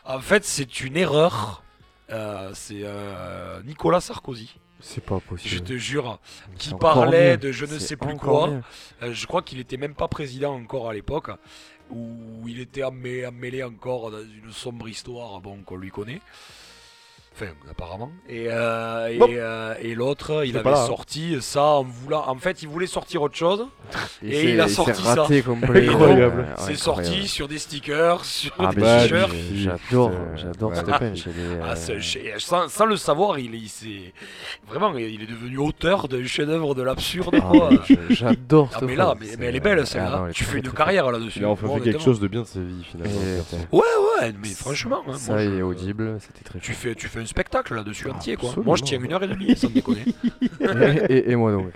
En 0.05 0.21
fait, 0.21 0.45
c'est 0.45 0.81
une 0.81 0.97
erreur. 0.97 1.63
C'est 2.55 2.85
Nicolas 3.65 4.01
Sarkozy, 4.01 4.55
C'est 4.81 5.01
pas 5.05 5.17
je 5.23 5.29
possible. 5.29 5.61
te 5.65 5.77
jure, 5.79 6.19
qui 6.59 6.75
parlait 6.75 7.37
de 7.39 7.53
je 7.53 7.65
ne 7.65 7.79
sais 7.79 7.97
plus 7.97 8.17
quoi. 8.17 8.51
Euh, 9.03 9.13
je 9.15 9.27
crois 9.27 9.41
qu'il 9.43 9.59
était 9.61 9.77
même 9.79 9.95
pas 9.95 10.09
président 10.09 10.55
encore 10.55 10.91
à 10.91 10.93
l'époque, 10.95 11.31
où 11.91 12.47
il 12.49 12.61
était 12.61 12.83
emmê- 12.83 13.27
emmêlé 13.27 13.63
encore 13.63 14.11
dans 14.11 14.21
une 14.23 14.53
sombre 14.53 14.89
histoire 14.89 15.41
bon, 15.41 15.63
qu'on 15.63 15.77
lui 15.77 15.91
connaît. 15.91 16.21
Enfin, 17.35 17.47
apparemment. 17.71 18.13
Et, 18.29 18.47
euh, 18.51 19.09
et, 19.09 19.19
euh, 19.23 19.75
et 19.81 19.95
l'autre, 19.95 20.45
il 20.45 20.57
avait 20.59 20.69
hein. 20.71 20.87
sorti 20.87 21.39
ça 21.41 21.63
en 21.63 21.83
voulant. 21.83 22.25
En 22.29 22.37
fait, 22.37 22.63
il 22.63 22.69
voulait 22.69 22.87
sortir 22.87 23.23
autre 23.23 23.37
chose. 23.37 23.67
Et 24.23 24.33
c'est- 24.33 24.45
il 24.53 24.61
a 24.61 24.69
sorti 24.69 25.03
ça. 25.03 25.27
complet. 25.45 25.89
Incroyable. 25.89 26.47
C'est 26.59 26.77
sorti 26.77 27.27
sur 27.27 27.49
des 27.49 27.59
stickers, 27.59 28.25
sur 28.25 28.53
Ah, 28.59 28.71
des 28.75 28.83
t-shirts. 28.83 29.31
j'adore, 29.55 30.13
j'adore 30.37 30.71
ouais. 30.71 30.77
cette 30.77 30.89
Ah, 30.91 31.73
euh, 31.73 31.75
c'est- 32.01 32.39
sans, 32.39 32.69
sans 32.69 32.85
le 32.87 32.97
savoir, 32.97 33.39
il, 33.39 33.55
il 33.55 33.69
s'est 33.69 34.13
vraiment, 34.69 34.97
il 34.97 35.23
est 35.23 35.27
devenu 35.27 35.57
auteur 35.59 36.09
d'un 36.09 36.25
chef-d'œuvre 36.27 36.75
de 36.75 36.83
l'absurde. 36.83 37.35
ah, 37.43 37.71
J'adore 38.11 38.71
Ah 38.75 38.79
mais 38.83 38.95
là, 38.95 39.15
mais, 39.19 39.27
C'est- 39.27 39.37
mais 39.39 39.47
elle 39.47 39.57
est 39.57 39.61
belle 39.61 39.81
ah, 39.83 39.87
celle-là. 39.87 40.27
est 40.29 40.33
tu 40.33 40.45
fais 40.45 40.59
une 40.59 40.71
carrière 40.71 41.11
là-dessus. 41.11 41.39
Il 41.41 41.45
a 41.45 41.49
enfin 41.49 41.67
Bon, 41.67 41.77
fait 41.79 41.81
quelque 41.85 42.03
chose 42.03 42.21
de 42.21 42.29
bien 42.29 42.43
de 42.43 42.47
sa 42.47 42.61
vie, 42.61 42.85
finalement. 42.85 43.15
Ouais, 43.73 43.81
ouais, 44.21 44.33
mais 44.41 44.49
franchement, 44.51 45.03
hein, 45.09 45.15
Ça 45.17 45.43
est 45.43 45.63
audible, 45.63 46.19
c'était 46.21 46.45
très 46.45 46.59
tu 46.61 46.73
fort. 46.73 46.81
fais, 46.83 46.95
tu 46.95 47.09
fais 47.09 47.22
un 47.23 47.27
spectacle 47.27 47.75
là-dessus 47.75 48.07
Ah, 48.11 48.17
entier 48.17 48.37
quoi. 48.37 48.49
absolument. 48.51 48.71
Moi 48.71 48.77
je 48.77 48.83
tiens 48.83 49.01
une 49.01 49.13
heure 49.13 49.23
et 49.23 49.29
demie, 49.29 49.57
sans 49.57 49.69
déconner. 49.71 50.05
et, 51.09 51.15
et- 51.15 51.31
et 51.31 51.37
moi 51.37 51.53
donc. 51.53 51.69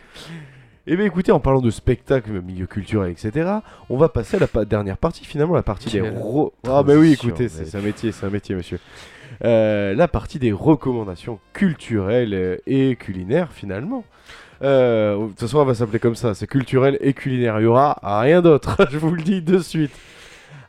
Eh 0.88 0.94
bien 0.96 1.04
écoutez, 1.04 1.32
en 1.32 1.40
parlant 1.40 1.60
de 1.60 1.70
spectacle, 1.70 2.30
milieu 2.42 2.66
culturel, 2.66 3.10
etc., 3.10 3.50
on 3.90 3.96
va 3.96 4.08
passer 4.08 4.36
à 4.36 4.40
la 4.40 4.46
pa- 4.46 4.64
dernière 4.64 4.98
partie, 4.98 5.24
finalement, 5.24 5.56
la 5.56 5.64
partie 5.64 5.90
des... 5.90 6.00
Ro- 6.00 6.52
Ah 6.64 6.84
bah 6.84 6.94
oui, 6.96 7.12
écoutez, 7.14 7.48
c'est 7.48 7.76
un 7.76 7.80
métier, 7.80 8.12
c'est 8.12 8.24
un 8.24 8.30
métier, 8.30 8.54
monsieur. 8.54 8.78
Euh, 9.44 9.94
la 9.96 10.06
partie 10.06 10.38
des 10.38 10.52
recommandations 10.52 11.40
culturelles 11.52 12.60
et 12.68 12.94
culinaires, 12.94 13.50
finalement. 13.52 14.04
Euh, 14.62 15.16
de 15.24 15.28
toute 15.30 15.40
façon, 15.40 15.60
elle 15.60 15.66
va 15.66 15.74
s'appeler 15.74 15.98
comme 15.98 16.14
ça, 16.14 16.34
c'est 16.34 16.46
culturel 16.46 16.96
et 17.00 17.14
culinaire, 17.14 17.58
il 17.60 17.64
y 17.64 17.66
aura 17.66 17.98
rien 18.20 18.40
d'autre, 18.40 18.86
je 18.90 18.96
vous 18.98 19.10
le 19.10 19.22
dis 19.22 19.42
de 19.42 19.58
suite. 19.58 19.90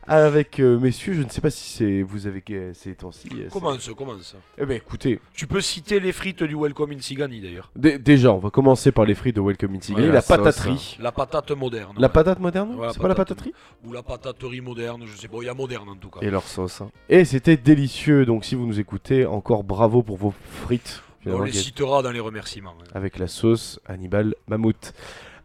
Avec 0.08 0.58
euh, 0.60 0.78
messieurs, 0.78 1.12
je 1.14 1.22
ne 1.22 1.28
sais 1.28 1.40
pas 1.40 1.50
si 1.50 1.68
c'est 1.70 2.02
vous 2.02 2.26
avez 2.26 2.42
euh, 2.50 2.72
ces 2.74 2.94
temps-ci. 2.94 3.28
euh, 3.32 3.44
c'est- 3.44 3.48
commence, 3.52 3.88
commence. 3.96 4.34
Eh 4.56 4.64
bien 4.66 4.76
écoutez, 4.76 5.20
Tu 5.34 5.46
peux 5.46 5.60
citer 5.60 6.00
les 6.00 6.12
frites 6.12 6.42
du 6.42 6.54
Welcome 6.54 6.92
in 6.92 7.00
Sigani 7.00 7.40
d'ailleurs. 7.40 7.70
dé- 7.76 7.98
déjà, 7.98 8.32
on 8.32 8.38
va 8.38 8.50
commencer 8.50 8.90
par 8.92 9.04
les 9.04 9.14
frites 9.14 9.36
de 9.36 9.40
Welcome 9.40 9.74
in 9.74 9.78
Tigray, 9.78 10.02
Ouais, 10.04 10.08
la 10.08 10.14
la 10.14 10.20
sauce, 10.22 10.36
pataterie. 10.36 10.96
La 11.00 11.12
patate 11.12 11.50
moderne. 11.52 11.94
La 11.98 12.06
ouais. 12.06 12.12
patate 12.12 12.40
moderne 12.40 12.74
Ouais, 12.76 12.86
la 12.86 12.92
C'est 12.92 13.00
pas 13.00 13.08
la 13.08 13.14
patate. 13.14 13.38
pataterie 13.38 13.54
Ou 13.84 13.92
la 13.92 14.02
pataterie 14.02 14.60
moderne, 14.60 15.02
je 15.06 15.16
sais 15.16 15.28
pas, 15.28 15.36
il 15.42 15.46
y 15.46 15.48
a 15.48 15.54
moderne 15.54 15.88
en 15.88 15.96
tout 15.96 16.08
cas. 16.10 16.20
Et 16.22 16.30
leur 16.30 16.42
sauce. 16.44 16.80
hein. 16.80 16.90
Et 17.08 17.24
c'était 17.24 17.56
délicieux, 17.56 18.24
donc 18.24 18.44
si 18.44 18.54
vous 18.54 18.66
nous 18.66 18.80
écoutez, 18.80 19.26
encore 19.26 19.62
bravo 19.64 20.02
pour 20.02 20.16
vos 20.16 20.32
frites. 20.64 21.02
On 21.20 21.22
finalement, 21.22 21.44
les 21.44 21.50
qui 21.50 21.58
citera 21.58 22.00
dans 22.00 22.12
les 22.12 22.20
remerciements. 22.20 22.74
hein. 22.80 22.84
avec 22.94 23.18
la 23.18 23.26
sauce 23.26 23.80
Hannibal 23.86 24.34
Mammouth. 24.46 24.94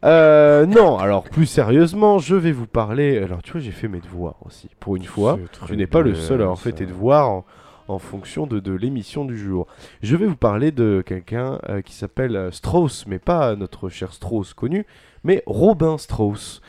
Euh, 0.03 0.65
non, 0.65 0.97
alors 0.97 1.23
plus 1.23 1.45
sérieusement, 1.45 2.19
je 2.19 2.35
vais 2.35 2.51
vous 2.51 2.67
parler. 2.67 3.17
Alors 3.19 3.41
tu 3.41 3.53
vois, 3.53 3.61
j'ai 3.61 3.71
fait 3.71 3.87
mes 3.87 4.01
devoirs 4.01 4.35
aussi. 4.45 4.69
Pour 4.79 4.95
une 4.95 5.05
fois, 5.05 5.39
tu 5.65 5.77
n'es 5.77 5.87
pas 5.87 6.01
le 6.01 6.15
seul 6.15 6.41
à 6.41 6.43
avoir 6.43 6.59
fait 6.59 6.73
tes 6.73 6.85
devoirs 6.85 7.29
en, 7.29 7.45
en 7.87 7.99
fonction 7.99 8.45
de, 8.47 8.59
de 8.59 8.73
l'émission 8.73 9.25
du 9.25 9.37
jour. 9.37 9.67
Je 10.01 10.15
vais 10.15 10.25
vous 10.25 10.35
parler 10.35 10.71
de 10.71 11.03
quelqu'un 11.05 11.59
euh, 11.69 11.81
qui 11.81 11.93
s'appelle 11.93 12.35
euh, 12.35 12.51
Strauss, 12.51 13.05
mais 13.07 13.19
pas 13.19 13.55
notre 13.55 13.89
cher 13.89 14.13
Strauss 14.13 14.53
connu, 14.53 14.85
mais 15.23 15.43
Robin 15.45 15.97
Strauss, 15.97 16.61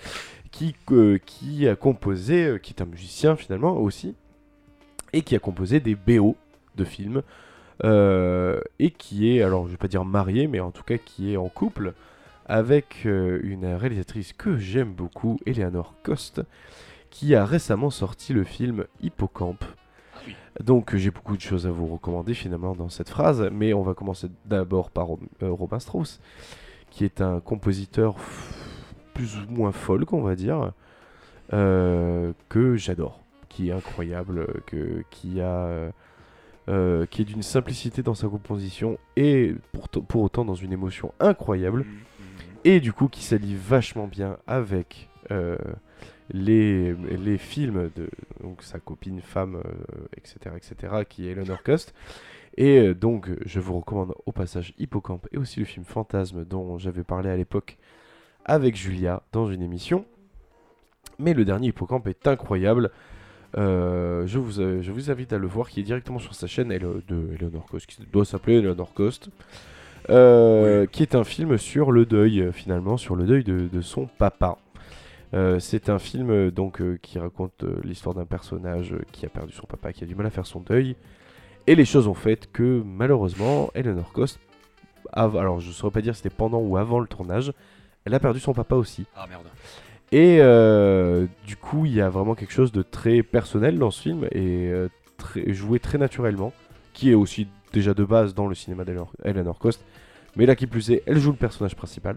qui, 0.52 0.76
euh, 0.92 1.18
qui 1.24 1.68
a 1.68 1.74
composé, 1.74 2.44
euh, 2.46 2.58
qui 2.58 2.72
est 2.72 2.82
un 2.82 2.86
musicien 2.86 3.34
finalement 3.34 3.76
aussi, 3.76 4.14
et 5.12 5.22
qui 5.22 5.34
a 5.34 5.38
composé 5.40 5.80
des 5.80 5.96
BO 5.96 6.36
de 6.76 6.84
films, 6.84 7.22
euh, 7.84 8.60
et 8.78 8.90
qui 8.90 9.36
est, 9.36 9.42
alors 9.42 9.66
je 9.66 9.72
vais 9.72 9.76
pas 9.76 9.88
dire 9.88 10.04
marié, 10.04 10.46
mais 10.46 10.60
en 10.60 10.70
tout 10.70 10.84
cas 10.84 10.98
qui 10.98 11.32
est 11.32 11.36
en 11.36 11.48
couple 11.48 11.94
avec 12.46 13.06
euh, 13.06 13.40
une 13.42 13.66
réalisatrice 13.66 14.32
que 14.32 14.56
j'aime 14.56 14.92
beaucoup, 14.92 15.38
Eleanor 15.46 15.94
Coste, 16.02 16.42
qui 17.10 17.34
a 17.34 17.44
récemment 17.44 17.90
sorti 17.90 18.32
le 18.32 18.44
film 18.44 18.86
Hippocampe. 19.02 19.64
oui. 20.26 20.34
Donc 20.62 20.94
j'ai 20.96 21.10
beaucoup 21.10 21.36
de 21.36 21.40
choses 21.40 21.66
à 21.66 21.70
vous 21.70 21.86
recommander 21.86 22.34
finalement 22.34 22.74
dans 22.74 22.88
cette 22.88 23.08
phrase, 23.08 23.48
mais 23.52 23.72
on 23.72 23.82
va 23.82 23.94
commencer 23.94 24.28
d'abord 24.46 24.90
par 24.90 25.08
euh, 25.12 25.50
Robin 25.50 25.78
Strauss, 25.78 26.20
qui 26.90 27.04
est 27.04 27.20
un 27.20 27.40
compositeur 27.40 28.16
plus 29.14 29.36
ou 29.36 29.50
moins 29.50 29.72
folk, 29.72 30.12
on 30.12 30.22
va 30.22 30.34
dire, 30.34 30.72
euh, 31.52 32.32
que 32.48 32.76
j'adore, 32.76 33.20
qui 33.48 33.68
est 33.68 33.72
incroyable, 33.72 34.62
que, 34.66 35.02
qui 35.10 35.40
a... 35.40 35.92
euh, 36.68 37.06
qui 37.10 37.22
est 37.22 37.24
d'une 37.24 37.42
simplicité 37.42 38.02
dans 38.02 38.14
sa 38.14 38.26
composition 38.26 38.98
et 39.16 39.54
pour, 39.72 39.88
pour 39.88 40.22
autant 40.22 40.44
dans 40.44 40.54
une 40.54 40.72
émotion 40.72 41.12
incroyable 41.20 41.80
mhm. 41.80 41.86
Et 42.64 42.80
du 42.80 42.92
coup 42.92 43.08
qui 43.08 43.22
s'allie 43.22 43.54
vachement 43.54 44.06
bien 44.06 44.38
avec 44.46 45.08
euh, 45.30 45.56
les, 46.30 46.94
les 46.94 47.38
films 47.38 47.90
de 47.94 48.08
donc, 48.42 48.62
sa 48.62 48.80
copine 48.80 49.20
femme 49.20 49.56
euh, 49.56 50.06
etc 50.16 50.56
etc 50.56 51.04
qui 51.08 51.28
est 51.28 51.32
Eleanor 51.32 51.62
Cost 51.62 51.94
et 52.56 52.78
euh, 52.78 52.94
donc 52.94 53.28
je 53.44 53.60
vous 53.60 53.76
recommande 53.78 54.14
au 54.24 54.32
passage 54.32 54.74
Hippocampe 54.78 55.28
et 55.32 55.38
aussi 55.38 55.60
le 55.60 55.66
film 55.66 55.84
Fantasme 55.84 56.44
dont 56.44 56.78
j'avais 56.78 57.04
parlé 57.04 57.28
à 57.28 57.36
l'époque 57.36 57.78
avec 58.46 58.76
Julia 58.76 59.22
dans 59.32 59.50
une 59.50 59.62
émission. 59.62 60.04
Mais 61.18 61.32
le 61.32 61.44
dernier 61.44 61.68
Hippocampe 61.68 62.08
est 62.08 62.26
incroyable. 62.26 62.90
Je, 63.56 64.38
vous, 64.38 64.52
je 64.52 64.90
vous 64.90 65.10
invite 65.10 65.32
à 65.32 65.38
le 65.38 65.46
voir 65.46 65.70
qui 65.70 65.80
est 65.80 65.84
directement 65.84 66.18
sur 66.18 66.34
sa 66.34 66.46
chaîne 66.46 66.68
de 66.68 67.34
Eleanor 67.34 67.64
Cost 67.66 67.86
qui 67.86 68.02
doit 68.12 68.24
s'appeler 68.24 68.58
Eleanor 68.58 68.92
Cost 68.92 69.30
euh, 70.10 70.86
qui 70.86 71.02
est 71.02 71.14
un 71.14 71.24
film 71.24 71.56
sur 71.58 71.92
le 71.92 72.04
deuil, 72.06 72.40
euh, 72.40 72.52
finalement, 72.52 72.96
sur 72.96 73.16
le 73.16 73.24
deuil 73.24 73.44
de, 73.44 73.68
de 73.72 73.80
son 73.80 74.06
papa. 74.18 74.58
Euh, 75.32 75.58
c'est 75.58 75.88
un 75.88 75.98
film 75.98 76.50
donc 76.50 76.80
euh, 76.80 76.98
qui 77.02 77.18
raconte 77.18 77.64
l'histoire 77.82 78.14
d'un 78.14 78.24
personnage 78.24 78.94
qui 79.12 79.26
a 79.26 79.28
perdu 79.28 79.52
son 79.52 79.66
papa, 79.66 79.92
qui 79.92 80.04
a 80.04 80.06
du 80.06 80.14
mal 80.14 80.26
à 80.26 80.30
faire 80.30 80.46
son 80.46 80.60
deuil, 80.60 80.94
Et 81.66 81.74
les 81.74 81.84
choses 81.84 82.06
ont 82.06 82.14
fait 82.14 82.50
que 82.52 82.82
malheureusement, 82.84 83.70
Eleanor 83.74 84.12
Cost, 84.12 84.38
alors 85.12 85.60
je 85.60 85.68
ne 85.68 85.72
saurais 85.72 85.90
pas 85.92 86.02
dire 86.02 86.14
si 86.14 86.22
c'était 86.22 86.34
pendant 86.34 86.58
ou 86.58 86.76
avant 86.76 87.00
le 87.00 87.06
tournage, 87.06 87.52
elle 88.04 88.14
a 88.14 88.20
perdu 88.20 88.38
son 88.38 88.52
papa 88.52 88.76
aussi. 88.76 89.06
Ah 89.16 89.26
merde. 89.28 89.46
Et 90.12 90.38
du 91.46 91.56
coup, 91.56 91.86
il 91.86 91.94
y 91.94 92.00
a 92.00 92.08
vraiment 92.10 92.34
quelque 92.34 92.52
chose 92.52 92.70
de 92.70 92.82
très 92.82 93.22
personnel 93.22 93.78
dans 93.78 93.90
ce 93.90 94.02
film 94.02 94.26
et 94.30 94.70
très- 95.16 95.52
joué 95.52 95.78
très 95.80 95.98
naturellement, 95.98 96.52
qui 96.92 97.10
est 97.10 97.14
aussi 97.14 97.48
déjà 97.74 97.92
de 97.92 98.04
base 98.04 98.34
dans 98.34 98.46
le 98.46 98.54
cinéma 98.54 98.84
d'Eleanor 98.84 99.12
Eleanor 99.24 99.58
Cost. 99.58 99.84
Mais 100.36 100.46
là, 100.46 100.56
qui 100.56 100.66
plus 100.66 100.90
est, 100.90 101.02
elle 101.06 101.18
joue 101.18 101.32
le 101.32 101.36
personnage 101.36 101.76
principal. 101.76 102.16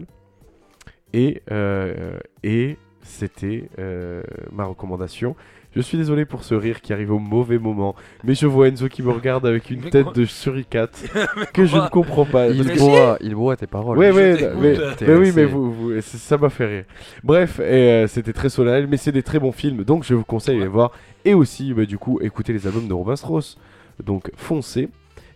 Et, 1.12 1.42
euh, 1.50 2.18
et 2.42 2.76
c'était 3.02 3.68
euh, 3.78 4.22
ma 4.52 4.64
recommandation. 4.64 5.36
Je 5.76 5.82
suis 5.82 5.98
désolé 5.98 6.24
pour 6.24 6.44
ce 6.44 6.54
rire 6.54 6.80
qui 6.80 6.92
arrive 6.92 7.12
au 7.12 7.18
mauvais 7.18 7.58
moment, 7.58 7.94
mais 8.24 8.34
je 8.34 8.46
vois 8.46 8.68
Enzo 8.68 8.88
qui 8.88 9.02
me 9.02 9.10
regarde 9.10 9.46
avec 9.46 9.70
une 9.70 9.82
Mais 9.82 9.90
tête 9.90 10.04
quoi 10.04 10.12
de 10.14 10.24
suricate 10.24 11.04
que 11.52 11.66
je 11.66 11.76
ne 11.76 11.88
comprends 11.88 12.24
pas. 12.24 12.48
Il 12.48 12.74
boit, 12.76 13.18
il 13.20 13.34
boit 13.34 13.54
tes 13.54 13.66
paroles. 13.66 13.98
Ouais, 13.98 14.10
ouais, 14.10 14.50
mais, 14.56 15.14
oui, 15.14 15.32
mais 15.36 15.44
vous, 15.44 16.00
ça 16.00 16.38
m'a 16.38 16.48
fait 16.48 16.66
rire. 16.66 16.84
Bref, 17.22 17.60
et, 17.60 17.62
euh, 17.62 18.06
c'était 18.06 18.32
très 18.32 18.48
solennel, 18.48 18.86
mais 18.88 18.96
c'est 18.96 19.12
des 19.12 19.22
très 19.22 19.38
bons 19.38 19.52
films, 19.52 19.84
donc 19.84 20.04
je 20.04 20.14
vous 20.14 20.24
conseille 20.24 20.56
de 20.56 20.62
les 20.62 20.68
voir. 20.68 20.90
Et 21.24 21.34
aussi, 21.34 21.74
bah, 21.74 21.84
du 21.84 21.98
coup, 21.98 22.18
écouter 22.22 22.52
les 22.54 22.66
albums 22.66 22.88
de 22.88 22.94
Robin 22.94 23.16
Strauss. 23.16 23.58
Donc, 24.02 24.30
foncez. 24.36 24.88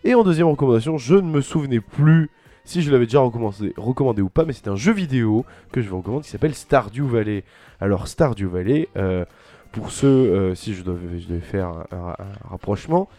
Et 0.05 0.15
en 0.15 0.23
deuxième 0.23 0.47
recommandation, 0.47 0.97
je 0.97 1.15
ne 1.15 1.29
me 1.29 1.39
souvenais 1.39 1.79
plus 1.79 2.29
si 2.65 2.81
je 2.81 2.91
l'avais 2.91 3.05
déjà 3.05 3.19
recommandé, 3.19 4.21
ou 4.21 4.29
pas, 4.29 4.45
mais 4.45 4.53
c'est 4.53 4.67
un 4.67 4.75
jeu 4.75 4.91
vidéo 4.91 5.45
que 5.71 5.81
je 5.81 5.89
vous 5.89 5.97
recommande 5.97 6.23
qui 6.23 6.29
s'appelle 6.29 6.55
Stardew 6.55 7.07
Valley. 7.07 7.43
Alors, 7.79 8.07
Stardew 8.07 8.47
Valley, 8.47 8.89
euh, 8.97 9.25
pour 9.71 9.91
ceux, 9.91 10.07
euh, 10.07 10.55
si 10.55 10.73
je 10.73 10.83
devais, 10.83 11.39
faire 11.39 11.85
un, 11.91 12.15
rapprochement, 12.49 13.09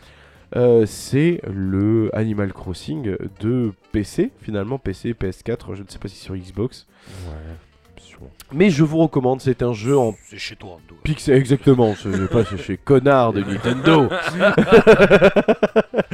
euh, 0.56 0.84
c'est 0.86 1.40
le 1.50 2.10
Animal 2.14 2.52
Crossing 2.52 3.16
de 3.40 3.72
PC, 3.92 4.30
finalement 4.40 4.78
PC, 4.78 5.14
PS4, 5.14 5.74
je 5.74 5.82
ne 5.82 5.88
sais 5.88 5.98
pas 5.98 6.08
si 6.08 6.16
sur 6.16 6.36
Xbox. 6.36 6.86
Mais 8.52 8.70
je 8.70 8.84
vous 8.84 8.98
recommande, 8.98 9.40
c'est 9.40 9.62
un 9.62 9.72
jeu 9.72 9.96
en 9.98 10.14
C'est 10.26 10.38
chez 10.38 10.56
toi 10.56 10.72
en 10.72 10.80
pixel, 11.02 11.36
exactement, 11.36 11.94
ce 11.94 12.26
pas 12.26 12.44
chez- 12.44 12.76
connard 12.76 13.32
de 13.32 13.40
Nintendo. 13.40 14.08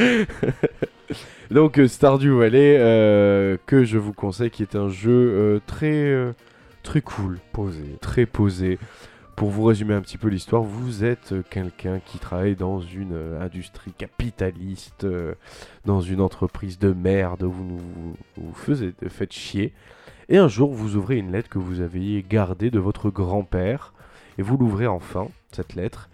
Donc 1.50 1.78
euh, 1.78 1.88
Stardew 1.88 2.38
Valley, 2.38 2.76
euh, 2.78 3.56
que 3.66 3.84
je 3.84 3.98
vous 3.98 4.12
conseille, 4.12 4.50
qui 4.50 4.62
est 4.62 4.76
un 4.76 4.88
jeu 4.88 5.10
euh, 5.10 5.60
très, 5.66 5.90
euh, 5.92 6.32
très 6.82 7.00
cool, 7.00 7.38
posé, 7.52 7.82
très 8.00 8.26
posé. 8.26 8.78
Pour 9.34 9.50
vous 9.50 9.64
résumer 9.64 9.94
un 9.94 10.02
petit 10.02 10.18
peu 10.18 10.28
l'histoire, 10.28 10.62
vous 10.62 11.02
êtes 11.02 11.34
quelqu'un 11.48 12.00
qui 12.04 12.18
travaille 12.18 12.56
dans 12.56 12.80
une 12.80 13.16
industrie 13.40 13.92
capitaliste, 13.92 15.06
dans 15.86 16.02
une 16.02 16.20
entreprise 16.20 16.78
de 16.78 16.92
merde 16.92 17.44
où 17.44 17.50
vous 17.50 17.78
vous, 17.78 18.16
vous 18.36 18.54
faites 19.08 19.32
chier. 19.32 19.72
Et 20.30 20.38
un 20.38 20.46
jour, 20.46 20.72
vous 20.72 20.94
ouvrez 20.94 21.16
une 21.18 21.32
lettre 21.32 21.48
que 21.48 21.58
vous 21.58 21.80
aviez 21.80 22.24
gardée 22.28 22.70
de 22.70 22.78
votre 22.78 23.10
grand-père, 23.10 23.92
et 24.38 24.42
vous 24.42 24.56
l'ouvrez 24.56 24.86
enfin, 24.86 25.26
cette 25.50 25.74
lettre, 25.74 26.08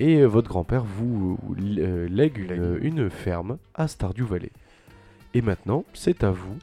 et 0.00 0.20
euh, 0.20 0.26
votre 0.26 0.48
grand-père 0.48 0.84
vous, 0.84 1.38
l- 1.58 1.78
euh, 1.78 2.08
lègue 2.08 2.38
une, 2.38 2.78
une 2.80 3.10
ferme 3.10 3.58
à 3.74 3.86
Stardew 3.86 4.24
Valley. 4.24 4.50
Et 5.34 5.42
maintenant, 5.42 5.84
c'est 5.92 6.24
à 6.24 6.30
vous 6.30 6.56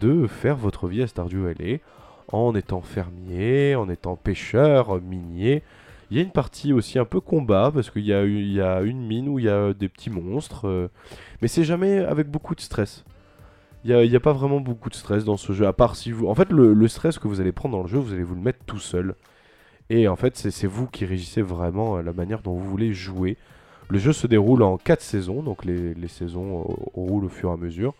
de 0.00 0.28
faire 0.28 0.54
votre 0.56 0.86
vie 0.86 1.02
à 1.02 1.08
Stardew 1.08 1.42
Valley 1.42 1.80
en 2.28 2.54
étant 2.54 2.82
fermier, 2.82 3.74
en 3.74 3.88
étant 3.88 4.14
pêcheur, 4.14 5.00
minier. 5.02 5.64
Il 6.10 6.16
y 6.16 6.20
a 6.20 6.22
une 6.22 6.30
partie 6.30 6.72
aussi 6.72 7.00
un 7.00 7.04
peu 7.04 7.20
combat 7.20 7.72
parce 7.74 7.90
qu'il 7.90 8.04
y, 8.04 8.12
a 8.12 8.24
y 8.24 8.60
une 8.86 9.04
mine 9.04 9.28
où 9.28 9.40
il 9.40 9.46
y 9.46 9.48
a 9.48 9.72
des 9.72 9.88
petits 9.88 10.10
monstres, 10.10 10.68
euh, 10.68 10.88
mais 11.42 11.48
c'est 11.48 11.64
jamais 11.64 11.98
avec 11.98 12.30
beaucoup 12.30 12.54
de 12.54 12.60
stress. 12.60 13.04
Il 13.84 13.94
n'y 13.94 14.16
a, 14.16 14.20
pas 14.20 14.32
vraiment 14.32 14.60
beaucoup 14.60 14.88
de 14.88 14.94
stress 14.94 15.24
dans 15.24 15.36
ce 15.36 15.52
jeu, 15.52 15.66
à 15.66 15.74
part 15.74 15.94
si 15.94 16.10
vous... 16.10 16.26
En 16.26 16.34
fait, 16.34 16.50
le, 16.50 16.72
le 16.72 16.88
stress 16.88 17.18
que 17.18 17.28
vous 17.28 17.40
allez 17.40 17.52
prendre 17.52 17.76
dans 17.76 17.82
le 17.82 17.88
jeu, 17.88 17.98
vous 17.98 18.14
allez 18.14 18.22
vous 18.22 18.34
le 18.34 18.40
mettre 18.40 18.64
tout 18.64 18.78
seul. 18.78 19.14
Et 19.90 20.08
en 20.08 20.16
fait, 20.16 20.36
c'est 20.36 20.66
vous 20.66 20.86
qui 20.86 21.04
régissez 21.04 21.42
vraiment 21.42 21.98
euh, 21.98 22.02
la 22.02 22.14
manière 22.14 22.40
dont 22.40 22.54
vous 22.54 22.68
voulez 22.68 22.94
jouer. 22.94 23.36
Le 23.90 23.98
jeu 23.98 24.14
se 24.14 24.26
déroule 24.26 24.62
en 24.62 24.78
4 24.78 25.02
saisons, 25.02 25.42
donc 25.42 25.64
les, 25.66 25.92
les 25.92 26.08
saisons 26.08 26.60
euh, 26.60 26.74
roulent 26.94 27.26
au 27.26 27.28
fur 27.28 27.50
et 27.50 27.52
à 27.52 27.56
mesure. 27.56 27.94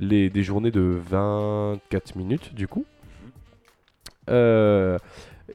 Les, 0.00 0.30
des 0.30 0.42
journées 0.42 0.72
de 0.72 0.98
24 1.08 2.16
minutes, 2.16 2.54
du 2.54 2.66
coup. 2.66 2.84
Euh, 4.30 4.98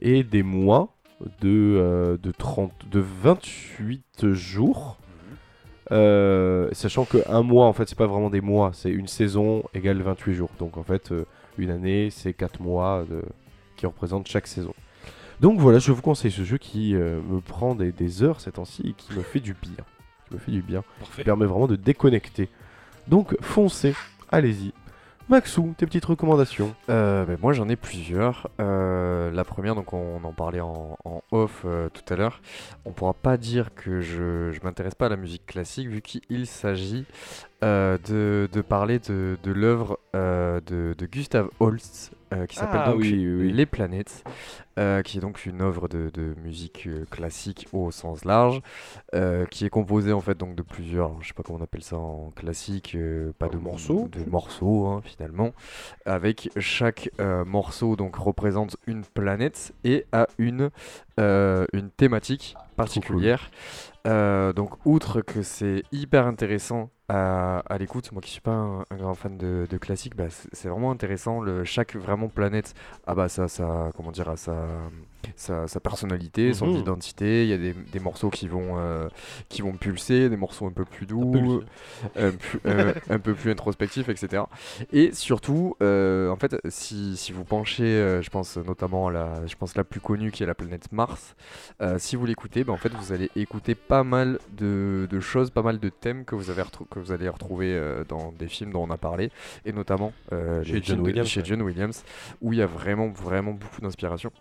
et 0.00 0.22
des 0.22 0.42
mois 0.42 0.94
de, 1.40 1.76
euh, 1.76 2.16
de, 2.16 2.30
30, 2.30 2.72
de 2.90 3.00
28 3.00 4.32
jours. 4.32 4.96
Euh, 5.90 6.68
sachant 6.72 7.04
que 7.04 7.18
un 7.28 7.42
mois, 7.42 7.66
en 7.66 7.72
fait, 7.72 7.88
c'est 7.88 7.96
pas 7.98 8.06
vraiment 8.06 8.30
des 8.30 8.40
mois, 8.40 8.70
c'est 8.74 8.90
une 8.90 9.06
saison 9.08 9.64
égale 9.74 10.00
28 10.02 10.34
jours. 10.34 10.50
Donc 10.58 10.76
en 10.76 10.82
fait, 10.82 11.12
euh, 11.12 11.24
une 11.56 11.70
année, 11.70 12.10
c'est 12.10 12.32
4 12.34 12.60
mois 12.60 13.04
de- 13.08 13.22
qui 13.76 13.86
représentent 13.86 14.28
chaque 14.28 14.46
saison. 14.46 14.74
Donc 15.40 15.60
voilà, 15.60 15.78
je 15.78 15.92
vous 15.92 16.02
conseille 16.02 16.30
ce 16.32 16.42
jeu 16.42 16.58
qui 16.58 16.94
euh, 16.94 17.20
me 17.22 17.40
prend 17.40 17.74
des, 17.74 17.92
des 17.92 18.22
heures 18.22 18.40
ces 18.40 18.52
temps-ci 18.52 18.82
et 18.88 18.92
qui 18.92 19.14
me 19.14 19.22
fait 19.22 19.40
du 19.40 19.54
bien. 19.54 19.84
Qui 20.28 20.34
me 20.34 20.38
fait 20.40 20.50
du 20.52 20.62
bien. 20.62 20.82
Parfait. 20.98 21.22
Qui 21.22 21.24
permet 21.24 21.46
vraiment 21.46 21.68
de 21.68 21.76
déconnecter. 21.76 22.48
Donc 23.06 23.36
foncez, 23.40 23.94
allez-y. 24.30 24.72
Maxou, 25.28 25.74
tes 25.76 25.84
petites 25.84 26.06
recommandations. 26.06 26.74
Euh, 26.88 27.26
ben, 27.26 27.36
moi 27.42 27.52
j'en 27.52 27.68
ai 27.68 27.76
plusieurs. 27.76 28.48
Euh, 28.60 29.30
la 29.30 29.44
première, 29.44 29.74
donc 29.74 29.92
on 29.92 30.24
en 30.24 30.32
parlait 30.32 30.60
en, 30.60 30.96
off 31.32 31.64
euh, 31.66 31.90
tout 31.90 32.02
à 32.10 32.16
l'heure. 32.16 32.40
On 32.86 32.92
pourra 32.92 33.12
pas 33.12 33.36
dire 33.36 33.74
que 33.74 34.00
je, 34.00 34.58
m'intéresse 34.64 34.94
pas 34.94 35.06
à 35.06 35.10
la 35.10 35.16
musique 35.16 35.44
classique 35.44 35.88
vu 35.88 36.00
qu'il 36.00 36.46
s'agit 36.46 37.04
de, 37.60 38.62
parler 38.66 38.98
de, 39.00 39.36
l'œuvre 39.44 39.98
de 40.14 41.06
Gustav 41.06 41.50
Holst 41.60 42.12
euh, 42.32 42.46
qui 42.46 42.56
s'appelle 42.56 42.80
Ah 42.84 42.90
donc 42.92 43.00
oui, 43.00 43.12
oui, 43.12 43.46
oui. 43.46 43.52
Les 43.52 43.66
Planètes, 43.66 44.24
euh, 44.78 45.02
qui 45.02 45.18
est 45.18 45.20
donc 45.20 45.46
une 45.46 45.62
œuvre 45.62 45.88
de, 45.88 46.10
de 46.12 46.34
musique 46.42 46.86
euh, 46.86 47.04
classique 47.10 47.68
au 47.72 47.90
sens 47.90 48.24
large, 48.24 48.60
euh, 49.14 49.46
qui 49.46 49.64
est 49.64 49.70
composée 49.70 50.12
en 50.12 50.20
fait 50.20 50.36
donc 50.36 50.54
de 50.54 50.62
plusieurs, 50.62 51.20
je 51.22 51.28
sais 51.28 51.34
pas 51.34 51.42
comment 51.42 51.58
on 51.58 51.62
appelle 51.62 51.82
ça 51.82 51.96
en 51.96 52.30
classique, 52.34 52.94
euh, 52.94 53.32
pas 53.38 53.48
de 53.48 53.56
Morceaux 53.56 54.08
de 54.12 54.28
morceaux 54.28 54.86
hein, 54.86 55.00
finalement, 55.04 55.52
avec 56.06 56.50
chaque 56.58 57.10
euh, 57.20 57.44
morceau 57.44 57.96
donc 57.96 58.16
représente 58.16 58.76
une 58.86 59.02
planète 59.04 59.72
et 59.84 60.06
a 60.12 60.26
une 60.38 60.70
euh, 61.18 61.66
une 61.72 61.90
thématique 61.90 62.56
particulière. 62.76 63.50
Euh, 64.06 64.52
donc 64.52 64.70
outre 64.84 65.20
que 65.20 65.42
c'est 65.42 65.82
hyper 65.92 66.26
intéressant 66.26 66.90
à, 67.08 67.78
l'écoute, 67.78 68.12
moi 68.12 68.20
qui 68.20 68.30
suis 68.30 68.40
pas 68.40 68.52
un, 68.52 68.84
grand 68.96 69.14
fan 69.14 69.36
de, 69.38 69.66
de 69.68 69.78
classique, 69.78 70.16
bah, 70.16 70.26
c'est 70.52 70.68
vraiment 70.68 70.90
intéressant. 70.90 71.40
Le, 71.40 71.64
chaque 71.64 71.96
vraiment 71.96 72.28
planète, 72.28 72.74
ah 73.06 73.14
bah 73.14 73.28
ça, 73.28 73.48
ça 73.48 73.90
comment 73.96 74.12
dire, 74.12 74.28
a 74.28 74.36
sa, 75.36 75.66
personnalité, 75.80 76.52
son 76.54 76.68
Mhm. 76.68 76.74
identité. 76.74 77.44
Il 77.44 77.48
y 77.50 77.52
a 77.52 77.58
des, 77.58 77.72
des 77.74 78.00
morceaux 78.00 78.30
qui 78.30 78.48
vont 78.48 78.78
euh, 78.78 79.08
qui 79.48 79.62
vont 79.62 79.72
pulser, 79.72 80.28
des 80.28 80.36
morceaux 80.36 80.66
un 80.66 80.72
peu 80.72 80.84
plus 80.84 81.06
doux, 81.06 81.62
pu- 82.16 82.60
euh, 82.66 82.92
un 83.10 83.18
peu 83.18 83.34
plus 83.34 83.50
introspectifs, 83.50 84.08
etc. 84.08 84.48
Et 84.92 85.12
surtout, 85.12 85.76
euh, 85.82 86.30
en 86.30 86.36
fait, 86.36 86.56
si, 86.68 87.16
si 87.16 87.32
vous 87.32 87.44
penchez, 87.44 87.84
euh, 87.84 88.22
je 88.22 88.30
pense 88.30 88.56
notamment 88.56 89.08
à 89.08 89.12
la, 89.12 89.46
je 89.46 89.54
pense 89.56 89.76
la 89.76 89.84
plus 89.84 90.00
connue 90.00 90.30
qui 90.30 90.42
est 90.42 90.46
la 90.46 90.54
planète 90.54 90.90
Mars, 90.92 91.34
euh, 91.80 91.98
si 91.98 92.16
vous 92.16 92.26
l'écoutez, 92.26 92.64
ben, 92.64 92.72
en 92.72 92.78
fait, 92.78 92.94
vous 92.94 93.12
allez 93.12 93.30
écouter 93.36 93.74
pas 93.74 94.04
mal 94.04 94.38
de, 94.50 95.06
de 95.10 95.20
choses, 95.20 95.50
pas 95.50 95.62
mal 95.62 95.78
de 95.78 95.88
thèmes 95.88 96.24
que 96.24 96.34
vous, 96.34 96.50
avez 96.50 96.62
que 96.90 96.98
vous 96.98 97.12
allez 97.12 97.28
retrouver 97.28 97.74
euh, 97.74 98.04
dans 98.08 98.32
des 98.32 98.48
films 98.48 98.72
dont 98.72 98.82
on 98.84 98.90
a 98.90 98.98
parlé, 98.98 99.30
et 99.64 99.72
notamment 99.72 100.12
euh, 100.32 100.62
Chez 100.64 100.82
John 100.82 101.00
Williams, 101.00 101.28
chez. 101.28 101.44
John 101.44 101.62
Williams, 101.62 102.04
où 102.40 102.52
il 102.52 102.58
y 102.58 102.62
a 102.62 102.66
vraiment, 102.66 103.08
vraiment 103.08 103.52
beaucoup 103.52 103.80
d'inspiration. 103.80 104.32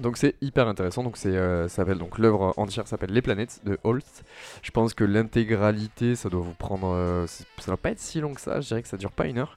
Donc 0.00 0.18
c'est 0.18 0.34
hyper 0.42 0.68
intéressant. 0.68 1.02
Donc 1.02 1.16
c'est 1.16 1.34
euh, 1.34 1.68
s'appelle 1.68 1.98
donc 1.98 2.18
l'œuvre 2.18 2.52
entière 2.58 2.86
s'appelle 2.86 3.10
Les 3.10 3.22
planètes 3.22 3.60
de 3.64 3.78
Holst. 3.82 4.24
Je 4.62 4.70
pense 4.70 4.92
que 4.92 5.04
l'intégralité 5.04 6.16
ça 6.16 6.28
doit 6.28 6.42
vous 6.42 6.52
prendre 6.52 6.88
euh, 6.88 7.26
ça 7.26 7.66
doit 7.66 7.78
pas 7.78 7.90
être 7.90 7.98
si 7.98 8.20
long 8.20 8.34
que 8.34 8.40
ça. 8.40 8.60
Je 8.60 8.68
dirais 8.68 8.82
que 8.82 8.88
ça 8.88 8.98
dure 8.98 9.12
pas 9.12 9.26
une 9.26 9.38
heure. 9.38 9.56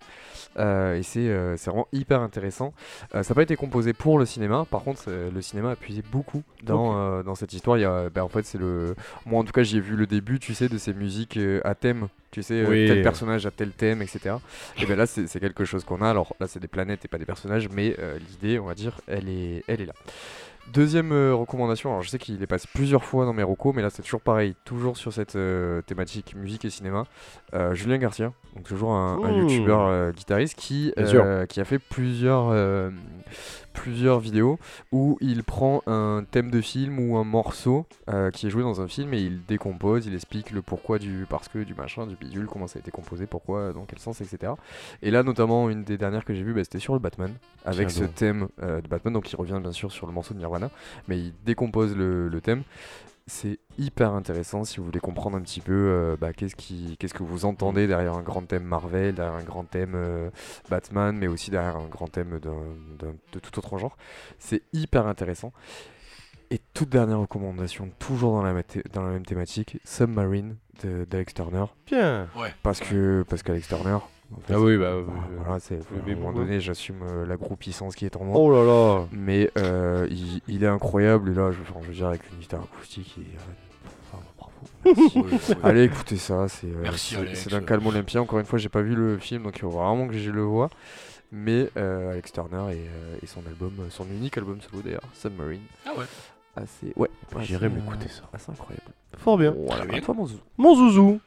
Euh, 0.57 0.95
et 0.95 1.03
c'est 1.03 1.27
euh, 1.27 1.57
c'est 1.57 1.69
vraiment 1.69 1.87
hyper 1.91 2.21
intéressant. 2.21 2.73
Ça 3.11 3.19
n'a 3.19 3.35
pas 3.35 3.43
été 3.43 3.57
composé 3.57 3.91
pour 3.91 4.17
le 4.17 4.25
cinéma. 4.25 4.65
Par 4.69 4.83
contre 4.83 5.09
le 5.09 5.41
cinéma 5.41 5.71
a 5.71 5.75
puisé 5.75 6.03
beaucoup 6.09 6.43
dans 6.63 7.21
dans 7.21 7.35
cette 7.35 7.51
histoire. 7.51 7.77
Il 7.77 7.81
y 7.81 7.85
a 7.85 8.09
ben, 8.09 8.23
en 8.23 8.29
fait 8.29 8.45
c'est 8.45 8.57
le 8.57 8.95
moi 9.25 9.41
en 9.41 9.43
tout 9.43 9.51
cas 9.51 9.63
j'y 9.63 9.77
ai 9.77 9.81
vu 9.81 9.97
le 9.97 10.07
début 10.07 10.39
tu 10.39 10.53
sais 10.53 10.69
de 10.69 10.77
ces 10.77 10.93
musiques 10.93 11.37
à 11.65 11.75
thème. 11.75 12.07
Tu 12.31 12.43
sais 12.43 12.61
euh, 12.61 12.67
Oui. 12.69 12.87
tel 12.87 13.01
personnage 13.01 13.45
a 13.45 13.51
tel 13.51 13.71
thème 13.71 14.01
etc. 14.01 14.35
Et 14.81 14.85
ben 14.85 14.97
là 14.97 15.05
c'est 15.07 15.39
quelque 15.39 15.65
chose 15.65 15.83
qu'on 15.83 16.01
a. 16.01 16.09
Alors 16.09 16.35
là 16.39 16.47
c'est 16.47 16.59
des 16.59 16.67
planètes 16.67 17.05
et 17.05 17.07
pas 17.07 17.17
des 17.17 17.25
personnages 17.25 17.69
mais 17.69 17.95
euh, 17.99 18.17
l'idée 18.29 18.59
on 18.59 18.65
va 18.65 18.75
dire 18.75 18.99
elle 19.07 19.29
est 19.29 19.63
elle 19.67 19.81
est 19.81 19.85
là. 19.85 19.93
Deuxième 20.73 21.11
euh, 21.11 21.33
recommandation, 21.33 21.89
alors 21.89 22.03
je 22.03 22.09
sais 22.09 22.19
qu'il 22.19 22.43
est 22.43 22.47
passé 22.47 22.67
plusieurs 22.75 23.03
fois 23.03 23.25
dans 23.25 23.33
mes 23.33 23.41
recos, 23.41 23.73
mais 23.75 23.81
là 23.81 23.89
c'est 23.89 24.03
toujours 24.03 24.21
pareil, 24.21 24.55
toujours 24.65 24.97
sur 24.97 25.11
cette 25.11 25.35
euh, 25.35 25.81
thématique 25.81 26.35
musique 26.35 26.63
et 26.63 26.69
cinéma. 26.69 27.05
Euh, 27.55 27.73
Julien 27.73 27.97
Garcia, 27.97 28.33
donc 28.55 28.67
toujours 28.67 28.91
un, 28.91 29.19
un 29.23 29.31
youtubeur 29.31 30.11
guitariste 30.11 30.55
qui, 30.55 30.93
Bien 30.95 31.47
qui 31.47 31.59
a 31.59 31.65
fait 31.65 31.79
plusieurs, 31.79 32.53
plusieurs 33.79 34.19
vidéos 34.19 34.59
où 34.91 35.17
il 35.21 35.45
prend 35.45 35.81
un 35.87 36.25
thème 36.29 36.51
de 36.51 36.59
film 36.59 36.99
ou 36.99 37.15
un 37.15 37.23
morceau 37.23 37.85
euh, 38.09 38.29
qui 38.29 38.45
est 38.45 38.49
joué 38.49 38.61
dans 38.61 38.81
un 38.81 38.89
film 38.89 39.13
et 39.13 39.21
il 39.21 39.45
décompose, 39.45 40.05
il 40.05 40.13
explique 40.13 40.51
le 40.51 40.61
pourquoi 40.61 40.99
du 40.99 41.25
parce 41.29 41.47
que 41.47 41.59
du 41.59 41.73
machin, 41.73 42.05
du 42.05 42.17
bidule, 42.17 42.47
comment 42.47 42.67
ça 42.67 42.79
a 42.79 42.81
été 42.81 42.91
composé, 42.91 43.25
pourquoi, 43.25 43.71
dans 43.71 43.85
quel 43.85 43.99
sens, 43.99 44.19
etc. 44.19 44.51
Et 45.01 45.11
là 45.11 45.23
notamment 45.23 45.69
une 45.69 45.85
des 45.85 45.97
dernières 45.97 46.25
que 46.25 46.33
j'ai 46.33 46.43
vues, 46.43 46.53
bah, 46.53 46.63
c'était 46.65 46.79
sur 46.79 46.93
le 46.93 46.99
Batman, 46.99 47.31
avec 47.63 47.87
Tiens 47.87 48.05
ce 48.05 48.11
thème 48.11 48.47
euh, 48.61 48.81
de 48.81 48.87
Batman, 48.89 49.13
donc 49.13 49.31
il 49.31 49.35
revient 49.37 49.59
bien 49.61 49.71
sûr 49.71 49.93
sur 49.93 50.07
le 50.07 50.11
morceau 50.11 50.33
de 50.33 50.39
Nirvana, 50.39 50.69
mais 51.07 51.17
il 51.17 51.33
décompose 51.45 51.95
le, 51.95 52.27
le 52.27 52.41
thème. 52.41 52.63
C'est 53.29 53.59
hyper 53.77 54.13
intéressant 54.13 54.63
si 54.63 54.77
vous 54.77 54.85
voulez 54.85 54.99
comprendre 54.99 55.37
un 55.37 55.41
petit 55.41 55.61
peu 55.61 55.71
euh, 55.71 56.17
bah, 56.19 56.33
qu'est-ce 56.33 56.55
qui, 56.55 56.97
qu'est-ce 56.97 57.13
que 57.13 57.21
vous 57.23 57.45
entendez 57.45 57.85
derrière 57.85 58.15
un 58.15 58.23
grand 58.23 58.41
thème 58.41 58.63
Marvel, 58.63 59.13
derrière 59.15 59.35
un 59.35 59.43
grand 59.43 59.63
thème 59.63 59.93
euh, 59.95 60.31
Batman, 60.69 61.15
mais 61.15 61.27
aussi 61.27 61.51
derrière 61.51 61.77
un 61.77 61.85
grand 61.87 62.07
thème 62.07 62.39
d'un- 62.39 62.51
d'un- 62.97 63.13
de 63.31 63.39
tout 63.39 63.57
autre 63.59 63.77
genre. 63.77 63.95
C'est 64.39 64.63
hyper 64.73 65.05
intéressant. 65.07 65.53
Et 66.51 66.59
toute 66.73 66.89
dernière 66.89 67.19
recommandation, 67.19 67.91
toujours 67.99 68.33
dans 68.33 68.41
la, 68.41 68.53
dans 68.91 69.03
la 69.03 69.11
même 69.11 69.25
thématique, 69.25 69.77
Submarine 69.85 70.55
de- 70.83 71.05
d'Alex 71.05 71.35
Turner. 71.35 71.65
Bien. 71.85 72.27
Parce 72.63 72.79
que 72.79 73.23
parce 73.29 73.43
qu'Alex 73.43 73.67
Turner. 73.67 73.99
En 74.35 74.39
fait, 74.41 74.53
Ah 74.53 74.59
oui, 74.59 74.77
bah. 74.77 74.91
bah, 74.91 75.13
euh, 75.13 75.37
voilà, 75.43 75.59
c'est, 75.59 75.79
mais 76.05 76.13
à 76.13 76.15
un 76.15 76.19
moment 76.19 76.33
donné, 76.33 76.59
j'assume 76.59 77.01
euh, 77.03 77.25
la 77.25 77.35
groupissance 77.37 77.95
qui 77.95 78.05
est 78.05 78.15
en 78.15 78.23
moi. 78.25 78.35
Oh 78.37 78.51
là 78.51 78.63
là. 78.63 79.05
Mais 79.11 79.51
euh, 79.57 80.07
il, 80.11 80.41
il 80.47 80.63
est 80.63 80.67
incroyable. 80.67 81.31
Et 81.31 81.33
là, 81.35 81.51
je, 81.51 81.59
enfin, 81.61 81.79
je 81.83 81.87
veux 81.87 81.93
dire, 81.93 82.07
avec 82.07 82.21
une 82.31 82.39
guitare 82.39 82.61
acoustique, 82.63 83.15
il, 83.17 83.23
euh, 83.23 84.13
enfin, 84.13 84.23
bravo. 84.37 85.27
Allez, 85.63 85.83
écoutez 85.83 86.17
ça. 86.17 86.47
C'est, 86.47 86.67
euh, 86.67 86.81
Merci, 86.83 87.15
c'est, 87.15 87.21
Alex. 87.21 87.39
c'est 87.41 87.49
d'un 87.51 87.61
calme 87.61 87.85
olympien. 87.87 88.21
Encore 88.21 88.39
une 88.39 88.45
fois, 88.45 88.59
j'ai 88.59 88.69
pas 88.69 88.81
vu 88.81 88.95
le 88.95 89.17
film, 89.17 89.43
donc 89.43 89.55
il 89.57 89.61
faut 89.61 89.69
vraiment 89.69 90.07
que 90.07 90.17
je 90.17 90.31
le 90.31 90.41
vois. 90.43 90.69
Mais 91.31 91.69
euh, 91.77 92.11
Alex 92.11 92.31
Turner 92.31 92.73
et, 92.73 92.87
euh, 92.87 93.15
et 93.21 93.27
son 93.27 93.41
album, 93.47 93.73
son 93.89 94.05
unique 94.05 94.35
album 94.37 94.59
solo 94.61 94.81
d'ailleurs, 94.81 95.03
Submarine. 95.13 95.61
Ah 95.85 95.91
ouais. 95.97 96.05
Assez, 96.55 96.91
ouais. 96.95 97.07
J'irai 97.41 97.69
m'écouter 97.69 98.05
euh, 98.07 98.09
ça. 98.09 98.23
Assez 98.33 98.51
incroyable. 98.51 98.91
Fort 99.15 99.37
bien. 99.37 99.53
Voilà, 99.55 99.81
Très 99.83 99.87
bien. 99.89 99.97
à 99.99 100.01
toi, 100.01 100.15
mon 100.15 100.25
zou. 100.25 100.37
Mon 100.57 100.75
zouzou. 100.75 101.19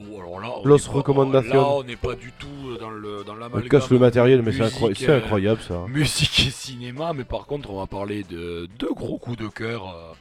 Oh, 0.00 0.18
alors 0.18 0.40
là, 0.40 0.48
on 0.56 0.64
Los 0.66 0.88
recommandations. 0.90 1.54
Là, 1.54 1.68
on 1.68 1.84
n'est 1.84 1.96
pas 1.96 2.14
du 2.14 2.32
tout 2.32 2.48
dans 2.80 2.90
le 2.90 3.22
dans 3.24 3.34
On 3.52 3.60
casse 3.60 3.90
le 3.90 3.98
matériel, 3.98 4.42
mais 4.42 4.52
c'est 4.52 5.08
incroyable, 5.10 5.60
euh, 5.70 5.84
ça. 5.84 5.84
Musique 5.88 6.46
et 6.46 6.50
cinéma, 6.50 7.12
mais 7.14 7.24
par 7.24 7.46
contre, 7.46 7.70
on 7.70 7.78
va 7.78 7.86
parler 7.86 8.24
de 8.24 8.68
deux 8.78 8.92
gros 8.94 9.18
coups 9.18 9.36
de 9.36 9.48
cœur. 9.48 9.84
euh, 9.88 10.12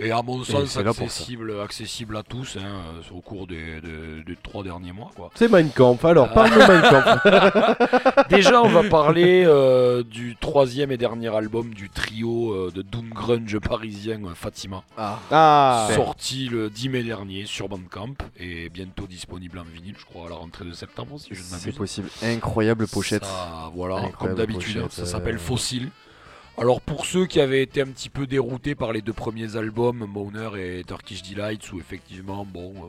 et 0.00 0.10
à 0.12 0.22
mon 0.22 0.42
sens, 0.44 0.66
c'est 0.70 0.86
accessible, 0.86 1.60
accessible 1.60 2.16
à 2.16 2.22
tous 2.22 2.56
hein, 2.58 2.62
euh, 2.64 3.14
au 3.14 3.20
cours 3.20 3.46
des, 3.46 3.80
des- 3.80 4.24
des 4.26 4.36
trois 4.42 4.62
derniers 4.64 4.92
mois. 4.92 5.10
Quoi. 5.14 5.30
C'est 5.34 5.48
Mein 5.50 5.68
Kampf. 5.70 6.04
Alors, 6.04 6.28
Ah. 6.30 6.34
parle 6.34 6.50
de 6.50 6.58
Mein 6.58 6.82
Kampf. 6.82 8.28
Déjà, 8.30 8.62
on 8.62 8.68
va 8.68 8.82
parler 8.84 9.44
euh, 9.46 10.02
du 10.02 10.36
troisième 10.36 10.90
et 10.92 10.96
dernier 10.96 11.34
album 11.34 11.72
du 11.74 11.88
trio 11.90 12.52
euh, 12.52 12.70
de 12.74 12.82
Doom 12.82 13.10
Grunge 13.10 13.58
parisien 13.58 14.20
Fatima. 14.34 14.82
Ah. 14.98 15.88
Sorti 15.94 16.48
le 16.48 16.70
10 16.70 16.88
mai 16.88 17.02
dernier 17.02 17.44
sur 17.46 17.68
Bandcamp 17.68 18.14
et 18.38 18.68
bientôt 18.68 19.06
disponible 19.06 19.58
en 19.58 19.64
vinyle, 19.64 19.94
je 19.98 20.04
crois, 20.04 20.26
à 20.26 20.30
la 20.30 20.36
rentrée 20.36 20.64
de 20.64 20.72
septembre 20.72 21.18
si 21.18 21.28
je 21.34 21.40
ne 21.40 21.44
C'est 21.44 21.56
m'abuse. 21.56 21.74
possible. 21.76 22.08
Incroyable 22.22 22.86
pochette. 22.86 23.24
Ça, 23.24 23.70
voilà, 23.74 24.08
comme 24.18 24.34
d'habitude, 24.34 24.74
pochette, 24.82 24.92
ça 24.92 25.02
euh, 25.02 25.06
s'appelle 25.06 25.38
Fossil. 25.38 25.88
Alors 26.60 26.82
pour 26.82 27.06
ceux 27.06 27.24
qui 27.24 27.40
avaient 27.40 27.62
été 27.62 27.80
un 27.80 27.86
petit 27.86 28.10
peu 28.10 28.26
déroutés 28.26 28.74
par 28.74 28.92
les 28.92 29.00
deux 29.00 29.14
premiers 29.14 29.56
albums, 29.56 30.06
Moner 30.06 30.50
et 30.58 30.84
Turkish 30.84 31.22
Delights, 31.22 31.72
où 31.72 31.78
effectivement, 31.78 32.44
bon, 32.44 32.74
euh, 32.76 32.88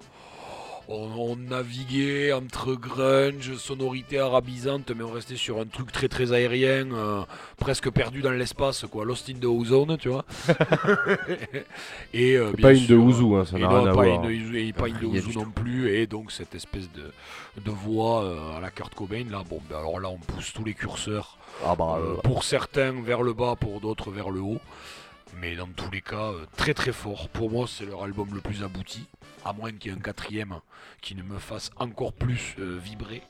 on, 0.91 1.31
on 1.31 1.35
naviguait 1.35 2.33
entre 2.33 2.73
grunge, 2.73 3.55
sonorité 3.55 4.19
arabisante, 4.19 4.91
mais 4.95 5.03
on 5.03 5.11
restait 5.11 5.35
sur 5.35 5.59
un 5.59 5.65
truc 5.65 5.91
très 5.91 6.07
très 6.07 6.33
aérien, 6.33 6.91
euh, 6.91 7.21
presque 7.57 7.89
perdu 7.89 8.21
dans 8.21 8.31
l'espace, 8.31 8.85
quoi, 8.91 9.05
Lost 9.05 9.29
in 9.29 9.39
the 9.39 9.45
Ozone, 9.45 9.97
tu 9.97 10.09
vois. 10.09 10.25
et 12.13 12.35
euh, 12.35 12.51
pas 12.61 12.73
une 12.73 12.85
de 12.85 12.95
Ouzou, 12.95 13.35
hein, 13.35 13.45
ça 13.45 13.57
n'a 13.57 13.69
rien 13.69 13.79
à 13.79 13.93
pas 13.93 14.03
voir. 14.03 14.29
Une, 14.29 14.55
et 14.55 14.73
pas 14.73 14.87
une 14.87 14.99
de 14.99 15.05
Ouzou 15.05 15.39
non 15.39 15.49
plus, 15.49 15.93
et 15.95 16.07
donc 16.07 16.31
cette 16.31 16.55
espèce 16.55 16.89
de, 16.91 17.11
de 17.61 17.71
voix 17.71 18.23
euh, 18.23 18.57
à 18.57 18.59
la 18.59 18.69
Kurt 18.69 18.93
Cobain, 18.93 19.25
là, 19.29 19.43
bon, 19.49 19.59
ben 19.69 19.77
alors 19.77 19.99
là 19.99 20.09
on 20.09 20.17
pousse 20.17 20.53
tous 20.53 20.63
les 20.63 20.73
curseurs, 20.73 21.37
Ah 21.65 21.75
bah, 21.75 21.97
euh, 21.99 22.15
pour 22.23 22.43
certains 22.43 22.91
vers 23.01 23.21
le 23.21 23.33
bas, 23.33 23.55
pour 23.59 23.79
d'autres 23.79 24.11
vers 24.11 24.29
le 24.29 24.41
haut, 24.41 24.59
mais 25.39 25.55
dans 25.55 25.67
tous 25.67 25.89
les 25.91 26.01
cas, 26.01 26.31
très 26.57 26.73
très 26.73 26.91
fort. 26.91 27.29
Pour 27.29 27.49
moi, 27.49 27.65
c'est 27.67 27.85
leur 27.85 28.03
album 28.03 28.27
le 28.33 28.41
plus 28.41 28.63
abouti, 28.63 29.05
à 29.45 29.53
moins 29.53 29.71
qu'il 29.71 29.91
y 29.91 29.93
ait 29.93 29.97
un 29.97 30.01
quatrième 30.01 30.55
qui 31.01 31.15
ne 31.15 31.23
me 31.23 31.37
fasse 31.39 31.71
encore 31.77 32.13
plus 32.13 32.55
euh, 32.59 32.77
vibrer. 32.83 33.21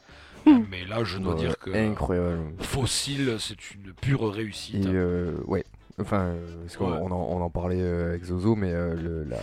mais 0.46 0.84
là, 0.86 1.04
je 1.04 1.18
dois 1.20 1.34
ouais, 1.36 1.40
dire 1.40 1.58
que 1.60 1.70
incroyable. 1.72 2.54
Fossil, 2.60 3.36
c'est 3.40 3.72
une 3.76 3.94
pure 3.94 4.32
réussite. 4.34 4.86
Et 4.86 4.90
euh, 4.90 5.34
ouais, 5.46 5.64
enfin, 6.00 6.30
euh, 6.30 6.56
parce 6.64 6.78
qu'on 6.78 6.92
Ouais. 6.92 6.98
on 7.02 7.12
en, 7.12 7.38
on 7.38 7.42
en 7.42 7.50
parlait 7.50 7.82
avec 7.82 8.24
Zozo, 8.24 8.56
mais 8.56 8.72
euh, 8.74 8.96
le, 8.96 9.24
la, 9.26 9.38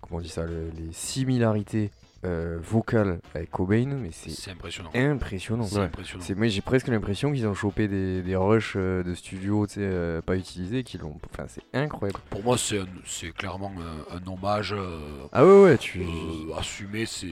comment 0.00 0.18
on 0.18 0.22
dit 0.22 0.28
ça, 0.28 0.44
le- 0.44 0.70
les 0.76 0.92
similarités 0.92 1.90
euh, 2.24 2.58
vocales 2.62 3.20
avec 3.34 3.50
Cobain, 3.50 3.86
mais 4.00 4.10
c'est 4.12 4.50
impressionnant. 4.50 4.90
impressionnant. 4.94 5.64
C'est 5.64 5.78
impressionnant. 5.78 6.24
C'est 6.24 6.34
moi 6.36 6.46
j'ai 6.48 6.60
presque 6.60 6.88
l'impression 6.88 7.32
qu'ils 7.32 7.46
ont 7.46 7.54
chopé 7.54 7.88
des, 7.88 8.22
des 8.22 8.36
rushs 8.36 8.74
euh, 8.76 9.02
de 9.02 9.14
studio, 9.14 9.66
tu 9.66 9.74
sais, 9.74 9.80
euh, 9.82 10.20
pas 10.22 10.36
utilisés, 10.36 10.82
qu'ils 10.84 11.00
l'ont. 11.00 11.16
Enfin, 11.32 11.44
c'est 11.48 11.62
incroyable. 11.76 12.18
Pour 12.30 12.42
moi, 12.42 12.56
c'est 12.58 13.30
clairement 13.36 13.72
un, 14.10 14.16
un 14.16 14.32
hommage 14.32 14.72
euh, 14.72 14.98
Ah 15.32 15.44
ouais 15.44 15.62
ouais, 15.62 15.78
tu. 15.78 16.00
euh, 16.00 16.58
assumé. 16.58 17.06
C'est, 17.06 17.26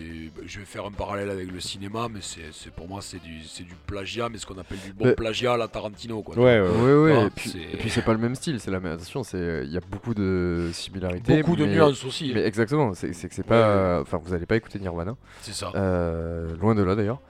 je 0.47 0.59
vais 0.59 0.65
faire 0.65 0.85
un 0.87 0.91
parallèle 0.91 1.31
avec 1.31 1.51
le 1.51 1.61
cinéma, 1.61 2.09
mais 2.13 2.21
c'est, 2.23 2.41
c'est- 2.53 2.71
pour 2.73 2.89
moi 2.89 3.01
c'est 3.03 3.21
du, 3.23 3.43
c'est 3.45 3.65
du 3.65 3.75
plagiat, 3.87 4.29
mais 4.29 4.39
ce 4.39 4.47
qu'on 4.47 4.59
appelle 4.59 4.79
du 4.85 4.93
bon 4.93 5.07
Mais- 5.07 5.15
plagiat 5.15 5.55
à 5.55 5.57
la 5.57 5.69
Tarantino. 5.69 6.23
Quoi, 6.23 6.37
Ouais, 6.37 6.61
ouais. 6.61 6.69
Ouais 6.69 7.13
ouais, 7.15 7.27
et 7.27 7.31
puis, 7.31 7.51
c'est- 7.51 7.59
et 7.59 7.77
puis 7.77 7.91
c'est 7.91 8.03
pas 8.03 8.13
le 8.13 8.19
même 8.19 8.35
style, 8.35 8.61
c'est 8.61 8.71
la 8.71 8.81
même 8.81 8.93
attention, 8.93 9.23
c'est 9.23 9.63
il 9.65 9.73
y 9.73 9.77
a 9.77 9.81
beaucoup 9.91 10.15
de 10.15 10.71
similarités. 10.73 11.43
Beaucoup 11.43 11.57
de 11.57 11.67
nuances 11.67 12.05
aussi. 12.05 12.33
Mais 12.35 12.45
exactement, 12.45 12.95
c'est 12.95 13.09
que 13.11 13.15
c'est 13.17 13.39
Ouais, 13.39 13.45
pas. 13.45 14.01
Enfin, 14.01 14.19
vous 14.23 14.35
allez 14.35 14.47
pas 14.47 14.57
écouter 14.57 14.79
Nirvana, 14.83 15.17
C'est 15.41 15.55
ça. 15.55 15.73
euh, 15.75 16.55
loin 16.59 16.75
de 16.75 16.83
là 16.83 16.95
d'ailleurs. 16.95 17.21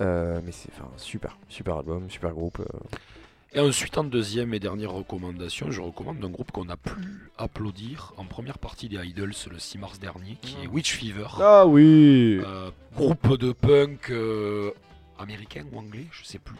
Euh, 0.00 0.40
mais 0.44 0.50
c'est 0.52 0.70
super, 0.96 1.36
super 1.48 1.76
album, 1.76 2.10
super 2.10 2.30
groupe. 2.32 2.58
euh. 2.60 2.64
Et 3.54 3.60
ensuite, 3.60 3.98
en 3.98 4.04
deuxième 4.04 4.54
et 4.54 4.58
dernière 4.60 4.92
recommandation, 4.92 5.70
je 5.70 5.82
recommande 5.82 6.24
un 6.24 6.30
groupe 6.30 6.50
qu'on 6.52 6.70
a 6.70 6.76
pu 6.78 6.92
applaudir 7.36 8.14
en 8.16 8.24
première 8.24 8.58
partie 8.58 8.88
des 8.88 8.96
Idols 8.96 9.34
le 9.50 9.58
6 9.58 9.78
mars 9.78 9.98
dernier, 10.00 10.38
qui 10.40 10.56
est 10.64 10.66
Witch 10.66 10.94
Fever. 10.96 11.26
Ah 11.38 11.66
oui. 11.66 12.40
Euh, 12.44 12.70
groupe 12.96 13.36
de 13.36 13.52
punk 13.52 14.10
euh, 14.10 14.70
américain 15.18 15.64
ou 15.70 15.78
anglais, 15.78 16.06
je 16.12 16.24
sais 16.24 16.38
plus. 16.38 16.56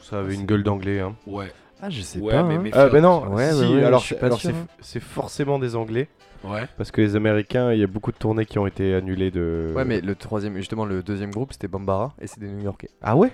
Ça 0.00 0.20
avait 0.20 0.34
une 0.34 0.46
gueule 0.46 0.62
d'anglais. 0.62 1.00
Hein. 1.00 1.16
Ouais, 1.26 1.52
Ah, 1.82 1.90
je 1.90 2.00
sais 2.02 2.20
Ouais, 2.20 2.32
pas. 2.32 2.44
mais 2.44 2.54
hein. 2.54 2.70
Ah 2.72 2.86
ben 2.88 3.02
non, 3.02 3.26
Ouais, 3.26 3.50
si, 3.52 3.58
ouais, 3.58 3.74
ouais, 3.74 3.84
alors 3.84 4.04
hein. 4.14 4.66
c'est 4.80 5.00
forcément 5.00 5.58
des 5.58 5.74
anglais. 5.74 6.08
Ouais. 6.44 6.68
Parce 6.76 6.90
que 6.90 7.00
les 7.00 7.16
américains, 7.16 7.72
il 7.72 7.80
y 7.80 7.84
a 7.84 7.86
beaucoup 7.86 8.12
de 8.12 8.16
tournées 8.16 8.46
qui 8.46 8.58
ont 8.58 8.66
été 8.66 8.94
annulées 8.94 9.30
de. 9.30 9.72
Ouais, 9.76 9.84
mais 9.84 10.00
le 10.00 10.14
troisième, 10.14 10.56
justement, 10.56 10.84
le 10.84 11.02
deuxième 11.02 11.30
groupe, 11.30 11.52
c'était 11.52 11.68
Bambara 11.68 12.14
et 12.20 12.26
c'est 12.26 12.40
des 12.40 12.48
New-Yorkais. 12.48 12.90
Ah 13.02 13.16
ouais? 13.16 13.32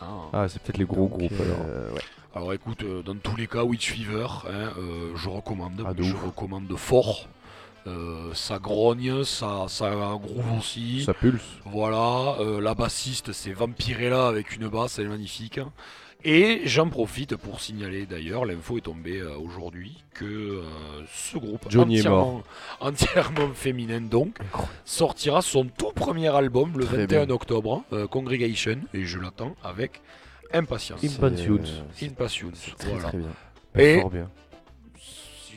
Ah. 0.00 0.06
Ah, 0.32 0.48
c'est 0.48 0.60
peut-être 0.62 0.78
les 0.78 0.84
gros 0.84 1.08
Donc, 1.08 1.10
groupes 1.18 1.40
alors. 1.40 1.64
euh, 1.68 1.92
ouais. 1.92 2.00
Alors 2.34 2.52
écoute, 2.54 2.82
euh, 2.82 3.02
dans 3.02 3.14
tous 3.14 3.36
les 3.36 3.46
cas, 3.46 3.62
Witch 3.62 3.92
Fever, 3.92 4.26
hein, 4.48 4.70
euh, 4.78 5.12
je 5.14 5.28
recommande, 5.28 5.82
Ah, 5.86 5.92
je 5.96 6.12
ouf. 6.12 6.24
recommande 6.24 6.74
fort. 6.76 7.28
Euh, 7.86 8.30
ça 8.32 8.58
grogne, 8.58 9.24
ça, 9.24 9.64
ça 9.68 9.90
groove 9.90 10.58
aussi. 10.58 11.02
Ça 11.04 11.14
pulse. 11.14 11.42
Voilà, 11.66 12.36
euh, 12.40 12.60
la 12.60 12.74
bassiste 12.74 13.32
c'est 13.32 13.52
Vampirella 13.52 14.28
avec 14.28 14.54
une 14.56 14.68
basse, 14.68 14.98
elle 14.98 15.06
est 15.06 15.10
magnifique. 15.10 15.60
Et 16.24 16.62
j'en 16.66 16.88
profite 16.88 17.34
pour 17.36 17.60
signaler 17.60 18.06
d'ailleurs, 18.06 18.44
l'info 18.44 18.78
est 18.78 18.82
tombée 18.82 19.18
euh, 19.20 19.36
aujourd'hui, 19.38 20.02
que 20.14 20.24
euh, 20.24 20.62
ce 21.12 21.36
groupe 21.36 21.66
Johnny 21.68 21.98
entièrement, 21.98 22.42
entièrement 22.80 23.48
féminin 23.54 24.00
donc 24.00 24.36
sortira 24.84 25.42
son 25.42 25.64
tout 25.64 25.90
premier 25.92 26.28
album 26.28 26.74
le 26.78 26.84
Très 26.84 26.98
21 27.06 27.26
bien. 27.26 27.34
octobre, 27.34 27.82
euh, 27.92 28.06
Congregation, 28.06 28.78
et 28.94 29.04
je 29.04 29.18
l'attends 29.18 29.56
avec 29.64 30.00
impatience. 30.52 31.02
Impatience. 31.02 31.68
Impatience, 32.02 32.70
Très 32.78 32.90
voilà. 32.92 33.08
très 33.08 33.18
bien. 33.18 33.28
Et- 33.78 34.00
Fort 34.00 34.10
bien. 34.10 34.30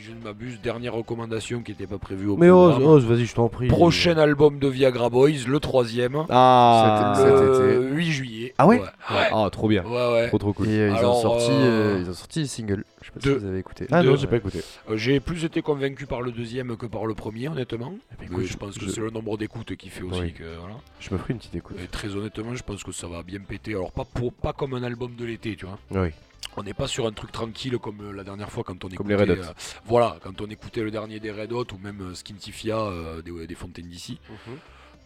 Je 0.07 0.11
ne 0.11 0.21
m'abuse, 0.23 0.59
dernière 0.61 0.93
recommandation 0.93 1.61
qui 1.63 1.71
n'était 1.71 1.87
pas 1.87 1.97
prévue 1.97 2.27
au 2.27 2.37
Mais 2.37 2.51
ose, 2.51 2.77
ose, 2.79 3.05
vas-y, 3.05 3.25
je 3.25 3.33
t'en 3.33 3.49
prie. 3.49 3.67
Prochain 3.67 4.17
album 4.17 4.59
de 4.59 4.67
Viagra 4.67 5.09
Boys, 5.09 5.47
le 5.47 5.59
troisième, 5.59 6.25
Ah, 6.29 7.15
le 7.25 7.79
été. 7.87 7.95
8 7.95 8.11
juillet. 8.11 8.53
Ah 8.59 8.67
ouais 8.67 8.79
Ouais, 8.79 8.85
Ah, 9.09 9.49
trop 9.51 9.67
bien. 9.67 9.83
ouais. 9.83 10.13
ouais. 10.13 10.27
Trop 10.27 10.37
trop 10.37 10.53
cool. 10.53 10.67
Et 10.67 10.79
euh, 10.79 10.89
ils, 10.91 10.97
Alors, 10.97 11.17
ont 11.17 11.21
sorti, 11.21 11.49
euh, 11.49 11.95
euh, 11.95 12.01
ils 12.03 12.09
ont 12.09 12.13
sorti 12.13 12.41
des 12.41 12.47
singles. 12.47 12.83
Je 13.01 13.05
sais 13.07 13.11
pas 13.13 13.19
deux. 13.19 13.33
si 13.33 13.39
vous 13.39 13.47
avez 13.47 13.59
écouté. 13.59 13.87
Ah 13.91 14.03
non, 14.03 14.15
j'ai 14.15 14.27
pas 14.27 14.37
écouté. 14.37 14.59
Euh, 14.91 14.97
J'ai 14.97 15.19
plus 15.19 15.43
été 15.43 15.63
convaincu 15.63 16.05
par 16.05 16.21
le 16.21 16.31
deuxième 16.31 16.77
que 16.77 16.85
par 16.85 17.07
le 17.07 17.15
premier, 17.15 17.47
honnêtement. 17.47 17.93
Mais 18.19 18.27
écoute, 18.27 18.45
je 18.45 18.57
pense 18.57 18.77
que 18.77 18.85
je- 18.85 18.91
c'est 18.91 19.01
le 19.01 19.09
nombre 19.09 19.37
d'écoutes 19.39 19.75
qui 19.75 19.89
fait 19.89 20.03
aussi 20.03 20.19
Oui. 20.21 20.33
que. 20.33 20.43
Voilà. 20.59 20.75
Je 20.99 21.11
me 21.11 21.17
ferai 21.17 21.33
une 21.33 21.39
petite 21.39 21.55
écoute. 21.55 21.77
Et 21.83 21.87
très 21.87 22.15
honnêtement, 22.15 22.53
je 22.53 22.61
pense 22.63 22.83
que 22.83 22.91
ça 22.91 23.07
va 23.07 23.23
bien 23.23 23.39
péter. 23.39 23.71
Alors, 23.71 23.91
pas, 23.91 24.05
pour, 24.05 24.33
pas 24.33 24.53
comme 24.53 24.75
un 24.75 24.83
album 24.83 25.11
de 25.17 25.25
l'été, 25.25 25.55
tu 25.55 25.65
vois. 25.65 25.79
Oui. 25.91 26.09
On 26.57 26.63
n'est 26.63 26.73
pas 26.73 26.87
sur 26.87 27.05
un 27.05 27.11
truc 27.11 27.31
tranquille 27.31 27.77
comme 27.79 27.99
euh, 28.01 28.11
la 28.13 28.23
dernière 28.23 28.49
fois 28.51 28.63
quand 28.63 28.83
on 28.83 28.87
écoutait. 28.87 28.97
Comme 28.97 29.07
les 29.09 29.15
Red 29.15 29.29
Hot. 29.31 29.43
euh, 29.43 29.53
voilà, 29.85 30.17
quand 30.23 30.39
on 30.41 30.47
écoutait 30.47 30.81
le 30.81 30.91
dernier 30.91 31.19
des 31.19 31.31
Red 31.31 31.51
Hot 31.51 31.67
ou 31.73 31.77
même 31.77 32.01
euh, 32.01 32.15
Skintifia 32.15 32.77
euh, 32.79 33.21
des, 33.21 33.45
des 33.47 33.55
Fontaines 33.55 33.89
d'ici. 33.89 34.19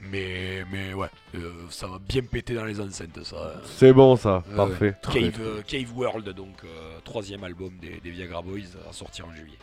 Mais, 0.01 0.63
mais 0.71 0.93
ouais, 0.93 1.09
euh, 1.35 1.51
ça 1.69 1.87
va 1.87 1.99
bien 1.99 2.21
péter 2.21 2.53
dans 2.53 2.63
les 2.63 2.79
enceintes 2.79 3.21
ça. 3.23 3.61
C'est 3.65 3.91
bon 3.91 4.15
ça, 4.15 4.43
parfait. 4.55 4.95
Cave, 5.11 5.63
Cave 5.67 5.97
World, 5.97 6.29
donc 6.29 6.63
troisième 7.03 7.43
album 7.43 7.71
des, 7.81 7.99
des 7.99 8.11
Viagra 8.11 8.41
Boys 8.41 8.59
à 8.89 8.93
sortir 8.93 9.27
en 9.27 9.35
juillet. 9.35 9.57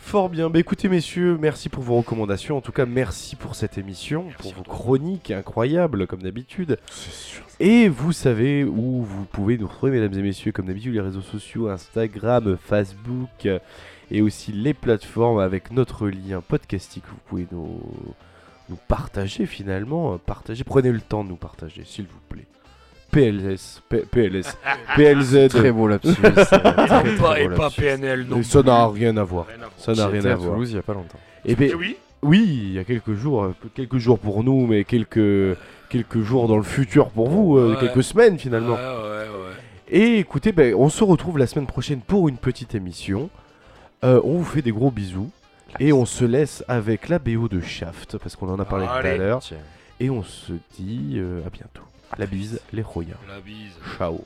Fort 0.00 0.28
bien. 0.28 0.50
Bah 0.50 0.58
écoutez 0.58 0.88
messieurs, 0.88 1.38
merci 1.40 1.68
pour 1.68 1.84
vos 1.84 1.96
recommandations. 1.98 2.56
En 2.56 2.60
tout 2.60 2.72
cas, 2.72 2.84
merci 2.84 3.36
pour 3.36 3.54
cette 3.54 3.78
émission, 3.78 4.26
pour 4.38 4.52
vos 4.54 4.62
toi. 4.62 4.74
chroniques 4.74 5.30
incroyables 5.30 6.08
comme 6.08 6.22
d'habitude. 6.22 6.78
Et 7.60 7.88
vous 7.88 8.10
savez 8.10 8.64
où 8.64 9.02
vous 9.04 9.24
pouvez 9.26 9.56
nous 9.56 9.68
retrouver, 9.68 9.92
mesdames 9.92 10.18
et 10.18 10.22
messieurs, 10.22 10.50
comme 10.50 10.66
d'habitude, 10.66 10.94
les 10.94 11.00
réseaux 11.00 11.20
sociaux, 11.20 11.68
Instagram, 11.68 12.56
Facebook, 12.60 13.46
euh, 13.46 13.60
et 14.10 14.20
aussi 14.20 14.50
les 14.50 14.74
plateformes 14.74 15.38
avec 15.38 15.70
notre 15.70 16.08
lien 16.08 16.40
podcastique. 16.40 17.04
Vous 17.06 17.18
pouvez 17.28 17.46
nous, 17.52 17.80
nous 18.68 18.78
partager 18.88 19.46
finalement. 19.46 20.18
Partager. 20.18 20.64
Prenez 20.64 20.90
le 20.90 21.00
temps 21.00 21.22
de 21.22 21.28
nous 21.28 21.36
partager, 21.36 21.84
s'il 21.84 22.06
vous 22.06 22.20
plaît. 22.28 22.46
PLS, 23.10 23.82
P- 23.88 24.04
PLS, 24.10 24.56
PLZ. 24.96 25.48
Très 25.50 25.72
beau 25.72 25.88
lapsus. 25.88 26.08
euh, 26.24 26.30
très, 26.30 26.44
très 26.44 26.86
Pas- 26.86 27.02
beau 27.02 27.34
et 27.36 27.48
pas 27.48 27.62
lapsus. 27.64 27.80
PNL 27.80 28.26
non 28.28 28.38
Et 28.38 28.42
ça 28.42 28.62
n'a 28.62 28.86
rien 28.88 29.16
à 29.16 29.24
voir. 29.24 29.46
Rien 29.46 29.56
à 29.56 29.58
voir. 29.60 29.72
Ça 29.78 29.92
n'a 29.94 30.06
rien 30.06 30.16
J'étais 30.20 30.28
à 30.30 30.32
à 30.32 30.36
voir. 30.36 30.52
Toulouse 30.54 30.70
il 30.72 30.76
y 30.76 30.78
a 30.78 30.82
pas 30.82 30.94
longtemps. 30.94 31.18
Eh 31.44 31.54
ben, 31.54 31.70
Eh 31.72 31.74
oui 31.74 31.96
oui, 32.22 32.44
il 32.64 32.72
y 32.74 32.78
a 32.78 32.84
quelques 32.84 33.14
jours, 33.14 33.44
euh, 33.44 33.54
quelques 33.74 33.96
jours 33.96 34.18
pour 34.18 34.44
nous, 34.44 34.66
mais 34.66 34.84
quelques, 34.84 35.56
quelques 35.88 36.20
jours 36.20 36.48
dans 36.48 36.58
le 36.58 36.62
futur 36.62 37.08
pour 37.08 37.30
vous, 37.30 37.56
euh, 37.56 37.70
Ouais. 37.72 37.76
quelques 37.80 38.02
semaines 38.02 38.38
finalement. 38.38 38.74
Ouais, 38.74 38.78
ouais, 38.78 39.28
ouais. 39.28 39.54
Et 39.88 40.18
écoutez, 40.18 40.52
ben, 40.52 40.74
on 40.74 40.90
se 40.90 41.02
retrouve 41.02 41.38
la 41.38 41.46
semaine 41.46 41.66
prochaine 41.66 42.00
pour 42.00 42.28
une 42.28 42.36
petite 42.36 42.74
émission. 42.74 43.30
Euh, 44.04 44.20
on 44.22 44.34
vous 44.36 44.44
fait 44.44 44.60
des 44.62 44.70
gros 44.72 44.90
bisous. 44.90 45.30
Et 45.78 45.92
on 45.94 46.04
se 46.04 46.24
laisse 46.24 46.62
avec 46.68 47.08
la 47.08 47.18
BO 47.20 47.48
de 47.48 47.60
Shaft, 47.60 48.18
parce 48.18 48.34
qu'on 48.36 48.48
en 48.50 48.58
a 48.58 48.64
parlé 48.64 48.84
tout 48.86 48.92
à 48.92 48.96
Allez. 48.96 49.16
l'heure. 49.18 49.38
Tiens. 49.38 49.56
Et 50.00 50.10
on 50.10 50.22
se 50.22 50.52
dit 50.78 51.14
euh, 51.16 51.40
à 51.46 51.50
bientôt. 51.50 51.82
La 52.18 52.26
bise, 52.26 52.60
les 52.72 52.82
Royas. 52.82 53.16
La 53.28 53.40
bise. 53.40 53.78
Ciao. 53.96 54.24